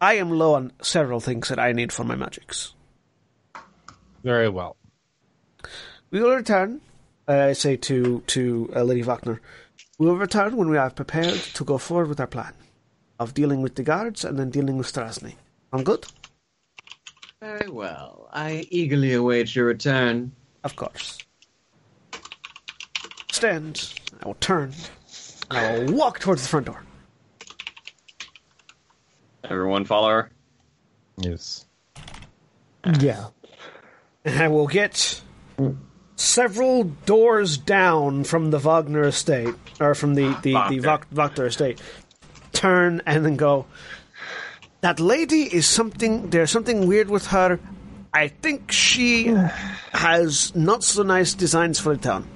I 0.00 0.14
am 0.14 0.30
low 0.30 0.54
on 0.54 0.72
several 0.82 1.20
things 1.20 1.48
that 1.50 1.60
I 1.60 1.70
need 1.72 1.92
for 1.92 2.02
my 2.02 2.16
magics. 2.16 2.72
Very 4.24 4.48
well. 4.48 4.77
We 6.10 6.20
will 6.22 6.34
return. 6.34 6.80
uh, 7.28 7.32
I 7.50 7.52
say 7.52 7.76
to 7.76 8.20
to 8.28 8.70
uh, 8.74 8.82
Lady 8.82 9.02
Wagner. 9.02 9.40
We 9.98 10.06
will 10.06 10.16
return 10.16 10.56
when 10.56 10.68
we 10.68 10.76
are 10.78 10.90
prepared 10.90 11.34
to 11.54 11.64
go 11.64 11.76
forward 11.78 12.08
with 12.08 12.20
our 12.20 12.26
plan 12.26 12.54
of 13.18 13.34
dealing 13.34 13.62
with 13.62 13.74
the 13.74 13.82
guards 13.82 14.24
and 14.24 14.38
then 14.38 14.50
dealing 14.50 14.78
with 14.78 14.86
Strazni. 14.92 15.34
Sound 15.72 15.84
good? 15.84 16.06
Very 17.40 17.68
well. 17.68 18.28
I 18.32 18.66
eagerly 18.70 19.12
await 19.14 19.54
your 19.54 19.66
return. 19.66 20.32
Of 20.64 20.76
course. 20.76 21.18
Stand. 23.32 23.92
I 24.22 24.26
will 24.26 24.34
turn. 24.40 24.72
I 25.50 25.78
will 25.78 25.94
walk 25.94 26.20
towards 26.20 26.42
the 26.42 26.48
front 26.48 26.66
door. 26.66 26.82
Everyone 29.44 29.84
follow 29.84 30.08
her. 30.10 30.30
Yes. 31.18 31.66
Yeah. 33.00 33.26
And 34.24 34.42
I 34.42 34.48
will 34.48 34.66
get 34.66 35.20
several 36.18 36.84
doors 36.84 37.56
down 37.56 38.24
from 38.24 38.50
the 38.50 38.58
Wagner 38.58 39.04
estate, 39.04 39.54
or 39.80 39.94
from 39.94 40.14
the, 40.14 40.28
the, 40.42 40.52
the 40.52 40.54
Wagner. 40.54 40.88
Wag- 40.88 41.06
Wagner 41.12 41.46
estate. 41.46 41.80
Turn 42.52 43.00
and 43.06 43.24
then 43.24 43.36
go. 43.36 43.66
That 44.80 45.00
lady 45.00 45.42
is 45.42 45.66
something. 45.66 46.30
There's 46.30 46.50
something 46.50 46.86
weird 46.86 47.08
with 47.08 47.28
her. 47.28 47.58
I 48.12 48.28
think 48.28 48.72
she 48.72 49.26
has 49.92 50.54
not 50.54 50.82
so 50.82 51.02
nice 51.02 51.34
designs 51.34 51.78
for 51.78 51.96
the 51.96 52.02
town. 52.02 52.26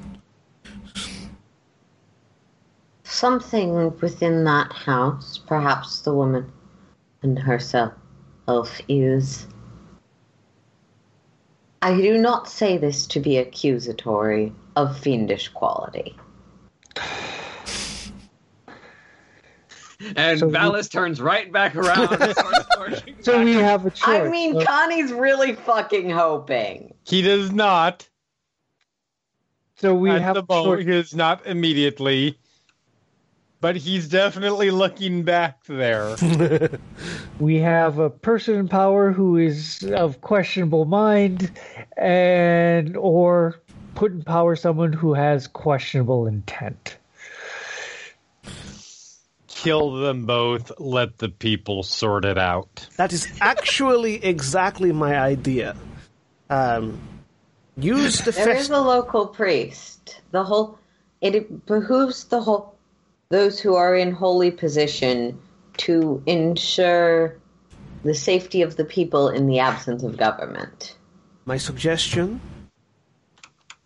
Something 3.05 3.99
within 4.01 4.45
that 4.45 4.73
house, 4.73 5.39
perhaps 5.39 6.01
the 6.03 6.15
woman 6.15 6.51
and 7.23 7.39
herself 7.39 7.93
is. 8.89 9.47
I 11.83 11.95
do 12.01 12.17
not 12.17 12.49
say 12.49 12.79
this 12.79 13.07
to 13.09 13.21
be 13.21 13.37
accusatory 13.39 14.53
of 14.77 14.97
fiendish 14.99 15.49
quality. 15.49 16.17
And 20.17 20.41
So 20.41 20.47
we- 20.49 20.53
Vallus 20.53 20.91
turns 20.91 21.21
right 21.21 21.51
back 21.53 21.77
around. 21.77 22.13
and 22.21 22.33
starts 22.33 22.67
marching 22.77 23.15
So 23.21 23.35
back. 23.35 23.45
we 23.45 23.53
have 23.55 23.87
a 23.87 23.91
choice. 23.91 24.09
I 24.09 24.29
mean, 24.29 24.57
Uh, 24.57 24.65
Connie's 24.65 25.13
really 25.13 25.55
fucking 25.55 26.11
hoping. 26.11 26.93
He 27.05 27.23
does 27.23 27.53
not. 27.53 28.09
so 29.77 29.95
we 29.95 30.11
at 30.11 30.21
have 30.21 30.35
the 30.35 30.41
a 30.41 30.43
boat. 30.43 30.79
choice. 30.79 30.87
He 30.87 30.93
is 30.93 31.15
not 31.15 31.47
immediately. 31.47 32.37
But 33.63 33.77
he's 33.77 34.09
definitely 34.09 34.73
looking 34.73 35.23
back 35.23 35.65
there. 35.67 36.17
We 37.39 37.57
have 37.57 37.99
a 37.99 38.11
person 38.11 38.57
in 38.57 38.69
power 38.69 39.11
who 39.13 39.37
is 39.37 39.83
of 39.95 40.21
questionable 40.21 40.85
mind, 40.85 41.51
and 41.97 42.97
or 42.97 43.61
put 43.95 44.13
in 44.13 44.23
power 44.23 44.55
someone 44.55 44.93
who 44.93 45.15
has 45.15 45.47
questionable 45.49 46.27
intent. 46.27 46.99
Kill 49.49 49.93
them 49.93 50.27
both. 50.27 50.73
Let 50.79 51.19
the 51.19 51.29
people 51.29 51.83
sort 51.83 52.25
it 52.25 52.39
out. 52.39 52.87
That 52.97 53.13
is 53.13 53.27
actually 53.41 54.25
exactly 54.25 54.93
my 54.93 55.17
idea. 55.19 55.77
Um, 56.51 56.99
use 57.77 58.19
the 58.19 58.33
There 58.33 58.51
is 58.51 58.59
fest- 58.59 58.71
a 58.71 58.81
local 58.81 59.27
priest. 59.29 60.21
The 60.33 60.45
whole 60.45 60.79
it 61.21 61.67
behooves 61.67 62.25
the 62.25 62.41
whole 62.41 62.72
those 63.33 63.59
who 63.59 63.75
are 63.75 63.97
in 63.97 64.13
holy 64.13 64.51
position 64.51 65.41
to 65.79 66.23
ensure 66.27 67.35
the 68.05 68.15
safety 68.15 68.61
of 68.61 68.77
the 68.77 68.85
people 68.85 69.31
in 69.31 69.47
the 69.47 69.59
absence 69.59 70.03
of 70.03 70.19
government. 70.19 70.97
My 71.47 71.57
suggestion, 71.57 72.43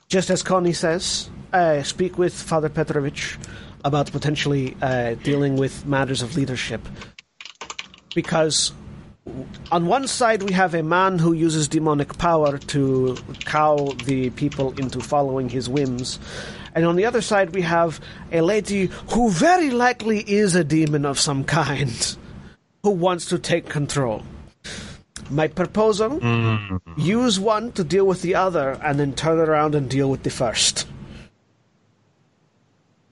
just 0.08 0.30
as 0.30 0.42
Connie 0.42 0.72
says, 0.72 1.30
uh, 1.52 1.84
speak 1.84 2.18
with 2.18 2.34
Father 2.34 2.68
Petrovich 2.68 3.38
about 3.84 4.10
potentially 4.10 4.76
uh, 4.82 5.14
dealing 5.22 5.56
with 5.56 5.86
matters 5.86 6.22
of 6.22 6.34
leadership. 6.34 6.80
Because 8.16 8.72
on 9.70 9.86
one 9.86 10.08
side 10.08 10.42
we 10.42 10.52
have 10.52 10.74
a 10.74 10.82
man 10.82 11.20
who 11.20 11.32
uses 11.32 11.68
demonic 11.68 12.18
power 12.18 12.58
to 12.58 13.16
cow 13.44 13.76
the 14.06 14.30
people 14.30 14.72
into 14.78 15.00
following 15.00 15.48
his 15.48 15.68
whims. 15.68 16.18
And 16.76 16.84
on 16.84 16.96
the 16.96 17.06
other 17.06 17.22
side 17.22 17.54
we 17.54 17.62
have 17.62 18.00
a 18.30 18.42
lady 18.42 18.90
who 19.12 19.30
very 19.30 19.70
likely 19.70 20.20
is 20.20 20.54
a 20.54 20.62
demon 20.62 21.06
of 21.06 21.18
some 21.18 21.42
kind 21.42 22.16
who 22.82 22.90
wants 22.90 23.24
to 23.30 23.38
take 23.38 23.66
control. 23.66 24.22
My 25.30 25.48
proposal 25.48 26.20
mm. 26.20 26.80
use 26.98 27.40
one 27.40 27.72
to 27.72 27.82
deal 27.82 28.06
with 28.06 28.20
the 28.20 28.34
other 28.34 28.78
and 28.84 29.00
then 29.00 29.14
turn 29.14 29.38
around 29.38 29.74
and 29.74 29.88
deal 29.88 30.10
with 30.10 30.22
the 30.22 30.30
first. 30.30 30.86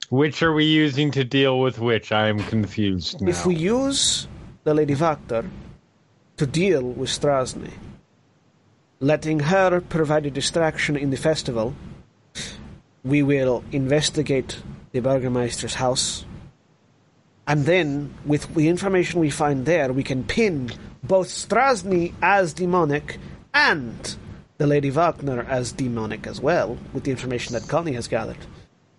Which 0.09 0.43
are 0.43 0.53
we 0.53 0.65
using 0.65 1.09
to 1.11 1.23
deal 1.23 1.59
with 1.59 1.79
which? 1.79 2.11
I 2.11 2.27
am 2.27 2.37
confused 2.39 3.19
now. 3.19 3.31
If 3.31 3.47
we 3.47 3.55
use 3.55 4.27
the 4.63 4.75
Lady 4.75 4.93
Wachter 4.93 5.49
to 6.37 6.45
deal 6.45 6.83
with 6.83 7.09
Strazni, 7.09 7.71
letting 8.99 9.39
her 9.39 9.81
provide 9.81 10.27
a 10.27 10.31
distraction 10.31 10.95
in 10.95 11.09
the 11.09 11.17
festival, 11.17 11.73
we 13.05 13.21
will 13.21 13.63
investigate 13.71 14.57
the 14.91 14.99
Burgermeister's 14.99 15.75
house. 15.75 16.25
And 17.47 17.65
then, 17.65 18.13
with 18.25 18.53
the 18.55 18.67
information 18.67 19.19
we 19.19 19.29
find 19.29 19.65
there, 19.65 19.93
we 19.93 20.03
can 20.03 20.23
pin 20.23 20.71
both 21.03 21.27
Strazni 21.27 22.13
as 22.23 22.53
demonic 22.53 23.19
and 23.53 24.15
the 24.57 24.65
Lady 24.65 24.89
Wagner 24.89 25.45
as 25.47 25.71
demonic 25.71 26.25
as 26.25 26.41
well, 26.41 26.77
with 26.93 27.03
the 27.03 27.11
information 27.11 27.53
that 27.53 27.67
Connie 27.67 27.93
has 27.93 28.07
gathered. 28.07 28.37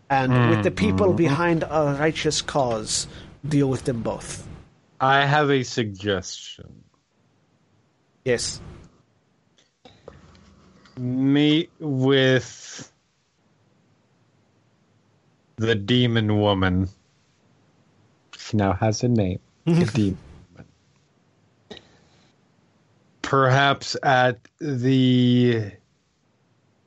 And 0.08 0.32
hmm, 0.32 0.50
with 0.50 0.62
the 0.62 0.70
people 0.70 1.10
hmm. 1.10 1.16
behind 1.16 1.64
a 1.64 1.96
righteous 1.98 2.40
cause, 2.40 3.08
deal 3.46 3.68
with 3.68 3.84
them 3.84 4.02
both. 4.02 4.46
I 5.00 5.26
have 5.26 5.50
a 5.50 5.64
suggestion. 5.64 6.84
Yes. 8.24 8.60
Meet 10.96 11.70
with 11.80 12.65
the 15.56 15.74
demon 15.74 16.38
woman. 16.38 16.88
She 18.36 18.56
now 18.56 18.72
has 18.74 19.02
a 19.02 19.08
name. 19.08 19.40
The 19.64 19.84
demon 19.94 20.18
woman. 20.50 21.80
Perhaps 23.22 23.96
at 24.02 24.38
the 24.60 25.72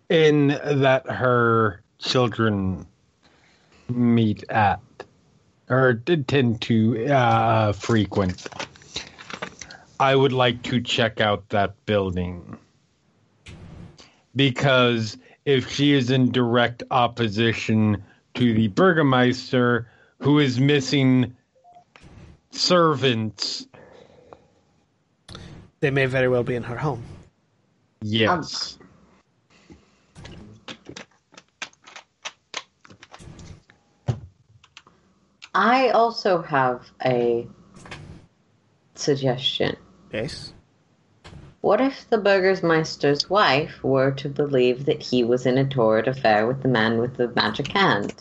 inn 0.10 0.48
that 0.48 1.10
her 1.10 1.82
children 2.00 2.86
meet 3.90 4.44
at 4.50 4.80
or 5.70 5.94
did 5.94 6.28
tend 6.28 6.62
to 6.62 7.08
uh, 7.08 7.74
frequent. 7.74 8.48
I 10.00 10.16
would 10.16 10.34
like 10.34 10.64
to 10.64 10.82
check 10.82 11.20
out 11.20 11.50
that 11.50 11.76
building 11.86 12.58
because 14.36 15.18
if 15.46 15.70
she 15.70 15.94
is 15.94 16.10
in 16.10 16.32
direct 16.32 16.84
opposition 16.90 18.04
to 18.36 18.54
the 18.54 18.68
Burgermeister, 18.70 19.90
who 20.20 20.40
is 20.40 20.60
missing 20.60 21.36
servants, 22.52 23.68
They 25.82 25.92
may 25.92 26.06
very 26.08 26.28
well 26.28 26.44
be 26.44 26.56
in 26.56 26.64
her 26.64 26.76
home. 26.78 27.04
yes. 28.02 28.78
I 35.54 35.90
also 35.90 36.42
have 36.42 36.90
a 37.04 37.48
suggestion. 38.96 39.76
Yes. 40.14 40.54
What 41.62 41.82
if 41.82 42.10
the 42.10 42.18
Burgersmeister's 42.18 43.30
wife 43.30 43.84
were 43.84 44.12
to 44.12 44.30
believe 44.30 44.86
that 44.86 45.02
he 45.04 45.24
was 45.24 45.46
in 45.46 45.58
a 45.58 45.66
torrid 45.66 46.08
affair 46.08 46.48
with 46.48 46.62
the 46.62 46.70
man 46.70 47.00
with 47.00 47.18
the 47.18 47.28
magic 47.36 47.68
hand? 47.70 48.14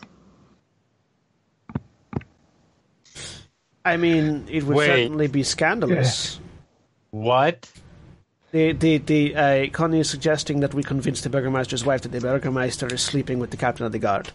I 3.85 3.97
mean, 3.97 4.45
it 4.49 4.63
would 4.63 4.75
Wait. 4.77 4.87
certainly 4.87 5.27
be 5.27 5.43
scandalous. 5.43 6.39
What? 7.11 7.71
The 8.51 8.71
the 8.73 8.97
the 8.99 9.35
uh, 9.35 9.67
Connie 9.71 9.99
is 9.99 10.07
suggesting 10.11 10.59
that 10.59 10.75
we 10.75 10.83
convince 10.83 11.21
the 11.21 11.29
Burgermeister's 11.29 11.83
wife 11.83 12.01
that 12.01 12.11
the 12.11 12.21
Burgermeister 12.21 12.85
is 12.93 13.01
sleeping 13.01 13.39
with 13.39 13.49
the 13.49 13.57
captain 13.57 13.83
of 13.87 13.91
the 13.91 13.97
guard. 13.97 14.31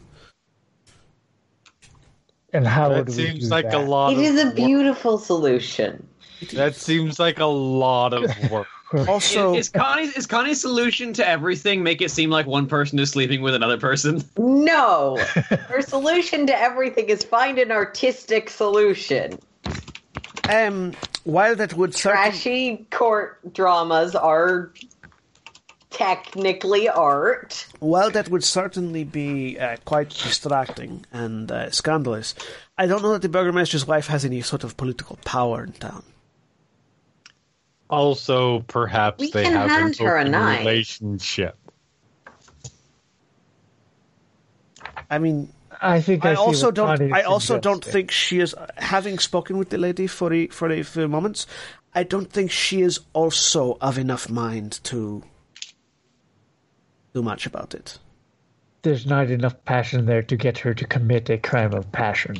And 2.52 2.66
how 2.66 2.89
That 2.89 3.07
would 3.07 3.08
we 3.08 3.12
seems 3.12 3.44
do 3.44 3.47
like 3.49 3.70
that? 3.70 3.74
a 3.74 3.78
lot. 3.78 4.12
It 4.12 4.16
of 4.18 4.23
is 4.24 4.42
a 4.42 4.47
work. 4.47 4.57
beautiful 4.57 5.18
solution. 5.18 6.05
That 6.52 6.74
seems 6.74 7.20
like 7.20 7.39
a 7.39 7.44
lot 7.47 8.12
of 8.12 8.24
work. 8.50 8.66
Also, 9.09 9.55
is, 9.55 9.67
is 9.67 9.69
Connie's 9.71 10.13
is 10.17 10.27
Connie's 10.27 10.61
solution 10.61 11.13
to 11.15 11.27
everything 11.29 11.83
make 11.83 12.01
it 12.01 12.11
seem 12.11 12.31
like 12.31 12.47
one 12.47 12.67
person 12.67 12.99
is 12.99 13.11
sleeping 13.11 13.43
with 13.43 13.55
another 13.55 13.79
person? 13.79 14.23
No! 14.39 15.17
Her 15.69 15.83
solution 15.83 16.47
to 16.47 16.59
everything 16.59 17.09
is 17.09 17.23
find 17.25 17.59
an 17.59 17.71
artistic 17.71 18.49
solution. 18.51 19.39
um, 20.49 20.93
while 21.25 21.57
that 21.57 21.75
would 21.75 21.95
certainly 21.95 22.31
Trashy 22.31 22.87
court 22.91 23.41
dramas 23.53 24.15
are 24.15 24.73
technically 25.91 26.89
art. 26.89 27.67
while 27.81 28.11
that 28.11 28.29
would 28.29 28.43
certainly 28.45 29.05
be 29.05 29.59
uh, 29.59 29.77
quite 29.85 30.11
distracting 30.11 31.05
and 31.13 31.51
uh, 31.53 31.71
scandalous, 31.71 32.35
I 32.79 32.87
don't 32.87 33.03
know 33.03 33.13
that 33.13 33.23
the 33.23 33.29
Burgermeister's 33.29 33.87
wife 33.87 34.09
has 34.09 34.25
any 34.25 34.41
sort 34.41 34.65
of 34.65 34.77
political 34.77 35.19
power 35.25 35.65
in 35.65 35.73
town. 35.73 36.03
Also, 37.95 38.61
perhaps 38.61 39.21
We 39.21 39.31
they 39.31 39.45
have 39.45 39.71
hand 39.71 40.01
an 40.01 40.07
her 40.07 40.17
a 40.17 40.25
knife. 40.29 40.61
relationship. 40.61 41.57
I 45.11 45.19
mean, 45.19 45.53
I 45.81 46.01
think 46.01 46.25
I, 46.25 46.33
I 46.33 46.35
also 46.35 46.71
don't. 46.71 47.13
I 47.13 47.21
is 47.21 47.27
also 47.27 47.59
don't 47.59 47.85
think 47.85 48.11
she 48.11 48.41
is. 48.41 48.55
Having 48.77 49.19
spoken 49.19 49.59
with 49.59 49.71
the 49.71 49.79
lady 49.79 50.07
for 50.07 50.33
a, 50.33 50.47
for 50.49 50.71
a 50.71 50.83
few 50.83 51.09
moments, 51.09 51.47
I 51.95 52.03
don't 52.05 52.31
think 52.31 52.51
she 52.51 52.83
is 52.83 53.01
also 53.13 53.77
of 53.81 53.99
enough 53.99 54.29
mind 54.31 54.81
to 54.85 55.23
do 57.15 57.23
much 57.23 57.47
about 57.47 57.75
it. 57.75 57.99
there's 58.83 59.07
not 59.07 59.31
enough 59.31 59.65
passion 59.65 60.05
there 60.07 60.23
to 60.23 60.37
get 60.37 60.59
her 60.59 60.75
to 60.75 60.85
commit 60.87 61.31
a 61.31 61.39
crime 61.39 61.73
of 61.73 61.91
passion. 61.93 62.37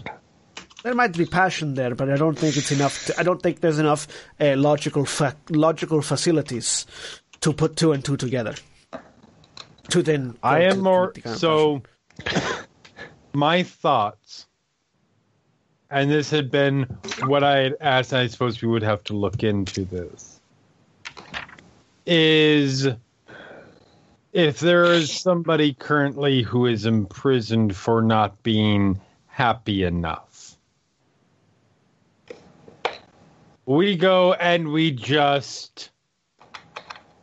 There 0.85 0.95
might 0.95 1.17
be 1.17 1.25
passion 1.25 1.73
there, 1.73 1.95
but 1.95 2.11
I 2.11 2.17
don't 2.17 2.39
think 2.39 2.59
it's 2.59 2.71
enough. 2.71 3.07
To, 3.07 3.19
I 3.19 3.23
don't 3.23 3.41
think 3.43 3.61
there's 3.61 3.79
enough 3.79 4.07
uh, 4.39 4.55
logical 4.55 5.07
fa- 5.07 5.35
logical 5.49 6.03
facilities 6.03 6.85
to 7.41 7.55
put 7.55 7.77
two 7.77 7.93
and 7.93 8.05
two 8.05 8.19
together. 8.19 8.55
To 9.89 10.03
then, 10.03 10.37
I 10.43 10.65
am 10.65 10.81
more 10.81 11.15
so. 11.25 11.83
my 13.33 13.63
thoughts, 13.63 14.47
and 15.89 16.11
this 16.11 16.29
had 16.29 16.51
been 16.51 16.83
what 17.25 17.43
I 17.43 17.61
had 17.61 17.77
asked. 17.81 18.13
and 18.13 18.21
I 18.21 18.27
suppose 18.27 18.61
we 18.61 18.69
would 18.69 18.83
have 18.83 19.03
to 19.05 19.15
look 19.15 19.43
into 19.43 19.87
this. 19.87 20.39
Is 22.05 22.89
if 24.35 24.61
there 24.61 24.85
is 24.85 25.11
somebody 25.11 25.73
currently 25.73 26.43
who 26.43 26.67
is 26.67 26.85
imprisoned 26.85 27.75
for 27.75 28.03
not 28.03 28.43
being 28.43 29.01
happy 29.29 29.85
enough, 29.85 30.34
we 33.67 33.97
go 33.97 34.35
and 34.35 34.73
we 34.73 34.91
just 34.91 35.91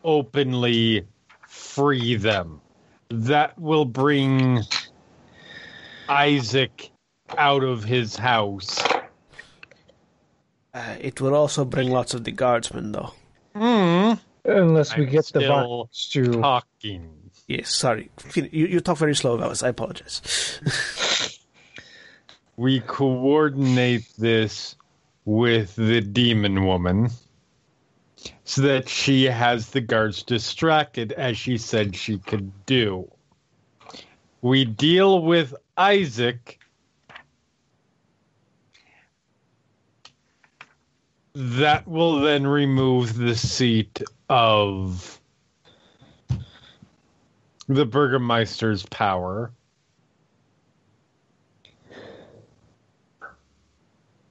openly 0.03 1.05
free 1.47 2.15
them. 2.15 2.61
That 3.09 3.59
will 3.59 3.85
bring 3.85 4.61
Izek 6.07 6.89
out 7.37 7.63
of 7.63 7.83
his 7.83 8.15
house. 8.15 8.81
Uh, 10.73 10.95
it 10.99 11.19
will 11.19 11.35
also 11.35 11.65
bring 11.65 11.89
lots 11.89 12.13
of 12.13 12.23
the 12.23 12.31
guardsmen, 12.31 12.93
though. 12.93 13.13
Hmm. 13.53 14.13
Unless 14.45 14.95
we 14.95 15.03
I'm 15.03 15.09
get 15.11 15.25
the 15.33 15.41
still 15.41 15.89
to 16.11 16.41
Talking. 16.41 17.31
Yes, 17.47 17.75
sorry. 17.75 18.09
You, 18.33 18.65
you 18.65 18.79
talk 18.79 18.97
very 18.97 19.15
slow, 19.15 19.39
Alice. 19.39 19.61
I 19.61 19.69
apologize. 19.69 20.59
We 22.57 22.81
coordinate 22.81 24.07
this 24.19 24.75
with 25.25 25.75
the 25.75 26.01
demon 26.01 26.65
woman 26.65 27.09
so 28.43 28.61
that 28.61 28.89
she 28.89 29.25
has 29.25 29.69
the 29.69 29.81
guards 29.81 30.23
distracted 30.23 31.11
as 31.13 31.37
she 31.37 31.57
said 31.57 31.95
she 31.95 32.17
could 32.17 32.51
do. 32.65 33.09
We 34.41 34.65
deal 34.65 35.21
with 35.21 35.53
Izek. 35.77 36.57
That 41.33 41.87
will 41.87 42.19
then 42.19 42.45
remove 42.45 43.15
the 43.15 43.35
seat 43.35 44.01
of 44.29 45.19
the 47.67 47.85
Burgermeister's 47.85 48.85
power. 48.87 49.51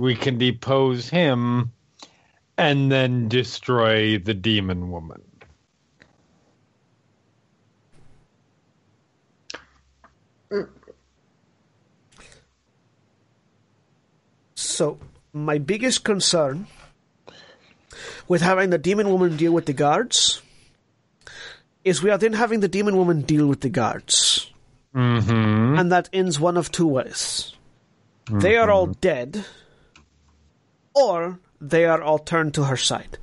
We 0.01 0.15
can 0.15 0.39
depose 0.39 1.11
him 1.11 1.73
and 2.57 2.91
then 2.91 3.29
destroy 3.29 4.19
the 4.19 4.33
demon 4.33 4.91
woman. 4.91 5.21
So, 14.55 14.99
my 15.35 15.59
biggest 15.59 16.03
concern 16.03 16.67
with 18.27 18.41
having 18.41 18.71
the 18.71 18.79
demon 18.79 19.11
woman 19.11 19.37
deal 19.37 19.53
with 19.53 19.67
the 19.67 19.75
guards 19.75 20.41
is 21.85 22.03
we 22.03 22.09
are 22.09 22.17
then 22.17 22.33
having 22.33 22.61
the 22.61 22.69
demon 22.69 22.97
woman 22.97 23.21
deal 23.21 23.47
with 23.47 23.61
the 23.61 23.69
guards. 23.69 24.51
Mm-hmm. 24.95 25.79
And 25.79 25.93
that 25.93 26.09
ends 26.15 26.41
one 26.41 26.57
of 26.57 26.73
two 26.73 26.87
ways. 26.87 27.55
They 28.31 28.57
are 28.57 28.71
all 28.71 28.87
dead, 28.87 29.45
or 30.95 31.39
they 31.61 31.85
are 31.85 32.03
all 32.03 32.19
turned 32.19 32.55
to 32.55 32.65
her 32.65 32.77
side. 32.77 33.19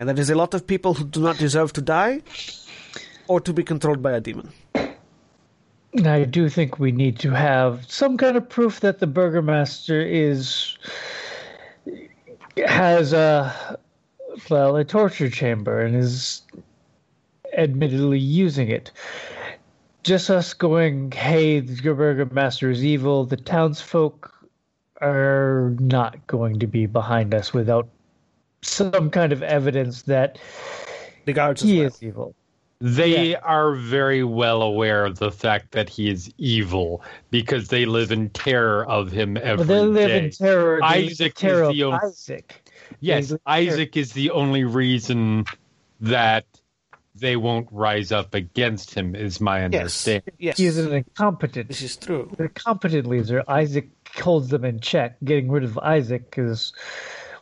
And 0.00 0.08
that 0.08 0.18
is 0.18 0.30
a 0.30 0.34
lot 0.34 0.54
of 0.54 0.66
people 0.66 0.94
who 0.94 1.04
do 1.04 1.20
not 1.20 1.38
deserve 1.38 1.72
to 1.74 1.80
die 1.80 2.22
or 3.26 3.40
to 3.40 3.52
be 3.52 3.64
controlled 3.64 4.02
by 4.02 4.12
a 4.12 4.20
demon. 4.20 4.50
I 6.04 6.24
do 6.24 6.48
think 6.48 6.78
we 6.78 6.92
need 6.92 7.18
to 7.20 7.30
have 7.30 7.90
some 7.90 8.16
kind 8.16 8.36
of 8.36 8.48
proof 8.48 8.80
that 8.80 8.98
the 8.98 9.06
burgomaster 9.06 10.00
is 10.00 10.76
has 12.66 13.12
a 13.12 13.78
well 14.50 14.76
a 14.76 14.84
torture 14.84 15.30
chamber 15.30 15.80
and 15.80 15.96
is 15.96 16.42
admittedly 17.56 18.18
using 18.18 18.68
it. 18.68 18.92
Just 20.08 20.30
us 20.30 20.54
going, 20.54 21.12
hey, 21.12 21.60
the 21.60 21.74
burgomaster 21.82 22.70
is 22.70 22.82
evil. 22.82 23.26
The 23.26 23.36
townsfolk 23.36 24.32
are 25.02 25.76
not 25.80 26.26
going 26.26 26.60
to 26.60 26.66
be 26.66 26.86
behind 26.86 27.34
us 27.34 27.52
without 27.52 27.86
some 28.62 29.10
kind 29.10 29.34
of 29.34 29.42
evidence 29.42 30.00
that 30.04 30.38
The 31.26 31.34
guards 31.34 31.62
as 31.62 31.68
he 31.68 31.80
is 31.82 32.02
evil. 32.02 32.34
They 32.80 33.36
are 33.36 33.74
very 33.74 34.24
well 34.24 34.62
aware 34.62 35.04
of 35.04 35.18
the 35.18 35.30
fact 35.30 35.72
that 35.72 35.90
he 35.90 36.08
is 36.08 36.32
evil 36.38 37.02
because 37.30 37.68
they 37.68 37.84
live 37.84 38.10
in 38.10 38.30
terror 38.30 38.86
of 38.86 39.12
him 39.12 39.36
every 39.36 39.58
But 39.58 39.66
they 39.66 39.80
live 39.82 40.08
day. 40.08 40.24
in 40.24 40.30
terror. 40.30 40.80
they 40.90 41.02
live 41.02 41.20
in 41.20 41.28
Izek 41.28 41.44
is 41.68 41.74
the 41.76 41.84
only- 41.84 41.98
Izek. 41.98 42.50
Yes, 43.00 43.28
They 43.28 43.32
live 43.34 43.68
in 43.78 43.86
Izek 43.88 43.96
is 43.98 44.12
the 44.14 44.30
only 44.30 44.64
reason 44.64 45.44
that 46.00 46.46
they 47.20 47.36
won't 47.36 47.68
rise 47.70 48.12
up 48.12 48.34
against 48.34 48.94
him, 48.94 49.14
is 49.14 49.40
my 49.40 49.58
Yes. 49.58 49.64
understanding. 49.64 50.34
Yes. 50.38 50.58
He 50.58 50.66
is 50.66 50.78
an 50.78 50.92
incompetent. 50.92 51.68
This 51.68 51.82
is 51.82 51.96
true. 51.96 52.30
The 52.36 52.48
competent 52.48 53.06
leader, 53.06 53.42
Izek 53.48 53.88
holds 54.20 54.48
them 54.48 54.64
in 54.64 54.80
check. 54.80 55.16
Getting 55.24 55.50
rid 55.50 55.64
of 55.64 55.72
Izek 55.72 56.38
is 56.38 56.72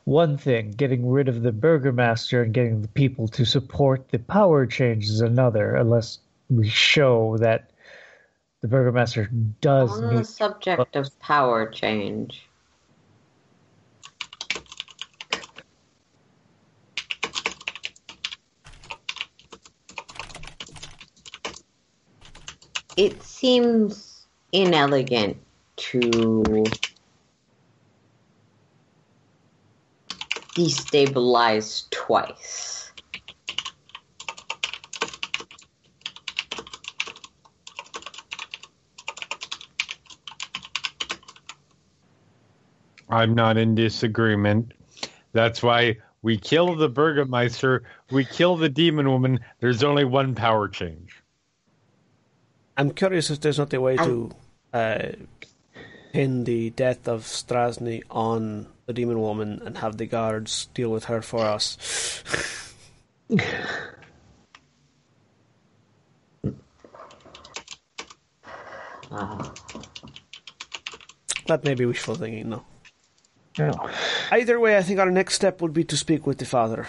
one 0.05 0.37
thing. 0.39 0.71
Getting 0.73 1.09
rid 1.09 1.29
of 1.29 1.43
the 1.43 1.53
burgomaster 1.53 2.43
and 2.43 2.53
getting 2.55 2.83
the 2.83 2.89
people 2.89 3.29
to 3.29 3.45
support 3.45 4.09
the 4.11 4.19
power 4.19 4.67
change 4.67 5.05
is 5.07 5.21
another, 5.21 5.75
unless 5.75 6.19
we 6.49 6.69
show 6.69 7.37
that 7.39 7.71
the 8.63 8.69
burgomaster 8.69 9.29
does 9.61 9.91
On 9.93 10.09
the 10.09 10.15
need. 10.17 10.27
subject 10.27 10.97
of 10.97 11.19
power 11.21 11.67
change. 11.67 12.46
It 22.97 23.23
seems 23.23 24.27
inelegant 24.53 25.37
to 25.77 26.65
destabilize 30.57 31.91
twice. 31.91 32.91
I'm 43.11 43.35
not 43.35 43.59
in 43.59 43.75
disagreement. 43.75 44.73
That's 45.33 45.63
why 45.63 45.99
we 46.23 46.39
kill 46.39 46.75
the 46.75 46.89
Burgermeister, 46.89 47.85
we 48.11 48.25
kill 48.25 48.57
the 48.57 48.69
demon 48.71 49.11
woman. 49.11 49.41
There's 49.61 49.85
only 49.85 50.05
one 50.05 50.35
power 50.35 50.69
change. 50.69 51.23
I'm 52.77 52.91
curious 52.91 53.31
if 53.31 53.41
there's 53.41 53.59
not 53.59 53.73
a 53.73 53.81
way 53.81 53.97
to 53.97 54.31
uh, 54.73 55.09
pin 56.13 56.45
the 56.45 56.71
death 56.71 57.09
of 57.09 57.23
Strazni 57.23 58.03
on 58.11 58.67
the 58.87 58.93
demon 58.93 59.21
woman 59.21 59.63
and 59.65 59.79
have 59.79 59.97
the 59.97 60.07
guards 60.07 60.67
deal 60.75 60.91
with 60.91 61.05
her 61.05 61.23
for 61.23 61.41
us. 61.41 62.23
Uh, 69.11 69.51
that 71.47 71.65
may 71.65 71.75
be 71.75 71.87
wishful 71.87 72.15
thinking, 72.15 72.51
though. 72.51 72.65
Yeah. 73.59 73.73
Either 74.31 74.61
way, 74.61 74.77
I 74.77 74.83
think 74.83 75.01
our 75.01 75.11
next 75.11 75.35
step 75.35 75.63
would 75.63 75.73
be 75.73 75.85
to 75.85 75.97
speak 75.97 76.27
with 76.27 76.39
the 76.39 76.45
father, 76.45 76.87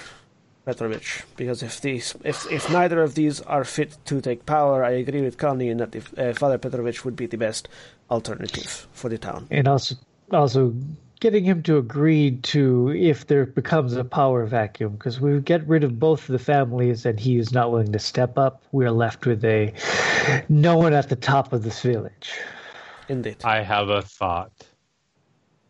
Petrovich, 0.67 1.23
because 1.37 1.63
if 1.63 1.79
these, 1.79 2.13
if 2.25 2.45
if 2.51 2.69
neither 2.69 3.01
of 3.01 3.15
these 3.15 3.39
are 3.39 3.63
fit 3.63 3.95
to 4.03 4.19
take 4.19 4.45
power, 4.45 4.83
I 4.83 4.91
agree 4.91 5.21
with 5.21 5.37
Connie 5.37 5.69
in 5.69 5.77
that 5.77 5.93
the, 5.93 6.01
uh, 6.17 6.33
Father 6.33 6.57
Petrovich 6.57 7.05
would 7.05 7.15
be 7.15 7.25
the 7.25 7.37
best 7.37 7.69
alternative 8.11 8.85
for 8.91 9.07
the 9.07 9.17
town. 9.17 9.47
And 9.49 9.65
also, 9.65 9.95
also 10.29 10.75
getting 11.21 11.45
him 11.45 11.63
to 11.63 11.77
agree 11.77 12.31
to 12.51 12.89
if 12.89 13.27
there 13.27 13.45
becomes 13.45 13.93
a 13.95 14.03
power 14.03 14.45
vacuum, 14.45 14.91
because 14.97 15.21
we 15.21 15.39
get 15.39 15.65
rid 15.69 15.85
of 15.85 16.01
both 16.01 16.27
of 16.27 16.33
the 16.33 16.45
families 16.53 17.05
and 17.05 17.17
he 17.17 17.37
is 17.37 17.53
not 17.53 17.71
willing 17.71 17.93
to 17.93 17.99
step 17.99 18.37
up, 18.37 18.61
we're 18.73 18.91
left 18.91 19.25
with 19.25 19.45
a 19.45 19.73
no 20.49 20.75
one 20.75 20.91
at 20.91 21.07
the 21.07 21.15
top 21.15 21.53
of 21.53 21.63
this 21.63 21.79
village. 21.79 22.33
Indeed, 23.07 23.37
I 23.45 23.61
have 23.63 23.87
a 23.87 24.01
thought. 24.01 24.51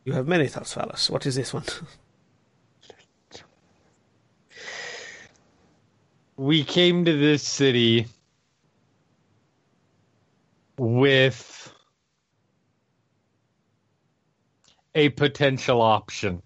you 0.05 0.13
have 0.13 0.27
many 0.27 0.47
thoughts, 0.47 0.73
Vallus. 0.73 1.07
What 1.07 1.27
is 1.27 1.35
this 1.35 1.53
one? 1.53 1.65
We 6.37 6.63
came 6.63 7.05
to 7.05 7.17
this 7.17 7.41
city 7.41 8.05
with 10.77 11.73
a 14.93 15.09
potential 15.09 15.81
option. 15.81 16.43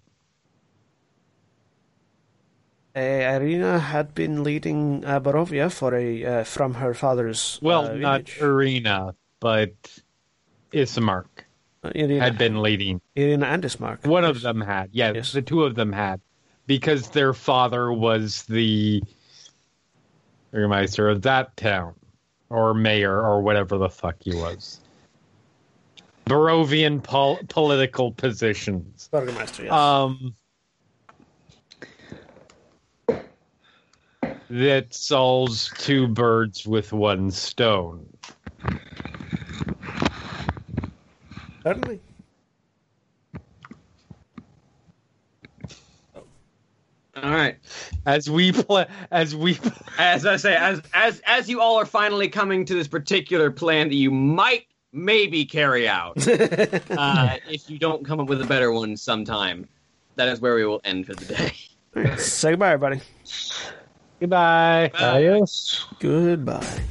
Uh, 2.94 2.98
Ireena 3.00 3.80
had 3.80 4.14
been 4.14 4.42
leading 4.42 5.04
uh, 5.04 5.20
Barovia 5.20 5.70
for 5.72 5.94
a 5.94 6.24
uh, 6.24 6.44
from 6.44 6.74
her 6.74 6.92
father's 6.94 7.58
Well, 7.62 7.86
uh, 7.86 7.94
not. 7.94 8.24
Ireena, 8.26 9.14
but 9.40 9.72
Ismark 10.72 11.26
Uh, 11.82 11.90
Ireena, 11.94 12.20
had 12.20 12.38
been 12.38 12.60
leading. 12.62 13.00
Ireena 13.16 13.44
and 13.44 13.62
Ismark. 13.64 14.06
One 14.06 14.24
of 14.24 14.40
them 14.42 14.60
had. 14.60 14.90
Yeah, 14.92 15.12
Yes. 15.14 15.32
the 15.32 15.42
two 15.42 15.64
of 15.64 15.74
them 15.74 15.92
had. 15.92 16.20
Because 16.66 17.10
their 17.10 17.32
father 17.34 17.92
was 17.92 18.42
the 18.44 19.02
Burgermeister 20.52 21.08
of 21.08 21.22
that 21.22 21.56
town. 21.56 21.94
Or 22.50 22.74
mayor, 22.74 23.22
or 23.22 23.40
whatever 23.40 23.78
the 23.78 23.88
fuck 23.88 24.16
he 24.20 24.34
was. 24.34 24.80
Barovian 26.26 27.02
pol- 27.02 27.40
political 27.48 28.12
positions. 28.12 29.08
Burgermeister, 29.10 29.64
yes. 29.64 29.72
Um, 29.72 30.34
that 34.50 34.92
solves 34.92 35.70
two 35.78 36.06
birds 36.06 36.66
with 36.66 36.92
one 36.92 37.30
stone. 37.30 38.06
Certainly. 41.62 42.00
All 47.14 47.30
right. 47.30 47.56
As 48.06 48.30
we 48.30 48.52
play, 48.52 48.86
as 49.10 49.36
we 49.36 49.58
As 49.98 50.24
I 50.24 50.36
say, 50.36 50.56
as 50.56 50.80
as 50.94 51.20
as 51.26 51.48
you 51.48 51.60
all 51.60 51.76
are 51.78 51.84
finally 51.84 52.28
coming 52.28 52.64
to 52.64 52.74
this 52.74 52.88
particular 52.88 53.50
plan 53.50 53.88
that 53.88 53.96
you 53.96 54.10
might 54.10 54.66
maybe 54.92 55.44
carry 55.44 55.86
out, 55.86 56.16
uh, 56.26 57.36
if 57.48 57.68
you 57.68 57.78
don't 57.78 58.06
come 58.06 58.18
up 58.18 58.28
with 58.28 58.40
a 58.40 58.46
better 58.46 58.72
one 58.72 58.96
sometime, 58.96 59.68
that 60.16 60.28
is 60.28 60.40
where 60.40 60.54
we 60.54 60.64
will 60.64 60.80
end 60.84 61.06
for 61.06 61.14
the 61.14 61.24
day. 61.26 62.16
Say 62.16 62.52
goodbye, 62.52 62.72
everybody. 62.72 63.02
goodbye. 64.18 64.90
Bye. 64.94 64.98
Adios. 64.98 65.86
Goodbye. 66.00 66.82